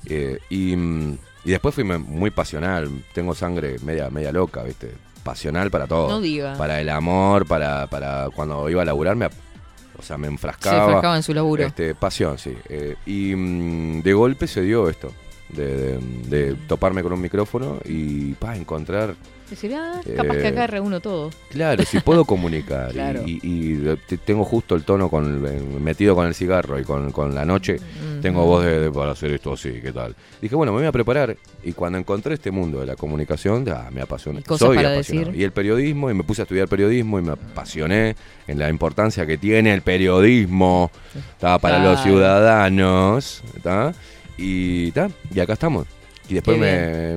que- 0.04 0.34
eh, 0.34 0.38
y, 0.50 0.74
mm, 0.74 1.18
y 1.44 1.50
después 1.50 1.74
fui 1.74 1.84
muy 1.84 2.30
pasional, 2.30 2.90
tengo 3.12 3.34
sangre 3.34 3.76
media, 3.84 4.10
media 4.10 4.32
loca, 4.32 4.62
¿viste? 4.62 4.92
Pasional 5.22 5.70
para 5.70 5.86
todo. 5.86 6.08
No 6.08 6.20
diga. 6.20 6.54
Para 6.56 6.80
el 6.80 6.88
amor, 6.88 7.46
para, 7.46 7.86
para 7.86 8.28
cuando 8.34 8.68
iba 8.68 8.82
a 8.82 8.84
laburar, 8.84 9.16
me, 9.16 9.26
o 9.26 10.02
sea, 10.02 10.18
me 10.18 10.26
enfrascaba. 10.26 10.76
Se 10.76 10.82
enfrascaba 10.84 11.16
en 11.16 11.22
su 11.22 11.32
laburo. 11.34 11.64
Este, 11.64 11.94
pasión, 11.94 12.36
sí. 12.38 12.54
Eh, 12.68 12.96
y 13.06 13.34
mm, 13.34 14.02
de 14.02 14.12
golpe 14.12 14.46
se 14.46 14.60
dio 14.62 14.88
esto, 14.88 15.12
de, 15.50 15.98
de- 15.98 15.98
de 16.28 16.54
toparme 16.66 17.02
con 17.02 17.12
un 17.12 17.20
micrófono 17.20 17.78
y 17.84 18.32
pa, 18.34 18.56
encontrar 18.56 19.14
Decir, 19.50 19.74
ah, 19.74 20.00
capaz 20.16 20.36
Eh, 20.36 20.40
que 20.40 20.46
acá 20.48 20.66
reúno 20.66 21.00
todo. 21.00 21.30
Claro, 21.50 21.84
si 21.84 22.00
puedo 22.00 22.24
comunicar 22.24 22.90
y- 22.90 22.94
Claro. 22.94 23.22
y, 23.26 23.40
y 23.42 23.96
te- 24.08 24.16
tengo 24.16 24.42
justo 24.44 24.74
el 24.74 24.84
tono 24.84 25.10
con 25.10 25.44
el- 25.46 25.80
metido 25.80 26.14
con 26.14 26.26
el 26.26 26.34
cigarro 26.34 26.80
y 26.80 26.82
con, 26.84 27.12
con 27.12 27.34
la 27.34 27.44
noche, 27.44 27.76
tengo 28.22 28.44
voz 28.46 28.64
de, 28.64 28.80
de 28.80 28.90
para 28.90 29.12
hacer 29.12 29.30
esto 29.32 29.52
así, 29.52 29.80
¿qué 29.82 29.92
tal? 29.92 30.16
Dije, 30.40 30.54
bueno, 30.56 30.72
me 30.72 30.78
voy 30.78 30.86
a 30.86 30.92
preparar 30.92 31.36
y 31.62 31.72
cuando 31.72 31.98
encontré 31.98 32.34
este 32.34 32.50
mundo 32.50 32.80
de 32.80 32.86
la 32.86 32.96
comunicación, 32.96 33.64
ya 33.66 33.88
me 33.92 34.00
apasioné. 34.00 34.42
cosas 34.42 34.66
Soy 34.66 34.76
para 34.76 34.94
apasionado. 34.94 35.26
decir. 35.28 35.40
Y 35.40 35.44
el 35.44 35.52
periodismo, 35.52 36.10
y 36.10 36.14
me 36.14 36.24
puse 36.24 36.40
a 36.42 36.44
estudiar 36.44 36.66
periodismo 36.66 37.18
y 37.18 37.22
me 37.22 37.32
apasioné 37.32 38.16
en 38.46 38.58
la 38.58 38.70
importancia 38.70 39.26
que 39.26 39.36
tiene 39.36 39.74
el 39.74 39.82
periodismo 39.82 40.90
¿tá? 41.38 41.58
para 41.58 41.78
los 41.84 42.00
ciudadanos. 42.02 43.42
¿tá? 43.62 43.92
Y, 44.38 44.90
¿tá? 44.92 45.10
y 45.34 45.40
acá 45.40 45.52
estamos. 45.52 45.86
Y 46.28 46.34
después 46.34 46.58
me 46.58 47.14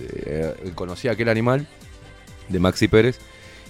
eh, 0.00 0.54
conocí 0.74 1.08
a 1.08 1.12
aquel 1.12 1.28
animal 1.28 1.66
de 2.48 2.58
Maxi 2.58 2.88
Pérez 2.88 3.18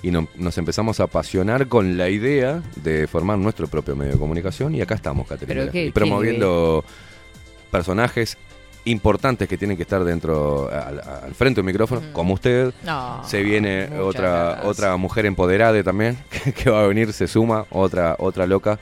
y 0.03 0.11
no- 0.11 0.29
nos 0.37 0.57
empezamos 0.59 1.01
a 1.01 1.05
apasionar 1.05 1.67
con 1.69 1.99
la 1.99 2.09
idea 2.09 2.63
de 2.77 3.07
formar 3.07 3.37
nuestro 3.39 3.67
propio 3.67 3.97
medio 3.97 4.13
de 4.13 4.19
comunicación 4.19 4.75
y 4.75 4.81
acá 4.81 4.95
estamos, 4.95 5.27
Caterina. 5.27 5.71
Qué- 5.71 5.91
promoviendo 5.93 6.85
qué 6.87 7.69
personajes 7.71 8.37
importantes 8.85 9.47
que 9.49 9.59
tienen 9.59 9.77
que 9.77 9.83
estar 9.83 10.03
dentro 10.05 10.71
al, 10.71 11.01
al 11.01 11.35
frente 11.35 11.59
del 11.59 11.67
micrófono, 11.67 12.01
como 12.13 12.33
usted. 12.35 12.73
Mm. 12.83 12.87
No, 12.87 13.23
se 13.29 13.43
viene 13.43 13.89
otra 14.01 14.45
gracias. 14.53 14.65
otra 14.67 14.97
mujer 14.97 15.27
empoderada 15.27 15.83
también 15.83 16.17
que, 16.31 16.53
que 16.53 16.71
va 16.71 16.85
a 16.85 16.87
venir, 16.87 17.13
se 17.13 17.27
suma 17.27 17.67
otra 17.71 18.17
otra 18.19 18.47
loca 18.47 18.79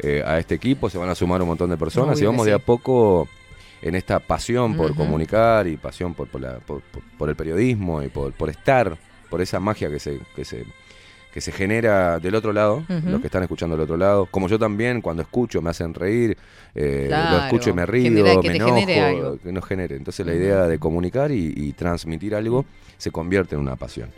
eh, 0.00 0.22
a 0.26 0.38
este 0.38 0.56
equipo, 0.56 0.90
se 0.90 0.98
van 0.98 1.08
a 1.08 1.14
sumar 1.14 1.40
un 1.40 1.48
montón 1.48 1.70
de 1.70 1.78
personas 1.78 2.20
y 2.20 2.26
vamos 2.26 2.44
de 2.44 2.52
a 2.52 2.58
poco 2.58 3.28
en 3.88 3.94
esta 3.94 4.18
pasión 4.20 4.76
por 4.76 4.90
comunicar 4.96 5.66
y 5.66 5.76
pasión 5.76 6.14
por, 6.14 6.28
por, 6.28 6.40
la- 6.40 6.58
por- 6.58 6.82
por- 7.18 7.28
el 7.28 7.36
periodismo 7.36 8.02
y 8.02 8.08
por, 8.08 8.32
por 8.32 8.48
estar, 8.50 8.96
por 9.30 9.40
esa 9.40 9.60
magia 9.60 9.88
que 9.90 9.98
se, 9.98 10.18
que 10.34 10.44
se 10.44 10.64
que 11.32 11.42
se 11.42 11.52
genera 11.52 12.18
del 12.18 12.34
otro 12.34 12.50
lado, 12.54 12.82
los 13.10 13.20
que 13.20 13.26
están 13.26 13.42
escuchando 13.42 13.76
del 13.76 13.82
otro 13.84 13.98
lado, 13.98 14.24
como 14.24 14.48
yo 14.48 14.58
también 14.58 15.02
cuando 15.02 15.20
escucho 15.22 15.60
me 15.60 15.68
hacen 15.68 15.92
reír, 15.92 16.34
eh, 16.74 17.08
lo 17.30 17.38
escucho 17.44 17.68
y 17.68 17.72
me 17.74 17.84
río, 17.84 18.08
genera- 18.24 18.40
que 18.42 18.48
me 18.48 18.54
enojo, 18.54 19.38
que 19.42 19.52
nos 19.52 19.64
genere. 19.66 19.96
Entonces 19.96 20.24
la 20.24 20.32
idea 20.34 20.66
de 20.66 20.78
comunicar 20.78 21.30
y, 21.32 21.52
y 21.54 21.72
transmitir 21.74 22.34
algo 22.34 22.64
se 22.98 23.10
convierte 23.10 23.54
en 23.54 23.60
una 23.60 23.76
pasión. 23.76 24.10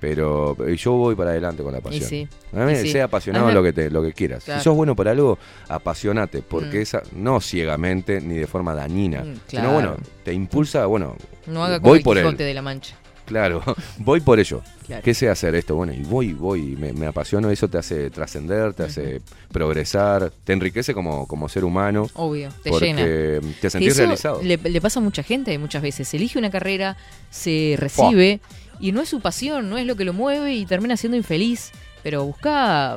Pero 0.00 0.56
y 0.68 0.76
yo 0.76 0.92
voy 0.92 1.14
para 1.14 1.30
adelante 1.30 1.62
con 1.62 1.72
la 1.72 1.78
Y 1.78 1.82
pasión. 1.82 2.08
sí, 2.08 2.28
A 2.52 2.64
mí, 2.64 2.72
y 2.72 2.76
sí. 2.76 2.90
sea 2.92 3.04
apasionado 3.04 3.50
lo 3.52 3.62
que 3.62 3.72
te, 3.72 3.90
lo 3.90 4.02
que 4.02 4.12
quieras. 4.12 4.44
Claro. 4.44 4.60
Si 4.60 4.64
sos 4.64 4.76
bueno 4.76 4.94
por 4.94 5.08
algo, 5.08 5.38
apasionate, 5.68 6.42
porque 6.42 6.78
Mm. 6.78 6.82
esa 6.82 7.02
no 7.12 7.40
ciegamente 7.40 8.20
ni 8.20 8.34
de 8.36 8.46
forma 8.46 8.74
dañina, 8.74 9.20
Mm, 9.22 9.24
sino 9.46 9.62
claro. 9.62 9.72
bueno, 9.72 9.96
te 10.24 10.32
impulsa, 10.32 10.86
bueno, 10.86 11.16
No 11.46 11.64
haga 11.64 11.78
como 11.80 11.90
voy 11.90 11.98
el 11.98 12.04
por 12.04 12.16
Quijote 12.16 12.42
él. 12.44 12.48
de 12.48 12.54
la 12.54 12.62
Mancha. 12.62 12.96
Claro, 13.28 13.62
voy 13.98 14.20
por 14.20 14.40
ello. 14.40 14.62
Claro. 14.86 15.02
¿Qué 15.02 15.12
sé 15.14 15.28
hacer 15.28 15.54
esto? 15.54 15.76
Bueno, 15.76 15.92
y 15.92 16.02
voy, 16.02 16.32
voy, 16.32 16.74
me, 16.76 16.92
me 16.92 17.06
apasiono, 17.06 17.50
eso 17.50 17.68
te 17.68 17.78
hace 17.78 18.10
trascender, 18.10 18.72
te 18.72 18.84
hace 18.84 19.20
progresar, 19.52 20.32
te 20.44 20.54
enriquece 20.54 20.94
como, 20.94 21.26
como 21.28 21.48
ser 21.48 21.64
humano. 21.64 22.08
Obvio, 22.14 22.48
te 22.62 22.70
porque 22.70 22.86
llena. 22.86 23.52
te 23.60 23.70
sentís 23.70 23.92
eso 23.92 24.02
realizado. 24.02 24.42
Le, 24.42 24.56
le 24.56 24.80
pasa 24.80 24.98
a 24.98 25.02
mucha 25.02 25.22
gente 25.22 25.56
muchas 25.58 25.82
veces. 25.82 26.12
Elige 26.14 26.38
una 26.38 26.50
carrera, 26.50 26.96
se 27.30 27.76
recibe 27.78 28.40
y 28.80 28.92
no 28.92 29.02
es 29.02 29.08
su 29.08 29.20
pasión, 29.20 29.68
no 29.68 29.76
es 29.78 29.86
lo 29.86 29.96
que 29.96 30.04
lo 30.04 30.12
mueve 30.12 30.54
y 30.54 30.64
termina 30.66 30.96
siendo 30.96 31.16
infeliz. 31.16 31.70
Pero 32.08 32.24
busca. 32.24 32.96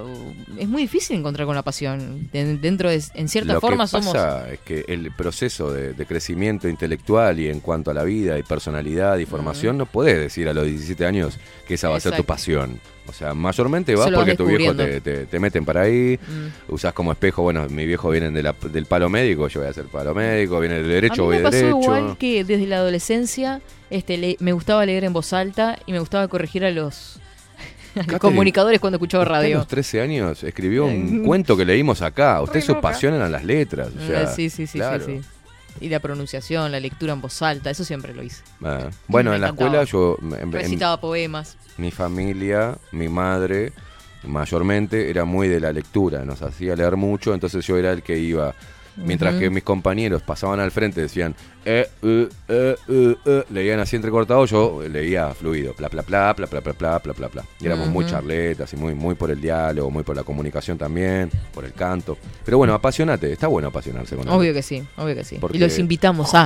Es 0.58 0.70
muy 0.70 0.84
difícil 0.84 1.18
encontrar 1.18 1.46
con 1.46 1.54
la 1.54 1.64
pasión. 1.64 2.30
De- 2.32 2.56
dentro 2.56 2.90
de. 2.90 3.04
En 3.14 3.28
cierta 3.28 3.52
Lo 3.56 3.60
forma 3.60 3.86
que 3.86 3.92
pasa 3.92 4.02
somos. 4.02 4.50
es 4.54 4.60
que 4.62 4.86
el 4.88 5.12
proceso 5.12 5.70
de, 5.74 5.92
de 5.94 6.06
crecimiento 6.06 6.70
intelectual 6.70 7.38
y 7.42 7.50
en 7.50 7.60
cuanto 7.60 7.92
a 7.92 7.94
la 7.94 8.06
vida 8.06 8.40
y 8.40 8.44
personalidad 8.44 9.18
y 9.18 9.26
formación, 9.26 9.78
no 9.78 9.86
puedes 9.86 10.18
decir 10.18 10.48
a 10.48 10.54
los 10.54 10.66
17 10.66 11.06
años 11.06 11.38
que 11.68 11.74
esa 11.74 11.90
va 11.90 11.98
a 11.98 12.00
ser 12.00 12.16
tu 12.16 12.24
pasión. 12.24 12.80
O 13.08 13.12
sea, 13.12 13.34
mayormente 13.34 13.94
vas 13.96 14.10
porque 14.12 14.36
tu 14.36 14.46
viejo 14.46 14.74
te, 14.74 15.02
te- 15.02 15.26
te 15.26 15.40
meten 15.40 15.66
para 15.66 15.82
ahí, 15.82 16.18
Mm. 16.26 16.74
usás 16.74 16.94
como 16.94 17.12
espejo, 17.12 17.42
bueno, 17.42 17.68
mi 17.68 17.86
viejo 17.86 18.10
viene 18.12 18.32
de 18.32 18.44
la- 18.44 18.56
del 18.72 18.86
palo 18.86 19.10
médico, 19.10 19.50
yo 19.50 19.60
voy 19.60 19.70
a 19.70 19.74
ser 19.74 19.86
palo 19.88 20.16
médico, 20.16 20.58
viene 20.62 20.76
del 20.76 20.88
derecho, 20.88 21.24
a 21.24 21.26
mí 21.26 21.34
voy 21.34 21.38
me 21.38 21.44
pasó 21.44 21.58
derecho. 21.58 21.80
igual 21.82 22.18
que 22.18 22.46
desde 22.46 22.66
la 22.68 22.78
adolescencia 22.78 23.60
este, 23.90 24.18
le- 24.18 24.38
me 24.40 24.54
gustaba 24.54 24.86
leer 24.86 25.04
en 25.04 25.12
voz 25.12 25.34
alta 25.34 25.78
y 25.86 25.92
me 25.92 26.00
gustaba 26.00 26.30
corregir 26.30 26.64
a 26.64 26.72
los 26.72 27.20
Catherine, 27.96 28.20
comunicadores 28.20 28.80
cuando 28.80 28.98
escuchaba 28.98 29.24
Usted 29.24 29.34
a 29.36 29.38
radio. 29.40 29.58
los 29.58 29.68
13 29.68 30.02
años 30.02 30.44
escribió 30.44 30.86
un 30.86 31.24
cuento 31.26 31.56
que 31.58 31.66
leímos 31.66 32.02
acá. 32.02 32.42
Usted 32.42 32.56
Re 32.56 32.62
su 32.62 32.72
loca. 32.74 32.82
pasión 32.82 33.14
eran 33.14 33.32
las 33.32 33.44
letras. 33.44 33.90
o 33.98 34.06
sea, 34.08 34.24
Eh, 34.24 34.28
sí, 34.36 34.50
sí, 34.50 34.68
sí, 34.68 34.78
claro. 34.80 35.06
sí, 35.06 35.20
sí. 35.22 35.28
Y 35.86 35.90
la 35.90 36.00
pronunciación, 36.00 36.72
la 36.72 36.80
lectura 36.80 37.14
en 37.14 37.22
voz 37.22 37.42
alta, 37.42 37.70
eso 37.70 37.84
siempre 37.86 38.14
lo 38.14 38.22
hice. 38.24 38.44
Ah, 38.64 38.90
Bueno, 39.08 39.30
Me 39.32 39.38
en 39.38 39.42
la 39.42 39.48
escuela 39.48 39.84
yo... 39.86 40.18
en- 40.22 40.34
en- 40.34 40.52
Recitaba 40.52 41.00
poemas. 41.00 41.56
mi 41.78 41.92
familia, 41.92 42.78
mi 42.92 43.08
madre, 43.08 43.72
mayormente 44.24 45.10
era 45.10 45.26
muy 45.26 45.48
de 45.48 45.60
la 45.60 45.72
lectura, 45.72 46.24
nos 46.26 46.42
hacía 46.42 46.76
leer 46.76 46.96
mucho, 46.98 47.34
entonces 47.34 47.66
yo 47.66 47.78
era 47.78 47.92
el 47.92 48.04
que 48.04 48.18
iba. 48.18 48.54
Mientras 48.98 49.36
que 49.36 49.50
mis 49.50 49.64
compañeros 49.64 50.22
pasaban 50.22 50.60
al 50.60 50.70
frente, 50.72 51.02
decían, 51.02 51.34
eh, 51.66 51.88
eh, 52.02 52.28
eh, 52.88 53.44
leían 53.50 53.80
así 53.80 53.96
entrecortado, 53.96 54.46
yo 54.46 54.82
leía 54.88 55.34
fluido, 55.34 55.74
bla, 55.78 55.88
bla, 55.88 56.02
bla, 56.02 56.34
bla, 56.34 56.46
bla, 56.48 56.60
bla, 56.62 56.74
bla, 57.00 57.14
bla, 57.14 57.28
bla. 57.30 57.44
Y 57.60 57.66
éramos 57.66 57.88
muy 57.88 58.06
charletas 58.06 58.72
y 58.74 58.76
muy, 58.78 58.94
muy 58.94 59.16
por 59.16 59.32
el 59.32 59.40
diálogo, 59.42 59.90
muy 59.90 60.04
por 60.04 60.16
la 60.16 60.24
comunicación 60.24 60.78
también, 60.78 61.30
por 61.54 61.64
el 61.66 61.74
canto. 61.74 62.18
Pero 62.44 62.58
bueno, 62.58 62.74
apasionate, 62.74 63.32
está 63.32 63.48
bueno 63.48 63.70
apasionarse 63.70 64.16
con 64.16 64.28
algo. 64.28 64.40
Obvio 64.40 64.54
que 64.54 64.62
sí, 64.62 64.84
obvio 64.98 65.16
que 65.16 65.24
sí. 65.24 65.38
Porque- 65.40 65.58
Y 65.58 65.60
los 65.62 65.78
invitamos 65.80 66.34
a 66.36 66.46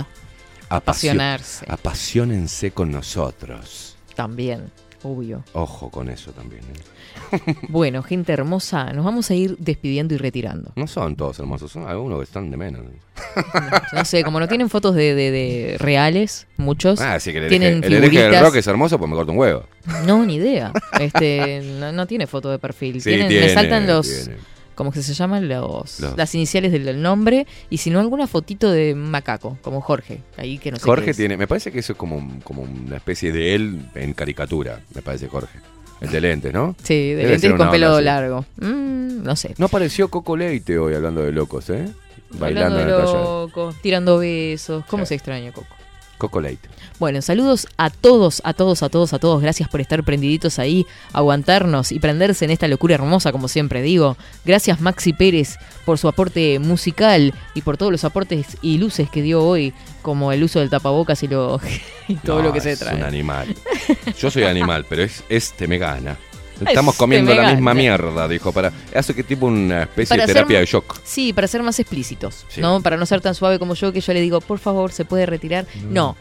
Apasio- 0.69 1.09
apasionarse. 1.11 1.65
Apasionense 1.69 2.71
con 2.71 2.91
nosotros. 2.91 3.97
también, 4.15 4.71
obvio. 5.05 5.43
Ojo 5.53 5.89
con 5.89 6.09
eso 6.09 6.31
también. 6.31 6.63
¿eh? 6.63 7.55
Bueno, 7.69 8.03
gente 8.03 8.31
hermosa, 8.33 8.91
nos 8.93 9.03
vamos 9.05 9.29
a 9.31 9.35
ir 9.35 9.55
despidiendo 9.57 10.13
y 10.13 10.17
retirando. 10.17 10.71
No 10.75 10.87
son 10.87 11.15
todos 11.15 11.39
hermosos, 11.39 11.71
son 11.71 11.87
algunos 11.87 12.19
que 12.19 12.23
están 12.25 12.49
de 12.51 12.57
menos. 12.57 12.81
No 13.93 14.05
sé, 14.05 14.23
como 14.23 14.39
no 14.39 14.47
tienen 14.47 14.69
fotos 14.69 14.95
de, 14.95 15.15
de- 15.15 15.31
de 15.31 15.77
reales, 15.79 16.47
muchos 16.57 16.99
Ah, 17.01 17.19
sí 17.19 17.31
que 17.31 17.39
el 17.39 17.49
tienen 17.49 17.77
hereje, 17.83 17.87
el 17.87 17.93
hereje 18.03 18.29
del 18.29 18.41
rock 18.43 18.55
es 18.57 18.67
hermoso, 18.67 18.97
pues 18.97 19.09
me 19.09 19.15
corto 19.15 19.31
un 19.31 19.37
huevo. 19.37 19.63
No, 20.05 20.23
ni 20.25 20.35
idea. 20.35 20.71
Este, 20.99 21.61
no, 21.79 21.91
no 21.91 22.05
tiene 22.07 22.27
foto 22.27 22.49
de 22.49 22.59
perfil. 22.59 23.01
Sí, 23.01 23.09
Tienen- 23.11 23.27
tiene, 23.29 23.47
me 23.47 23.53
saltan 23.53 23.87
los, 23.87 24.07
tiene. 24.25 24.39
¿Cómo 24.75 24.91
que 24.91 25.01
se 25.01 25.13
llaman? 25.13 25.47
Los, 25.47 25.99
Los- 25.99 26.15
Las 26.17 26.35
iniciales 26.35 26.71
del, 26.71 26.85
del 26.85 27.01
nombre. 27.01 27.47
Y 27.69 27.77
si 27.77 27.89
no, 27.89 27.99
alguna 27.99 28.27
fotito 28.27 28.69
de 28.71 28.93
macaco, 28.95 29.57
como 29.61 29.81
Jorge. 29.81 30.21
Ahí 30.37 30.57
que 30.57 30.71
no 30.71 30.77
sé 30.77 30.83
Jorge 30.83 31.13
tiene, 31.13 31.37
me 31.37 31.47
parece 31.47 31.71
que 31.71 31.79
eso 31.79 31.93
es 31.93 31.97
como, 31.97 32.17
un- 32.17 32.41
como 32.41 32.61
una 32.61 32.97
especie 32.97 33.31
de 33.31 33.55
él 33.55 33.79
en 33.95 34.13
caricatura, 34.13 34.81
me 34.93 35.01
parece 35.01 35.27
Jorge. 35.27 35.59
El 36.01 36.11
de 36.11 36.21
lentes, 36.21 36.53
¿no? 36.53 36.75
Sí, 36.83 36.93
de 37.11 37.15
Debe 37.15 37.29
lentes 37.31 37.53
con 37.53 37.71
pelo 37.71 38.01
largo. 38.01 38.45
Mm, 38.57 39.23
no 39.23 39.35
sé. 39.35 39.55
No 39.57 39.67
apareció 39.67 40.09
Coco 40.09 40.35
Leite 40.35 40.77
hoy 40.77 40.93
hablando 40.93 41.21
de 41.23 41.31
locos, 41.31 41.69
¿eh? 41.69 41.85
Bailando 42.31 42.75
Hablando 42.75 42.79
en 42.81 42.87
de 42.87 42.93
el 42.93 42.99
taller. 43.05 43.21
locos, 43.23 43.75
tirando 43.81 44.17
besos. 44.17 44.83
¿Cómo 44.87 45.05
Sí. 45.05 45.09
se 45.09 45.15
extraña 45.15 45.51
Coco? 45.53 45.67
Coco. 46.17 46.41
Bueno, 46.99 47.21
saludos 47.21 47.67
a 47.77 47.89
todos, 47.89 48.41
a 48.45 48.53
todos, 48.53 48.83
a 48.83 48.89
todos, 48.89 49.13
a 49.13 49.19
todos. 49.19 49.41
Gracias 49.41 49.67
por 49.69 49.81
estar 49.81 50.03
prendiditos 50.03 50.59
ahí, 50.59 50.85
aguantarnos 51.13 51.91
y 51.91 51.99
prenderse 51.99 52.45
en 52.45 52.51
esta 52.51 52.67
locura 52.67 52.95
hermosa, 52.95 53.31
como 53.31 53.47
siempre 53.47 53.81
digo. 53.81 54.15
Gracias 54.45 54.79
Maxi 54.81 55.13
Pérez 55.13 55.57
por 55.85 55.97
su 55.97 56.07
aporte 56.07 56.59
musical 56.59 57.33
y 57.53 57.61
por 57.61 57.77
todos 57.77 57.91
los 57.91 58.03
aportes 58.05 58.57
y 58.61 58.77
luces 58.77 59.09
que 59.09 59.21
dio 59.21 59.43
hoy, 59.43 59.73
como 60.01 60.31
el 60.31 60.43
uso 60.43 60.59
del 60.59 60.69
tapabocas 60.69 61.21
y, 61.23 61.27
lo, 61.27 61.59
y 62.07 62.15
todo 62.15 62.37
No, 62.37 62.43
lo 62.47 62.53
que 62.53 62.61
se 62.61 62.71
es 62.73 62.79
trae. 62.79 62.95
un 62.95 63.03
animal. 63.03 63.53
Yo 64.17 64.31
soy 64.31 64.43
animal, 64.43 64.85
pero 64.89 65.03
es 65.03 65.23
este 65.29 65.67
me 65.67 65.77
gana. 65.77 66.17
Estamos 66.67 66.95
comiendo 66.95 67.33
la 67.33 67.51
misma 67.53 67.73
mierda, 67.73 68.27
dijo. 68.27 68.51
Para, 68.51 68.71
hace 68.95 69.13
que 69.13 69.23
tipo 69.23 69.45
una 69.47 69.83
especie 69.83 70.09
Para 70.09 70.23
de 70.23 70.27
ser- 70.27 70.33
terapia 70.35 70.59
de 70.59 70.65
shock. 70.65 70.99
Sí, 71.03 71.33
para 71.33 71.47
ser 71.47 71.63
más 71.63 71.79
explícitos, 71.79 72.45
Sí. 72.49 72.61
¿no? 72.61 72.81
Para 72.81 72.97
no 72.97 73.05
ser 73.05 73.21
tan 73.21 73.35
suave 73.35 73.59
como 73.59 73.73
yo, 73.75 73.91
que 73.91 74.01
yo 74.01 74.13
le 74.13 74.21
digo, 74.21 74.41
por 74.41 74.59
favor, 74.59 74.91
¿se 74.91 75.05
puede 75.05 75.25
retirar? 75.25 75.65
No. 75.89 76.15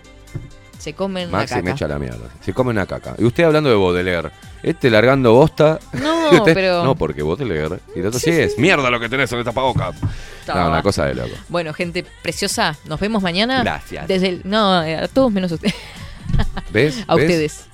Se 0.78 0.92
comen 0.92 1.30
Maxi 1.30 1.54
caca. 1.54 1.62
me 1.62 1.70
echa 1.70 1.88
la 1.88 1.98
mierda. 1.98 2.28
Se 2.44 2.52
come 2.52 2.70
una 2.70 2.84
caca. 2.84 3.14
Y 3.16 3.24
usted 3.24 3.44
hablando 3.44 3.70
de 3.70 3.76
Baudelaire. 3.76 4.30
Este 4.62 4.90
largando 4.90 5.32
bosta. 5.32 5.78
No, 5.94 6.30
usted- 6.32 6.52
pero- 6.52 6.84
No, 6.84 6.94
porque 6.94 7.22
Baudelaire. 7.22 7.78
Y 7.96 8.00
el 8.00 8.06
otro 8.06 8.18
sí, 8.20 8.30
es. 8.30 8.58
Mierda 8.58 8.90
lo 8.90 9.00
que 9.00 9.08
tenés 9.08 9.32
en 9.32 9.38
el 9.38 9.44
tapabocas. 9.44 9.94
No, 10.46 10.68
una 10.68 10.82
cosa 10.82 11.06
de 11.06 11.14
loco. 11.14 11.30
Bueno, 11.48 11.72
gente 11.72 12.04
preciosa, 12.22 12.76
nos 12.86 13.00
vemos 13.00 13.22
mañana. 13.22 13.62
Gracias. 13.62 14.06
Desde 14.08 14.28
el, 14.28 14.40
no, 14.44 14.74
a 14.80 15.08
todos 15.08 15.32
menos 15.32 15.52
a 15.52 15.54
ustedes. 15.54 15.74
¿Ves? 16.70 17.02
A 17.08 17.14
¿Ves? 17.14 17.24
ustedes. 17.24 17.64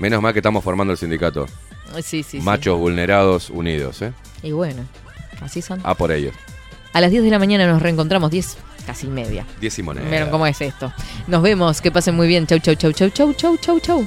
Menos 0.00 0.20
mal 0.20 0.32
que 0.32 0.40
estamos 0.40 0.64
formando 0.64 0.92
el 0.92 0.98
sindicato. 0.98 1.46
Sí, 1.96 2.22
sí, 2.22 2.22
sí. 2.22 2.40
Machos 2.40 2.78
vulnerados 2.78 3.50
unidos, 3.50 4.02
¿eh? 4.02 4.12
Y 4.42 4.52
bueno, 4.52 4.84
así 5.40 5.62
son. 5.62 5.80
A 5.84 5.94
por 5.94 6.12
ellos. 6.12 6.34
A 6.92 7.00
las 7.00 7.10
10 7.10 7.24
de 7.24 7.30
la 7.30 7.38
mañana 7.38 7.66
nos 7.66 7.82
reencontramos, 7.82 8.30
10, 8.30 8.56
casi 8.86 9.06
media. 9.06 9.46
Diez 9.60 9.78
y 9.78 9.82
moneda. 9.82 10.08
Vieron 10.08 10.30
cómo 10.30 10.46
es 10.46 10.60
esto. 10.60 10.92
Nos 11.26 11.42
vemos, 11.42 11.80
que 11.80 11.90
pasen 11.90 12.14
muy 12.14 12.26
bien. 12.26 12.46
Chau, 12.46 12.58
chau, 12.58 12.74
chau, 12.74 12.92
chau, 12.92 13.10
chau, 13.10 13.32
chau, 13.34 13.56
chau, 13.58 13.80
chau. 13.80 14.06